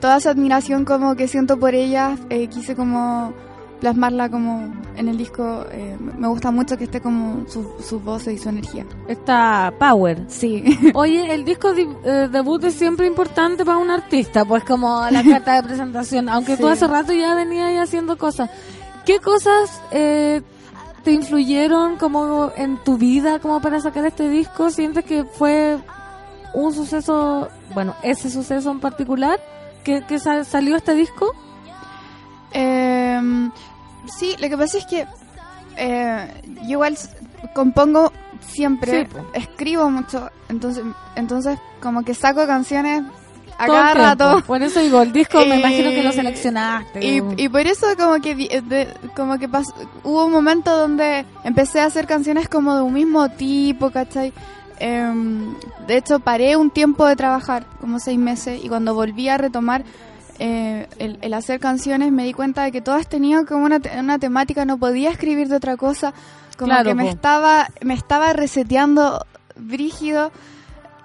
toda 0.00 0.16
esa 0.16 0.30
admiración 0.30 0.86
como 0.86 1.14
que 1.14 1.28
siento 1.28 1.58
por 1.58 1.74
ella, 1.74 2.16
eh, 2.30 2.46
quise 2.48 2.74
como 2.74 3.34
plasmarla 3.80 4.30
como 4.30 4.72
en 4.96 5.08
el 5.08 5.16
disco. 5.18 5.64
eh, 5.70 5.96
me 6.00 6.28
gusta 6.28 6.50
mucho 6.50 6.76
que 6.76 6.84
esté 6.84 7.00
como 7.00 7.46
su, 7.48 7.70
su 7.82 8.00
voz 8.00 8.26
y 8.28 8.38
su 8.38 8.48
energía. 8.48 8.86
Está 9.08 9.72
Power. 9.78 10.24
Sí. 10.28 10.64
Oye, 10.94 11.34
el 11.34 11.44
disco 11.44 11.72
di- 11.72 11.86
eh, 12.04 12.28
debut 12.30 12.62
es 12.64 12.74
siempre 12.74 13.06
importante 13.06 13.64
para 13.64 13.78
un 13.78 13.90
artista, 13.90 14.44
pues 14.44 14.64
como 14.64 15.04
la 15.10 15.22
carta 15.28 15.54
de 15.56 15.62
presentación, 15.62 16.28
aunque 16.28 16.56
tú 16.56 16.66
Sí. 16.66 16.72
hace 16.72 16.86
rato 16.86 17.12
ya 17.12 17.34
venías 17.34 17.68
ahí 17.68 17.76
haciendo 17.78 18.16
cosas. 18.16 18.50
¿Qué 19.04 19.18
cosas 19.20 19.82
eh, 19.90 20.40
te 21.02 21.12
influyeron 21.12 21.96
como 21.96 22.50
en 22.56 22.78
tu 22.84 22.96
vida 22.96 23.38
como 23.38 23.60
para 23.60 23.80
sacar 23.80 24.06
este 24.06 24.30
disco? 24.30 24.70
¿Sientes 24.70 25.04
que 25.04 25.24
fue 25.24 25.76
un 26.54 26.72
suceso, 26.72 27.48
bueno, 27.74 27.94
ese 28.02 28.30
suceso 28.30 28.70
en 28.70 28.80
particular 28.80 29.38
que, 29.82 30.02
que 30.06 30.18
sal- 30.18 30.46
salió 30.46 30.76
este 30.76 30.94
disco? 30.94 31.34
Eh, 32.54 33.50
sí, 34.16 34.36
lo 34.40 34.48
que 34.48 34.56
pasa 34.56 34.78
es 34.78 34.86
que 34.86 35.06
eh, 35.76 36.42
yo 36.62 36.70
igual 36.70 36.96
compongo 37.54 38.12
siempre, 38.40 39.06
Sí, 39.06 39.16
escribo 39.34 39.90
mucho, 39.90 40.30
entonces, 40.48 40.84
entonces 41.16 41.58
como 41.80 42.02
que 42.04 42.14
saco 42.14 42.46
canciones 42.46 43.02
a 43.58 43.66
Todo 43.66 43.76
cada 43.76 43.94
rato. 43.94 44.42
Por 44.46 44.62
eso 44.62 44.80
digo, 44.80 45.02
el 45.02 45.12
disco 45.12 45.38
me 45.46 45.56
Y- 45.56 45.58
imagino 45.60 45.90
que 45.90 46.02
lo 46.02 46.12
seleccionaste. 46.12 47.04
Y, 47.04 47.22
y 47.36 47.48
por 47.48 47.60
eso 47.66 47.86
como 47.96 48.20
que 48.20 48.34
de- 48.34 48.88
como 49.16 49.38
que 49.38 49.48
pas- 49.48 49.72
hubo 50.02 50.26
un 50.26 50.32
momento 50.32 50.76
donde 50.76 51.24
empecé 51.44 51.80
a 51.80 51.86
hacer 51.86 52.06
canciones 52.06 52.48
como 52.48 52.74
de 52.74 52.82
un 52.82 52.92
mismo 52.92 53.28
tipo, 53.30 53.90
¿cachai? 53.90 54.32
Em, 54.80 55.54
de 55.86 55.96
hecho 55.98 56.18
paré 56.18 56.56
un 56.56 56.70
tiempo 56.70 57.06
de 57.06 57.14
trabajar, 57.16 57.64
como 57.80 58.00
seis 58.00 58.18
meses, 58.18 58.60
y 58.62 58.68
cuando 58.68 58.92
volví 58.94 59.28
a 59.28 59.38
retomar 59.38 59.84
eh, 60.38 60.88
el, 60.98 61.18
el 61.22 61.34
hacer 61.34 61.60
canciones 61.60 62.12
me 62.12 62.24
di 62.24 62.32
cuenta 62.32 62.64
de 62.64 62.72
que 62.72 62.80
todas 62.80 63.08
tenían 63.08 63.46
como 63.46 63.64
una, 63.64 63.80
una 63.98 64.18
temática, 64.18 64.64
no 64.64 64.78
podía 64.78 65.10
escribir 65.10 65.48
de 65.48 65.56
otra 65.56 65.76
cosa, 65.76 66.12
como 66.56 66.68
Claro, 66.68 66.88
que 66.90 66.94
me 66.94 67.04
po. 67.04 67.10
estaba, 67.10 67.68
me 67.82 67.94
estaba 67.94 68.32
reseteando 68.32 69.24
brígido 69.56 70.32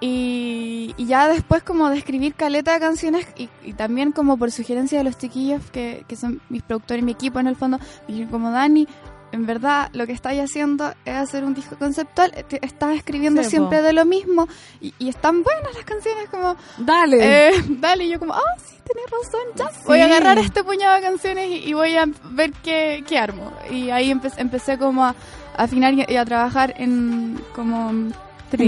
y, 0.00 0.94
y 0.96 1.06
ya 1.06 1.28
después 1.28 1.62
como 1.62 1.90
de 1.90 1.98
escribir 1.98 2.34
caleta 2.34 2.72
de 2.72 2.80
canciones 2.80 3.26
y, 3.36 3.48
y 3.64 3.74
también 3.74 4.12
como 4.12 4.36
por 4.38 4.50
sugerencia 4.50 4.98
de 4.98 5.04
los 5.04 5.18
chiquillos 5.18 5.62
que, 5.70 6.04
que 6.08 6.16
son 6.16 6.40
mis 6.48 6.62
productores, 6.62 7.04
mi 7.04 7.12
equipo 7.12 7.38
en 7.38 7.46
el 7.46 7.56
fondo, 7.56 7.78
me 7.78 8.14
dijeron 8.14 8.30
como 8.30 8.50
Dani, 8.50 8.88
en 9.32 9.46
verdad 9.46 9.90
lo 9.92 10.06
que 10.06 10.12
estáis 10.12 10.40
haciendo 10.40 10.92
es 11.04 11.14
hacer 11.14 11.44
un 11.44 11.54
disco 11.54 11.76
conceptual, 11.76 12.32
te- 12.48 12.64
estás 12.64 12.96
escribiendo 12.96 13.42
Sí, 13.42 13.46
po. 13.46 13.50
siempre 13.50 13.82
de 13.82 13.92
lo 13.92 14.04
mismo 14.04 14.48
y, 14.80 14.94
y 14.98 15.08
están 15.08 15.42
buenas 15.42 15.74
las 15.74 15.84
canciones 15.84 16.28
como... 16.30 16.56
Dale. 16.78 17.48
Eh, 17.48 17.52
dale, 17.68 18.04
y 18.04 18.10
yo 18.10 18.18
como, 18.18 18.34
ah, 18.34 18.40
sí, 18.58 18.76
tenés 18.86 19.10
razón, 19.10 19.40
ya. 19.56 19.84
Voy 19.86 20.00
a 20.00 20.06
Sí. 20.06 20.12
agarrar 20.12 20.38
este 20.38 20.64
puñado 20.64 20.96
de 20.96 21.02
canciones 21.02 21.48
y, 21.50 21.68
y 21.68 21.72
voy 21.72 21.96
a 21.96 22.06
ver 22.30 22.52
qué, 22.62 23.04
qué 23.06 23.18
armo. 23.18 23.52
Y 23.70 23.90
ahí 23.90 24.10
empe- 24.12 24.32
empecé 24.36 24.78
como 24.78 25.04
a, 25.04 25.14
afinar 25.56 25.92
y, 25.94 26.04
y 26.08 26.16
a 26.16 26.24
trabajar 26.24 26.74
en 26.76 27.40
como 27.54 27.90
en 27.90 28.12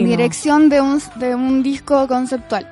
dirección 0.04 0.68
de 0.68 0.80
un, 0.80 1.02
de 1.16 1.34
un 1.34 1.62
disco 1.62 2.06
conceptual. 2.06 2.68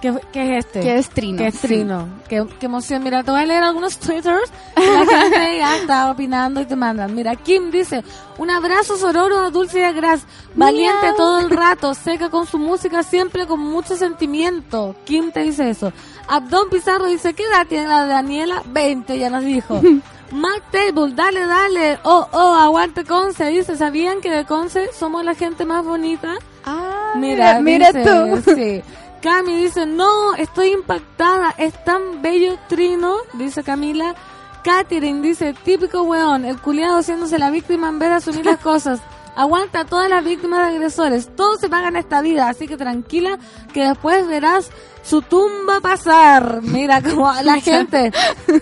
¿Qué, 0.00 0.14
qué 0.32 0.58
es 0.58 0.64
este? 0.66 0.80
Que 0.80 0.98
es 0.98 1.08
Trino. 1.10 1.38
Que 1.38 1.46
es 1.48 1.54
sí. 1.54 1.66
Trino. 1.66 2.08
Qué, 2.28 2.46
qué 2.60 2.66
emoción. 2.66 3.02
Mira, 3.02 3.22
te 3.24 3.30
voy 3.30 3.40
a 3.40 3.46
leer 3.46 3.62
algunos 3.62 3.98
twitters. 3.98 4.50
que 4.74 4.82
La 4.84 5.06
gente 5.06 5.58
ya 5.58 5.76
está 5.76 6.10
opinando 6.10 6.60
y 6.60 6.66
te 6.66 6.76
mandan. 6.76 7.14
Mira, 7.14 7.34
Kim 7.36 7.70
dice, 7.70 8.04
un 8.38 8.50
abrazo 8.50 8.96
sororo 8.96 9.38
a 9.40 9.50
Dulce 9.50 9.84
a 9.84 9.92
Gras. 9.92 10.22
Valiente 10.54 11.02
Miau. 11.02 11.16
todo 11.16 11.38
el 11.40 11.50
rato. 11.50 11.94
Seca 11.94 12.30
con 12.30 12.46
su 12.46 12.58
música 12.58 13.02
siempre 13.02 13.46
con 13.46 13.60
mucho 13.60 13.96
sentimiento. 13.96 14.94
Kim 15.04 15.32
te 15.32 15.40
dice 15.40 15.70
eso. 15.70 15.92
Abdón 16.28 16.68
Pizarro 16.70 17.06
dice, 17.06 17.34
¿qué 17.34 17.44
edad 17.44 17.66
tiene 17.68 17.88
la 17.88 18.06
Daniela? 18.06 18.62
20, 18.66 19.18
ya 19.18 19.30
nos 19.30 19.44
dijo. 19.44 19.80
Mac 20.32 20.62
Table, 20.72 21.14
dale, 21.14 21.46
dale. 21.46 21.98
Oh, 22.02 22.26
oh, 22.32 22.54
aguante 22.54 23.04
Conce. 23.04 23.46
Dice, 23.46 23.76
¿sabían 23.76 24.20
que 24.20 24.30
de 24.30 24.44
Conce 24.44 24.90
somos 24.92 25.24
la 25.24 25.34
gente 25.34 25.64
más 25.64 25.84
bonita? 25.84 26.34
Ah, 26.64 27.12
Mira, 27.16 27.60
mira, 27.60 27.92
dice, 27.92 28.04
tú. 28.42 28.54
Sí. 28.54 28.82
Cami 29.26 29.56
dice, 29.56 29.86
no, 29.86 30.34
estoy 30.36 30.68
impactada, 30.68 31.52
es 31.58 31.74
tan 31.84 32.22
bello 32.22 32.56
Trino, 32.68 33.16
dice 33.32 33.64
Camila. 33.64 34.14
Catherine 34.62 35.20
dice, 35.20 35.52
típico 35.64 36.02
weón, 36.02 36.44
el 36.44 36.60
culiado 36.60 36.98
haciéndose 36.98 37.36
la 37.36 37.50
víctima 37.50 37.88
en 37.88 37.98
vez 37.98 38.08
de 38.10 38.14
asumir 38.14 38.46
las 38.46 38.58
cosas. 38.70 39.00
Aguanta 39.34 39.80
a 39.80 39.84
todas 39.84 40.08
las 40.08 40.24
víctimas 40.24 40.60
de 40.70 40.76
agresores, 40.76 41.28
todos 41.34 41.58
se 41.58 41.68
pagan 41.68 41.96
esta 41.96 42.20
vida, 42.22 42.48
así 42.48 42.68
que 42.68 42.76
tranquila 42.76 43.36
que 43.74 43.82
después 43.88 44.28
verás 44.28 44.70
su 45.02 45.22
tumba 45.22 45.80
pasar. 45.80 46.60
Mira 46.62 47.02
como 47.02 47.30
la 47.42 47.60
gente, 47.60 48.12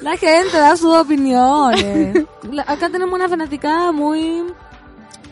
la 0.01 0.17
gente 0.17 0.57
da 0.57 0.79
sus 0.79 0.95
opiniones. 0.97 2.25
La- 2.51 2.63
Acá 2.67 2.89
tenemos 2.89 3.15
una 3.15 3.29
fanaticada 3.29 3.93
muy 3.93 4.45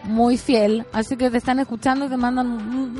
muy 0.04 0.36
fiel, 0.38 0.84
así 0.92 1.16
que 1.16 1.30
te 1.30 1.38
están 1.38 1.58
escuchando 1.60 2.06
y 2.06 2.08
te 2.08 2.16
mandan 2.16 2.48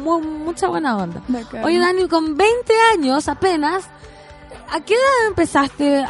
mu- 0.03 0.21
mucha 0.21 0.69
buena 0.69 0.97
onda. 0.97 1.21
Bacán. 1.29 1.65
Oye, 1.65 1.79
Dani, 1.79 2.07
con 2.09 2.37
20 2.37 2.73
años 2.95 3.29
apenas, 3.29 3.85
¿a 4.71 4.81
qué 4.81 4.95
edad 4.95 5.29
empezaste 5.29 5.99
a, 5.99 6.09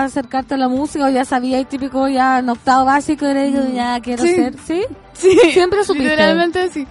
a 0.00 0.04
acercarte 0.04 0.54
a 0.54 0.56
la 0.58 0.68
música? 0.68 1.06
¿O 1.06 1.08
ya 1.08 1.24
sabías, 1.24 1.66
típico, 1.68 2.08
ya 2.08 2.38
en 2.40 2.48
octavo 2.50 2.84
básico, 2.84 3.24
era 3.26 3.46
yo 3.46 3.66
ya 3.72 4.00
quiero 4.00 4.22
Sí. 4.22 4.34
ser, 4.34 4.54
¿sí? 4.64 4.84
Sí, 5.14 5.38
Siempre 5.52 5.84
supiste. 5.84 6.10
Literalmente 6.10 6.68
sí. 6.70 6.86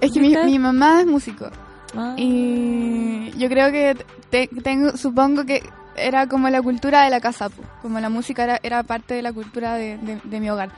Es 0.00 0.12
que 0.12 0.20
mi, 0.20 0.36
mi 0.36 0.58
mamá 0.58 1.00
es 1.00 1.06
músico. 1.06 1.48
Ah. 1.96 2.14
Y 2.16 3.30
yo 3.38 3.48
creo 3.48 3.70
que 3.70 3.96
te- 4.30 4.48
tengo, 4.62 4.96
supongo 4.96 5.44
que 5.46 5.62
era 5.96 6.26
como 6.28 6.48
la 6.50 6.60
cultura 6.60 7.02
de 7.04 7.10
la 7.10 7.20
casa, 7.20 7.48
como 7.82 7.98
la 8.00 8.08
música 8.08 8.44
era, 8.44 8.60
era 8.62 8.82
parte 8.82 9.14
de 9.14 9.22
la 9.22 9.32
cultura 9.32 9.74
de, 9.74 9.96
de- 9.98 10.20
de 10.22 10.40
mi 10.40 10.50
hogar. 10.50 10.70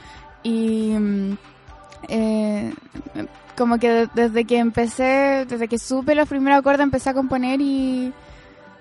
Y 0.43 0.93
mm, 0.98 1.36
eh, 2.09 2.72
como 3.56 3.78
que 3.78 3.90
de- 3.90 4.09
desde 4.14 4.44
que 4.44 4.59
empecé, 4.59 5.44
desde 5.48 5.68
que 5.68 5.78
supe 5.78 6.14
los 6.14 6.28
primeros 6.28 6.59
acordes, 6.59 6.81
empecé 6.81 7.10
a 7.10 7.14
componer 7.14 7.60
y, 7.60 8.12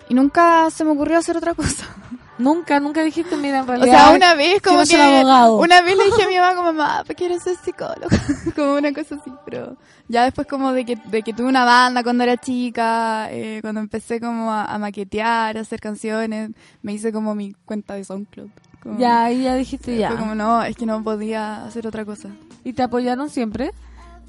y 0.08 0.14
nunca 0.14 0.70
se 0.72 0.84
me 0.86 0.92
ocurrió 0.92 1.18
hacer 1.18 1.38
otra 1.38 1.54
cosa. 1.54 1.86
Nunca, 2.40 2.80
nunca 2.80 3.04
dijiste, 3.04 3.36
mira, 3.36 3.58
en 3.58 3.64
O 3.64 3.68
realidad. 3.68 3.98
sea, 4.06 4.16
una 4.16 4.34
vez 4.34 4.62
como 4.62 4.82
que 4.86 4.96
una 4.96 5.82
vez 5.82 5.98
le 5.98 6.06
dije 6.06 6.24
a 6.24 6.28
mi 6.30 6.38
mamá 6.38 6.56
como 6.56 6.72
mamá, 6.72 7.04
quiero 7.18 7.38
ser 7.38 7.58
psicóloga, 7.58 8.08
como 8.56 8.76
una 8.76 8.94
cosa 8.94 9.16
así, 9.16 9.30
pero 9.44 9.76
ya 10.08 10.24
después 10.24 10.48
como 10.48 10.72
de 10.72 10.86
que, 10.86 10.96
de 10.96 11.22
que 11.22 11.34
tuve 11.34 11.48
una 11.48 11.66
banda 11.66 12.02
cuando 12.02 12.24
era 12.24 12.38
chica, 12.38 13.28
eh, 13.30 13.60
cuando 13.62 13.82
empecé 13.82 14.22
como 14.22 14.54
a, 14.54 14.64
a 14.74 14.78
maquetear, 14.80 15.58
a 15.58 15.60
hacer 15.60 15.82
canciones, 15.82 16.52
me 16.82 16.94
hice 16.94 17.12
como 17.12 17.36
mi 17.36 17.52
cuenta 17.66 17.96
de 17.96 18.06
SoundCloud. 18.06 18.52
Como- 18.82 19.00
Ya, 19.00 19.26
ahí 19.26 19.44
ya 19.44 19.56
dijiste 19.56 19.98
ya. 19.98 20.10
Fue 20.10 20.18
como 20.20 20.36
no, 20.36 20.64
es 20.64 20.76
que 20.76 20.86
no 20.86 21.04
podía 21.04 21.66
hacer 21.66 21.86
otra 21.88 22.06
cosa. 22.06 22.30
¿Y 22.64 22.74
te 22.74 22.84
apoyaron 22.84 23.30
siempre? 23.30 23.72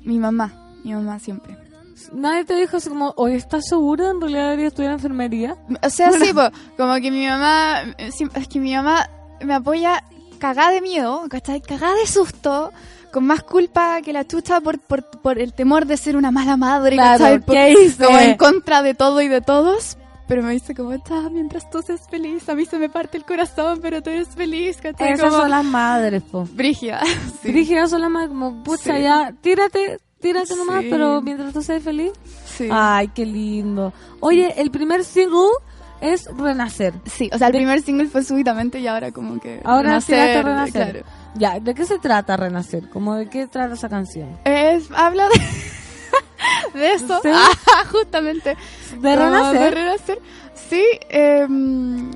Mi 0.05 0.19
mamá, 0.19 0.53
mi 0.85 0.93
mamá 0.95 1.19
siempre. 1.19 1.57
Nadie 2.13 2.45
te 2.47 2.55
dijo 2.57 2.79
así 2.79 2.89
como, 2.89 3.13
oye, 3.17 3.37
¿estás 3.37 3.67
segura? 3.69 4.09
En 4.11 4.21
realidad 4.21 4.45
debería 4.45 4.69
estudiar 4.69 4.93
enfermería. 4.93 5.57
O 5.85 5.91
sea, 5.91 6.11
sí, 6.13 6.33
po, 6.35 6.43
como 6.77 6.95
que 6.97 7.11
mi 7.11 7.27
mamá, 7.27 7.81
es 7.99 8.49
que 8.49 8.59
mi 8.59 8.75
mamá 8.75 9.07
me 9.43 9.55
apoya 9.55 10.03
cagada 10.39 10.71
de 10.71 10.81
miedo, 10.81 11.23
¿cachai? 11.29 11.61
Cagada 11.61 11.95
de 11.97 12.07
susto, 12.07 12.73
con 13.13 13.27
más 13.27 13.43
culpa 13.43 14.01
que 14.01 14.13
la 14.15 14.27
chucha 14.27 14.61
por, 14.63 14.79
por, 14.79 15.05
por 15.21 15.39
el 15.39 15.53
temor 15.53 15.85
de 15.85 15.99
ser 15.99 16.17
una 16.17 16.31
mala 16.31 16.57
madre, 16.57 16.97
Claro, 16.97 17.19
¿cachai? 17.19 17.39
Por- 17.41 17.55
¿qué 17.55 17.73
hice? 17.73 18.05
Como 18.07 18.19
en 18.19 18.37
contra 18.39 18.83
de 18.83 18.95
todo 18.95 19.21
y 19.21 19.29
de 19.29 19.43
todos. 19.43 19.99
Pero 20.31 20.43
me 20.44 20.52
dice 20.52 20.74
como, 20.77 20.97
"Ta, 21.01 21.28
mientras 21.28 21.69
tú 21.70 21.82
seas 21.82 22.02
feliz, 22.09 22.48
a 22.48 22.55
mí 22.55 22.65
se 22.65 22.78
me 22.78 22.89
parte 22.89 23.19
el 23.19 23.24
corazón, 23.24 23.81
pero 23.82 24.01
tú 24.01 24.11
eres 24.11 24.28
feliz, 24.28 24.77
¿cachai? 24.81 25.12
Esas 25.12 25.28
Como- 25.31 25.43
son 25.43 25.51
las 25.51 25.65
madres, 25.65 26.23
po. 26.23 26.47
Brígida. 26.52 27.01
sí. 27.43 27.51
Brígidas 27.51 27.90
son 27.90 28.01
las 28.02 28.11
madres, 28.11 28.28
como, 28.31 28.62
pucha, 28.62 28.97
Sí. 28.97 29.02
ya, 29.02 29.35
tírate, 29.40 29.98
tírate 30.20 30.55
nomás, 30.55 30.82
Sí. 30.82 30.89
pero 30.89 31.20
mientras 31.20 31.52
tú 31.52 31.62
seas 31.62 31.82
feliz. 31.82 32.12
Sí. 32.47 32.69
Ay, 32.70 33.09
qué 33.09 33.27
lindo. 33.27 33.93
Oye, 34.20 34.55
el 34.57 34.70
primer 34.70 35.02
single 35.02 35.51
es 36.01 36.27
Renacer. 36.36 36.94
Sí, 37.07 37.28
o 37.32 37.36
sea, 37.36 37.48
el 37.48 37.55
primer 37.55 37.82
single 37.82 38.07
fue 38.07 38.23
súbitamente 38.23 38.78
y 38.78 38.86
ahora 38.86 39.11
como 39.11 39.40
que... 39.40 39.61
Ahora 39.65 39.89
Renacer, 39.89 40.44
Renacer. 40.44 40.93
claro. 41.02 41.07
Ya, 41.35 41.59
¿de 41.59 41.74
qué 41.74 41.85
se 41.85 41.98
trata 41.98 42.36
Renacer? 42.36 42.89
¿Cómo 42.89 43.16
de 43.16 43.28
qué 43.28 43.48
trata 43.48 43.74
esa 43.74 43.89
canción? 43.89 44.28
Es, 44.44 44.89
habla 44.94 45.28
de, 45.28 45.40
de 46.75 46.93
eso, 46.93 47.21
¿Sí? 47.23 47.29
Ah, 47.33 47.85
justamente. 47.91 48.57
¿De 48.93 48.97
Como 48.97 49.17
renacer? 49.17 49.61
de 49.61 49.71
renacer. 49.71 50.19
Sí, 50.55 50.85
em, 51.09 52.11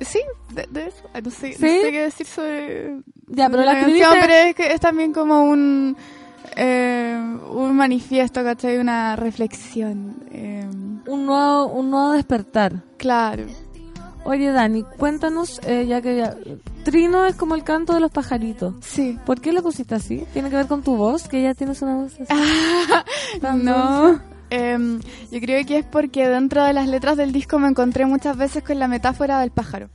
sí, 0.00 0.20
de, 0.50 0.66
de 0.70 0.86
eso. 0.88 1.08
Ah, 1.14 1.20
No 1.20 1.30
sé, 1.30 1.50
no 1.50 1.54
¿Sí? 1.68 1.80
sé 1.82 1.90
qué 1.90 2.00
decir 2.02 2.26
sobre 2.26 2.96
Ya, 3.28 3.48
pero 3.48 3.62
sobre 3.62 3.64
la 3.64 3.80
canción, 3.80 4.10
pero 4.20 4.32
es 4.34 4.54
que 4.54 4.72
es 4.72 4.80
también 4.80 5.12
como 5.12 5.42
un, 5.44 5.96
eh, 6.56 7.16
un 7.50 7.74
manifiesto, 7.76 8.42
¿cachai? 8.44 8.78
Una 8.78 9.16
reflexión. 9.16 10.16
em, 10.30 11.00
Un 11.06 11.26
nuevo, 11.26 11.66
un 11.66 11.90
nuevo 11.90 12.12
despertar. 12.12 12.72
claro. 12.98 13.44
Oye, 14.30 14.52
Dani, 14.52 14.84
cuéntanos, 14.84 15.60
eh, 15.66 15.86
ya 15.88 16.00
que 16.00 16.18
ya... 16.18 16.36
Trino 16.84 17.26
es 17.26 17.34
como 17.34 17.56
el 17.56 17.64
canto 17.64 17.94
de 17.94 18.00
los 18.00 18.12
pajaritos. 18.12 18.74
Sí. 18.80 19.18
¿Por 19.26 19.40
qué 19.40 19.52
lo 19.52 19.60
pusiste 19.60 19.96
así? 19.96 20.24
¿Tiene 20.32 20.50
que 20.50 20.54
ver 20.54 20.68
con 20.68 20.82
tu 20.82 20.94
voz? 20.94 21.26
Que 21.26 21.42
ya 21.42 21.52
tienes 21.52 21.82
una 21.82 21.96
voz 21.96 22.12
así. 22.20 22.32
No. 23.42 24.20
Em, 24.50 25.00
yo 25.32 25.40
creo 25.40 25.66
que 25.66 25.78
es 25.78 25.84
porque 25.84 26.28
dentro 26.28 26.62
de 26.62 26.72
las 26.72 26.86
letras 26.86 27.16
del 27.16 27.32
disco 27.32 27.58
me 27.58 27.66
encontré 27.66 28.06
muchas 28.06 28.36
veces 28.36 28.62
con 28.62 28.78
la 28.78 28.86
metáfora 28.86 29.40
del 29.40 29.50
pájaro. 29.50 29.88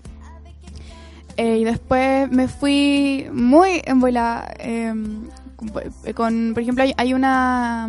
Eh, 1.38 1.60
y 1.60 1.64
después 1.64 2.30
me 2.30 2.49
fui 2.49 3.30
muy 3.32 3.82
en 3.86 4.02
bola 4.02 4.53
em, 4.60 5.30
con, 6.14 6.52
por 6.53 6.62
ejemplo, 6.62 6.84
hay, 6.84 6.94
hay 6.98 7.14
una 7.14 7.88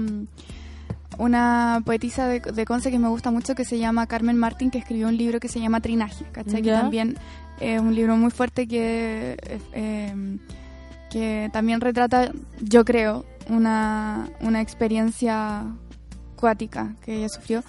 una 1.19 1.83
poetisa 1.85 2.27
de, 2.29 2.41
de 2.41 2.65
Conce 2.65 2.91
que 2.91 2.99
me 2.99 3.09
gusta 3.09 3.31
mucho 3.31 3.55
que 3.55 3.65
se 3.65 3.79
llama 3.79 4.07
Carmen 4.07 4.37
Martín 4.37 4.71
que 4.71 4.79
escribió 4.79 5.09
un 5.09 5.17
libro 5.17 5.41
que 5.41 5.49
se 5.49 5.61
llama 5.61 5.81
Trinaje, 5.81 6.25
¿cachai? 6.33 6.63
Que 6.63 6.71
también 6.71 7.17
es 7.61 7.81
un 7.81 7.95
libro 7.95 8.17
muy 8.17 8.31
fuerte 8.31 8.67
que 8.67 9.37
eh, 9.43 9.61
em, 10.11 10.39
que 11.11 11.49
también 11.53 11.81
retrata, 11.81 12.31
yo 12.61 12.85
creo, 12.85 13.25
una, 13.49 14.29
una 14.41 14.61
experiencia 14.61 15.65
cuática 16.37 16.95
que 17.05 17.17
ella 17.17 17.29
sufrió. 17.29 17.63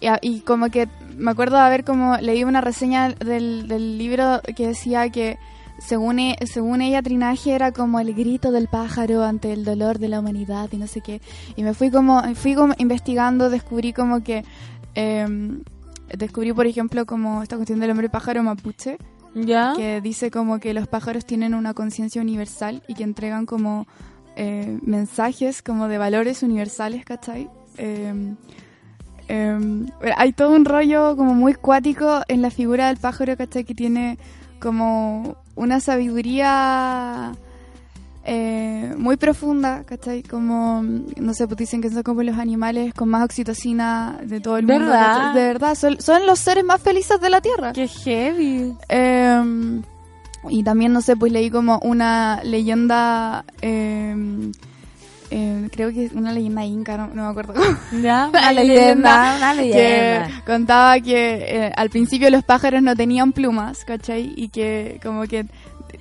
Y, 0.00 0.08
y 0.20 0.40
como 0.40 0.68
que 0.70 0.88
me 1.16 1.30
acuerdo 1.30 1.56
de 1.56 1.62
haber 1.62 1.84
como 1.84 2.16
leído 2.18 2.48
una 2.48 2.60
reseña 2.60 3.10
del, 3.10 3.68
del 3.68 3.96
libro 3.96 4.40
que 4.56 4.66
decía 4.66 5.08
que 5.10 5.38
según, 5.80 6.18
e- 6.20 6.36
según 6.46 6.82
ella 6.82 7.02
Trinaje 7.02 7.52
era 7.52 7.72
como 7.72 7.98
el 8.00 8.14
grito 8.14 8.52
del 8.52 8.68
pájaro 8.68 9.24
ante 9.24 9.52
el 9.52 9.64
dolor 9.64 9.98
de 9.98 10.08
la 10.08 10.20
humanidad 10.20 10.68
y 10.72 10.76
no 10.76 10.86
sé 10.86 11.00
qué. 11.00 11.20
Y 11.56 11.62
me 11.62 11.74
fui 11.74 11.90
como, 11.90 12.22
fui 12.34 12.54
como 12.54 12.74
investigando, 12.78 13.50
descubrí 13.50 13.92
como 13.92 14.22
que... 14.22 14.44
em, 14.94 15.62
descubrí, 16.16 16.52
por 16.52 16.66
ejemplo, 16.66 17.06
como 17.06 17.42
esta 17.42 17.56
cuestión 17.56 17.78
del 17.80 17.90
hombre 17.92 18.08
pájaro 18.08 18.42
mapuche, 18.42 18.98
¿Ya? 19.34 19.74
que 19.76 20.00
dice 20.00 20.30
como 20.32 20.58
que 20.58 20.74
los 20.74 20.88
pájaros 20.88 21.24
tienen 21.24 21.54
una 21.54 21.72
conciencia 21.72 22.20
universal 22.20 22.82
y 22.88 22.94
que 22.94 23.04
entregan 23.04 23.46
como 23.46 23.86
eh, 24.34 24.78
mensajes 24.82 25.62
como 25.62 25.86
de 25.86 25.98
valores 25.98 26.42
universales, 26.42 27.04
¿cachai? 27.04 27.48
Eh, 27.78 28.34
eh, 29.28 29.86
hay 30.16 30.32
todo 30.32 30.50
un 30.56 30.64
rollo 30.64 31.16
como 31.16 31.34
muy 31.34 31.54
cuático 31.54 32.22
en 32.26 32.42
la 32.42 32.50
figura 32.50 32.88
del 32.88 32.96
pájaro, 32.96 33.36
¿cachai? 33.36 33.62
Que 33.64 33.74
tiene 33.76 34.18
como 34.60 35.36
una 35.56 35.80
sabiduría 35.80 37.32
eh, 38.24 38.94
muy 38.96 39.16
profunda, 39.16 39.84
¿cachai? 39.84 40.22
Como, 40.22 40.82
no 40.82 41.34
sé, 41.34 41.46
pues 41.46 41.58
dicen 41.58 41.80
que 41.80 41.90
son 41.90 42.02
como 42.02 42.22
los 42.22 42.38
animales 42.38 42.94
con 42.94 43.08
más 43.08 43.24
oxitocina 43.24 44.20
de 44.22 44.40
todo 44.40 44.58
el 44.58 44.66
mundo. 44.66 44.92
¿cachai? 44.92 45.34
De 45.34 45.46
verdad, 45.46 45.74
son, 45.74 46.00
son 46.00 46.26
los 46.26 46.38
seres 46.38 46.64
más 46.64 46.80
felices 46.80 47.20
de 47.20 47.30
la 47.30 47.40
Tierra. 47.40 47.72
Qué 47.72 47.88
heavy. 47.88 48.74
Eh, 48.88 49.80
y 50.48 50.62
también, 50.62 50.92
no 50.92 51.00
sé, 51.00 51.16
pues 51.16 51.32
leí 51.32 51.50
como 51.50 51.78
una 51.82 52.40
leyenda, 52.44 53.44
eh, 53.60 54.14
eh, 55.30 55.68
creo 55.72 55.92
que 55.92 56.06
es 56.06 56.12
una 56.12 56.32
leyenda 56.32 56.64
inca, 56.64 56.96
no, 56.96 57.08
no 57.08 57.24
me 57.24 57.28
acuerdo 57.30 57.54
cómo. 57.54 57.76
¿Ya? 58.02 58.28
Una 58.32 58.40
Una 58.40 58.52
leyenda, 58.52 59.34
una 59.36 59.54
que 59.54 59.60
leyenda. 59.62 60.42
contaba 60.44 61.00
que 61.00 61.66
eh, 61.66 61.72
al 61.76 61.90
principio 61.90 62.30
los 62.30 62.44
pájaros 62.44 62.82
no 62.82 62.94
tenían 62.96 63.32
plumas, 63.32 63.84
¿cachai? 63.84 64.32
Y 64.36 64.48
que 64.48 64.98
como 65.02 65.22
que 65.24 65.46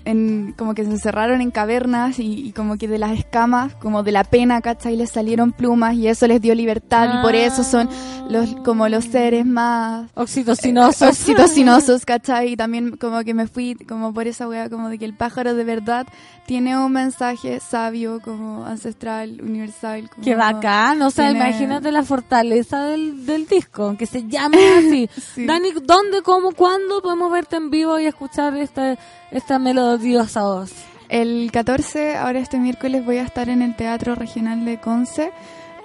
en, 0.05 0.53
como 0.57 0.73
que 0.73 0.83
se 0.83 0.91
encerraron 0.91 1.41
en 1.41 1.51
cavernas 1.51 2.19
y, 2.19 2.47
y 2.47 2.51
como 2.53 2.77
que 2.77 2.87
de 2.87 2.97
las 2.97 3.17
escamas, 3.17 3.73
como 3.75 4.03
de 4.03 4.11
la 4.11 4.23
pena, 4.23 4.61
¿cachai? 4.61 4.95
Les 4.95 5.09
salieron 5.11 5.51
plumas 5.51 5.95
y 5.95 6.07
eso 6.07 6.27
les 6.27 6.41
dio 6.41 6.53
libertad 6.55 7.19
y 7.19 7.21
por 7.21 7.35
eso 7.35 7.63
son 7.63 7.89
los 8.29 8.55
como 8.63 8.87
los 8.89 9.05
seres 9.05 9.45
más 9.45 10.09
Oxitocinosos. 10.15 11.01
oxitocinosos, 11.09 12.05
¿cachai? 12.05 12.53
Y 12.53 12.57
también 12.57 12.97
como 12.97 13.23
que 13.23 13.33
me 13.33 13.47
fui 13.47 13.75
como 13.75 14.13
por 14.13 14.27
esa 14.27 14.47
wea, 14.47 14.69
como 14.69 14.89
de 14.89 14.97
que 14.97 15.05
el 15.05 15.13
pájaro 15.15 15.53
de 15.55 15.63
verdad 15.63 16.07
tiene 16.45 16.77
un 16.77 16.91
mensaje 16.91 17.59
sabio, 17.59 18.19
como 18.23 18.65
ancestral, 18.65 19.41
universal. 19.41 20.09
Como 20.09 20.23
Qué 20.23 20.35
bacán, 20.35 21.01
o 21.01 21.11
sea, 21.11 21.29
tiene- 21.31 21.47
imagínate 21.47 21.91
la 21.91 22.03
fortaleza 22.03 22.83
del, 22.85 23.25
del 23.25 23.47
disco, 23.47 23.95
que 23.97 24.05
se 24.05 24.27
llame 24.27 24.57
así. 24.77 25.09
Sí. 25.35 25.45
Dani, 25.45 25.69
¿dónde, 25.83 26.21
cómo, 26.23 26.53
cuándo 26.53 27.01
podemos 27.01 27.31
verte 27.31 27.55
en 27.57 27.69
vivo 27.69 27.99
y 27.99 28.05
escuchar 28.05 28.55
esta, 28.57 28.97
esta 29.31 29.60
melodiosa 29.60 30.43
voz? 30.43 30.72
El 31.10 31.49
14, 31.51 32.15
ahora 32.18 32.39
este 32.39 32.60
miércoles, 32.60 33.03
voy 33.06 33.18
a 33.18 33.23
estar 33.23 33.49
en 33.49 33.61
el 33.61 33.76
Teatro 33.76 34.15
Regional 34.15 34.64
de 34.65 34.80
Conce. 34.80 35.31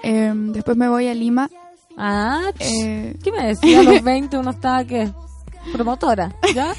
Eh, 0.03 0.33
después 0.35 0.77
me 0.77 0.89
voy 0.89 1.09
a 1.09 1.15
Lima. 1.15 1.49
Ah, 1.97 2.51
Eh, 2.59 3.17
¿qué 3.23 3.33
me 3.33 3.47
decía? 3.47 3.81
A 3.81 3.83
los 3.85 4.03
20 4.03 4.37
uno 4.39 4.51
estaba, 4.51 4.85
¿qué? 4.85 5.11
Promotora, 5.73 6.35
¿ya? 6.55 6.75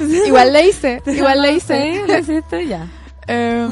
igual 0.26 0.52
le 0.52 0.68
hice, 0.68 1.02
igual 1.06 1.42
le 1.42 1.54
hice. 1.54 1.94
Sí, 1.94 2.00
lo 2.06 2.18
hiciste 2.18 2.66
ya. 2.68 2.86
Eh, 3.26 3.68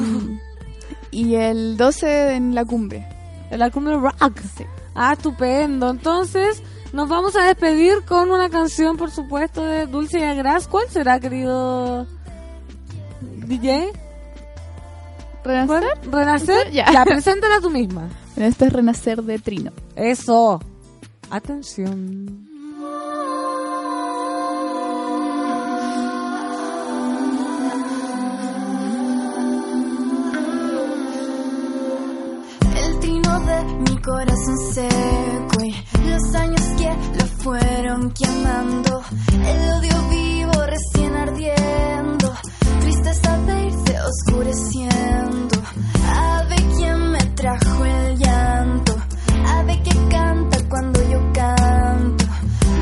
y 1.11 1.35
el 1.35 1.77
12 1.77 2.33
en 2.35 2.53
la 2.55 2.65
cumbre. 2.65 3.07
La 3.51 3.69
cumbre 3.69 3.95
rock. 3.97 4.15
Ah, 4.95 5.13
estupendo. 5.13 5.89
Entonces, 5.89 6.61
nos 6.93 7.09
vamos 7.09 7.35
a 7.35 7.43
despedir 7.43 8.03
con 8.05 8.31
una 8.31 8.49
canción, 8.49 8.97
por 8.97 9.11
supuesto, 9.11 9.63
de 9.63 9.87
Dulce 9.87 10.19
y 10.19 10.23
Agras. 10.23 10.67
¿Cuál 10.67 10.89
será, 10.89 11.19
querido 11.19 12.05
DJ? 13.21 13.91
¿Renacer? 15.43 15.83
¿Cuál? 15.99 16.11
¿Renacer? 16.11 16.71
Ya. 16.71 16.91
ya, 16.91 17.05
preséntala 17.05 17.59
tú 17.61 17.69
misma. 17.69 18.09
Este 18.37 18.65
es 18.65 18.73
Renacer 18.73 19.21
de 19.21 19.37
Trino. 19.39 19.71
Eso. 19.95 20.59
Atención. 21.29 22.50
Corazón 34.01 34.57
seco 34.73 35.63
y 35.63 35.75
los 36.09 36.35
años 36.35 36.61
que 36.77 36.89
lo 37.19 37.25
fueron 37.43 38.11
quemando. 38.11 39.01
El 39.31 39.73
odio 39.73 40.09
vivo 40.09 40.53
recién 40.65 41.15
ardiendo. 41.15 42.33
Tristeza 42.79 43.37
de 43.37 43.65
irse 43.67 43.95
oscureciendo. 44.01 45.55
Ave 46.07 46.55
quien 46.75 47.11
me 47.11 47.19
trajo 47.35 47.85
el 47.85 48.17
llanto. 48.17 48.95
Ave 49.47 49.81
que 49.83 50.07
canta 50.09 50.57
cuando 50.69 50.99
yo 51.09 51.19
canto. 51.33 52.25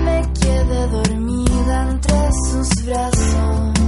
Me 0.05 0.21
quedé 0.39 0.87
dormida 0.87 1.89
entre 1.91 2.29
sus 2.49 2.85
brazos. 2.85 3.78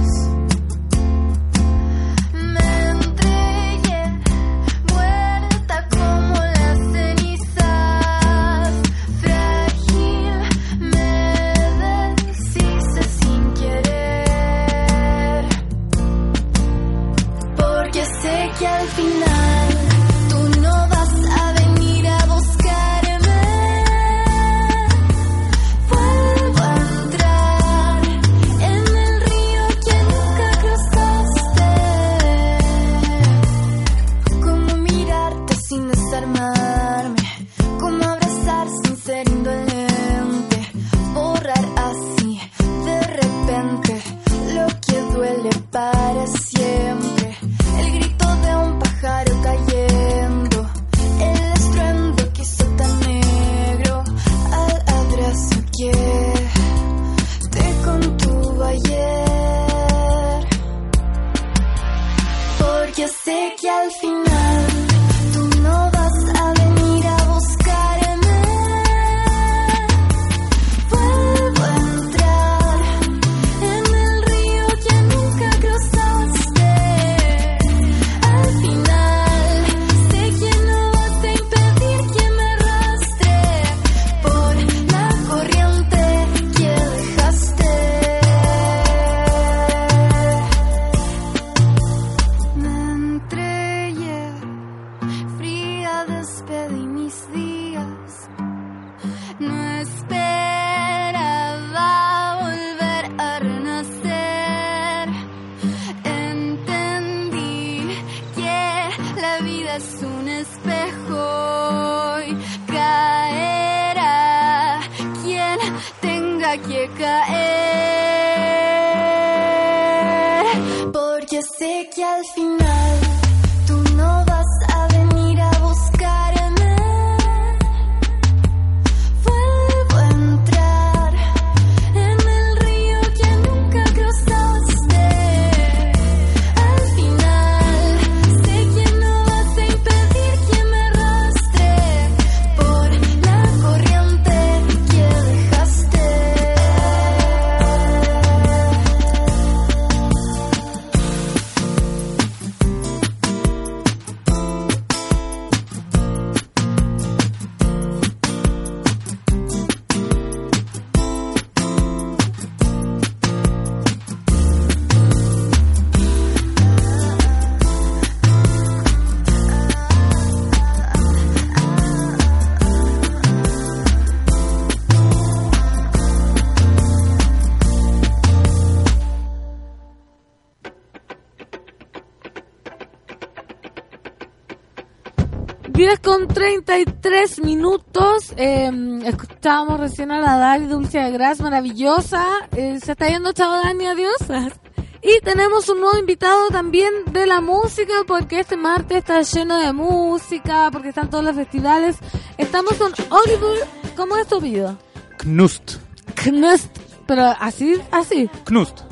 Escuchábamos 189.42 189.80
recién 189.80 190.12
a 190.12 190.20
la 190.20 190.36
Dali 190.36 190.66
Dulce 190.66 191.00
de 191.00 191.10
Gras, 191.10 191.40
maravillosa. 191.40 192.24
Eh, 192.56 192.78
se 192.80 192.92
está 192.92 193.08
yendo, 193.08 193.32
chao 193.32 193.50
Dani, 193.50 193.86
adiós. 193.88 194.16
Y 195.02 195.20
tenemos 195.24 195.68
un 195.68 195.80
nuevo 195.80 195.98
invitado 195.98 196.48
también 196.50 196.92
de 197.10 197.26
la 197.26 197.40
música, 197.40 197.92
porque 198.06 198.38
este 198.38 198.56
martes 198.56 198.98
está 198.98 199.20
lleno 199.22 199.58
de 199.58 199.72
música, 199.72 200.68
porque 200.70 200.90
están 200.90 201.10
todos 201.10 201.24
los 201.24 201.34
festivales. 201.34 201.96
Estamos 202.38 202.74
con 202.74 202.92
Oliver, 203.10 203.66
¿cómo 203.96 204.16
es 204.16 204.28
tu 204.28 204.36
apellido? 204.36 204.78
Knust. 205.18 205.78
Knust, 206.22 206.78
pero 207.08 207.34
así, 207.40 207.82
así. 207.90 208.30
Knust. 208.44 208.82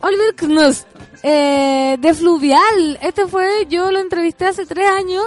Oliver 0.00 0.32
Knust, 0.36 0.86
eh, 1.24 1.96
de 1.98 2.14
Fluvial. 2.14 3.00
Este 3.02 3.26
fue, 3.26 3.66
yo 3.68 3.90
lo 3.90 3.98
entrevisté 3.98 4.46
hace 4.46 4.64
tres 4.64 4.88
años. 4.88 5.26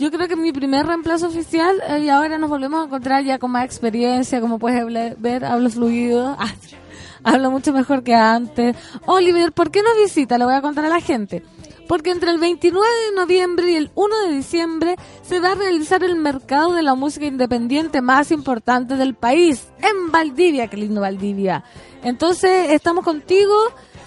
Yo 0.00 0.10
creo 0.10 0.28
que 0.28 0.34
mi 0.34 0.50
primer 0.50 0.86
reemplazo 0.86 1.26
oficial 1.26 1.76
eh, 1.86 1.98
y 1.98 2.08
ahora 2.08 2.38
nos 2.38 2.48
volvemos 2.48 2.80
a 2.80 2.86
encontrar 2.86 3.22
ya 3.22 3.38
con 3.38 3.50
más 3.50 3.66
experiencia, 3.66 4.40
como 4.40 4.58
puedes 4.58 4.82
ver, 5.20 5.44
hablo 5.44 5.68
fluido, 5.68 6.38
hablo 7.22 7.50
mucho 7.50 7.74
mejor 7.74 8.02
que 8.02 8.14
antes. 8.14 8.74
Oliver, 9.04 9.52
¿por 9.52 9.70
qué 9.70 9.82
nos 9.82 9.94
visita? 10.02 10.38
Le 10.38 10.46
voy 10.46 10.54
a 10.54 10.62
contar 10.62 10.86
a 10.86 10.88
la 10.88 11.02
gente. 11.02 11.42
Porque 11.86 12.12
entre 12.12 12.30
el 12.30 12.38
29 12.38 12.86
de 13.10 13.16
noviembre 13.20 13.72
y 13.72 13.74
el 13.74 13.90
1 13.94 14.20
de 14.26 14.32
diciembre 14.36 14.96
se 15.20 15.38
va 15.38 15.52
a 15.52 15.54
realizar 15.54 16.02
el 16.02 16.16
mercado 16.16 16.72
de 16.72 16.82
la 16.82 16.94
música 16.94 17.26
independiente 17.26 18.00
más 18.00 18.30
importante 18.30 18.96
del 18.96 19.14
país, 19.14 19.68
en 19.82 20.10
Valdivia, 20.10 20.68
qué 20.68 20.78
lindo 20.78 21.02
Valdivia. 21.02 21.62
Entonces, 22.02 22.70
estamos 22.70 23.04
contigo, 23.04 23.54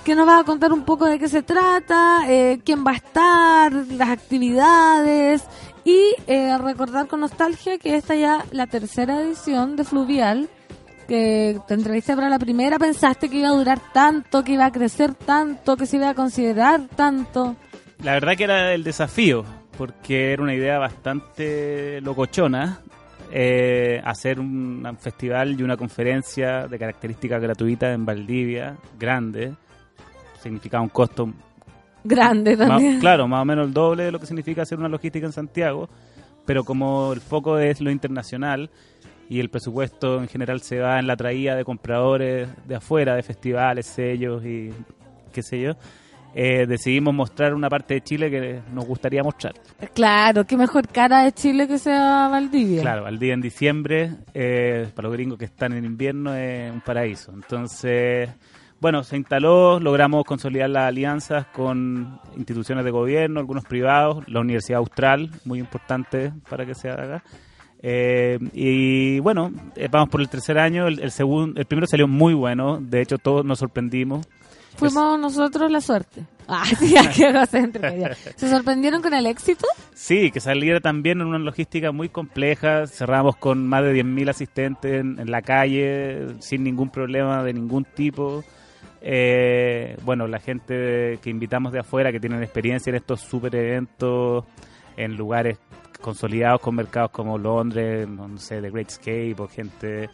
que 0.03 0.15
nos 0.15 0.26
vas 0.26 0.41
a 0.41 0.44
contar 0.44 0.74
un 0.74 0.86
poco 0.86 1.06
de 1.06 1.20
qué 1.20 1.30
se 1.30 1.44
trata, 1.44 2.24
eh, 2.28 2.60
quién 2.65 2.84
va 2.84 2.91
a 2.91 2.95
estar, 2.95 3.72
las 3.72 4.10
actividades 4.10 5.44
y 5.85 6.15
eh, 6.27 6.57
recordar 6.57 7.07
con 7.07 7.19
nostalgia 7.22 7.77
que 7.77 7.95
esta 7.95 8.15
ya 8.15 8.45
la 8.51 8.68
tercera 8.68 9.22
edición 9.22 9.76
de 9.76 9.84
Fluvial, 9.84 10.49
que 11.07 11.60
te 11.68 11.73
entrevisté 11.73 12.15
para 12.15 12.30
la 12.30 12.39
primera, 12.39 12.80
pensaste 12.80 13.30
que 13.30 13.38
iba 13.38 13.49
a 13.49 13.53
durar 13.53 13.80
tanto, 13.93 14.43
que 14.43 14.53
iba 14.53 14.65
a 14.65 14.72
crecer 14.72 15.14
tanto, 15.14 15.76
que 15.76 15.85
se 15.85 15.97
iba 15.97 16.10
a 16.10 16.14
considerar 16.14 16.88
tanto. 16.95 17.55
La 18.01 18.14
verdad 18.14 18.35
que 18.35 18.45
era 18.45 18.73
el 18.73 18.84
desafío, 18.84 19.43
porque 19.77 20.34
era 20.34 20.43
una 20.43 20.53
idea 20.53 20.80
bastante 20.80 21.99
locochona 22.01 22.80
eh, 23.35 23.99
hacer 24.05 24.39
un, 24.39 24.85
festival 24.99 25.60
y 25.60 25.64
una 25.64 25.76
conferencia 25.76 26.68
de 26.68 26.77
características 26.77 27.41
gratuitas 27.41 27.95
en 27.95 28.05
Valdivia, 28.05 28.77
grande, 28.99 29.55
significaba 30.39 30.84
un 30.84 30.89
costo 30.89 31.34
Grande 32.03 32.57
más- 32.57 32.67
también. 32.67 32.99
claro, 32.99 33.27
más 33.27 33.41
o 33.41 33.45
menos 33.45 33.67
el 33.67 33.73
doble 33.73 34.03
de 34.03 34.11
lo 34.11 34.19
que 34.19 34.25
significa 34.25 34.63
hacer 34.63 34.77
una 34.80 34.89
logística 34.89 35.25
en 35.25 35.31
Santiago, 35.31 35.89
pero 36.45 36.63
como 36.63 37.13
el 37.13 37.21
foco 37.21 37.57
es 37.59 37.80
lo 37.81 37.89
internacional 37.91 38.69
y 39.30 39.39
el 39.39 39.49
presupuesto 39.49 40.19
en 40.21 40.27
general 40.27 40.61
se 40.61 40.80
va 40.80 40.99
en 40.99 41.07
la 41.07 41.15
traída 41.15 41.55
de 41.55 41.63
compradores 41.63 42.49
de 42.67 42.75
afuera, 42.75 43.15
de 43.15 43.23
festivales, 43.23 43.85
sellos 43.85 44.43
y 44.45 44.69
qué 45.31 45.41
sé 45.41 45.61
yo, 45.61 45.71
eh, 46.35 46.65
decidimos 46.67 47.13
mostrar 47.13 47.53
una 47.53 47.69
parte 47.69 47.93
de 47.93 48.01
Chile 48.01 48.30
que 48.31 48.59
nos 48.73 48.85
gustaría 48.85 49.21
mostrar. 49.23 49.53
Claro, 49.93 50.45
qué 50.45 50.57
mejor 50.57 50.88
cara 50.88 51.23
de 51.23 51.31
Chile 51.31 51.67
que 51.67 51.77
sea 51.77 52.27
Valdivia. 52.30 52.81
Claro, 52.81 53.05
al 53.05 53.19
día 53.19 53.34
en 53.35 53.41
diciembre, 53.41 54.11
eh, 54.34 54.88
para 54.95 55.07
los 55.07 55.13
gringos 55.15 55.38
que 55.38 55.45
están 55.45 55.73
en 55.73 55.85
invierno, 55.85 56.34
es 56.35 56.71
un 56.71 56.81
paraíso. 56.81 57.31
Entonces, 57.34 58.30
bueno, 58.84 59.01
se 59.05 59.15
instaló, 59.15 59.80
logramos 59.80 60.26
consolidar 60.26 60.69
las 60.69 60.89
alianzas 60.89 61.45
con 61.53 62.19
instituciones 62.35 62.84
de 62.84 62.91
gobierno, 62.91 63.39
algunos 63.39 63.64
privados, 63.64 64.27
la 64.27 64.41
Universidad 64.41 64.80
Austral, 64.80 65.31
muy 65.45 65.60
importante 65.60 66.34
para 66.49 66.65
que 66.65 66.76
se 66.76 66.89
haga. 66.89 67.23
Eh, 67.81 68.38
y 68.51 69.19
bueno, 69.19 69.53
eh, 69.77 69.88
vamos 69.89 70.10
por 70.10 70.19
el 70.19 70.27
tercer 70.27 70.60
año, 70.60 70.88
el, 70.88 70.99
el, 70.99 71.11
segundo, 71.11 71.61
el 71.61 71.65
primero 71.65 71.88
salió 71.88 72.10
muy 72.10 72.34
bueno, 72.34 72.77
de 72.81 73.01
hecho 73.01 73.18
todos 73.18 73.45
nos 73.45 73.60
sorprendimos. 73.60 74.27
Fuimos 74.76 75.18
nosotros 75.18 75.72
la 75.72 75.80
suerte. 75.80 76.26
Ah, 76.45 76.65
sí, 76.65 76.93
egocéntrica, 77.23 77.95
ya. 77.95 78.14
¿Se 78.15 78.49
sorprendieron 78.49 79.01
con 79.01 79.14
el 79.14 79.27
éxito? 79.27 79.65
Sí, 79.93 80.30
que 80.30 80.41
saliera 80.41 80.81
también 80.81 81.22
en 81.22 81.27
una 81.27 81.39
logística 81.39 81.93
muy 81.93 82.10
compleja. 82.10 82.85
Cerramos 82.85 83.38
con 83.38 83.65
más 83.65 83.81
de 83.81 83.95
10.000 84.03 84.30
asistentes 84.30 84.91
en, 84.99 85.22
en 85.22 85.31
la 85.31 85.41
calle, 85.41 86.35
sin 86.39 86.65
ningún 86.65 86.89
problema 86.89 87.45
de 87.45 87.53
ningún 87.53 87.85
tipo. 87.85 88.43
Eh, 89.05 89.97
bueno, 90.03 90.27
la 90.27 90.39
gente 90.39 91.19
que 91.21 91.30
invitamos 91.30 91.73
de 91.73 91.80
afuera, 91.80 92.11
que 92.11 92.21
tienen 92.21 92.41
experiencia 92.41 92.89
en 92.89 92.95
estos 92.95 93.19
super 93.19 93.53
eventos, 93.53 94.45
en 94.95 95.17
lugares 95.17 95.59
consolidados 95.99 96.61
con 96.61 96.75
mercados 96.75 97.11
como 97.11 97.38
Londres, 97.38 98.07
no 98.07 98.38
sé, 98.38 98.61
The 98.61 98.69
Great 98.69 98.89
Escape, 98.89 99.35
o 99.39 99.47
gente 99.47 100.09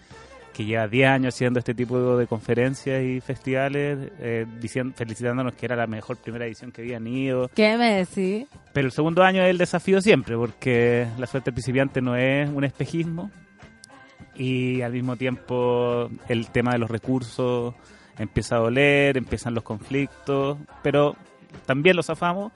que 0.53 0.65
lleva 0.65 0.87
10 0.87 1.07
años 1.07 1.35
haciendo 1.35 1.59
este 1.59 1.75
tipo 1.75 2.17
de 2.17 2.25
conferencias 2.25 3.03
y 3.03 3.21
festivales, 3.21 4.11
eh, 4.19 4.45
diciendo, 4.59 4.93
felicitándonos 4.95 5.53
que 5.53 5.67
era 5.67 5.75
la 5.75 5.87
mejor 5.87 6.17
primera 6.17 6.45
edición 6.47 6.71
que 6.71 6.81
habían 6.81 7.05
ido. 7.05 7.49
¿Qué 7.53 7.77
me 7.77 7.93
decís? 7.93 8.47
Pero 8.73 8.87
el 8.87 8.91
segundo 8.91 9.23
año 9.23 9.43
es 9.43 9.51
el 9.51 9.59
desafío 9.59 10.01
siempre, 10.01 10.35
porque 10.35 11.07
la 11.19 11.27
suerte 11.27 11.51
del 11.51 11.53
principiante 11.53 12.01
no 12.01 12.15
es 12.15 12.49
un 12.49 12.63
espejismo 12.63 13.29
y 14.35 14.81
al 14.81 14.93
mismo 14.93 15.15
tiempo 15.15 16.09
el 16.27 16.49
tema 16.49 16.71
de 16.71 16.79
los 16.79 16.89
recursos 16.89 17.75
empieza 18.19 18.57
a 18.57 18.59
doler, 18.59 19.17
empiezan 19.17 19.55
los 19.55 19.63
conflictos, 19.63 20.57
pero 20.83 21.15
también 21.65 21.95
los 21.95 22.05
zafamos. 22.05 22.51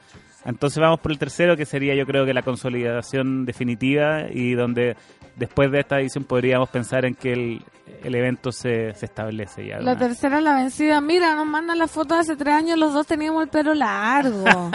Entonces 0.45 0.79
vamos 0.79 0.99
por 0.99 1.11
el 1.11 1.17
tercero, 1.17 1.55
que 1.55 1.65
sería 1.65 1.95
yo 1.95 2.05
creo 2.05 2.25
que 2.25 2.33
la 2.33 2.41
consolidación 2.41 3.45
definitiva 3.45 4.23
y 4.29 4.53
donde 4.53 4.97
después 5.37 5.71
de 5.71 5.79
esta 5.79 5.99
edición 5.99 6.25
podríamos 6.25 6.69
pensar 6.69 7.05
en 7.05 7.15
que 7.15 7.31
el, 7.31 7.61
el 8.03 8.13
evento 8.13 8.51
se, 8.51 8.93
se 8.93 9.05
establece 9.05 9.65
ya. 9.65 9.79
La 9.79 9.97
tercera 9.97 10.37
es 10.39 10.43
la 10.43 10.55
vencida. 10.55 10.99
Mira, 10.99 11.33
nos 11.35 11.45
mandan 11.45 11.79
la 11.79 11.87
foto 11.87 12.15
de 12.15 12.21
hace 12.21 12.35
tres 12.35 12.53
años, 12.53 12.77
los 12.77 12.93
dos 12.93 13.07
teníamos 13.07 13.41
el 13.43 13.49
pelo 13.49 13.73
largo. 13.73 14.43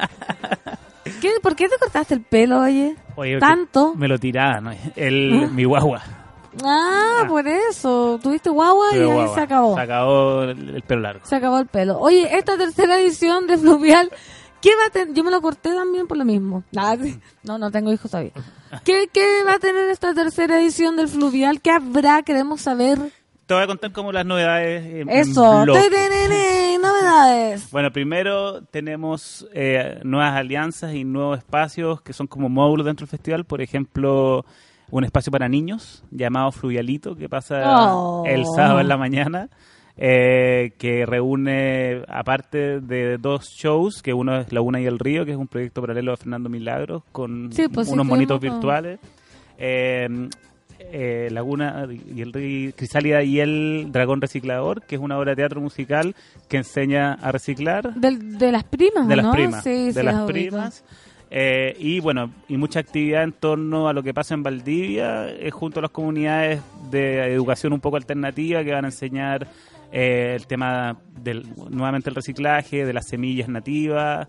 ¿Qué, 1.20 1.32
¿Por 1.42 1.54
qué 1.54 1.68
te 1.68 1.76
cortaste 1.78 2.14
el 2.14 2.22
pelo, 2.22 2.60
oye? 2.60 2.96
Oye, 3.16 3.38
¿Tanto? 3.38 3.94
Me 3.94 4.08
lo 4.08 4.18
tiraba, 4.18 4.60
¿no? 4.60 4.70
El, 4.96 5.50
mi 5.52 5.64
guagua. 5.64 6.02
Ah, 6.64 7.24
por 7.28 7.46
eso. 7.46 8.18
Tuviste 8.22 8.50
guagua 8.50 8.86
y 8.92 8.96
ahí 8.98 9.04
guagua. 9.04 9.34
se 9.34 9.40
acabó. 9.40 9.74
Se 9.74 9.80
acabó 9.80 10.42
el, 10.42 10.76
el 10.76 10.82
pelo 10.82 11.00
largo. 11.02 11.26
Se 11.26 11.36
acabó 11.36 11.58
el 11.58 11.66
pelo. 11.66 11.98
Oye, 11.98 12.36
esta 12.36 12.56
tercera 12.56 12.98
edición 13.00 13.46
de 13.46 13.58
Fluvial, 13.58 14.10
¿qué 14.60 14.70
va 14.76 14.86
a 14.86 14.90
tener? 14.90 15.14
Yo 15.14 15.24
me 15.24 15.30
lo 15.30 15.40
corté 15.40 15.74
también 15.74 16.06
por 16.06 16.16
lo 16.16 16.24
mismo. 16.24 16.64
Ah. 16.76 16.96
No, 17.42 17.58
no 17.58 17.70
tengo 17.70 17.92
hijos 17.92 18.10
todavía. 18.10 18.32
¿Qué, 18.84 19.08
¿Qué 19.12 19.42
va 19.46 19.54
a 19.54 19.58
tener 19.58 19.88
esta 19.90 20.12
tercera 20.14 20.60
edición 20.60 20.96
del 20.96 21.08
Fluvial? 21.08 21.60
¿Qué 21.60 21.70
habrá? 21.70 22.22
Queremos 22.22 22.60
saber. 22.60 22.98
te 23.46 23.54
voy 23.54 23.62
a 23.62 23.66
contar 23.66 23.92
como 23.92 24.12
las 24.12 24.26
novedades 24.26 24.84
en, 24.84 25.08
en 25.08 25.10
Eso. 25.10 25.64
Tenenene, 25.64 26.78
Novedades. 26.78 27.68
Bueno, 27.72 27.90
primero 27.92 28.62
tenemos 28.64 29.46
eh, 29.52 30.00
nuevas 30.04 30.34
alianzas 30.34 30.94
y 30.94 31.04
nuevos 31.04 31.38
espacios 31.38 32.00
que 32.02 32.12
son 32.12 32.26
como 32.26 32.48
módulos 32.48 32.86
dentro 32.86 33.04
del 33.06 33.10
festival. 33.10 33.44
Por 33.44 33.60
ejemplo, 33.62 34.44
un 34.90 35.04
espacio 35.04 35.30
para 35.30 35.48
niños 35.48 36.02
llamado 36.10 36.50
Fluvialito 36.52 37.14
que 37.16 37.28
pasa 37.28 37.60
Oh. 37.94 38.24
el 38.26 38.44
sábado 38.56 38.80
en 38.80 38.88
la 38.88 38.96
mañana. 38.96 39.48
eh, 40.00 40.74
que 40.78 41.04
reúne, 41.06 42.02
aparte 42.06 42.78
de 42.80 43.18
dos 43.18 43.46
shows, 43.58 44.00
que 44.00 44.14
uno 44.14 44.36
es 44.42 44.52
La 44.52 44.60
Una 44.60 44.80
y 44.80 44.86
el 44.86 44.96
Río, 45.00 45.24
que 45.24 45.32
es 45.32 45.36
un 45.36 45.48
proyecto 45.48 45.80
paralelo 45.80 46.12
de 46.12 46.16
Fernando 46.18 46.48
Milagros, 46.48 47.02
con 47.10 47.50
Sí, 47.52 47.66
pues 47.66 47.88
sí, 47.88 47.94
unos 47.94 48.06
monitos 48.06 48.38
virtuales. 48.40 49.00
Eh, 49.58 50.28
eh, 50.78 51.28
Laguna 51.32 51.88
y 52.14 52.22
el 52.22 52.32
Río, 52.32 52.70
Crisálida 52.76 53.24
y 53.24 53.40
el 53.40 53.88
Dragón 53.90 54.20
Reciclador, 54.20 54.82
que 54.82 54.94
es 54.94 55.00
una 55.00 55.18
obra 55.18 55.32
de 55.32 55.36
teatro 55.36 55.60
musical 55.60 56.14
que 56.48 56.58
enseña 56.58 57.14
a 57.14 57.32
reciclar 57.32 57.92
Del- 57.94 58.38
de 58.38 58.52
las 58.52 58.62
primas, 58.62 59.08
de 59.08 59.14
¿o 59.14 59.16
las 59.16 59.26
¿no? 59.26 59.32
primas, 59.32 59.64
Sí, 59.64 59.86
de 59.86 59.92
sí, 59.94 60.02
las 60.04 60.22
primas. 60.26 60.84
Eh, 61.30 61.76
y 61.78 62.00
bueno, 62.00 62.32
y 62.48 62.56
mucha 62.56 62.80
actividad 62.80 63.22
en 63.22 63.32
torno 63.32 63.88
a 63.88 63.92
lo 63.92 64.02
que 64.02 64.14
pasa 64.14 64.34
en 64.34 64.42
Valdivia, 64.42 65.28
eh, 65.28 65.50
junto 65.50 65.80
a 65.80 65.82
las 65.82 65.90
comunidades 65.90 66.62
de 66.90 67.32
educación 67.32 67.72
un 67.72 67.80
poco 67.80 67.96
alternativa 67.96 68.64
que 68.64 68.72
van 68.72 68.84
a 68.84 68.88
enseñar 68.88 69.46
eh, 69.92 70.34
el 70.34 70.46
tema 70.46 70.96
del 71.22 71.46
nuevamente 71.70 72.10
el 72.10 72.16
reciclaje, 72.16 72.84
de 72.84 72.92
las 72.92 73.06
semillas 73.06 73.48
nativas, 73.48 74.28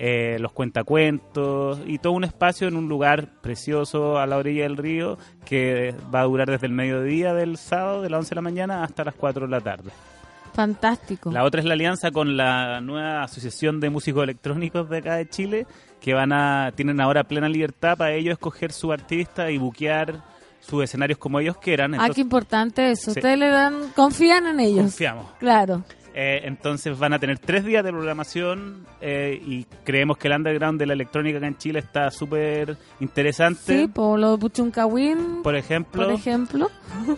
eh, 0.00 0.36
los 0.38 0.52
cuentacuentos 0.52 1.80
y 1.84 1.98
todo 1.98 2.12
un 2.12 2.24
espacio 2.24 2.68
en 2.68 2.76
un 2.76 2.88
lugar 2.88 3.40
precioso 3.40 4.18
a 4.18 4.26
la 4.26 4.36
orilla 4.36 4.62
del 4.62 4.76
río 4.76 5.18
que 5.44 5.92
va 6.14 6.20
a 6.20 6.24
durar 6.24 6.48
desde 6.48 6.66
el 6.66 6.72
mediodía 6.72 7.34
del 7.34 7.56
sábado 7.56 8.02
de 8.02 8.10
las 8.10 8.18
11 8.18 8.28
de 8.28 8.34
la 8.36 8.42
mañana 8.42 8.84
hasta 8.84 9.02
las 9.02 9.14
4 9.14 9.46
de 9.46 9.50
la 9.50 9.60
tarde. 9.60 9.90
Fantástico. 10.54 11.30
La 11.32 11.44
otra 11.44 11.60
es 11.60 11.66
la 11.66 11.74
alianza 11.74 12.10
con 12.10 12.36
la 12.36 12.80
nueva 12.80 13.22
Asociación 13.22 13.80
de 13.80 13.90
Músicos 13.90 14.22
Electrónicos 14.22 14.88
de 14.88 14.98
acá 14.98 15.16
de 15.16 15.28
Chile, 15.28 15.66
que 16.00 16.14
van 16.14 16.32
a 16.32 16.72
tienen 16.74 17.00
ahora 17.00 17.24
plena 17.24 17.48
libertad 17.48 17.96
para 17.96 18.12
ellos 18.12 18.32
escoger 18.32 18.72
su 18.72 18.92
artista 18.92 19.50
y 19.50 19.58
buquear 19.58 20.22
sus 20.60 20.84
escenarios 20.84 21.18
como 21.18 21.40
ellos 21.40 21.56
quieran. 21.56 21.94
ah, 21.94 22.08
qué 22.14 22.20
importante 22.20 22.90
eso. 22.90 23.12
Sí. 23.12 23.18
Ustedes 23.20 23.38
le 23.38 23.48
dan, 23.48 23.90
confían 23.94 24.46
en 24.46 24.60
ellos. 24.60 24.82
Confiamos. 24.82 25.26
Claro. 25.38 25.82
eh, 26.14 26.40
entonces 26.44 26.98
van 26.98 27.12
a 27.12 27.18
tener 27.18 27.38
tres 27.38 27.64
días 27.64 27.84
de 27.84 27.90
programación 27.90 28.84
eh, 29.00 29.40
y 29.46 29.64
creemos 29.84 30.18
que 30.18 30.26
el 30.28 30.34
underground 30.34 30.78
de 30.78 30.86
la 30.86 30.92
electrónica 30.94 31.38
acá 31.38 31.46
en 31.46 31.56
Chile 31.58 31.78
está 31.78 32.10
súper 32.10 32.76
interesante. 33.00 33.78
Sí, 33.82 33.86
por 33.88 34.18
lo 34.18 34.32
de 34.32 34.38
Puchuncawin, 34.38 35.42
Por 35.42 35.54
ejemplo, 35.54 36.04
por 36.04 36.12
ejemplo. 36.12 36.70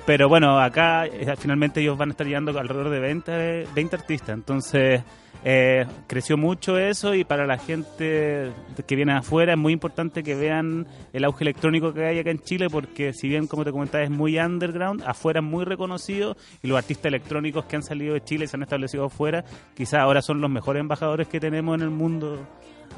Pero 0.07 0.29
bueno, 0.29 0.61
acá 0.61 1.07
eh, 1.07 1.35
finalmente 1.39 1.81
ellos 1.81 1.97
van 1.97 2.11
a 2.11 2.13
estar 2.13 2.27
llegando 2.27 2.57
alrededor 2.59 2.91
de 2.91 3.01
20, 3.01 3.67
20 3.75 3.97
artistas. 3.97 4.31
Entonces, 4.31 5.03
eh, 5.45 5.87
creció 6.07 6.37
mucho 6.37 6.79
eso 6.79 7.15
y 7.15 7.25
para 7.25 7.47
la 7.47 7.57
gente 7.57 8.53
que 8.87 8.97
viene 8.97 9.13
afuera 9.13 9.53
es 9.53 9.59
muy 9.59 9.73
importante 9.73 10.23
que 10.23 10.35
vean 10.35 10.87
el 11.13 11.25
auge 11.25 11.45
electrónico 11.45 11.95
que 11.95 12.05
hay 12.05 12.19
acá 12.19 12.31
en 12.31 12.41
Chile 12.41 12.69
porque 12.71 13.13
si 13.13 13.29
bien, 13.29 13.47
como 13.47 13.65
te 13.65 13.73
comentaba, 13.73 14.05
es 14.05 14.11
muy 14.11 14.39
underground, 14.39 15.03
afuera 15.07 15.41
es 15.41 15.47
muy 15.47 15.65
reconocido 15.65 16.37
y 16.63 16.69
los 16.69 16.77
artistas 16.77 17.07
electrónicos 17.07 17.65
que 17.65 17.77
han 17.77 17.83
salido 17.83 18.15
de 18.15 18.23
Chile 18.23 18.45
y 18.45 18.49
se 18.49 18.57
han 18.57 18.63
establecido 18.63 19.07
afuera, 19.07 19.45
quizás 19.75 20.01
ahora 20.01 20.21
son 20.21 20.41
los 20.41 20.51
mejores 20.51 20.81
embajadores 20.81 21.29
que 21.29 21.41
tenemos 21.41 21.75
en 21.77 21.83
el 21.83 21.91
mundo 21.91 22.47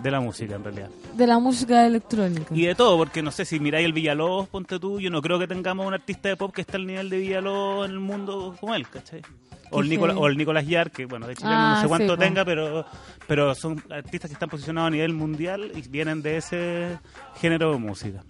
de 0.02 0.10
la 0.10 0.20
música 0.20 0.55
en 0.56 0.64
realidad. 0.64 0.89
De 1.14 1.27
la 1.27 1.39
música 1.39 1.86
electrónica. 1.86 2.55
Y 2.55 2.66
de 2.66 2.74
todo, 2.74 2.97
porque 2.97 3.23
no 3.23 3.31
sé, 3.31 3.44
si 3.44 3.60
miráis 3.60 3.85
el 3.86 3.93
Villalobos, 3.93 4.48
ponte 4.48 4.78
tú, 4.78 5.01
yo 5.01 5.10
no 5.10 5.20
creo 5.23 5.39
que 5.39 5.47
tengamos 5.47 5.86
un 5.86 5.94
artista 5.94 6.28
de 6.28 6.36
pop 6.36 6.52
que 6.55 6.62
esté 6.62 6.77
al 6.77 6.86
nivel 6.86 7.10
de 7.10 7.19
Villalobos 7.19 7.86
en 7.86 7.93
el 7.93 8.01
mundo 8.01 8.56
como 8.60 8.74
él, 8.74 8.89
¿cachai? 8.89 9.23
O 9.70 9.81
el, 9.81 9.89
Nicola- 9.89 10.14
o 10.16 10.27
el 10.27 10.36
Nicolás 10.36 10.66
Yar, 10.66 10.90
que 10.90 11.06
bueno, 11.06 11.27
de 11.27 11.35
chileno 11.35 11.56
Ah, 11.56 11.73
no 11.77 11.81
sé 11.82 11.89
cuánto 11.89 12.14
sí, 12.14 12.20
tenga, 12.20 12.44
pero, 12.44 12.85
pero 13.27 13.55
son 13.55 13.82
artistas 13.90 14.28
que 14.28 14.35
están 14.35 14.51
posicionados 14.51 14.89
a 14.89 14.90
nivel 14.90 15.14
mundial 15.14 15.73
y 15.74 15.81
vienen 15.89 16.20
de 16.20 16.36
ese 16.36 16.98
género 17.40 17.73
de 17.73 17.78
música. 17.78 18.23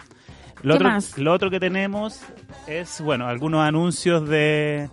Lo, 0.62 0.74
¿Qué 0.74 0.76
otro, 0.76 0.88
más? 0.90 1.18
lo 1.18 1.32
otro 1.32 1.50
que 1.50 1.58
tenemos 1.58 2.20
es, 2.68 3.00
bueno, 3.00 3.26
algunos 3.26 3.60
anuncios 3.66 4.28
de, 4.28 4.88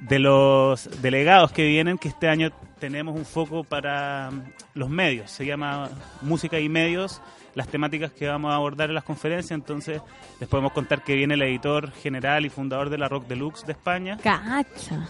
de 0.00 0.18
los 0.18 1.02
delegados 1.02 1.52
que 1.52 1.66
vienen, 1.66 1.98
que 1.98 2.08
este 2.08 2.28
año 2.28 2.50
tenemos 2.78 3.14
un 3.14 3.24
foco 3.24 3.64
para 3.64 4.30
mm, 4.30 4.42
los 4.74 4.88
medios, 4.88 5.30
se 5.30 5.44
llama 5.44 5.88
Música 6.22 6.58
y 6.58 6.68
Medios, 6.68 7.20
las 7.54 7.68
temáticas 7.68 8.12
que 8.12 8.26
vamos 8.26 8.52
a 8.52 8.56
abordar 8.56 8.88
en 8.88 8.94
las 8.94 9.04
conferencias, 9.04 9.52
entonces 9.52 10.00
les 10.40 10.48
podemos 10.48 10.72
contar 10.72 11.04
que 11.04 11.14
viene 11.14 11.34
el 11.34 11.42
editor 11.42 11.92
general 11.92 12.46
y 12.46 12.48
fundador 12.48 12.88
de 12.90 12.98
la 12.98 13.08
Rock 13.08 13.26
Deluxe 13.26 13.66
de 13.66 13.72
España, 13.72 14.16
Cacha. 14.16 15.08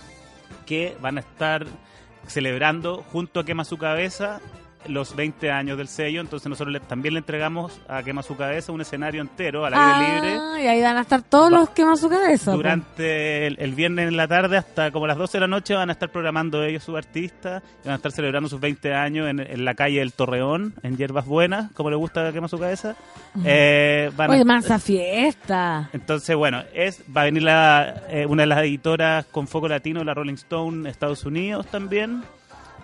que 0.66 0.96
van 1.00 1.18
a 1.18 1.20
estar 1.20 1.66
celebrando 2.26 3.04
junto 3.12 3.40
a 3.40 3.44
Quema 3.44 3.64
Su 3.64 3.78
Cabeza 3.78 4.40
los 4.88 5.14
20 5.14 5.50
años 5.50 5.76
del 5.78 5.88
sello, 5.88 6.20
entonces 6.20 6.48
nosotros 6.48 6.72
le- 6.72 6.80
también 6.80 7.14
le 7.14 7.18
entregamos 7.18 7.80
a 7.88 8.02
Quema 8.02 8.22
Su 8.22 8.36
Cabeza 8.36 8.72
un 8.72 8.80
escenario 8.80 9.20
entero 9.20 9.64
al 9.66 9.74
aire 9.74 10.14
libre 10.14 10.38
Ah, 10.40 10.60
y 10.60 10.66
ahí 10.66 10.80
van 10.82 10.96
a 10.96 11.02
estar 11.02 11.22
todos 11.22 11.50
los 11.50 11.68
que 11.70 11.84
más 11.84 12.00
su 12.00 12.08
cabeza. 12.08 12.50
po. 12.52 12.56
durante 12.56 13.46
el, 13.46 13.56
el 13.60 13.74
viernes 13.74 14.08
en 14.08 14.16
la 14.16 14.26
tarde 14.26 14.56
hasta 14.56 14.90
como 14.90 15.06
las 15.06 15.18
12 15.18 15.36
de 15.36 15.40
la 15.42 15.46
noche 15.48 15.74
van 15.74 15.90
a 15.90 15.92
estar 15.92 16.08
programando 16.10 16.62
ellos 16.64 16.82
su 16.82 16.96
artista 16.96 17.62
y 17.82 17.86
van 17.88 17.92
a 17.92 17.96
estar 17.96 18.10
celebrando 18.12 18.48
sus 18.48 18.58
20 18.60 18.94
años 18.94 19.28
en, 19.28 19.40
en 19.40 19.64
la 19.64 19.74
calle 19.74 19.98
del 19.98 20.12
Torreón, 20.14 20.74
en 20.82 20.96
Hierbas 20.96 21.26
Buenas, 21.26 21.70
como 21.72 21.90
le 21.90 21.96
gusta 21.96 22.26
a 22.26 22.32
Quema 22.32 22.48
Su 22.48 22.58
Cabeza. 22.58 22.96
Eh, 23.44 24.10
van 24.16 24.32
a- 24.32 24.44
mansa 24.44 24.78
fiesta. 24.78 25.90
entonces, 25.92 26.34
bueno, 26.36 26.62
es 26.74 27.02
va 27.14 27.22
a 27.22 27.24
venir 27.24 27.42
la, 27.42 28.02
eh, 28.08 28.24
una 28.26 28.42
de 28.42 28.46
las 28.46 28.60
editoras 28.60 29.26
con 29.26 29.46
foco 29.46 29.68
latino, 29.68 30.02
la 30.04 30.14
Rolling 30.14 30.34
Stone, 30.34 30.88
Estados 30.88 31.24
Unidos 31.24 31.66
también. 31.66 32.22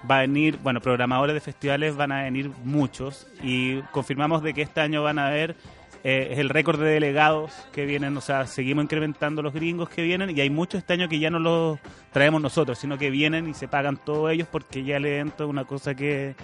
Va 0.08 0.18
a 0.18 0.20
venir, 0.20 0.58
bueno, 0.62 0.80
programadores 0.80 1.34
de 1.34 1.40
festivales 1.40 1.96
van 1.96 2.12
a 2.12 2.22
venir 2.22 2.50
muchos 2.64 3.26
y 3.42 3.80
confirmamos 3.90 4.42
de 4.42 4.54
que 4.54 4.62
este 4.62 4.80
año 4.80 5.02
van 5.02 5.18
a 5.18 5.26
haber 5.26 5.56
eh, 6.04 6.34
el 6.38 6.48
récord 6.48 6.78
de 6.78 6.86
delegados 6.86 7.52
que 7.72 7.84
vienen, 7.84 8.16
o 8.16 8.20
sea, 8.20 8.46
seguimos 8.46 8.84
incrementando 8.84 9.42
los 9.42 9.52
gringos 9.52 9.88
que 9.88 10.02
vienen 10.02 10.36
y 10.36 10.40
hay 10.40 10.50
muchos 10.50 10.78
este 10.78 10.92
año 10.92 11.08
que 11.08 11.18
ya 11.18 11.30
no 11.30 11.40
los 11.40 11.80
traemos 12.12 12.40
nosotros, 12.40 12.78
sino 12.78 12.96
que 12.96 13.10
vienen 13.10 13.48
y 13.48 13.54
se 13.54 13.66
pagan 13.66 13.96
todos 13.96 14.30
ellos 14.30 14.46
porque 14.50 14.84
ya 14.84 14.98
el 14.98 15.06
evento 15.06 15.42
es 15.42 15.50
una 15.50 15.64
cosa 15.64 15.96
que 15.96 16.36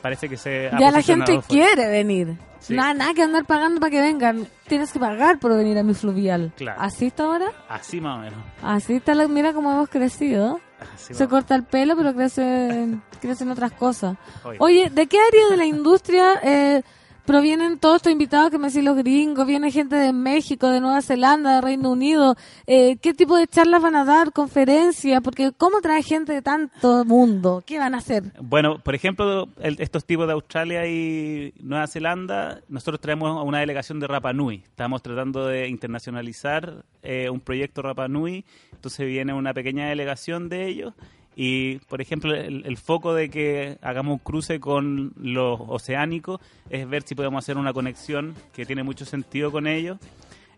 parece 0.00 0.28
que 0.28 0.36
se 0.36 0.68
ha 0.68 0.78
Ya 0.78 0.90
la 0.90 1.02
gente 1.02 1.32
fuerte. 1.32 1.48
quiere 1.48 1.88
venir. 1.88 2.36
Sí. 2.60 2.74
Nada, 2.74 2.92
nada 2.94 3.14
que 3.14 3.22
andar 3.22 3.44
pagando 3.46 3.80
para 3.80 3.90
que 3.90 4.00
vengan. 4.00 4.46
Tienes 4.66 4.92
que 4.92 4.98
pagar 4.98 5.38
por 5.38 5.56
venir 5.56 5.78
a 5.78 5.82
mi 5.82 5.94
fluvial. 5.94 6.52
Claro. 6.56 6.80
¿Así 6.80 7.06
está 7.06 7.24
ahora? 7.24 7.52
Así 7.68 8.00
más 8.00 8.18
o 8.18 8.20
menos. 8.22 8.38
Así 8.62 8.94
está 8.96 9.14
la, 9.14 9.26
mira 9.28 9.52
cómo 9.52 9.72
hemos 9.72 9.88
crecido. 9.88 10.60
Así 10.94 11.14
Se 11.14 11.28
corta 11.28 11.54
el 11.54 11.64
pelo, 11.64 11.96
pero 11.96 12.14
crecen, 12.14 13.02
crecen 13.20 13.50
otras 13.50 13.72
cosas. 13.72 14.16
Oye. 14.44 14.56
Oye, 14.60 14.90
¿de 14.90 15.06
qué 15.06 15.18
área 15.18 15.48
de 15.50 15.56
la 15.56 15.66
industria 15.66 16.40
eh, 16.42 16.82
provienen 17.24 17.78
todos 17.78 17.96
estos 17.96 18.12
invitados 18.12 18.50
que 18.50 18.58
me 18.58 18.68
decís 18.68 18.82
los 18.84 18.96
gringos? 18.96 19.46
¿Viene 19.46 19.70
gente 19.70 19.96
de 19.96 20.12
México, 20.12 20.68
de 20.68 20.80
Nueva 20.80 21.02
Zelanda, 21.02 21.56
de 21.56 21.60
Reino 21.60 21.90
Unido? 21.90 22.36
Eh, 22.66 22.96
¿Qué 23.00 23.14
tipo 23.14 23.36
de 23.36 23.46
charlas 23.46 23.82
van 23.82 23.96
a 23.96 24.04
dar? 24.04 24.32
¿Conferencias? 24.32 25.20
Porque 25.22 25.52
¿cómo 25.56 25.80
trae 25.80 26.02
gente 26.02 26.32
de 26.32 26.42
tanto 26.42 27.04
mundo? 27.04 27.62
¿Qué 27.66 27.78
van 27.78 27.94
a 27.94 27.98
hacer? 27.98 28.24
Bueno, 28.40 28.78
por 28.78 28.94
ejemplo, 28.94 29.48
el- 29.60 29.76
estos 29.80 30.04
tipos 30.04 30.26
de 30.26 30.32
Australia 30.32 30.86
y 30.86 31.52
Nueva 31.62 31.86
Zelanda, 31.86 32.60
nosotros 32.68 33.00
traemos 33.00 33.38
a 33.38 33.42
una 33.42 33.60
delegación 33.60 34.00
de 34.00 34.06
Rapa 34.06 34.32
Nui. 34.32 34.62
Estamos 34.64 35.02
tratando 35.02 35.46
de 35.46 35.68
internacionalizar 35.68 36.84
eh, 37.02 37.30
un 37.30 37.40
proyecto 37.40 37.82
Rapa 37.82 38.08
Nui, 38.08 38.44
entonces 38.72 39.06
viene 39.06 39.32
una 39.32 39.54
pequeña 39.54 39.88
delegación 39.88 40.48
de 40.48 40.66
ellos. 40.66 40.94
Y, 41.36 41.78
por 41.88 42.00
ejemplo, 42.00 42.34
el, 42.34 42.76
foco 42.76 43.14
de 43.14 43.30
que 43.30 43.78
hagamos 43.82 44.14
un 44.14 44.18
cruce 44.18 44.60
con 44.60 45.12
los 45.16 45.60
oceánicos 45.68 46.40
es 46.68 46.88
ver 46.88 47.02
si 47.02 47.14
podemos 47.14 47.44
hacer 47.44 47.56
una 47.56 47.72
conexión 47.72 48.34
que 48.52 48.66
tiene 48.66 48.82
mucho 48.82 49.04
sentido 49.04 49.52
con 49.52 49.66
ellos. 49.66 49.98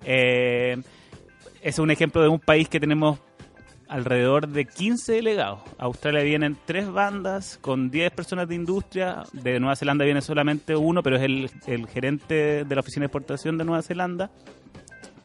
Eh, 0.05 0.79
es 1.61 1.79
un 1.79 1.91
ejemplo 1.91 2.23
de 2.23 2.29
un 2.29 2.41
país 2.41 2.69
que 2.69 2.81
tenemos 2.81 3.21
alrededor 3.93 4.49
de 4.49 4.65
15 4.65 5.13
delegados. 5.13 5.61
A 5.79 5.85
Australia 5.85 6.23
vienen 6.23 6.57
tres 6.65 6.91
bandas 6.91 7.59
con 7.61 7.91
10 7.91 8.11
personas 8.13 8.49
de 8.49 8.55
industria. 8.55 9.25
De 9.33 9.61
Nueva 9.61 9.77
Zelanda 9.77 10.05
viene 10.07 10.23
solamente 10.23 10.75
uno, 10.75 11.03
pero 11.03 11.17
es 11.17 11.23
el, 11.23 11.51
el 11.67 11.87
gerente 11.87 12.65
de 12.65 12.75
la 12.75 12.81
oficina 12.81 13.03
de 13.03 13.07
exportación 13.07 13.59
de 13.59 13.65
Nueva 13.65 13.83
Zelanda. 13.83 14.31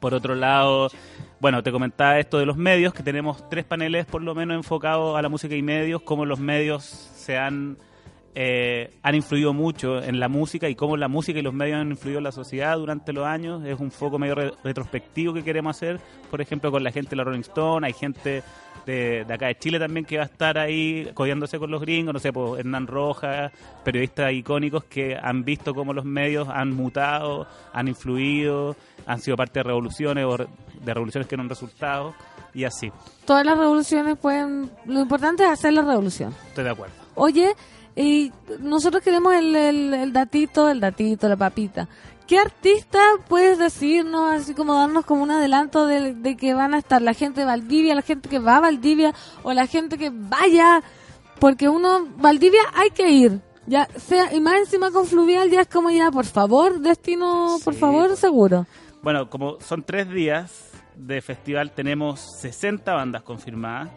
Por 0.01 0.13
otro 0.13 0.35
lado, 0.35 0.89
bueno, 1.39 1.61
te 1.63 1.71
comentaba 1.71 2.19
esto 2.19 2.39
de 2.39 2.45
los 2.45 2.57
medios, 2.57 2.93
que 2.93 3.03
tenemos 3.03 3.47
tres 3.49 3.63
paneles 3.65 4.05
por 4.05 4.21
lo 4.23 4.33
menos 4.33 4.55
enfocados 4.57 5.17
a 5.17 5.21
la 5.21 5.29
música 5.29 5.55
y 5.55 5.61
medios, 5.61 6.01
cómo 6.01 6.25
los 6.25 6.39
medios 6.39 6.83
se 6.83 7.37
han, 7.37 7.77
eh, 8.33 8.91
han 9.03 9.15
influido 9.15 9.53
mucho 9.53 10.01
en 10.01 10.19
la 10.19 10.29
música 10.29 10.67
y 10.67 10.75
cómo 10.75 10.97
la 10.97 11.07
música 11.07 11.37
y 11.39 11.41
los 11.43 11.53
medios 11.53 11.79
han 11.79 11.91
influido 11.91 12.17
en 12.17 12.23
la 12.23 12.31
sociedad 12.31 12.77
durante 12.77 13.13
los 13.13 13.25
años. 13.25 13.63
Es 13.65 13.79
un 13.79 13.91
foco 13.91 14.17
medio 14.17 14.35
re- 14.35 14.53
retrospectivo 14.63 15.33
que 15.33 15.43
queremos 15.43 15.75
hacer, 15.75 15.99
por 16.31 16.41
ejemplo, 16.41 16.71
con 16.71 16.83
la 16.83 16.91
gente 16.91 17.11
de 17.11 17.15
la 17.17 17.23
Rolling 17.23 17.41
Stone, 17.41 17.85
hay 17.85 17.93
gente 17.93 18.41
de, 18.87 19.25
de 19.25 19.33
acá 19.33 19.47
de 19.47 19.55
Chile 19.59 19.77
también 19.77 20.05
que 20.05 20.17
va 20.17 20.23
a 20.23 20.27
estar 20.27 20.57
ahí 20.57 21.11
codiándose 21.13 21.59
con 21.59 21.69
los 21.69 21.81
gringos, 21.81 22.13
no 22.13 22.19
sé, 22.19 22.31
pues 22.31 22.59
Hernán 22.59 22.87
Rojas, 22.87 23.51
periodistas 23.83 24.31
icónicos 24.31 24.85
que 24.85 25.15
han 25.21 25.43
visto 25.43 25.75
cómo 25.75 25.93
los 25.93 26.05
medios 26.05 26.47
han 26.49 26.73
mutado, 26.73 27.45
han 27.73 27.89
influido, 27.89 28.75
han 29.05 29.19
sido 29.19 29.35
parte 29.35 29.59
de 29.59 29.63
revoluciones 29.63 30.25
o 30.25 30.37
de 30.37 30.93
revoluciones 30.93 31.27
que 31.27 31.35
no 31.35 31.43
han 31.43 31.49
resultado. 31.49 32.15
y 32.53 32.63
así. 32.63 32.91
Todas 33.25 33.45
las 33.45 33.57
revoluciones 33.57 34.17
pueden... 34.17 34.71
Lo 34.85 35.01
importante 35.01 35.43
es 35.43 35.49
hacer 35.49 35.73
la 35.73 35.81
revolución. 35.81 36.33
Estoy 36.47 36.63
de 36.63 36.69
acuerdo. 36.71 36.95
Oye, 37.15 37.53
y 37.95 38.31
nosotros 38.59 39.03
queremos 39.03 39.33
el, 39.35 39.55
el, 39.55 39.93
el 39.93 40.13
datito, 40.13 40.69
el 40.69 40.79
datito, 40.79 41.27
la 41.27 41.35
papita. 41.35 41.87
¿Qué 42.27 42.37
artista 42.37 42.99
puedes 43.29 43.57
decirnos, 43.57 44.33
así 44.33 44.53
como 44.53 44.75
darnos 44.75 45.05
como 45.05 45.23
un 45.23 45.31
adelanto 45.31 45.87
de, 45.87 46.13
de 46.13 46.35
que 46.35 46.53
van 46.53 46.73
a 46.73 46.77
estar 46.77 47.01
la 47.01 47.13
gente 47.13 47.39
de 47.39 47.45
Valdivia, 47.45 47.95
la 47.95 48.01
gente 48.01 48.27
que 48.27 48.39
va 48.39 48.57
a 48.57 48.59
Valdivia 48.59 49.13
o 49.43 49.53
la 49.53 49.65
gente 49.65 49.97
que 49.97 50.11
vaya? 50.13 50.83
Porque 51.39 51.69
uno, 51.69 52.05
Valdivia 52.17 52.61
hay 52.73 52.89
que 52.89 53.09
ir. 53.09 53.39
Ya 53.65 53.87
sea, 53.97 54.33
y 54.33 54.41
más 54.41 54.55
encima 54.55 54.91
con 54.91 55.05
Fluvial 55.05 55.49
ya 55.49 55.61
es 55.61 55.67
como 55.67 55.89
ya, 55.89 56.11
por 56.11 56.25
favor, 56.25 56.79
destino, 56.79 57.57
por 57.63 57.73
favor, 57.75 58.15
seguro. 58.17 58.65
Bueno, 59.01 59.29
como 59.29 59.59
son 59.61 59.83
tres 59.83 60.09
días 60.09 60.71
de 60.97 61.21
festival, 61.21 61.71
tenemos 61.71 62.19
60 62.41 62.93
bandas 62.93 63.23
confirmadas. 63.23 63.89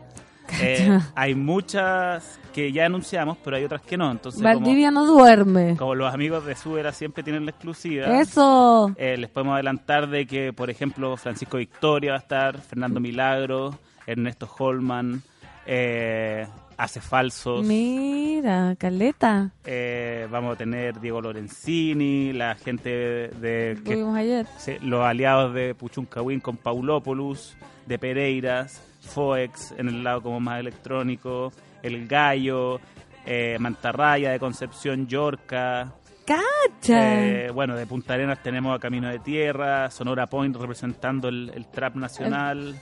Eh, 0.60 0.98
hay 1.14 1.34
muchas 1.34 2.38
que 2.52 2.72
ya 2.72 2.86
anunciamos, 2.86 3.38
pero 3.44 3.56
hay 3.56 3.64
otras 3.64 3.82
que 3.82 3.96
no. 3.96 4.10
Entonces, 4.10 4.42
como- 4.42 4.54
Valdivia 4.54 4.90
no 4.90 5.06
duerme. 5.06 5.76
Como 5.76 5.94
los 5.94 6.12
amigos 6.12 6.44
de 6.46 6.54
Subera 6.56 6.92
siempre 6.92 7.22
tienen 7.22 7.44
la 7.44 7.52
exclusiva. 7.52 8.20
Eso. 8.20 8.92
eh, 8.96 9.16
les 9.16 9.30
podemos 9.30 9.54
adelantar 9.54 10.08
de 10.08 10.26
que, 10.26 10.52
por 10.52 10.70
ejemplo, 10.70 11.16
Francisco 11.16 11.58
Victoria 11.58 12.12
va 12.12 12.16
a 12.18 12.20
estar, 12.20 12.58
Fernando 12.60 13.00
Milagro, 13.00 13.78
Ernesto 14.06 14.48
Holman, 14.58 15.22
eh, 15.66 16.46
Hace 16.76 17.00
Falsos. 17.02 17.66
Mira, 17.66 18.74
Caleta. 18.78 19.50
eh, 19.64 20.26
vamos 20.30 20.54
a 20.54 20.56
tener 20.56 20.98
Diego 20.98 21.20
Lorenzini, 21.20 22.32
la 22.32 22.54
gente 22.54 22.88
de... 22.88 23.78
Que- 23.84 24.02
ayer. 24.16 24.46
los 24.82 25.04
aliados 25.04 25.52
de 25.52 25.74
Puchuncahuín 25.74 26.40
con 26.40 26.56
Paulópolis, 26.56 27.54
de 27.86 27.98
Pereiras, 27.98 28.82
Foex 29.00 29.72
en 29.76 29.88
el 29.88 30.04
lado 30.04 30.22
como 30.22 30.40
más 30.40 30.60
electrónico, 30.60 31.52
El 31.82 32.06
Gallo, 32.06 32.80
eh, 33.26 33.56
Mantarraya 33.58 34.30
de 34.30 34.38
Concepción, 34.38 35.06
Yorca. 35.06 35.92
¡Cacha! 36.26 37.24
Eh, 37.24 37.50
bueno, 37.50 37.74
de 37.74 37.86
Punta 37.86 38.14
Arenas 38.14 38.42
tenemos 38.42 38.76
a 38.76 38.78
Camino 38.78 39.08
de 39.08 39.18
Tierra, 39.18 39.90
Sonora 39.90 40.26
Point 40.26 40.54
representando 40.56 41.28
el, 41.28 41.50
el 41.54 41.66
trap 41.66 41.96
nacional. 41.96 42.76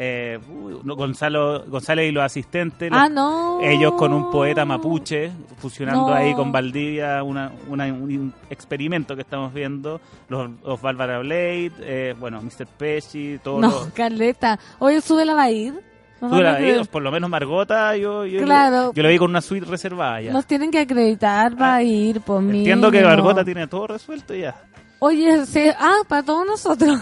Eh, 0.00 0.38
Gonzalo 0.84 1.64
González 1.66 2.08
y 2.08 2.12
los 2.12 2.22
asistentes. 2.22 2.88
los- 2.90 3.00
ah, 3.00 3.08
no. 3.08 3.60
ellos 3.62 3.94
con 3.94 4.12
un 4.12 4.30
poeta 4.30 4.64
mapuche, 4.64 5.32
fusionando 5.56 6.06
No. 6.08 6.14
ahí 6.14 6.34
con 6.34 6.52
Valdivia, 6.52 7.22
una, 7.24 7.50
una- 7.68 7.86
un 7.86 8.32
experimento 8.48 9.16
que 9.16 9.22
estamos 9.22 9.52
viendo. 9.52 10.00
Los, 10.28 10.50
los 10.64 10.80
Bárbara 10.80 11.18
Blade, 11.18 11.72
eh, 11.80 12.14
bueno, 12.18 12.40
Mr. 12.40 12.66
Pesci, 12.78 13.40
todos 13.42 13.60
No, 13.60 13.70
los... 13.70 13.86
Caleta. 13.94 14.58
Oye, 14.78 15.00
sube 15.00 15.24
la 15.24 15.34
va 15.34 15.42
a 15.42 15.50
ir. 15.50 15.74
Nos 16.20 16.30
Tú 16.32 16.40
la- 16.40 16.84
por 16.90 17.02
lo 17.02 17.10
menos 17.10 17.28
Margota, 17.30 17.96
yo, 17.96 18.24
yo, 18.26 18.42
Claro. 18.44 18.92
yo 18.92 19.02
lo 19.02 19.08
vi 19.08 19.18
con 19.18 19.30
una 19.30 19.40
suite 19.40 19.66
reservada 19.66 20.20
ya. 20.20 20.32
Nos 20.32 20.46
tienen 20.46 20.70
que 20.70 20.78
acreditar, 20.80 21.60
va 21.60 21.74
a 21.76 21.82
ir, 21.82 22.20
por 22.20 22.40
mí. 22.42 22.58
Entiendo 22.58 22.90
que 22.90 23.02
Margota 23.02 23.44
tiene 23.44 23.66
todo 23.66 23.88
resuelto 23.88 24.32
ya. 24.34 24.54
Oye, 25.00 25.44
sí, 25.46 25.68
ah, 25.78 25.98
para 26.08 26.24
todos 26.24 26.44
nosotros. 26.46 26.98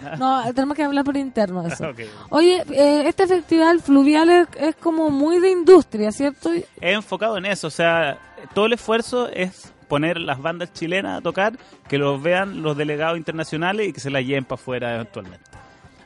No, 0.18 0.42
tenemos 0.54 0.76
que 0.76 0.84
hablar 0.84 1.04
por 1.04 1.16
interno 1.16 1.62
de 1.62 1.68
eso. 1.68 1.86
Oye, 2.30 2.62
eh, 2.70 3.04
este 3.06 3.26
festival 3.26 3.80
fluvial 3.80 4.30
es, 4.30 4.48
es 4.58 4.76
como 4.76 5.10
muy 5.10 5.40
de 5.40 5.50
industria, 5.50 6.12
¿cierto? 6.12 6.50
He 6.80 6.92
enfocado 6.92 7.38
en 7.38 7.46
eso, 7.46 7.68
o 7.68 7.70
sea, 7.70 8.18
todo 8.54 8.66
el 8.66 8.74
esfuerzo 8.74 9.28
es 9.28 9.72
poner 9.88 10.18
las 10.18 10.40
bandas 10.40 10.72
chilenas 10.72 11.18
a 11.18 11.20
tocar, 11.22 11.58
que 11.88 11.98
los 11.98 12.22
vean 12.22 12.62
los 12.62 12.76
delegados 12.76 13.16
internacionales 13.16 13.88
y 13.88 13.92
que 13.92 14.00
se 14.00 14.10
las 14.10 14.24
lleven 14.24 14.44
para 14.44 14.60
afuera 14.60 14.94
eventualmente. 14.94 15.44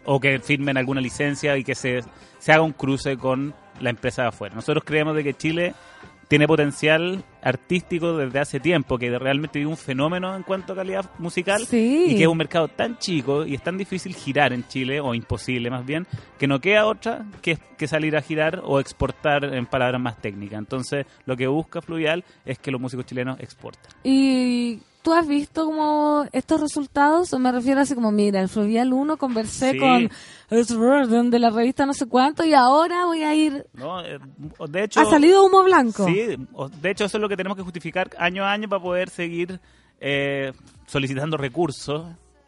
O 0.04 0.20
que 0.20 0.38
firmen 0.38 0.76
alguna 0.76 1.00
licencia 1.00 1.56
y 1.56 1.64
que 1.64 1.74
se, 1.74 2.00
se 2.38 2.52
haga 2.52 2.62
un 2.62 2.72
cruce 2.72 3.16
con 3.16 3.54
la 3.80 3.90
empresa 3.90 4.22
de 4.22 4.28
afuera. 4.28 4.54
Nosotros 4.54 4.84
creemos 4.84 5.14
de 5.14 5.24
que 5.24 5.34
Chile 5.34 5.74
tiene 6.30 6.46
potencial 6.46 7.24
artístico 7.42 8.16
desde 8.16 8.38
hace 8.38 8.60
tiempo, 8.60 8.96
que 8.98 9.18
realmente 9.18 9.58
vive 9.58 9.68
un 9.68 9.76
fenómeno 9.76 10.36
en 10.36 10.44
cuanto 10.44 10.74
a 10.74 10.76
calidad 10.76 11.10
musical 11.18 11.66
Sí. 11.66 12.04
y 12.10 12.14
que 12.16 12.22
es 12.22 12.28
un 12.28 12.36
mercado 12.38 12.68
tan 12.68 12.98
chico 12.98 13.44
y 13.44 13.54
es 13.56 13.62
tan 13.64 13.76
difícil 13.76 14.14
girar 14.14 14.52
en 14.52 14.64
Chile, 14.68 15.00
o 15.00 15.12
imposible 15.12 15.70
más 15.70 15.84
bien, 15.84 16.06
que 16.38 16.46
no 16.46 16.60
queda 16.60 16.86
otra 16.86 17.24
que, 17.42 17.58
que 17.76 17.88
salir 17.88 18.16
a 18.16 18.22
girar 18.22 18.62
o 18.64 18.78
exportar 18.78 19.42
en 19.44 19.66
palabras 19.66 20.00
más 20.00 20.18
técnicas. 20.22 20.60
Entonces, 20.60 21.04
lo 21.26 21.36
que 21.36 21.48
busca 21.48 21.82
Fluvial 21.82 22.22
es 22.44 22.60
que 22.60 22.70
los 22.70 22.80
músicos 22.80 23.06
chilenos 23.06 23.40
exporten. 23.40 23.90
Y 24.04 24.78
tú 25.02 25.12
has 25.14 25.26
visto 25.26 25.64
como 25.64 26.24
estos 26.32 26.60
resultados, 26.60 27.32
me 27.38 27.50
refiero 27.52 27.80
así 27.80 27.94
como, 27.94 28.10
mira, 28.12 28.40
el 28.40 28.48
Fluvial 28.48 28.92
1 28.92 29.16
conversé 29.16 29.72
Sí. 29.72 29.78
con 29.78 30.10
de 31.30 31.38
la 31.38 31.50
revista 31.50 31.86
no 31.86 31.94
sé 31.94 32.06
cuánto 32.06 32.44
y 32.44 32.54
ahora 32.54 33.06
voy 33.06 33.22
a 33.22 33.34
ir... 33.34 33.66
¿no? 33.74 34.04
Eh, 34.04 34.18
De 34.68 34.84
hecho, 34.84 35.00
¿Ha 35.00 35.04
salido 35.06 35.44
humo 35.46 35.62
blanco? 35.62 36.04
Sí, 36.06 36.36
o- 36.52 36.68
de 36.68 36.90
hecho 36.90 37.04
eso 37.04 37.18
es 37.18 37.22
lo 37.22 37.28
que 37.28 37.36
tenemos 37.36 37.56
que 37.56 37.62
justificar 37.62 38.10
año 38.18 38.44
a 38.44 38.52
año 38.52 38.68
para 38.68 38.82
poder 38.82 39.10
seguir 39.10 39.60
eh, 40.00 40.52
solicitando 40.86 41.36
recursos 41.36 42.04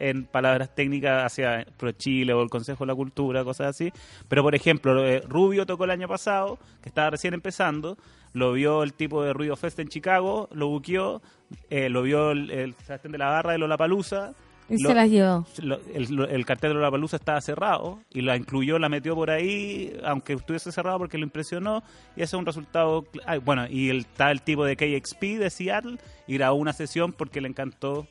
en 0.09 0.25
palabras 0.25 0.75
técnicas 0.75 1.25
hacia 1.25 1.65
Pro 1.77 1.93
Chile 1.93 2.33
o 2.33 2.43
el 2.43 2.51
Consejo 2.51 2.85
de 2.85 2.89
la 2.89 2.95
Cultura, 2.95 3.45
cosas 3.45 3.69
así. 3.69 3.93
Pero 4.29 4.43
por 4.43 4.55
ejemplo, 4.55 5.05
eh, 5.07 5.23
Rubio 5.29 5.65
tocó 5.67 5.85
el 5.85 5.91
año 5.91 6.09
pasado, 6.09 6.59
que 6.83 6.89
estaba 6.89 7.11
recién 7.11 7.35
empezando, 7.35 7.97
lo 8.33 8.53
vio 8.53 8.83
el 8.83 8.95
tipo 8.95 9.23
de 9.23 9.33
Ruido 9.33 9.57
Fest 9.57 9.79
en 9.79 9.89
Chicago, 9.89 10.49
lo 10.53 10.69
buqueó, 10.69 11.23
eh, 11.71 11.89
lo 11.89 12.03
vio 12.03 12.31
el, 12.33 12.51
el 12.51 12.75
Sebastián 12.85 13.13
de 13.13 13.19
la 13.19 13.27
Barra 13.31 13.53
de 13.53 13.59
Lollapalooza. 13.59 14.33
Y 14.69 14.83
lo- 14.83 14.89
se 14.89 14.95
las 14.95 15.11
llevó. 15.11 15.45
lo- 15.63 15.81
el, 15.93 16.07
lo- 16.15 16.27
el 16.29 16.47
cartel 16.47 16.71
de 16.71 16.75
Lollapalooza 16.77 17.17
estaba 17.17 17.41
cerrado 17.41 17.99
y 18.11 18.23
la 18.23 18.37
incluyó, 18.37 18.79
la 18.79 18.89
metió 18.89 19.15
por 19.15 19.29
ahí, 19.31 19.93
aunque 20.05 20.33
estuviese 20.33 20.73
cerrado 20.73 20.99
porque 20.99 21.19
lo 21.19 21.25
impresionó 21.25 21.83
y 22.17 22.23
ese 22.23 22.35
es 22.37 22.39
un 22.41 22.47
resultado. 22.47 23.05
ay, 23.27 23.39
bueno, 23.39 23.67
y 23.69 23.91
el, 23.91 23.99
está 23.99 24.31
el 24.31 24.41
tipo 24.41 24.65
de 24.65 24.77
KXP 24.77 25.39
de 25.39 25.51
Seattle 25.51 25.99
y 26.27 26.35
grabó 26.35 26.57
una 26.57 26.73
sesión 26.73 27.13
porque 27.13 27.41
le 27.41 27.49
encantó. 27.49 28.07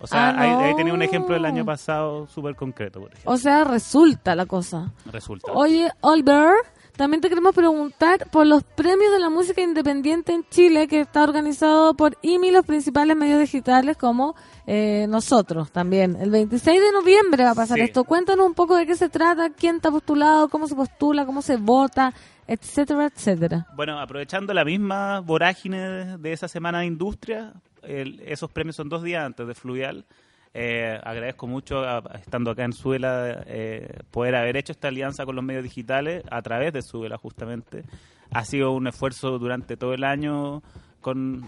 O 0.00 0.06
sea, 0.06 0.30
Ah, 0.30 0.34
ahí, 0.40 0.50
no. 0.50 0.58
ahí 0.60 0.76
tenía 0.76 0.92
un 0.94 1.02
ejemplo 1.02 1.34
del 1.34 1.44
año 1.44 1.64
pasado 1.64 2.26
súper 2.26 2.56
concreto, 2.56 3.00
por 3.00 3.10
ejemplo. 3.12 3.32
O 3.32 3.36
sea, 3.36 3.64
resulta 3.64 4.34
la 4.34 4.46
cosa. 4.46 4.92
Resulta. 5.10 5.50
Oye, 5.52 5.90
Oliver, 6.02 6.52
también 6.96 7.20
te 7.20 7.28
queremos 7.28 7.54
preguntar 7.54 8.28
por 8.30 8.46
los 8.46 8.62
premios 8.64 9.12
de 9.12 9.18
la 9.18 9.30
música 9.30 9.62
independiente 9.62 10.32
en 10.32 10.44
Chile 10.50 10.86
que 10.88 11.00
está 11.00 11.22
organizado 11.22 11.94
por 11.94 12.18
IMI, 12.22 12.50
los 12.50 12.64
principales 12.66 13.16
medios 13.16 13.40
digitales 13.40 13.96
como 13.96 14.34
eh, 14.66 15.06
nosotros 15.08 15.70
también. 15.72 16.16
El 16.20 16.30
26 16.30 16.80
de 16.80 16.92
noviembre 16.92 17.44
va 17.44 17.50
a 17.50 17.54
pasar 17.54 17.78
Sí. 17.78 17.84
esto. 17.84 18.04
Cuéntanos 18.04 18.46
un 18.46 18.54
poco 18.54 18.76
de 18.76 18.86
qué 18.86 18.94
se 18.96 19.08
trata, 19.08 19.50
quién 19.50 19.76
está 19.76 19.90
postulado, 19.90 20.48
cómo 20.48 20.66
se 20.68 20.74
postula, 20.74 21.24
cómo 21.26 21.40
se 21.42 21.56
vota, 21.56 22.12
etcétera, 22.46 23.06
etcétera. 23.06 23.66
Bueno, 23.74 23.98
aprovechando 23.98 24.52
la 24.54 24.64
misma 24.64 25.20
vorágine 25.20 26.18
de 26.18 26.32
esa 26.32 26.46
semana 26.48 26.80
de 26.80 26.86
industria, 26.86 27.52
el- 27.86 28.20
esos 28.26 28.50
premios 28.50 28.76
son 28.76 28.88
dos 28.88 29.02
días 29.02 29.24
antes 29.24 29.46
de 29.46 29.54
Fluvial. 29.54 30.04
Eh, 30.52 30.98
agradezco 31.02 31.46
mucho, 31.46 31.80
a- 31.80 32.02
estando 32.20 32.50
acá 32.52 32.64
en 32.64 32.72
Suela, 32.72 33.42
eh, 33.46 33.88
poder 34.10 34.36
haber 34.36 34.56
hecho 34.56 34.72
esta 34.72 34.88
alianza 34.88 35.24
con 35.26 35.34
los 35.34 35.44
medios 35.44 35.64
digitales 35.64 36.22
a 36.30 36.40
través 36.42 36.72
de 36.72 36.82
Suela, 36.82 37.16
justamente. 37.18 37.82
Ha 38.30 38.44
sido 38.44 38.72
un 38.72 38.86
esfuerzo 38.86 39.38
durante 39.38 39.76
todo 39.76 39.94
el 39.94 40.04
año 40.04 40.62
con 41.00 41.44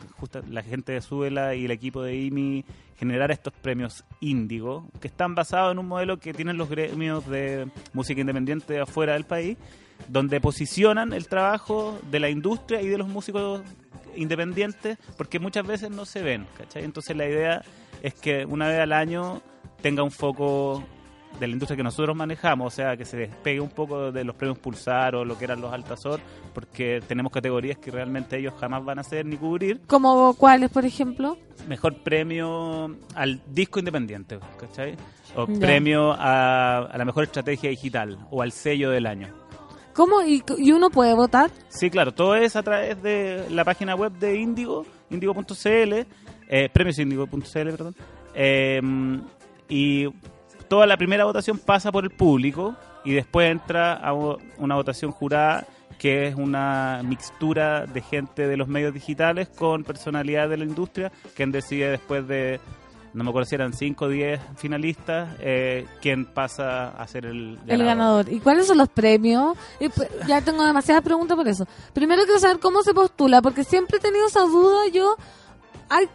la 0.50 0.62
gente 0.62 0.92
de 0.92 1.00
Suela 1.00 1.54
y 1.54 1.64
el 1.64 1.70
equipo 1.70 2.02
de 2.02 2.14
IMI 2.16 2.64
generar 2.98 3.30
estos 3.30 3.52
premios 3.54 4.04
Índigo, 4.20 4.88
que 5.00 5.08
están 5.08 5.34
basados 5.34 5.72
en 5.72 5.78
un 5.78 5.86
modelo 5.88 6.18
que 6.18 6.34
tienen 6.34 6.56
los 6.58 6.68
gremios 6.68 7.26
de 7.28 7.66
música 7.92 8.20
independiente 8.20 8.74
de 8.74 8.80
afuera 8.80 9.12
del 9.14 9.24
país, 9.24 9.56
donde 10.08 10.40
posicionan 10.40 11.12
el 11.14 11.26
trabajo 11.28 11.98
de 12.10 12.20
la 12.20 12.28
industria 12.28 12.82
y 12.82 12.88
de 12.88 12.98
los 12.98 13.08
músicos 13.08 13.62
independientes, 14.16 14.98
porque 15.16 15.38
muchas 15.38 15.66
veces 15.66 15.90
no 15.90 16.04
se 16.04 16.22
ven, 16.22 16.46
¿cachai? 16.56 16.84
Entonces 16.84 17.16
la 17.16 17.26
idea 17.26 17.62
es 18.02 18.14
que 18.14 18.44
una 18.44 18.68
vez 18.68 18.80
al 18.80 18.92
año 18.92 19.42
tenga 19.82 20.02
un 20.02 20.10
foco 20.10 20.82
de 21.38 21.46
la 21.46 21.52
industria 21.52 21.76
que 21.76 21.82
nosotros 21.82 22.16
manejamos, 22.16 22.72
o 22.72 22.76
sea, 22.76 22.96
que 22.96 23.04
se 23.04 23.16
despegue 23.16 23.60
un 23.60 23.68
poco 23.68 24.10
de 24.10 24.24
los 24.24 24.34
premios 24.36 24.58
Pulsar 24.58 25.14
o 25.14 25.24
lo 25.24 25.36
que 25.36 25.44
eran 25.44 25.60
los 25.60 25.72
Altazor, 25.72 26.20
porque 26.54 27.02
tenemos 27.06 27.32
categorías 27.32 27.78
que 27.78 27.90
realmente 27.90 28.38
ellos 28.38 28.54
jamás 28.58 28.84
van 28.84 28.98
a 28.98 29.02
hacer 29.02 29.26
ni 29.26 29.36
cubrir. 29.36 29.80
¿Como 29.86 30.34
cuáles, 30.34 30.70
por 30.70 30.84
ejemplo? 30.84 31.36
Mejor 31.68 31.96
premio 32.02 32.96
al 33.14 33.42
disco 33.46 33.78
independiente, 33.78 34.38
¿cachai? 34.58 34.96
O 35.34 35.46
premio 35.46 36.12
a, 36.12 36.78
a 36.78 36.98
la 36.98 37.04
mejor 37.04 37.24
estrategia 37.24 37.68
digital 37.68 38.18
o 38.30 38.40
al 38.40 38.52
sello 38.52 38.90
del 38.90 39.06
año. 39.06 39.45
¿Cómo? 39.96 40.22
¿Y, 40.22 40.42
uno 40.72 40.90
puede 40.90 41.14
votar? 41.14 41.50
Sí, 41.68 41.88
claro, 41.88 42.12
todo 42.12 42.36
es 42.36 42.54
a 42.54 42.62
través 42.62 43.02
de 43.02 43.46
la 43.50 43.64
página 43.64 43.94
web 43.94 44.12
de 44.12 44.36
Indigo, 44.36 44.84
indigo.cl, 45.08 46.06
eh, 46.48 46.68
premiosindigo.cl, 46.70 47.70
perdón. 47.70 47.96
Eh, 48.34 48.80
y 49.70 50.06
toda 50.68 50.86
la 50.86 50.98
primera 50.98 51.24
votación 51.24 51.58
pasa 51.58 51.90
por 51.90 52.04
el 52.04 52.10
público 52.10 52.76
y 53.06 53.14
después 53.14 53.50
entra 53.50 53.94
a 53.94 54.12
una 54.12 54.74
votación 54.74 55.12
jurada 55.12 55.66
que 55.98 56.26
es 56.26 56.34
una 56.34 57.00
mixtura 57.02 57.86
de 57.86 58.02
gente 58.02 58.46
de 58.46 58.58
los 58.58 58.68
medios 58.68 58.92
digitales 58.92 59.48
con 59.48 59.82
personalidad 59.82 60.50
de 60.50 60.58
la 60.58 60.64
industria, 60.64 61.10
quien 61.34 61.52
decide 61.52 61.90
después 61.90 62.28
de, 62.28 62.60
no 63.16 63.24
me 63.24 63.30
acuerdo 63.30 63.48
si 63.48 63.54
eran 63.54 63.72
5 63.72 64.04
o 64.04 64.08
10 64.08 64.40
finalistas, 64.56 65.30
eh, 65.40 65.86
quién 66.02 66.26
pasa 66.26 66.88
a 66.88 67.06
ser 67.06 67.24
el 67.24 67.56
ganador. 67.56 67.72
El 67.72 67.84
ganador. 67.84 68.32
¿Y 68.32 68.40
cuáles 68.40 68.66
son 68.66 68.76
los 68.76 68.90
premios? 68.90 69.56
Y, 69.80 69.88
pues, 69.88 70.10
ya 70.28 70.42
tengo 70.42 70.62
demasiadas 70.62 71.02
preguntas 71.02 71.34
por 71.34 71.48
eso. 71.48 71.66
Primero 71.94 72.24
quiero 72.24 72.38
saber 72.38 72.58
cómo 72.58 72.82
se 72.82 72.92
postula, 72.92 73.40
porque 73.40 73.64
siempre 73.64 73.96
he 73.96 74.00
tenido 74.00 74.26
esa 74.26 74.40
duda 74.40 74.86
yo. 74.92 75.16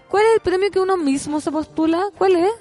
¿Cuál 0.10 0.26
es 0.26 0.34
el 0.36 0.42
premio 0.42 0.70
que 0.70 0.80
uno 0.80 0.96
mismo 0.96 1.42
se 1.42 1.50
postula? 1.50 2.10
¿Cuál 2.20 2.36
es? 2.36 2.52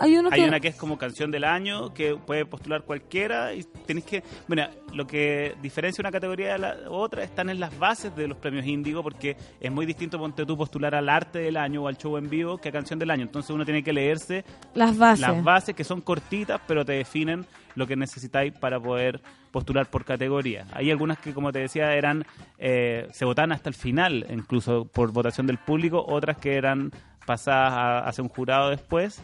Hay 0.00 0.16
uno 0.16 0.28
Hay 0.32 0.42
que... 0.42 0.48
una 0.48 0.60
que 0.60 0.68
es 0.68 0.76
como 0.76 0.96
canción 0.96 1.30
del 1.30 1.44
año, 1.44 1.92
que 1.92 2.14
puede 2.16 2.44
postular 2.46 2.82
cualquiera 2.82 3.52
y 3.54 3.64
tenés 3.86 4.04
que... 4.04 4.22
Bueno, 4.46 4.68
lo 4.94 5.06
que 5.06 5.54
diferencia 5.60 6.00
una 6.02 6.12
categoría 6.12 6.52
de 6.52 6.58
la 6.58 6.76
otra 6.88 7.24
están 7.24 7.50
en 7.50 7.58
las 7.58 7.76
bases 7.78 8.14
de 8.14 8.28
los 8.28 8.38
premios 8.38 8.64
Índigo, 8.66 9.02
porque 9.02 9.36
es 9.60 9.72
muy 9.72 9.86
distinto 9.86 10.18
ponte 10.18 10.46
tú 10.46 10.56
postular 10.56 10.94
al 10.94 11.08
arte 11.08 11.40
del 11.40 11.56
año 11.56 11.82
o 11.82 11.88
al 11.88 11.96
show 11.98 12.16
en 12.16 12.30
vivo 12.30 12.58
que 12.58 12.68
a 12.68 12.72
canción 12.72 12.98
del 12.98 13.10
año. 13.10 13.22
Entonces 13.22 13.50
uno 13.50 13.64
tiene 13.64 13.82
que 13.82 13.92
leerse 13.92 14.44
Las 14.74 14.96
bases. 14.96 15.20
las 15.20 15.42
bases 15.42 15.74
que 15.74 15.82
son 15.84 16.00
cortitas, 16.00 16.60
pero 16.66 16.84
te 16.84 16.92
definen 16.92 17.44
lo 17.74 17.86
que 17.86 17.96
necesitáis 17.96 18.52
para 18.52 18.78
poder 18.80 19.20
postular 19.52 19.88
por 19.90 20.04
categoría. 20.04 20.66
Hay 20.72 20.90
algunas 20.90 21.18
que, 21.18 21.32
como 21.34 21.52
te 21.52 21.60
decía, 21.60 21.92
eran 21.94 22.24
eh, 22.58 23.08
se 23.12 23.24
votaban 23.24 23.52
hasta 23.52 23.68
el 23.68 23.74
final, 23.74 24.26
incluso 24.30 24.84
por 24.86 25.12
votación 25.12 25.46
del 25.46 25.58
público, 25.58 26.04
otras 26.06 26.36
que 26.38 26.56
eran 26.56 26.90
pasadas 27.26 27.72
a- 27.72 27.98
hacia 28.08 28.22
un 28.22 28.28
jurado 28.30 28.70
después. 28.70 29.22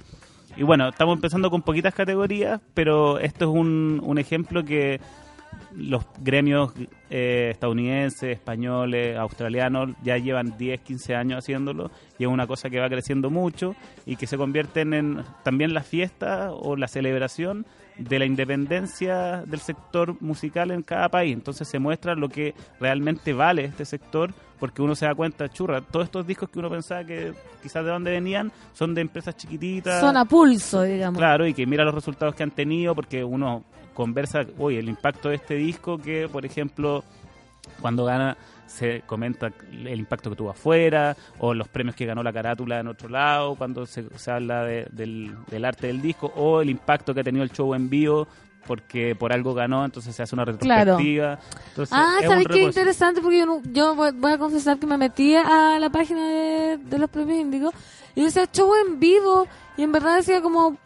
Y 0.56 0.62
bueno, 0.62 0.88
estamos 0.88 1.16
empezando 1.16 1.50
con 1.50 1.62
poquitas 1.62 1.94
categorías, 1.94 2.60
pero 2.74 3.18
esto 3.18 3.44
es 3.46 3.50
un, 3.50 4.00
un 4.04 4.18
ejemplo 4.18 4.64
que 4.64 5.00
los 5.76 6.04
gremios 6.20 6.72
eh, 7.10 7.50
estadounidenses, 7.52 8.30
españoles, 8.36 9.16
australianos 9.16 9.90
ya 10.02 10.16
llevan 10.16 10.56
10, 10.56 10.80
15 10.80 11.16
años 11.16 11.38
haciéndolo 11.38 11.90
y 12.18 12.24
es 12.24 12.28
una 12.28 12.46
cosa 12.46 12.70
que 12.70 12.80
va 12.80 12.88
creciendo 12.88 13.30
mucho 13.30 13.74
y 14.06 14.16
que 14.16 14.26
se 14.26 14.36
convierten 14.36 14.94
en 14.94 15.24
también 15.42 15.74
la 15.74 15.82
fiesta 15.82 16.52
o 16.52 16.76
la 16.76 16.88
celebración 16.88 17.66
de 17.98 18.18
la 18.18 18.24
independencia 18.24 19.42
del 19.46 19.60
sector 19.60 20.20
musical 20.20 20.70
en 20.70 20.82
cada 20.82 21.08
país. 21.08 21.34
Entonces 21.34 21.68
se 21.68 21.78
muestra 21.78 22.14
lo 22.14 22.28
que 22.28 22.54
realmente 22.80 23.32
vale 23.32 23.64
este 23.64 23.84
sector 23.84 24.32
porque 24.64 24.80
uno 24.80 24.94
se 24.94 25.04
da 25.04 25.14
cuenta, 25.14 25.46
churra, 25.50 25.82
todos 25.82 26.06
estos 26.06 26.26
discos 26.26 26.48
que 26.48 26.58
uno 26.58 26.70
pensaba 26.70 27.04
que 27.04 27.34
quizás 27.62 27.84
de 27.84 27.90
dónde 27.90 28.12
venían 28.12 28.50
son 28.72 28.94
de 28.94 29.02
empresas 29.02 29.36
chiquititas. 29.36 30.00
Son 30.00 30.16
a 30.16 30.24
pulso, 30.24 30.80
digamos. 30.80 31.18
Claro, 31.18 31.46
y 31.46 31.52
que 31.52 31.66
mira 31.66 31.84
los 31.84 31.94
resultados 31.94 32.34
que 32.34 32.44
han 32.44 32.50
tenido, 32.50 32.94
porque 32.94 33.22
uno 33.22 33.62
conversa, 33.92 34.46
oye, 34.58 34.78
el 34.78 34.88
impacto 34.88 35.28
de 35.28 35.34
este 35.34 35.56
disco, 35.56 35.98
que 35.98 36.28
por 36.32 36.46
ejemplo, 36.46 37.04
cuando 37.82 38.06
gana, 38.06 38.38
se 38.66 39.02
comenta 39.02 39.52
el 39.70 39.98
impacto 40.00 40.30
que 40.30 40.36
tuvo 40.36 40.48
afuera, 40.50 41.14
o 41.40 41.52
los 41.52 41.68
premios 41.68 41.94
que 41.94 42.06
ganó 42.06 42.22
la 42.22 42.32
carátula 42.32 42.80
en 42.80 42.88
otro 42.88 43.10
lado, 43.10 43.56
cuando 43.56 43.84
se, 43.84 44.08
se 44.18 44.30
habla 44.30 44.64
de- 44.64 44.86
del, 44.92 45.34
del 45.50 45.64
arte 45.66 45.88
del 45.88 46.00
disco, 46.00 46.32
o 46.36 46.62
el 46.62 46.70
impacto 46.70 47.12
que 47.12 47.20
ha 47.20 47.24
tenido 47.24 47.44
el 47.44 47.50
show 47.50 47.74
en 47.74 47.90
vivo, 47.90 48.26
porque 48.66 49.14
por 49.14 49.32
algo 49.32 49.54
ganó, 49.54 49.84
entonces 49.84 50.14
se 50.14 50.22
hace 50.22 50.34
una 50.34 50.44
Claro. 50.44 50.96
retrospectiva. 50.96 51.38
Entonces, 51.68 51.96
Ah, 51.96 52.16
es 52.20 52.28
¿sabes 52.28 52.46
qué 52.48 52.62
interesante? 52.62 53.20
Porque 53.20 53.38
yo, 53.38 53.46
no- 53.46 53.62
yo 53.72 53.94
voy, 53.94 54.10
voy 54.12 54.32
a 54.32 54.38
confesar 54.38 54.78
que 54.78 54.86
me 54.86 54.96
metí 54.98 55.34
a 55.34 55.78
la 55.78 55.90
página 55.90 56.26
de, 56.28 56.78
de 56.78 56.98
los 56.98 57.10
premios 57.10 57.38
Índigo 57.40 57.72
y 58.14 58.22
decía 58.24 58.46
show 58.52 58.72
en 58.86 58.98
vivo 59.00 59.46
y 59.76 59.82
en 59.82 59.92
verdad 59.92 60.16
decía 60.16 60.40
como, 60.40 60.76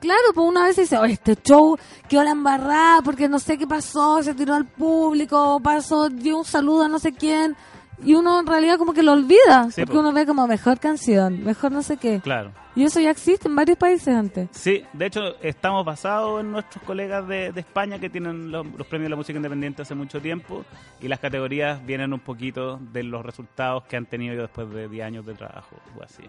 claro, 0.00 0.20
pues 0.34 0.46
una 0.48 0.64
vez 0.64 0.76
dice, 0.76 0.96
oh, 0.98 1.04
este 1.04 1.36
show 1.36 1.78
quedó 2.08 2.24
la 2.24 2.30
embarrada 2.32 3.02
porque 3.02 3.28
no 3.28 3.38
sé 3.38 3.56
qué 3.56 3.66
pasó, 3.66 4.22
se 4.22 4.34
tiró 4.34 4.54
al 4.54 4.66
público, 4.66 5.60
pasó, 5.62 6.08
dio 6.08 6.38
un 6.38 6.44
saludo 6.44 6.82
a 6.84 6.88
no 6.88 6.98
sé 6.98 7.12
quién 7.12 7.56
y 8.04 8.14
uno 8.14 8.40
en 8.40 8.46
realidad 8.46 8.78
como 8.78 8.92
que 8.92 9.02
lo 9.02 9.12
olvida 9.12 9.70
Sí, 9.70 9.82
porque 9.82 9.94
po. 9.94 10.00
uno 10.00 10.12
ve 10.12 10.26
como 10.26 10.46
mejor 10.46 10.78
canción, 10.78 11.42
mejor 11.44 11.72
no 11.72 11.82
sé 11.82 11.96
qué. 11.96 12.20
Claro. 12.20 12.52
Y 12.74 12.84
eso 12.84 13.00
ya 13.00 13.10
existe 13.10 13.48
en 13.48 13.56
varios 13.56 13.76
países 13.76 14.08
antes. 14.14 14.48
Sí, 14.52 14.82
de 14.94 15.06
hecho 15.06 15.20
estamos 15.42 15.84
basados 15.84 16.40
en 16.40 16.52
nuestros 16.52 16.82
colegas 16.84 17.28
de, 17.28 17.52
de 17.52 17.60
España 17.60 17.98
que 17.98 18.08
tienen 18.08 18.50
los, 18.50 18.66
los 18.66 18.86
premios 18.86 19.06
de 19.06 19.10
la 19.10 19.16
música 19.16 19.36
independiente 19.36 19.82
hace 19.82 19.94
mucho 19.94 20.20
tiempo 20.20 20.64
y 21.00 21.08
las 21.08 21.18
categorías 21.20 21.84
vienen 21.84 22.12
un 22.12 22.20
poquito 22.20 22.78
de 22.92 23.02
los 23.02 23.24
resultados 23.24 23.84
que 23.84 23.96
han 23.96 24.06
tenido 24.06 24.40
después 24.40 24.70
de 24.70 24.88
10 24.88 25.04
años 25.06 25.26
de 25.26 25.34
trabajo 25.34 25.76
o 25.98 26.02
así. 26.02 26.22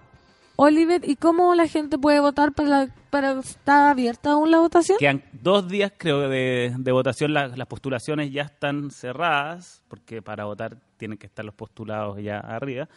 Oliver, 0.55 1.01
¿y 1.09 1.15
cómo 1.15 1.55
la 1.55 1.67
gente 1.67 1.97
puede 1.97 2.19
votar 2.19 2.53
para, 2.53 2.69
la- 2.69 2.95
para 3.09 3.31
está 3.39 3.89
abierta 3.89 4.31
aún 4.33 4.51
la 4.51 4.59
votación? 4.59 4.97
Quedan 4.99 5.23
dos 5.33 5.67
días 5.67 5.91
creo 5.97 6.29
de, 6.29 6.73
de 6.77 6.91
votación, 6.91 7.33
las, 7.33 7.57
las 7.57 7.67
postulaciones 7.67 8.31
ya 8.31 8.43
están 8.43 8.91
cerradas 8.91 9.81
porque 9.87 10.21
para 10.21 10.45
votar 10.45 10.77
tienen 10.97 11.17
que 11.17 11.25
estar 11.25 11.43
los 11.43 11.55
postulados 11.55 12.21
ya 12.21 12.39
arriba. 12.39 12.87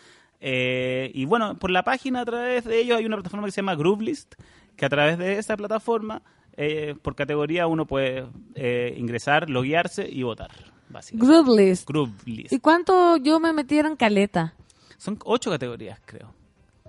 Eh, 0.40 1.10
y 1.14 1.24
bueno, 1.24 1.58
por 1.58 1.70
la 1.70 1.82
página 1.82 2.20
a 2.20 2.24
través 2.26 2.64
de 2.64 2.78
ellos 2.78 2.98
hay 2.98 3.06
una 3.06 3.16
plataforma 3.16 3.46
que 3.46 3.52
se 3.52 3.56
llama 3.62 3.74
Groovelist, 3.74 4.34
que 4.76 4.84
a 4.84 4.88
través 4.90 5.16
de 5.16 5.38
esa 5.38 5.56
plataforma, 5.56 6.20
eh, 6.58 6.94
por 7.00 7.14
categoría, 7.14 7.66
uno 7.66 7.86
puede 7.86 8.26
eh, 8.54 8.94
ingresar, 8.98 9.48
loguearse 9.48 10.06
y 10.08 10.22
votar. 10.22 10.50
Básicamente. 10.88 11.26
Group 11.42 11.56
List. 11.58 11.88
Groovelist. 11.88 12.52
¿Y 12.52 12.60
cuánto 12.60 13.16
yo 13.16 13.40
me 13.40 13.52
metieron 13.52 13.92
en 13.92 13.96
caleta? 13.96 14.54
Son 14.98 15.18
ocho 15.24 15.50
categorías, 15.50 15.98
creo. 16.04 16.32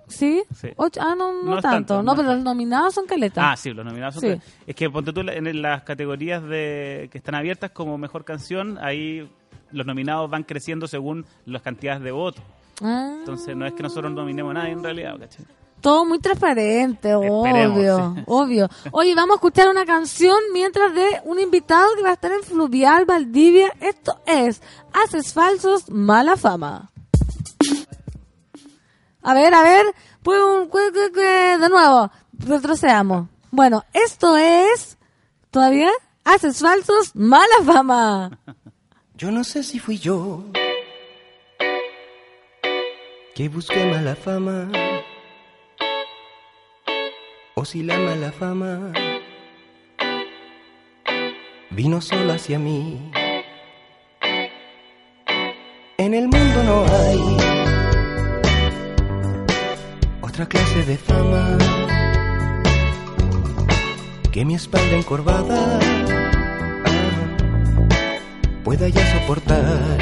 ¿Sí? 0.07 0.43
Sí. 0.55 0.69
Ocho- 0.77 1.01
ah, 1.03 1.15
no, 1.17 1.33
no, 1.43 1.61
tanto. 1.61 1.95
tanto, 1.95 2.03
no, 2.03 2.15
pero 2.15 2.33
los 2.35 2.43
nominados 2.43 2.93
son 2.93 3.05
caleta. 3.05 3.51
Ah, 3.51 3.57
sí, 3.57 3.71
los 3.73 3.85
nominados 3.85 4.15
son. 4.15 4.23
Sí. 4.23 4.41
Es 4.65 4.75
que 4.75 4.89
ponte 4.89 5.11
tú 5.13 5.21
en 5.21 5.61
las 5.61 5.83
categorías 5.83 6.41
de 6.43 7.09
que 7.11 7.17
están 7.17 7.35
abiertas 7.35 7.71
como 7.71 7.97
mejor 7.97 8.23
canción, 8.23 8.77
ahí 8.79 9.29
los 9.71 9.85
nominados 9.85 10.29
van 10.29 10.43
creciendo 10.43 10.87
según 10.87 11.25
las 11.45 11.61
cantidades 11.61 12.01
de 12.01 12.11
votos. 12.11 12.41
Ah, 12.81 13.15
Entonces 13.19 13.55
no 13.55 13.65
es 13.65 13.73
que 13.73 13.83
nosotros 13.83 14.11
nominemos 14.13 14.51
a 14.51 14.59
nadie 14.59 14.71
en 14.71 14.83
realidad, 14.83 15.17
¿cachai? 15.19 15.45
todo 15.81 16.05
muy 16.05 16.17
transparente, 16.19 17.11
Esperemos, 17.11 17.77
obvio, 17.77 18.13
sí. 18.15 18.23
obvio. 18.27 18.69
Oye, 18.91 19.13
vamos 19.13 19.35
a 19.35 19.35
escuchar 19.35 19.69
una 19.69 19.85
canción 19.85 20.37
mientras 20.51 20.93
de 20.93 21.05
un 21.25 21.39
invitado 21.39 21.87
que 21.95 22.01
va 22.01 22.09
a 22.09 22.13
estar 22.13 22.31
en 22.31 22.41
Fluvial, 22.43 23.05
Valdivia. 23.05 23.71
Esto 23.79 24.19
es 24.25 24.61
Haces 24.91 25.33
Falsos, 25.33 25.89
Mala 25.91 26.35
Fama. 26.35 26.89
A 29.27 29.33
ver, 29.33 29.53
a 29.53 29.61
ver, 29.61 29.85
pues, 30.23 30.39
de 30.93 31.69
nuevo, 31.69 32.09
retrocedamos. 32.31 33.27
Bueno, 33.51 33.83
esto 33.91 34.37
es, 34.37 34.97
¿todavía? 35.51 35.89
Haces 36.23 36.61
Falsos, 36.61 37.13
Mala 37.13 37.59
Fama. 37.65 38.39
Yo 39.15 39.29
no 39.29 39.43
sé 39.43 39.63
si 39.63 39.79
fui 39.79 39.97
yo 39.97 40.45
que 43.35 43.49
busqué 43.49 43.83
mala 43.85 44.15
fama 44.15 44.69
o 47.55 47.65
si 47.65 47.81
la 47.81 47.97
mala 47.97 48.31
fama 48.31 48.93
vino 51.71 51.99
sola 51.99 52.35
hacia 52.35 52.59
mí. 52.59 53.11
En 55.97 56.13
el 56.13 56.27
mundo 56.27 56.63
no 56.63 56.85
hay 56.85 57.66
otra 60.37 60.49
clase 60.49 60.83
de 60.83 60.97
fama 60.97 61.57
que 64.31 64.45
mi 64.45 64.53
espalda 64.53 64.95
encorvada 64.95 65.79
pueda 68.63 68.87
ya 68.87 69.13
soportar. 69.13 69.97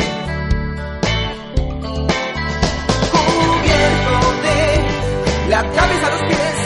Cubierto 3.14 4.18
de 4.44 5.50
la 5.52 5.62
cabeza 5.72 6.08
a 6.08 6.12
los 6.12 6.24
pies, 6.24 6.58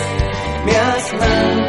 me 0.65 0.75
has 0.75 1.68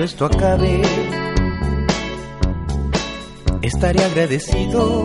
cuando 0.00 0.04
esto 0.04 0.24
acabe, 0.24 0.80
estaré 3.60 4.02
agradecido 4.02 5.02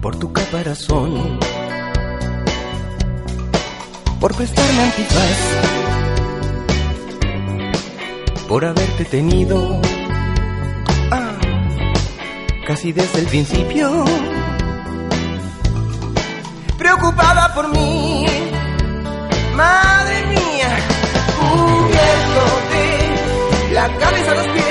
por 0.00 0.16
tu 0.18 0.32
caparazón, 0.32 1.38
por 4.18 4.34
prestarme 4.34 4.82
antifaz, 4.82 5.38
por 8.48 8.64
haberte 8.64 9.04
tenido 9.04 9.78
ah, 11.10 11.36
casi 12.66 12.92
desde 12.92 13.18
el 13.18 13.26
principio, 13.26 14.04
preocupada 16.78 17.52
por 17.54 17.68
mí, 17.68 18.24
la 23.88 23.98
cabeza 23.98 24.32
a 24.32 24.65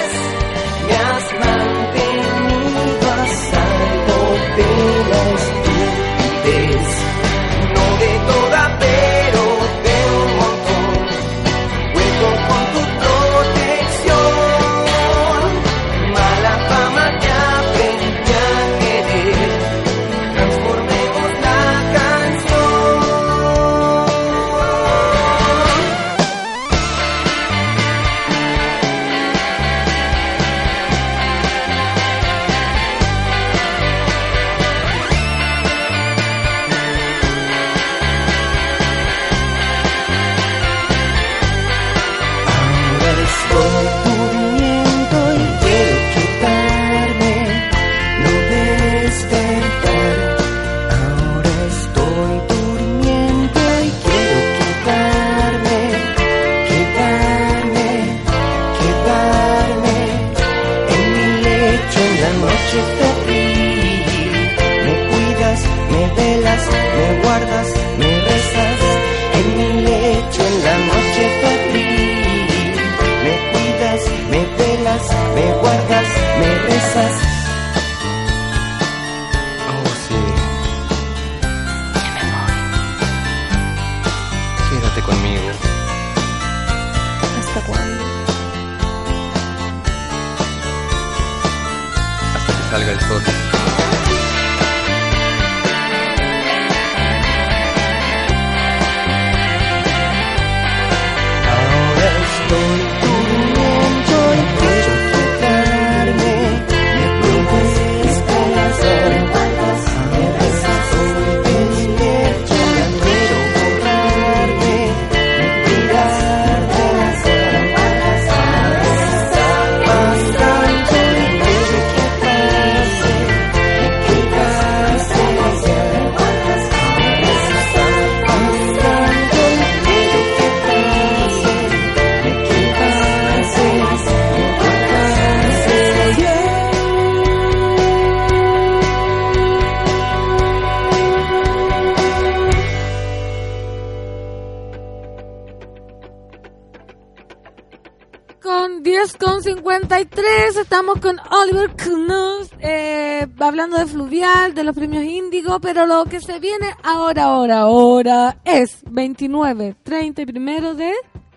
53, 149.87 150.57
estamos 150.57 150.99
con 150.99 151.15
Oliver 151.29 151.69
Knuth, 151.75 152.51
eh, 152.59 153.27
hablando 153.39 153.77
de 153.77 153.85
Fluvial, 153.85 154.55
de 154.55 154.63
los 154.63 154.75
premios 154.75 155.03
Índigo, 155.03 155.59
pero 155.59 155.85
lo 155.85 156.05
que 156.05 156.19
se 156.21 156.39
viene 156.39 156.71
ahora, 156.81 157.25
ahora, 157.25 157.59
ahora 157.59 158.37
es 158.43 158.79
29, 158.89 159.75
30 159.83 160.23
y 160.23 160.25
primero 160.25 160.73
de 160.73 160.91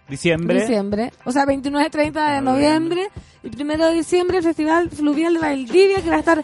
Diciembre. 0.08 0.62
diciembre. 0.62 1.12
O 1.26 1.32
sea, 1.32 1.44
29, 1.44 1.90
30 1.90 2.36
de 2.36 2.40
noviembre 2.40 3.10
y 3.42 3.50
primero 3.50 3.84
de 3.84 3.96
diciembre 3.96 4.38
el 4.38 4.44
Festival 4.44 4.88
Fluvial 4.88 5.34
de 5.34 5.40
Valdivia, 5.40 6.00
que 6.00 6.08
va 6.08 6.16
a 6.16 6.20
estar 6.20 6.42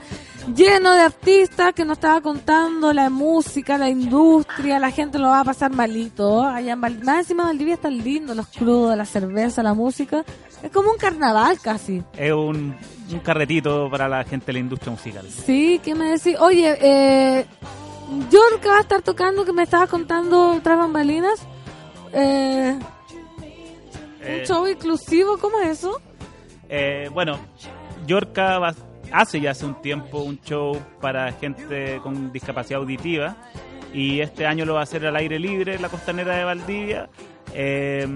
lleno 0.55 0.93
de 0.95 1.01
artistas 1.01 1.73
que 1.73 1.85
nos 1.85 1.97
estaba 1.99 2.21
contando 2.21 2.93
la 2.93 3.09
música, 3.11 3.79
la 3.79 3.89
industria, 3.89 4.79
la 4.79 4.91
gente 4.91 5.19
lo 5.19 5.29
va 5.29 5.41
a 5.41 5.45
pasar 5.45 5.73
malito. 5.73 6.43
Allá 6.43 6.73
en 6.73 6.81
Val- 6.81 7.03
Más 7.03 7.19
encima 7.21 7.45
Valdivia 7.45 7.75
está 7.75 7.91
lindo, 7.91 8.35
los 8.35 8.47
crudos, 8.49 8.97
la 8.97 9.05
cerveza, 9.07 9.63
la 9.63 9.75
música. 9.75 10.25
Es 10.63 10.71
como 10.71 10.91
un 10.91 10.97
carnaval 10.99 11.59
casi. 11.61 12.03
Es 12.17 12.33
un, 12.33 12.75
un 13.13 13.19
carretito 13.21 13.89
para 13.91 14.09
la 14.09 14.25
gente 14.25 14.47
de 14.47 14.53
la 14.55 14.59
industria 14.61 14.93
musical. 14.93 15.27
Sí, 15.29 15.81
¿qué 15.83 15.95
me 15.95 16.11
decís? 16.11 16.37
Oye, 16.41 16.77
eh, 16.81 17.47
va 18.69 18.77
a 18.79 18.81
estar 18.81 19.03
tocando, 19.03 19.45
que 19.45 19.53
me 19.53 19.63
estabas 19.63 19.89
contando 19.89 20.59
tras 20.63 20.79
bambalinas. 20.79 21.41
Eh, 22.13 22.79
Eh, 24.23 24.39
un 24.41 24.47
show 24.47 24.67
inclusivo, 24.67 25.37
¿cómo 25.39 25.59
es 25.61 25.79
eso? 25.81 26.01
Eh, 26.69 27.11
bueno, 27.13 27.39
Yorka 28.07 28.59
va- 28.59 28.75
hace 29.13 29.41
ya 29.41 29.53
hace 29.53 29.67
un 29.67 29.81
tiempo 29.81 30.19
un 30.23 30.41
show 30.41 30.81
para 31.01 31.33
gente 31.33 31.99
con 32.03 32.33
discapacidad 32.33 32.81
auditiva 32.81 33.37
y 33.93 34.21
este 34.21 34.47
año 34.47 34.65
lo 34.65 34.75
va 34.75 34.81
a 34.81 34.83
hacer 34.83 35.07
al 35.07 35.17
aire 35.17 35.39
libre 35.39 35.77
en 35.77 35.83
la 35.83 35.89
costanera 35.89 36.37
de 36.37 36.45
Valdivia 36.45 37.09
eh, 37.55 38.07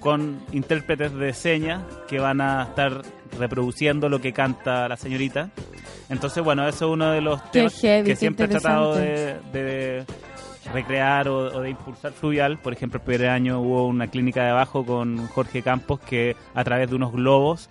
con 0.00 0.40
intérpretes 0.52 1.14
de 1.14 1.32
señas 1.32 1.82
que 2.08 2.18
van 2.18 2.40
a 2.40 2.64
estar 2.64 3.02
reproduciendo 3.38 4.08
lo 4.08 4.20
que 4.20 4.32
canta 4.32 4.88
la 4.88 4.96
señorita. 4.96 5.50
Entonces, 6.08 6.42
bueno, 6.42 6.66
eso 6.68 6.86
es 6.86 6.92
uno 6.92 7.12
de 7.12 7.20
los 7.20 7.50
temas 7.52 7.80
heavy, 7.80 8.08
que 8.08 8.16
siempre 8.16 8.46
he 8.46 8.48
tratado 8.48 8.96
de, 8.96 10.04
recrear 10.72 11.28
o, 11.28 11.56
o 11.56 11.60
de 11.60 11.70
impulsar 11.70 12.12
fluvial. 12.12 12.58
Por 12.58 12.72
ejemplo, 12.72 12.98
el 12.98 13.04
primer 13.04 13.28
año 13.28 13.60
hubo 13.60 13.86
una 13.86 14.08
clínica 14.08 14.44
de 14.44 14.52
bajo 14.52 14.84
con 14.84 15.28
Jorge 15.28 15.62
Campos 15.62 16.00
que 16.00 16.36
a 16.54 16.64
través 16.64 16.90
de 16.90 16.96
unos 16.96 17.12
globos 17.12 17.70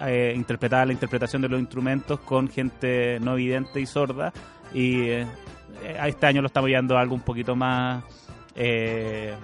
eh, 0.00 0.32
interpretaba 0.34 0.86
la 0.86 0.92
interpretación 0.92 1.42
de 1.42 1.48
los 1.48 1.60
instrumentos 1.60 2.20
con 2.20 2.48
gente 2.48 3.18
no 3.20 3.34
vidente 3.34 3.80
y 3.80 3.86
sorda. 3.86 4.32
Y 4.72 5.02
eh, 5.02 5.26
este 6.06 6.26
año 6.26 6.40
lo 6.40 6.46
estamos 6.46 6.68
llevando 6.68 6.96
a 6.96 7.00
algo 7.00 7.14
un 7.14 7.20
poquito 7.22 7.54
más 7.54 8.04
eh, 8.54 9.34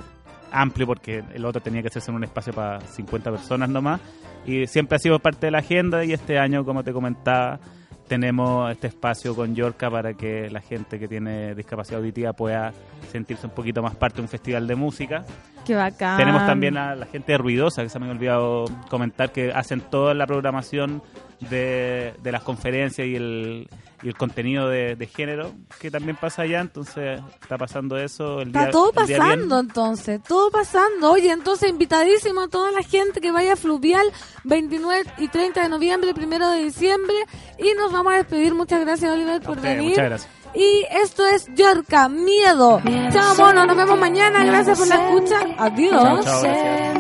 amplio 0.51 0.87
porque 0.87 1.23
el 1.35 1.45
otro 1.45 1.61
tenía 1.61 1.83
que 1.83 1.89
hacerse 1.89 2.11
en 2.11 2.17
un 2.17 2.25
espacio 2.25 2.53
para 2.53 2.81
50 2.81 3.31
personas 3.31 3.69
nomás. 3.69 4.01
Y 4.45 4.67
siempre 4.67 4.97
ha 4.97 4.99
sido 4.99 5.19
parte 5.19 5.47
de 5.47 5.53
la 5.53 5.59
agenda 5.59 6.05
y 6.05 6.13
este 6.13 6.39
año, 6.39 6.65
como 6.65 6.83
te 6.83 6.93
comentaba, 6.93 7.61
tenemos 8.09 8.71
este 8.71 8.89
espacio 8.89 9.35
con 9.35 9.55
Yorka 9.55 9.91
para 9.91 10.15
que 10.15 10.51
la 10.51 10.61
gente 10.61 10.99
que 10.99 11.09
tiene 11.09 11.55
discapacidad 11.55 12.01
auditiva 12.01 12.33
pueda 12.33 12.73
sentirse 13.11 13.47
un 13.47 13.53
poquito 13.53 13.83
más 13.83 13.95
parte 13.95 14.17
de 14.17 14.23
un 14.23 14.29
festival 14.29 14.67
de 14.67 14.75
música. 14.75 15.25
Qué 15.65 15.75
bacán. 15.75 16.19
Tenemos 16.19 16.45
también 16.45 16.77
a 16.77 16.95
la 16.95 17.07
gente 17.07 17.39
Ruidosa, 17.39 17.83
que 17.83 17.89
se 17.89 17.99
me 17.99 18.09
ha 18.09 18.11
olvidado 18.11 18.65
comentar, 18.91 19.31
que 19.31 19.53
hacen 19.53 19.81
toda 19.81 20.15
la 20.15 20.27
programación 20.27 21.03
de, 21.51 22.15
de 22.23 22.33
las 22.33 22.43
conferencias 22.43 23.07
y 23.07 23.17
el, 23.17 23.69
y 24.03 24.09
el 24.09 24.17
contenido 24.17 24.69
de, 24.69 24.97
de 24.97 25.07
género, 25.07 25.53
que 25.81 25.91
también 25.91 26.17
pasa 26.17 26.43
allá, 26.43 26.61
entonces 26.61 27.21
está 27.41 27.57
pasando 27.57 27.97
eso. 27.97 28.41
El 28.41 28.49
Está 28.49 28.63
día, 28.63 28.71
todo 28.71 28.93
el 29.01 29.07
día 29.07 29.19
pasando 29.19 29.61
entonces, 29.61 30.21
todo 30.27 30.51
pasando. 30.51 31.13
Oye, 31.13 31.31
entonces 31.31 31.71
invitadísimo 31.71 32.43
a 32.43 32.49
toda 32.49 32.73
la 32.73 32.83
gente 32.83 33.21
que 33.21 33.31
vaya 33.31 33.53
a 33.53 33.57
Fluvial 33.57 34.07
29 34.45 35.05
y 35.19 35.29
30 35.29 35.63
de 35.63 35.69
noviembre, 35.69 36.15
primero 36.15 36.51
de 36.51 36.65
diciembre. 36.65 37.15
Y 37.59 37.75
nos 37.75 37.93
vamos 37.93 38.13
a 38.13 38.17
despedir. 38.17 38.55
Muchas 38.55 38.81
gracias, 38.81 39.13
Oliver, 39.13 39.41
por 39.41 39.61
venir. 39.61 39.91
muchas 39.91 40.05
gracias. 40.05 40.31
Y 40.55 40.85
esto 40.91 41.27
es 41.27 41.47
Yorka, 41.55 42.09
Miedo. 42.09 42.83
Chao, 43.11 43.35
mono, 43.37 43.65
nos 43.65 43.77
vemos 43.77 43.99
mañana. 43.99 44.45
Gracias 44.45 44.79
por 44.79 44.89
la 44.89 45.09
escucha. 45.09 45.41
Adiós. 45.59 45.91
Chao, 45.91 46.23
chao, 46.23 46.43
gracias. 46.43 46.99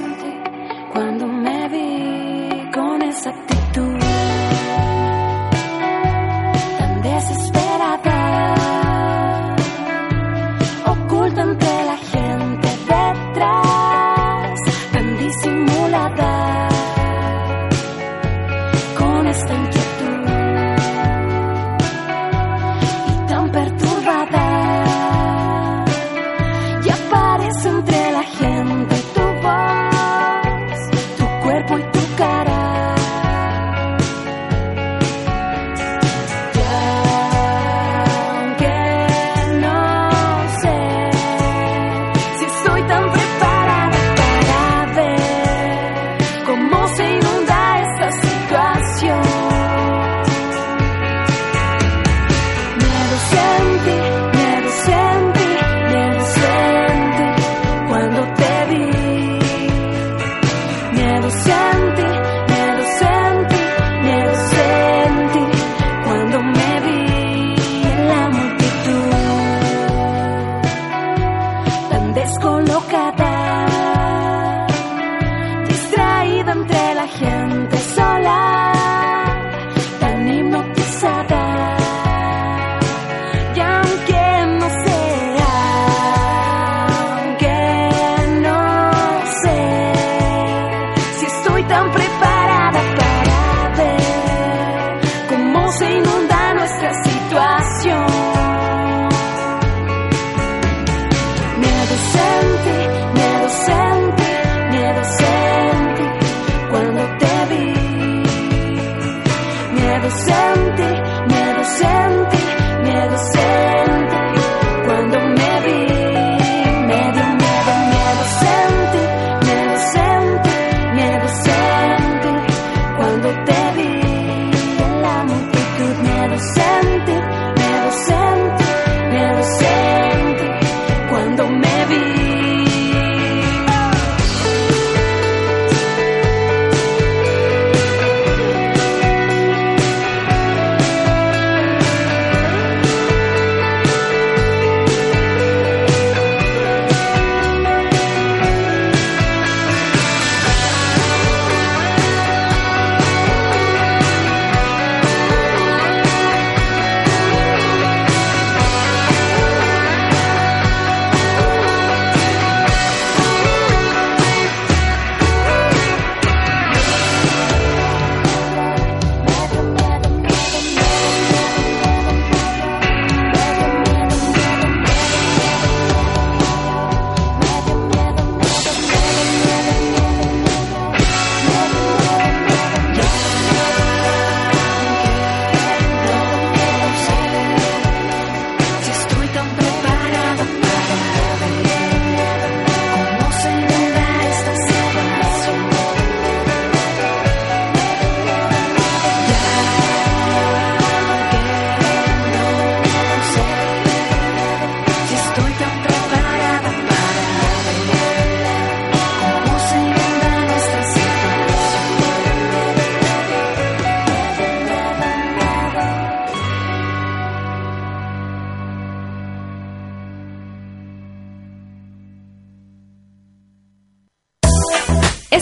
Cuando 0.93 1.27
me 1.27 1.69
vi 1.69 2.71
con 2.71 3.03
esa 3.03 3.31